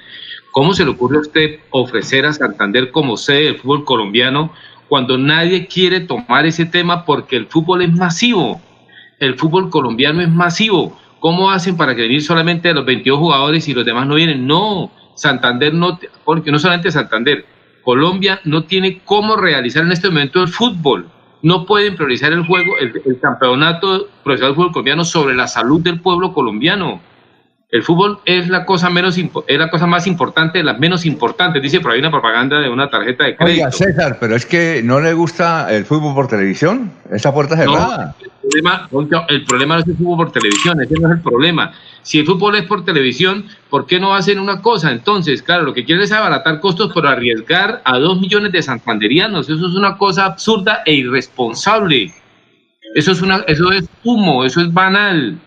¿Cómo 0.53 0.73
se 0.75 0.85
le 0.85 0.93
ocurre 0.93 1.17
a 1.17 1.23
usted 1.23 1.59
ofrecer 1.71 2.25
a 2.25 2.33
Santander 2.33 2.93
como 2.93 3.17
sede 3.17 3.47
del 3.47 3.57
fútbol 3.57 3.85
colombiano 3.85 4.53
cuando 4.89 5.19
nadie 5.19 5.67
quiere 5.67 6.01
tomar 6.01 6.47
ese 6.47 6.67
tema 6.67 7.05
porque 7.05 7.37
el 7.37 7.47
fútbol 7.47 7.83
es 7.83 7.93
masivo? 7.93 8.61
El 9.19 9.35
fútbol 9.37 9.71
colombiano 9.71 10.21
es 10.21 10.29
masivo. 10.29 10.99
¿Cómo 11.21 11.51
hacen 11.51 11.77
para 11.77 11.95
que 11.95 12.03
venir 12.03 12.23
solamente 12.23 12.73
los 12.75 12.85
22 12.85 13.19
jugadores 13.19 13.67
y 13.69 13.75
los 13.75 13.85
demás 13.85 14.07
no 14.07 14.17
vienen? 14.17 14.47
No, 14.47 14.91
Santander 15.15 15.73
no, 15.73 15.99
porque 16.25 16.53
no 16.53 16.59
solamente 16.59 16.91
Santander, 16.91 17.47
Colombia 17.83 18.41
no 18.45 18.65
tiene 18.65 19.01
cómo 19.05 19.37
realizar 19.37 19.85
en 19.85 19.93
este 19.93 20.09
momento 20.09 20.43
el 20.43 20.49
fútbol. 20.49 21.09
No 21.43 21.67
pueden 21.67 21.97
priorizar 21.97 22.33
el 22.33 22.47
juego, 22.47 22.77
el, 22.79 22.93
el 23.05 23.21
campeonato 23.21 24.09
profesional 24.23 24.51
del 24.51 24.57
fútbol 24.57 24.73
colombiano 24.73 25.05
sobre 25.05 25.35
la 25.35 25.47
salud 25.47 25.81
del 25.81 26.01
pueblo 26.01 26.33
colombiano 26.33 27.01
el 27.75 27.83
fútbol 27.83 28.21
es 28.25 28.49
la 28.49 28.65
cosa 28.65 28.89
menos 28.89 29.19
es 29.19 29.59
la 29.59 29.69
cosa 29.69 29.89
más 29.89 30.07
importante 30.07 30.59
de 30.59 30.65
las 30.65 30.79
menos 30.79 31.05
importantes, 31.05 31.61
dice 31.61 31.81
por 31.81 31.91
ahí 31.91 31.99
una 31.99 32.13
propaganda 32.13 32.61
de 32.61 32.69
una 32.69 32.89
tarjeta 32.89 33.25
de 33.25 33.35
crédito. 33.35 33.67
Oiga, 33.67 33.73
César, 33.73 34.17
pero 34.21 34.37
es 34.37 34.47
que 34.47 34.81
no 34.85 35.01
le 35.01 35.13
gusta 35.13 35.67
el 35.75 35.85
fútbol 35.85 36.15
por 36.15 36.29
televisión, 36.29 36.93
esa 37.11 37.35
puerta 37.35 37.57
cerrada. 37.57 38.15
No, 38.21 38.25
el, 38.25 38.89
problema, 38.89 39.27
el 39.29 39.45
problema 39.45 39.75
no 39.75 39.81
es 39.81 39.89
el 39.89 39.97
fútbol 39.97 40.19
por 40.19 40.31
televisión, 40.31 40.81
ese 40.83 40.95
no 41.01 41.09
es 41.09 41.17
el 41.17 41.21
problema. 41.21 41.73
Si 42.03 42.21
el 42.21 42.27
fútbol 42.27 42.55
es 42.55 42.63
por 42.63 42.85
televisión, 42.85 43.47
¿por 43.69 43.87
qué 43.87 43.99
no 43.99 44.15
hacen 44.15 44.39
una 44.39 44.63
cosa? 44.63 44.93
Entonces, 44.93 45.43
claro, 45.43 45.65
lo 45.65 45.75
que 45.75 45.85
quieren 45.85 46.05
es 46.05 46.13
abaratar 46.13 46.61
costos 46.61 46.93
por 46.93 47.09
arriesgar 47.09 47.83
a 47.85 47.99
dos 47.99 48.21
millones 48.21 48.53
de 48.53 48.63
santanderianos. 48.63 49.51
Eso 49.51 49.67
es 49.67 49.75
una 49.75 49.99
cosa 49.99 50.27
absurda 50.27 50.85
e 50.87 50.95
irresponsable. 50.95 52.15
Eso 52.95 53.11
es, 53.11 53.21
una, 53.21 53.39
eso 53.49 53.73
es 53.73 53.89
humo, 54.05 54.45
eso 54.45 54.61
es 54.61 54.73
banal. 54.73 55.41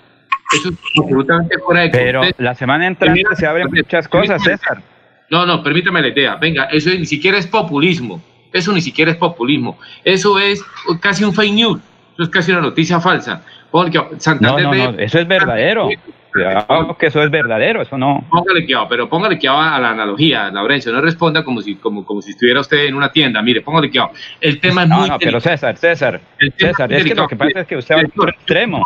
Eso 0.53 0.69
es 0.69 0.75
absolutamente 0.97 1.57
fuera 1.59 1.81
de 1.81 1.89
Pero 1.89 2.21
la 2.37 2.55
semana 2.55 2.87
entrante 2.87 3.23
se 3.35 3.45
abren 3.45 3.67
muchas 3.69 4.07
cosas, 4.07 4.41
César. 4.43 4.81
No, 5.29 5.45
no, 5.45 5.61
permítame 5.61 6.01
la 6.01 6.07
idea. 6.07 6.35
Venga, 6.35 6.65
eso 6.65 6.89
ni 6.89 7.05
siquiera 7.05 7.37
es 7.37 7.47
populismo. 7.47 8.21
Eso 8.53 8.71
ni 8.71 8.81
siquiera 8.81 9.11
es 9.11 9.17
populismo. 9.17 9.77
Eso 10.03 10.39
es 10.39 10.63
casi 11.01 11.23
un 11.23 11.33
fake 11.33 11.53
news. 11.53 11.81
Eso 12.13 12.23
es 12.23 12.29
casi 12.29 12.51
una 12.51 12.61
noticia 12.61 12.99
falsa. 12.99 13.43
Porque 13.69 14.01
Santander 14.17 14.63
no, 14.63 14.73
no, 14.73 14.91
no, 14.93 14.99
eso 14.99 15.19
es 15.19 15.27
verdadero. 15.27 15.89
Cuidado 16.37 16.97
que 16.97 17.07
eso 17.07 17.23
es 17.23 17.31
verdadero, 17.31 17.81
eso 17.81 17.97
no. 17.97 18.25
Póngale 18.29 18.65
cuidado, 18.65 18.87
pero 18.87 19.09
póngale 19.09 19.39
cuidado 19.39 19.59
a 19.59 19.79
la 19.79 19.89
analogía, 19.89 20.51
Laurencio, 20.51 20.91
no 20.91 21.01
responda 21.01 21.43
como 21.43 21.61
si, 21.61 21.75
como, 21.75 22.05
como 22.05 22.21
si 22.21 22.31
estuviera 22.31 22.59
usted 22.59 22.85
en 22.85 22.95
una 22.95 23.11
tienda. 23.11 23.41
Mire, 23.41 23.61
póngale 23.61 23.89
cuidado. 23.89 24.11
El 24.39 24.59
tema 24.59 24.83
es 24.83 24.89
muy. 24.89 25.09
No, 25.09 25.17
pero 25.17 25.39
César, 25.39 25.77
César, 25.77 26.21
César, 26.57 26.93
es, 26.93 27.05
que 27.05 27.15
lo 27.15 27.27
que 27.27 27.35
pasa 27.35 27.61
es 27.61 27.67
que 27.67 27.77
usted 27.77 27.95
va 27.95 28.25
a 28.25 28.29
extremo. 28.29 28.83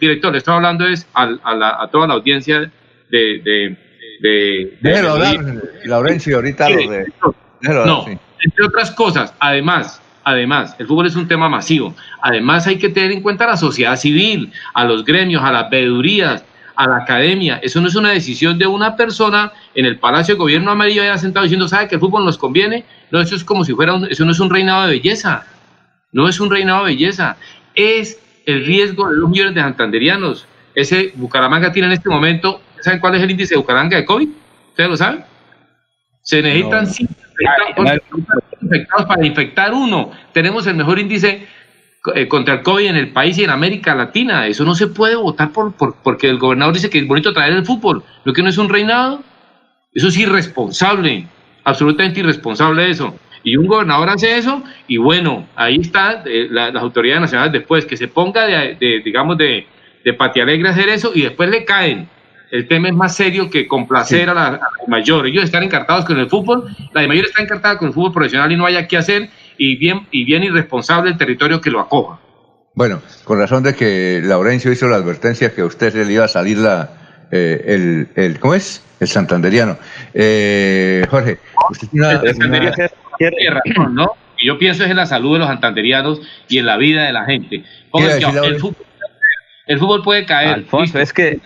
Director, 0.00 0.32
le 0.32 0.38
estoy 0.38 0.54
hablando 0.54 0.86
es 0.86 1.08
a, 1.14 1.24
a, 1.42 1.82
a 1.82 1.90
toda 1.90 2.06
la 2.06 2.14
audiencia 2.14 2.60
de. 2.60 2.70
de, 3.10 3.76
de, 4.20 4.78
déjelo 4.80 5.10
hablar, 5.10 5.36
Laurencio, 5.84 6.36
ahorita 6.36 6.70
lo 6.70 6.90
de. 6.90 7.12
no, 7.60 8.06
entre 8.06 8.64
otras 8.64 8.92
cosas, 8.92 9.34
además, 9.40 10.02
Además, 10.24 10.76
el 10.78 10.86
fútbol 10.86 11.06
es 11.06 11.16
un 11.16 11.26
tema 11.26 11.48
masivo. 11.48 11.94
Además, 12.20 12.66
hay 12.66 12.78
que 12.78 12.88
tener 12.88 13.12
en 13.12 13.22
cuenta 13.22 13.44
a 13.44 13.48
la 13.48 13.56
sociedad 13.56 13.96
civil, 13.96 14.52
a 14.74 14.84
los 14.84 15.04
gremios, 15.04 15.42
a 15.42 15.52
las 15.52 15.68
veedurías, 15.68 16.44
a 16.74 16.86
la 16.86 16.96
academia. 16.98 17.60
Eso 17.62 17.80
no 17.80 17.88
es 17.88 17.94
una 17.94 18.10
decisión 18.10 18.58
de 18.58 18.66
una 18.66 18.96
persona 18.96 19.52
en 19.74 19.86
el 19.86 19.98
Palacio 19.98 20.34
de 20.34 20.38
Gobierno 20.38 20.70
amarillo 20.70 21.02
allá 21.02 21.18
sentado 21.18 21.44
diciendo, 21.44 21.68
¿sabe 21.68 21.88
que 21.88 21.96
el 21.96 22.00
fútbol 22.00 22.24
nos 22.24 22.38
conviene? 22.38 22.84
No, 23.10 23.20
eso 23.20 23.36
es 23.36 23.44
como 23.44 23.64
si 23.64 23.72
fuera, 23.74 23.94
un, 23.94 24.06
eso 24.10 24.24
no 24.24 24.32
es 24.32 24.40
un 24.40 24.50
reinado 24.50 24.86
de 24.86 24.94
belleza. 24.94 25.44
No 26.12 26.28
es 26.28 26.40
un 26.40 26.50
reinado 26.50 26.84
de 26.84 26.92
belleza. 26.92 27.36
Es 27.74 28.20
el 28.46 28.64
riesgo 28.64 29.08
de 29.08 29.16
los 29.16 29.30
millones 29.30 29.54
de 29.54 29.60
santanderianos. 29.60 30.46
Ese 30.74 31.12
Bucaramanga 31.14 31.72
tiene 31.72 31.86
en 31.86 31.92
este 31.92 32.08
momento, 32.08 32.62
¿saben 32.80 33.00
cuál 33.00 33.14
es 33.14 33.22
el 33.22 33.30
índice 33.30 33.54
de 33.54 33.58
Bucaramanga 33.58 33.96
de 33.96 34.04
COVID? 34.04 34.28
¿Ustedes 34.70 34.90
lo 34.90 34.96
saben? 34.96 35.24
Se 36.22 36.40
necesitan 36.40 36.86
infectados 38.62 39.06
para 39.06 39.26
infectar 39.26 39.74
uno. 39.74 40.12
Tenemos 40.32 40.66
el 40.66 40.74
mejor 40.74 40.98
índice 40.98 41.46
eh, 42.14 42.26
contra 42.26 42.54
el 42.54 42.62
COVID 42.62 42.86
en 42.86 42.96
el 42.96 43.12
país 43.12 43.38
y 43.38 43.44
en 43.44 43.50
América 43.50 43.94
Latina. 43.94 44.46
Eso 44.46 44.64
no 44.64 44.74
se 44.74 44.88
puede 44.88 45.14
votar 45.14 45.52
por, 45.52 45.72
porque 46.02 46.28
el 46.28 46.38
gobernador 46.38 46.74
dice 46.74 46.90
que 46.90 46.98
es 46.98 47.06
bonito 47.06 47.32
traer 47.32 47.52
el 47.52 47.64
fútbol. 47.64 48.02
Lo 48.24 48.32
que 48.32 48.42
no 48.42 48.48
es 48.48 48.58
un 48.58 48.68
reinado, 48.68 49.22
eso 49.94 50.08
es 50.08 50.18
irresponsable, 50.18 51.26
absolutamente 51.64 52.20
irresponsable 52.20 52.90
eso. 52.90 53.14
Y 53.44 53.56
un 53.56 53.66
gobernador 53.66 54.08
hace 54.08 54.36
eso 54.36 54.62
y 54.86 54.96
bueno, 54.96 55.46
ahí 55.56 55.76
está 55.80 56.22
eh, 56.26 56.48
las 56.50 56.74
autoridades 56.74 57.22
nacionales 57.22 57.52
después, 57.52 57.86
que 57.86 57.96
se 57.96 58.08
ponga 58.08 58.46
de, 58.46 59.02
digamos, 59.04 59.36
de, 59.38 59.66
de 60.04 60.42
alegre 60.42 60.68
hacer 60.68 60.88
eso 60.88 61.12
y 61.14 61.22
después 61.22 61.50
le 61.50 61.64
caen 61.64 62.08
el 62.52 62.68
tema 62.68 62.88
es 62.88 62.94
más 62.94 63.16
serio 63.16 63.48
que 63.48 63.66
complacer 63.66 64.28
a, 64.28 64.34
la, 64.34 64.46
a 64.46 64.60
mayor. 64.86 65.26
Ellos 65.26 65.44
están 65.44 65.62
encartados 65.62 66.04
con 66.04 66.18
el 66.18 66.28
fútbol, 66.28 66.64
la 66.92 67.06
mayor 67.08 67.24
está 67.24 67.42
encartada 67.42 67.78
con 67.78 67.88
el 67.88 67.94
fútbol 67.94 68.12
profesional 68.12 68.52
y 68.52 68.56
no 68.56 68.66
haya 68.66 68.86
qué 68.86 68.98
hacer, 68.98 69.30
y 69.64 69.76
bien, 69.76 70.08
y 70.10 70.24
bien 70.24 70.42
irresponsable 70.42 71.12
el 71.12 71.16
territorio 71.16 71.60
que 71.60 71.70
lo 71.70 71.78
acoja. 71.78 72.18
Bueno, 72.74 73.00
con 73.22 73.38
razón 73.38 73.62
de 73.62 73.76
que 73.76 74.20
Laurencio 74.24 74.72
hizo 74.72 74.88
la 74.88 74.96
advertencia 74.96 75.54
que 75.54 75.60
a 75.60 75.66
usted 75.66 75.94
le 75.94 76.12
iba 76.12 76.24
a 76.24 76.28
salir 76.28 76.58
la, 76.58 77.28
eh, 77.30 77.62
el, 77.66 78.08
el, 78.16 78.40
¿cómo 78.40 78.54
es? 78.54 78.84
El 78.98 79.06
santanderiano. 79.06 79.78
Eh, 80.14 81.06
Jorge, 81.08 81.38
usted 81.70 81.86
tiene 81.92 82.08
una, 82.08 83.60
razón, 83.60 83.94
¿no? 83.94 84.10
yo 84.42 84.58
pienso 84.58 84.82
es 84.82 84.90
en 84.90 84.96
la 84.96 85.06
salud 85.06 85.34
de 85.34 85.38
los 85.38 85.48
santanderianos 85.48 86.20
y 86.48 86.58
en 86.58 86.66
la 86.66 86.76
vida 86.76 87.04
de 87.04 87.12
la 87.12 87.24
gente. 87.24 87.62
el, 87.94 88.58
fútbol, 88.58 88.76
el, 89.66 89.78
fútbol, 89.78 90.02
puede 90.02 90.26
caer. 90.26 90.54
Alfonso, 90.54 90.98
es 90.98 91.12
que 91.12 91.38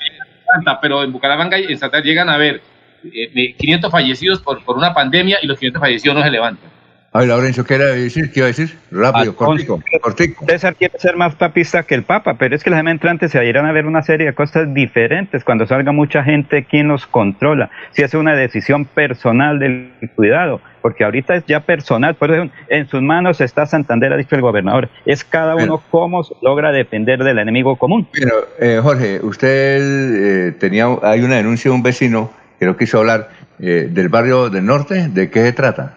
pero 0.81 1.03
en 1.05 1.13
Bucaramanga 1.13 1.59
y 1.59 1.65
en 1.65 1.77
Santander 1.77 2.07
llegan 2.07 2.31
a 2.31 2.39
ver 2.39 2.63
500 3.03 3.89
eh, 3.89 3.93
fallecidos 3.93 4.41
por, 4.41 4.65
por 4.65 4.79
una 4.79 4.95
pandemia 4.95 5.37
y 5.43 5.47
los 5.47 5.59
500 5.59 5.81
fallecidos 5.81 6.17
no 6.17 6.23
se 6.23 6.31
levantan. 6.31 6.76
A 7.17 7.21
ver, 7.21 7.29
Laurencio, 7.29 7.65
¿qué 7.65 7.77
era 7.77 7.87
decir? 7.87 8.31
¿Qué 8.31 8.41
iba 8.41 8.45
a 8.45 8.49
decir? 8.49 8.77
Rápido, 8.91 9.35
cortico, 9.35 9.81
cortico. 10.03 10.45
César 10.45 10.77
quiere 10.77 10.99
ser 10.99 11.17
más 11.17 11.35
papista 11.35 11.83
que 11.85 11.95
el 11.95 12.03
Papa, 12.03 12.35
pero 12.35 12.55
es 12.55 12.63
que 12.63 12.69
los 12.69 12.79
entrantes 12.79 13.33
se 13.33 13.43
irán 13.43 13.65
a 13.65 13.73
ver 13.73 13.87
una 13.87 14.03
serie 14.03 14.27
de 14.27 14.35
cosas 14.35 14.75
diferentes 14.75 15.43
cuando 15.43 15.67
salga 15.67 15.93
mucha 15.93 16.23
gente, 16.23 16.67
¿quién 16.69 16.89
los 16.89 17.07
controla? 17.07 17.71
Si 17.93 18.03
es 18.03 18.13
una 18.13 18.37
decisión 18.37 18.85
personal 18.85 19.59
del 19.59 19.93
cuidado, 20.15 20.61
porque 20.83 21.05
ahorita 21.05 21.37
es 21.37 21.47
ya 21.47 21.61
personal, 21.61 22.17
por 22.17 22.33
eso 22.33 22.51
en 22.69 22.87
sus 22.87 23.01
manos 23.01 23.41
está 23.41 23.65
Santander, 23.65 24.13
ha 24.13 24.19
dicho 24.19 24.35
el 24.37 24.43
gobernador, 24.43 24.91
es 25.07 25.25
cada 25.25 25.57
uno 25.57 25.83
cómo 25.91 26.23
logra 26.43 26.71
depender 26.71 27.25
del 27.25 27.39
enemigo 27.39 27.77
común. 27.77 28.07
Pero, 28.13 28.47
eh, 28.61 28.79
Jorge, 28.83 29.21
usted 29.23 30.49
eh, 30.49 30.53
tenía, 30.61 30.87
hay 31.03 31.23
una 31.23 31.37
denuncia 31.37 31.71
de 31.71 31.77
un 31.77 31.83
vecino 31.83 32.31
que 32.59 32.67
no 32.67 32.77
quiso 32.77 32.99
hablar 32.99 33.31
eh, 33.59 33.89
del 33.91 34.11
barrio 34.11 34.51
del 34.51 34.67
norte, 34.67 35.09
¿de 35.09 35.31
qué 35.31 35.41
se 35.45 35.55
trata? 35.55 35.95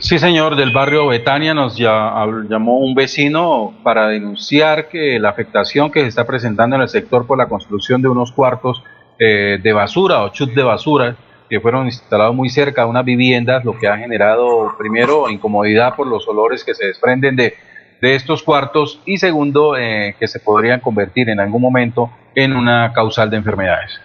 Sí, 0.00 0.18
señor, 0.18 0.56
del 0.56 0.72
barrio 0.72 1.06
Betania 1.06 1.54
nos 1.54 1.78
llamó 1.78 2.78
un 2.78 2.94
vecino 2.94 3.74
para 3.82 4.08
denunciar 4.08 4.88
que 4.88 5.18
la 5.20 5.30
afectación 5.30 5.90
que 5.90 6.00
se 6.00 6.08
está 6.08 6.26
presentando 6.26 6.76
en 6.76 6.82
el 6.82 6.88
sector 6.88 7.26
por 7.26 7.38
la 7.38 7.48
construcción 7.48 8.02
de 8.02 8.08
unos 8.08 8.32
cuartos 8.32 8.82
eh, 9.18 9.58
de 9.62 9.72
basura 9.72 10.22
o 10.22 10.30
chut 10.30 10.52
de 10.54 10.62
basura 10.62 11.16
que 11.48 11.60
fueron 11.60 11.86
instalados 11.86 12.34
muy 12.34 12.48
cerca 12.48 12.82
de 12.82 12.88
unas 12.88 13.04
viviendas, 13.04 13.64
lo 13.64 13.76
que 13.76 13.88
ha 13.88 13.98
generado, 13.98 14.74
primero, 14.78 15.28
incomodidad 15.28 15.96
por 15.96 16.06
los 16.06 16.26
olores 16.28 16.64
que 16.64 16.74
se 16.74 16.86
desprenden 16.86 17.34
de, 17.34 17.54
de 18.00 18.14
estos 18.14 18.42
cuartos 18.42 19.00
y 19.04 19.18
segundo, 19.18 19.76
eh, 19.76 20.14
que 20.18 20.28
se 20.28 20.38
podrían 20.38 20.80
convertir 20.80 21.28
en 21.28 21.40
algún 21.40 21.60
momento 21.60 22.10
en 22.34 22.54
una 22.54 22.92
causal 22.92 23.30
de 23.30 23.38
enfermedades. 23.38 24.00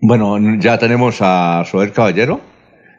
Bueno, 0.00 0.36
ya 0.58 0.78
tenemos 0.78 1.18
a 1.20 1.64
Sober 1.64 1.92
Caballero. 1.92 2.40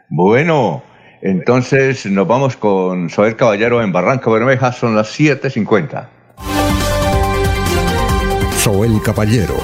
Bueno, 0.09 0.81
entonces 1.21 2.05
nos 2.05 2.27
vamos 2.27 2.55
con 2.55 3.09
Sober 3.09 3.35
Caballero 3.35 3.81
en 3.81 3.91
Barranca 3.91 4.29
Bermeja, 4.29 4.71
son 4.71 4.95
las 4.95 5.19
7.50. 5.19 6.07
Soel 8.57 9.01
Caballero 9.03 9.55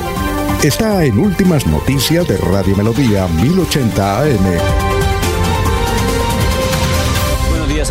está 0.64 1.04
en 1.04 1.20
Últimas 1.20 1.68
Noticias 1.68 2.28
de 2.28 2.38
Radio 2.38 2.76
Melodía 2.76 3.28
1080 3.28 4.22
AM. 4.22 4.96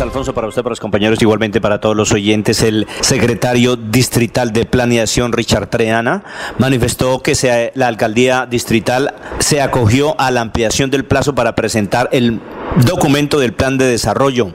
Alfonso, 0.01 0.33
para 0.33 0.47
usted, 0.47 0.61
para 0.61 0.71
los 0.71 0.79
compañeros, 0.79 1.21
igualmente 1.21 1.61
para 1.61 1.79
todos 1.79 1.95
los 1.95 2.11
oyentes. 2.11 2.61
El 2.63 2.87
secretario 3.01 3.75
distrital 3.75 4.51
de 4.51 4.65
Planeación, 4.65 5.31
Richard 5.31 5.67
Treana, 5.67 6.23
manifestó 6.57 7.21
que 7.21 7.35
se, 7.35 7.71
la 7.75 7.87
alcaldía 7.87 8.45
distrital 8.45 9.15
se 9.39 9.61
acogió 9.61 10.19
a 10.19 10.31
la 10.31 10.41
ampliación 10.41 10.91
del 10.91 11.05
plazo 11.05 11.33
para 11.33 11.55
presentar 11.55 12.09
el 12.11 12.41
documento 12.83 13.39
del 13.39 13.53
plan 13.53 13.77
de 13.77 13.85
desarrollo 13.85 14.53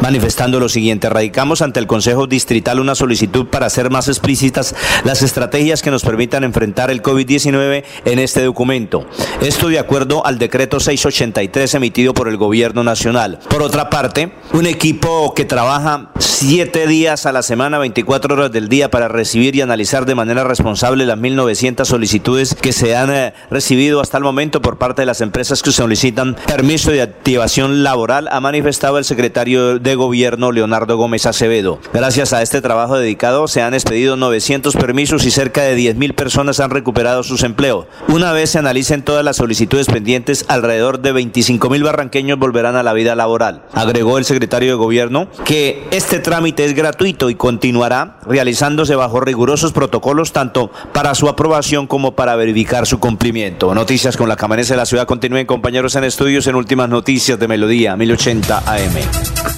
manifestando 0.00 0.60
lo 0.60 0.68
siguiente. 0.68 1.08
Radicamos 1.08 1.62
ante 1.62 1.80
el 1.80 1.86
Consejo 1.86 2.26
Distrital 2.26 2.80
una 2.80 2.94
solicitud 2.94 3.46
para 3.46 3.66
hacer 3.66 3.90
más 3.90 4.08
explícitas 4.08 4.74
las 5.04 5.22
estrategias 5.22 5.82
que 5.82 5.90
nos 5.90 6.02
permitan 6.02 6.44
enfrentar 6.44 6.90
el 6.90 7.02
COVID-19 7.02 7.84
en 8.04 8.18
este 8.18 8.44
documento. 8.44 9.06
Esto 9.40 9.68
de 9.68 9.78
acuerdo 9.78 10.24
al 10.26 10.38
decreto 10.38 10.80
683 10.80 11.74
emitido 11.74 12.14
por 12.14 12.28
el 12.28 12.36
Gobierno 12.36 12.84
Nacional. 12.84 13.38
Por 13.48 13.62
otra 13.62 13.90
parte, 13.90 14.32
un 14.52 14.66
equipo 14.66 15.34
que 15.34 15.44
trabaja 15.44 16.10
siete 16.18 16.86
días 16.86 17.26
a 17.26 17.32
la 17.32 17.42
semana, 17.42 17.78
24 17.78 18.34
horas 18.34 18.52
del 18.52 18.68
día 18.68 18.90
para 18.90 19.08
recibir 19.08 19.56
y 19.56 19.60
analizar 19.60 20.06
de 20.06 20.14
manera 20.14 20.44
responsable 20.44 21.06
las 21.06 21.18
1.900 21.18 21.84
solicitudes 21.84 22.54
que 22.54 22.72
se 22.72 22.96
han 22.96 23.10
eh, 23.10 23.34
recibido 23.50 24.00
hasta 24.00 24.18
el 24.18 24.24
momento 24.24 24.60
por 24.60 24.78
parte 24.78 25.02
de 25.02 25.06
las 25.06 25.20
empresas 25.20 25.62
que 25.62 25.72
solicitan 25.72 26.36
permiso 26.46 26.90
de 26.90 27.02
activación 27.02 27.82
laboral, 27.82 28.28
ha 28.30 28.40
manifestado 28.40 28.98
el 28.98 29.04
secretario 29.04 29.65
de 29.74 29.94
Gobierno 29.94 30.52
Leonardo 30.52 30.96
Gómez 30.96 31.26
Acevedo. 31.26 31.78
Gracias 31.92 32.32
a 32.32 32.42
este 32.42 32.60
trabajo 32.60 32.96
dedicado 32.96 33.48
se 33.48 33.62
han 33.62 33.74
expedido 33.74 34.16
900 34.16 34.74
permisos 34.76 35.24
y 35.26 35.30
cerca 35.30 35.62
de 35.62 35.76
10.000 35.76 36.14
personas 36.14 36.60
han 36.60 36.70
recuperado 36.70 37.22
sus 37.22 37.42
empleos. 37.42 37.86
Una 38.08 38.32
vez 38.32 38.50
se 38.50 38.58
analicen 38.58 39.02
todas 39.02 39.24
las 39.24 39.36
solicitudes 39.36 39.86
pendientes, 39.86 40.44
alrededor 40.48 41.00
de 41.00 41.14
25.000 41.14 41.84
barranqueños 41.84 42.38
volverán 42.38 42.76
a 42.76 42.82
la 42.82 42.92
vida 42.92 43.14
laboral. 43.14 43.62
Agregó 43.72 44.18
el 44.18 44.24
secretario 44.24 44.70
de 44.70 44.76
Gobierno 44.76 45.28
que 45.44 45.86
este 45.90 46.18
trámite 46.18 46.64
es 46.64 46.74
gratuito 46.74 47.30
y 47.30 47.34
continuará 47.34 48.18
realizándose 48.26 48.94
bajo 48.94 49.20
rigurosos 49.20 49.72
protocolos 49.72 50.32
tanto 50.32 50.70
para 50.92 51.14
su 51.14 51.28
aprobación 51.28 51.86
como 51.86 52.12
para 52.12 52.36
verificar 52.36 52.86
su 52.86 52.98
cumplimiento. 52.98 53.74
Noticias 53.74 54.16
con 54.16 54.28
la 54.28 54.36
Camaresa 54.36 54.74
de 54.74 54.78
la 54.78 54.86
Ciudad. 54.86 55.06
Continúen 55.06 55.46
compañeros 55.46 55.96
en 55.96 56.04
estudios 56.04 56.46
en 56.46 56.54
últimas 56.54 56.88
noticias 56.88 57.38
de 57.38 57.48
Melodía 57.48 57.96
1080 57.96 58.58
AM. 58.66 59.55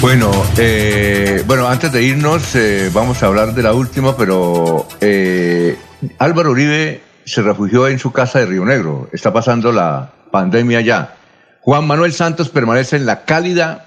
Bueno, 0.00 0.30
eh, 0.56 1.42
bueno, 1.44 1.66
antes 1.66 1.90
de 1.90 2.04
irnos, 2.04 2.54
eh, 2.54 2.88
vamos 2.94 3.20
a 3.20 3.26
hablar 3.26 3.52
de 3.52 3.64
la 3.64 3.72
última, 3.72 4.16
pero 4.16 4.86
eh, 5.00 5.76
Álvaro 6.20 6.52
Uribe 6.52 7.00
se 7.24 7.42
refugió 7.42 7.88
en 7.88 7.98
su 7.98 8.12
casa 8.12 8.38
de 8.38 8.46
Río 8.46 8.64
Negro. 8.64 9.08
Está 9.12 9.32
pasando 9.32 9.72
la 9.72 10.12
pandemia 10.30 10.82
ya. 10.82 11.16
Juan 11.62 11.84
Manuel 11.84 12.12
Santos 12.12 12.48
permanece 12.48 12.94
en 12.94 13.06
la 13.06 13.24
cálida 13.24 13.86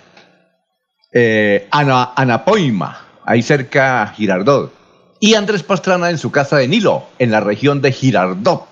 Ana, 1.14 2.12
Anapoima, 2.14 3.06
ahí 3.26 3.42
cerca 3.42 4.06
Girardot. 4.08 4.74
Y 5.22 5.36
Andrés 5.36 5.64
Pastrana 5.64 6.10
en 6.10 6.18
su 6.18 6.30
casa 6.30 6.58
de 6.58 6.68
Nilo, 6.68 7.06
en 7.20 7.32
la 7.32 7.40
región 7.40 7.82
de 7.82 7.94
Girardot. 7.94 8.68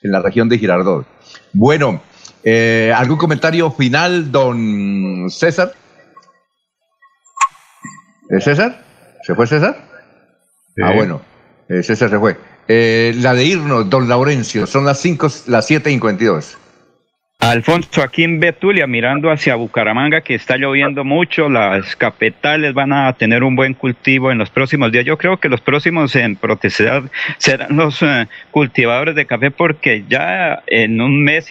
En 0.00 0.12
la 0.12 0.22
región 0.22 0.48
de 0.48 0.58
Girardot. 0.58 1.04
Bueno, 1.52 2.00
¿algún 2.94 3.18
comentario 3.18 3.68
final, 3.72 4.30
don 4.30 5.28
César? 5.28 5.72
¿Es 8.30 8.44
César? 8.44 8.82
¿Se 9.22 9.34
fue 9.34 9.46
César? 9.46 9.76
Ah, 10.82 10.92
bueno. 10.94 11.22
Eh, 11.68 11.82
César 11.82 12.10
se 12.10 12.18
fue. 12.18 12.36
Eh, 12.68 13.14
la 13.16 13.34
de 13.34 13.44
irnos, 13.44 13.88
don 13.88 14.08
Laurencio, 14.08 14.66
son 14.66 14.84
las 14.84 15.00
5, 15.00 15.28
las 15.46 15.66
7 15.66 15.88
y 15.90 15.92
52. 15.94 16.58
Alfonso, 17.40 18.02
aquí 18.02 18.24
en 18.24 18.40
Betulia, 18.40 18.86
mirando 18.86 19.30
hacia 19.30 19.54
Bucaramanga, 19.54 20.22
que 20.22 20.34
está 20.34 20.56
lloviendo 20.56 21.04
mucho, 21.04 21.48
las 21.48 21.94
capitales 21.94 22.74
van 22.74 22.92
a 22.92 23.12
tener 23.12 23.44
un 23.44 23.54
buen 23.54 23.74
cultivo 23.74 24.32
en 24.32 24.38
los 24.38 24.50
próximos 24.50 24.90
días. 24.90 25.04
Yo 25.04 25.16
creo 25.16 25.38
que 25.38 25.48
los 25.48 25.60
próximos 25.60 26.14
en 26.16 26.36
protestar 26.36 27.04
serán 27.38 27.76
los 27.76 28.02
eh, 28.02 28.28
cultivadores 28.50 29.14
de 29.14 29.24
café, 29.24 29.50
porque 29.50 30.04
ya 30.08 30.62
en 30.66 31.00
un 31.00 31.22
mes 31.22 31.48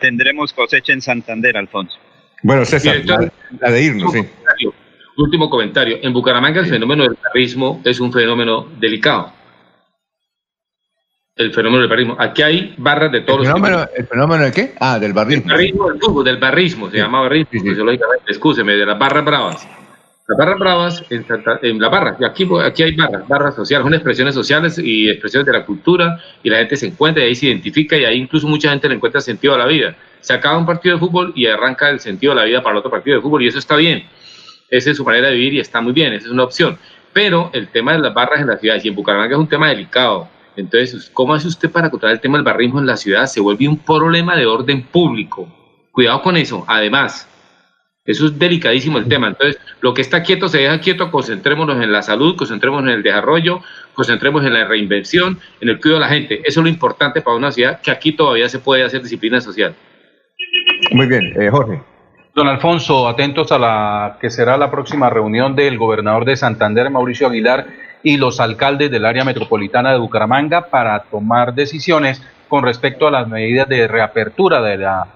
tendremos 0.00 0.52
cosecha 0.52 0.92
en 0.92 1.00
Santander, 1.00 1.56
Alfonso. 1.56 1.96
Bueno, 2.42 2.64
César, 2.64 2.96
la 3.06 3.70
de 3.70 3.82
irnos, 3.82 4.12
sí 4.12 4.26
último 5.22 5.48
comentario. 5.48 5.98
En 6.02 6.12
Bucaramanga 6.12 6.60
el 6.60 6.66
fenómeno 6.66 7.04
del 7.04 7.16
barrismo 7.22 7.80
es 7.84 8.00
un 8.00 8.12
fenómeno 8.12 8.68
delicado. 8.78 9.32
El 11.34 11.52
fenómeno 11.52 11.80
del 11.80 11.88
barrismo. 11.88 12.16
Aquí 12.18 12.42
hay 12.42 12.74
barras 12.76 13.10
de 13.10 13.22
todos 13.22 13.40
¿El 13.40 13.46
fenómeno, 13.46 13.86
¿El 13.96 14.06
fenómeno 14.06 14.44
de 14.44 14.52
qué? 14.52 14.74
Ah, 14.78 14.98
del 14.98 15.14
barrismo. 15.14 15.44
El 15.44 15.50
barrismo 15.50 15.88
del 15.88 16.00
fútbol, 16.00 16.24
del 16.24 16.36
barrismo, 16.36 16.90
se 16.90 16.98
llama 16.98 17.22
barrismo, 17.22 17.50
excúseme, 18.26 18.74
de 18.74 18.84
las 18.84 18.98
barras 18.98 19.24
bravas. 19.24 19.68
Las 20.28 20.38
barras 20.38 20.58
bravas, 20.58 21.04
en, 21.10 21.26
en 21.62 21.78
la 21.80 21.88
barra, 21.88 22.16
y 22.20 22.24
aquí, 22.24 22.46
aquí 22.64 22.82
hay 22.84 22.94
barras, 22.94 23.26
barras 23.26 23.54
sociales, 23.56 23.84
son 23.84 23.94
expresiones 23.94 24.34
sociales 24.34 24.78
y 24.78 25.08
expresiones 25.08 25.46
de 25.46 25.52
la 25.52 25.64
cultura, 25.64 26.18
y 26.42 26.50
la 26.50 26.58
gente 26.58 26.76
se 26.76 26.86
encuentra 26.86 27.24
y 27.24 27.28
ahí 27.28 27.34
se 27.34 27.46
identifica, 27.46 27.96
y 27.96 28.04
ahí 28.04 28.18
incluso 28.18 28.46
mucha 28.46 28.70
gente 28.70 28.88
le 28.88 28.94
encuentra 28.94 29.20
sentido 29.20 29.54
a 29.54 29.58
la 29.58 29.66
vida. 29.66 29.96
Se 30.20 30.32
acaba 30.32 30.58
un 30.58 30.66
partido 30.66 30.94
de 30.94 31.00
fútbol 31.00 31.32
y 31.34 31.46
arranca 31.46 31.90
el 31.90 31.98
sentido 31.98 32.34
de 32.34 32.40
la 32.40 32.46
vida 32.46 32.62
para 32.62 32.74
el 32.74 32.78
otro 32.78 32.90
partido 32.90 33.16
de 33.16 33.22
fútbol, 33.22 33.42
y 33.42 33.48
eso 33.48 33.58
está 33.58 33.74
bien 33.74 34.04
esa 34.72 34.90
es 34.90 34.96
su 34.96 35.04
manera 35.04 35.28
de 35.28 35.34
vivir 35.34 35.54
y 35.54 35.60
está 35.60 35.82
muy 35.82 35.92
bien, 35.92 36.14
esa 36.14 36.26
es 36.26 36.32
una 36.32 36.44
opción. 36.44 36.78
Pero 37.12 37.50
el 37.52 37.68
tema 37.68 37.92
de 37.92 37.98
las 37.98 38.14
barras 38.14 38.40
en 38.40 38.46
la 38.46 38.56
ciudad 38.56 38.80
y 38.82 38.88
en 38.88 38.94
Bucaramanga 38.94 39.34
es 39.34 39.38
un 39.38 39.48
tema 39.48 39.68
delicado. 39.68 40.28
Entonces, 40.56 41.10
¿cómo 41.12 41.34
hace 41.34 41.46
usted 41.46 41.70
para 41.70 41.90
controlar 41.90 42.14
el 42.14 42.20
tema 42.20 42.38
del 42.38 42.44
barrismo 42.44 42.80
en 42.80 42.86
la 42.86 42.96
ciudad? 42.96 43.26
Se 43.26 43.40
vuelve 43.40 43.68
un 43.68 43.78
problema 43.78 44.34
de 44.34 44.46
orden 44.46 44.82
público. 44.82 45.46
Cuidado 45.92 46.22
con 46.22 46.38
eso. 46.38 46.64
Además, 46.66 47.28
eso 48.06 48.26
es 48.26 48.38
delicadísimo 48.38 48.96
el 48.96 49.08
tema. 49.08 49.28
Entonces, 49.28 49.60
lo 49.82 49.92
que 49.92 50.00
está 50.00 50.22
quieto 50.22 50.48
se 50.48 50.58
deja 50.58 50.80
quieto, 50.80 51.10
concentrémonos 51.10 51.82
en 51.82 51.92
la 51.92 52.00
salud, 52.00 52.34
concentrémonos 52.34 52.88
en 52.90 52.96
el 52.96 53.02
desarrollo, 53.02 53.60
concentremos 53.92 54.42
en 54.46 54.54
la 54.54 54.66
reinvención, 54.66 55.38
en 55.60 55.68
el 55.68 55.80
cuidado 55.82 56.00
de 56.00 56.06
la 56.06 56.14
gente. 56.14 56.40
Eso 56.46 56.60
es 56.60 56.64
lo 56.64 56.70
importante 56.70 57.20
para 57.20 57.36
una 57.36 57.52
ciudad 57.52 57.82
que 57.82 57.90
aquí 57.90 58.12
todavía 58.12 58.48
se 58.48 58.58
puede 58.58 58.84
hacer 58.84 59.02
disciplina 59.02 59.38
social. 59.42 59.74
Muy 60.92 61.06
bien, 61.06 61.34
eh, 61.38 61.50
Jorge. 61.50 61.91
Don 62.34 62.48
Alfonso, 62.48 63.08
atentos 63.08 63.52
a 63.52 63.58
la 63.58 64.16
que 64.18 64.30
será 64.30 64.56
la 64.56 64.70
próxima 64.70 65.10
reunión 65.10 65.54
del 65.54 65.76
gobernador 65.76 66.24
de 66.24 66.34
Santander, 66.34 66.88
Mauricio 66.88 67.26
Aguilar, 67.26 67.66
y 68.02 68.16
los 68.16 68.40
alcaldes 68.40 68.90
del 68.90 69.04
área 69.04 69.22
metropolitana 69.22 69.92
de 69.92 69.98
Bucaramanga 69.98 70.70
para 70.70 70.98
tomar 71.02 71.52
decisiones 71.52 72.22
con 72.48 72.64
respecto 72.64 73.06
a 73.06 73.10
las 73.10 73.28
medidas 73.28 73.68
de 73.68 73.86
reapertura 73.86 74.62
de 74.62 74.78
la, 74.78 75.06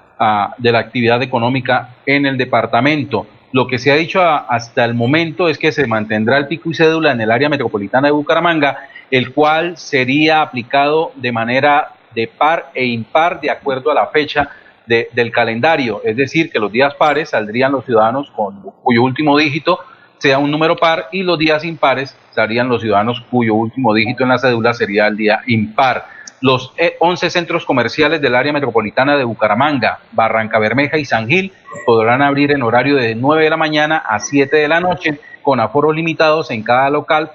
de 0.58 0.72
la 0.72 0.78
actividad 0.78 1.22
económica 1.22 1.96
en 2.04 2.26
el 2.26 2.36
departamento. 2.36 3.26
Lo 3.50 3.66
que 3.66 3.78
se 3.78 3.90
ha 3.90 3.96
dicho 3.96 4.22
hasta 4.22 4.84
el 4.84 4.92
momento 4.92 5.48
es 5.48 5.56
que 5.56 5.72
se 5.72 5.86
mantendrá 5.86 6.36
el 6.36 6.48
pico 6.48 6.68
y 6.70 6.74
cédula 6.74 7.12
en 7.12 7.20
el 7.22 7.30
área 7.30 7.48
metropolitana 7.48 8.08
de 8.08 8.12
Bucaramanga, 8.12 8.76
el 9.10 9.32
cual 9.32 9.78
sería 9.78 10.42
aplicado 10.42 11.12
de 11.16 11.32
manera 11.32 11.92
de 12.14 12.28
par 12.28 12.72
e 12.74 12.84
impar 12.84 13.40
de 13.40 13.50
acuerdo 13.50 13.90
a 13.90 13.94
la 13.94 14.08
fecha 14.08 14.50
del 14.86 15.32
calendario, 15.32 16.00
es 16.04 16.16
decir, 16.16 16.50
que 16.50 16.58
los 16.58 16.70
días 16.70 16.94
pares 16.94 17.30
saldrían 17.30 17.72
los 17.72 17.84
ciudadanos 17.84 18.30
con 18.30 18.62
cuyo 18.82 19.02
último 19.02 19.36
dígito 19.36 19.80
sea 20.18 20.38
un 20.38 20.50
número 20.50 20.76
par 20.76 21.08
y 21.12 21.22
los 21.22 21.38
días 21.38 21.64
impares 21.64 22.16
estarían 22.28 22.68
los 22.68 22.80
ciudadanos 22.80 23.22
cuyo 23.30 23.54
último 23.54 23.92
dígito 23.94 24.22
en 24.22 24.30
la 24.30 24.38
cédula 24.38 24.74
sería 24.74 25.06
el 25.06 25.16
día 25.16 25.40
impar. 25.46 26.06
Los 26.40 26.72
11 27.00 27.26
eh, 27.26 27.30
centros 27.30 27.64
comerciales 27.64 28.20
del 28.20 28.34
área 28.34 28.52
metropolitana 28.52 29.16
de 29.16 29.24
Bucaramanga, 29.24 30.00
Barranca 30.12 30.58
Bermeja 30.58 30.98
y 30.98 31.04
San 31.04 31.28
Gil 31.28 31.52
podrán 31.86 32.22
abrir 32.22 32.52
en 32.52 32.62
horario 32.62 32.96
de 32.96 33.14
9 33.14 33.44
de 33.44 33.50
la 33.50 33.56
mañana 33.56 33.96
a 33.96 34.18
7 34.18 34.54
de 34.54 34.68
la 34.68 34.80
noche 34.80 35.18
con 35.42 35.60
aforos 35.60 35.94
limitados 35.94 36.50
en 36.50 36.62
cada 36.62 36.90
local 36.90 37.32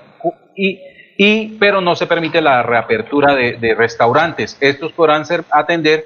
y, 0.55 0.79
y 1.17 1.57
pero 1.59 1.81
no 1.81 1.95
se 1.95 2.05
permite 2.07 2.41
la 2.41 2.61
reapertura 2.61 3.33
de, 3.33 3.53
de 3.53 3.73
restaurantes. 3.73 4.57
Estos 4.59 4.91
podrán 4.91 5.25
ser, 5.25 5.43
atender 5.49 6.05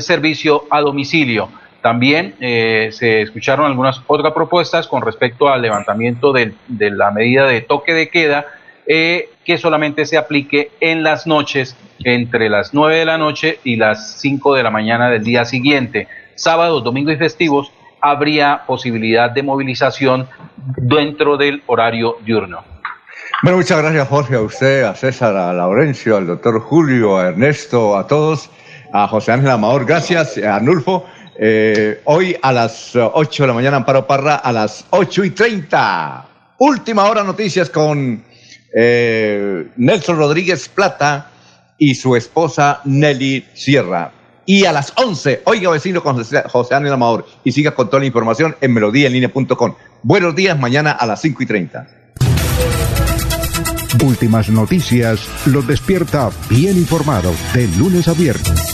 servicio 0.00 0.64
a 0.70 0.80
domicilio. 0.80 1.48
También 1.82 2.34
eh, 2.40 2.88
se 2.92 3.20
escucharon 3.20 3.66
algunas 3.66 4.00
otras 4.06 4.32
propuestas 4.32 4.88
con 4.88 5.02
respecto 5.02 5.48
al 5.48 5.60
levantamiento 5.60 6.32
de, 6.32 6.54
la 6.68 7.10
medida 7.10 7.46
de 7.46 7.60
toque 7.60 7.92
de 7.92 8.08
queda 8.08 8.46
eh, 8.86 9.28
que 9.44 9.58
solamente 9.58 10.06
se 10.06 10.16
aplique 10.16 10.70
en 10.80 11.02
las 11.02 11.26
noches 11.26 11.76
entre 12.02 12.48
las 12.48 12.72
9 12.72 12.98
de 12.98 13.04
la 13.04 13.18
noche 13.18 13.58
y 13.64 13.76
las 13.76 14.18
5 14.20 14.54
de 14.54 14.62
la 14.62 14.70
mañana 14.70 15.10
del 15.10 15.24
día 15.24 15.44
siguiente. 15.44 16.08
Sábados, 16.34 16.82
domingos 16.82 17.14
y 17.14 17.16
festivos 17.16 17.70
habría 18.00 18.62
posibilidad 18.66 19.30
de 19.30 19.42
movilización 19.42 20.28
dentro 20.76 21.36
del 21.36 21.62
horario 21.66 22.16
diurno. 22.24 22.64
Bueno, 23.42 23.58
muchas 23.58 23.78
gracias 23.78 24.08
Jorge, 24.08 24.36
a 24.36 24.40
usted, 24.40 24.84
a 24.84 24.94
César, 24.94 25.36
a 25.36 25.52
Laurencio, 25.52 26.16
al 26.16 26.26
doctor 26.26 26.60
Julio, 26.60 27.18
a 27.18 27.28
Ernesto, 27.28 27.96
a 27.96 28.06
todos, 28.06 28.50
a 28.94 29.08
José 29.08 29.32
Ángel 29.32 29.50
Amador, 29.50 29.84
gracias, 29.84 30.38
a 30.38 30.54
Anulfo. 30.54 31.04
Eh, 31.36 32.00
hoy 32.04 32.36
a 32.40 32.52
las 32.52 32.94
8 32.94 33.42
de 33.42 33.46
la 33.48 33.52
mañana, 33.52 33.78
Amparo 33.78 34.06
Parra, 34.06 34.36
a 34.36 34.52
las 34.52 34.84
8 34.90 35.24
y 35.24 35.30
30. 35.30 36.26
Última 36.58 37.04
hora 37.06 37.24
noticias 37.24 37.70
con 37.70 38.22
eh, 38.72 39.66
Nelson 39.76 40.16
Rodríguez 40.16 40.68
Plata 40.68 41.28
y 41.76 41.96
su 41.96 42.14
esposa 42.14 42.82
Nelly 42.84 43.44
Sierra. 43.52 44.12
Y 44.46 44.64
a 44.64 44.72
las 44.72 44.92
11, 44.94 45.42
oiga 45.46 45.70
vecino 45.70 46.00
con 46.00 46.22
José 46.22 46.74
Ángel 46.74 46.92
Amador 46.92 47.26
y 47.42 47.50
siga 47.50 47.74
con 47.74 47.88
toda 47.88 47.98
la 47.98 48.06
información 48.06 48.54
en 48.60 48.74
melodíaenlínea.com. 48.74 49.74
Buenos 50.04 50.36
días, 50.36 50.56
mañana 50.56 50.92
a 50.92 51.04
las 51.04 51.20
5 51.20 51.42
y 51.42 51.46
30. 51.46 51.86
Últimas 54.04 54.48
noticias 54.50 55.28
los 55.46 55.66
despierta 55.66 56.30
bien 56.48 56.76
informados 56.76 57.36
de 57.54 57.66
lunes 57.76 58.06
a 58.06 58.12
viernes. 58.12 58.73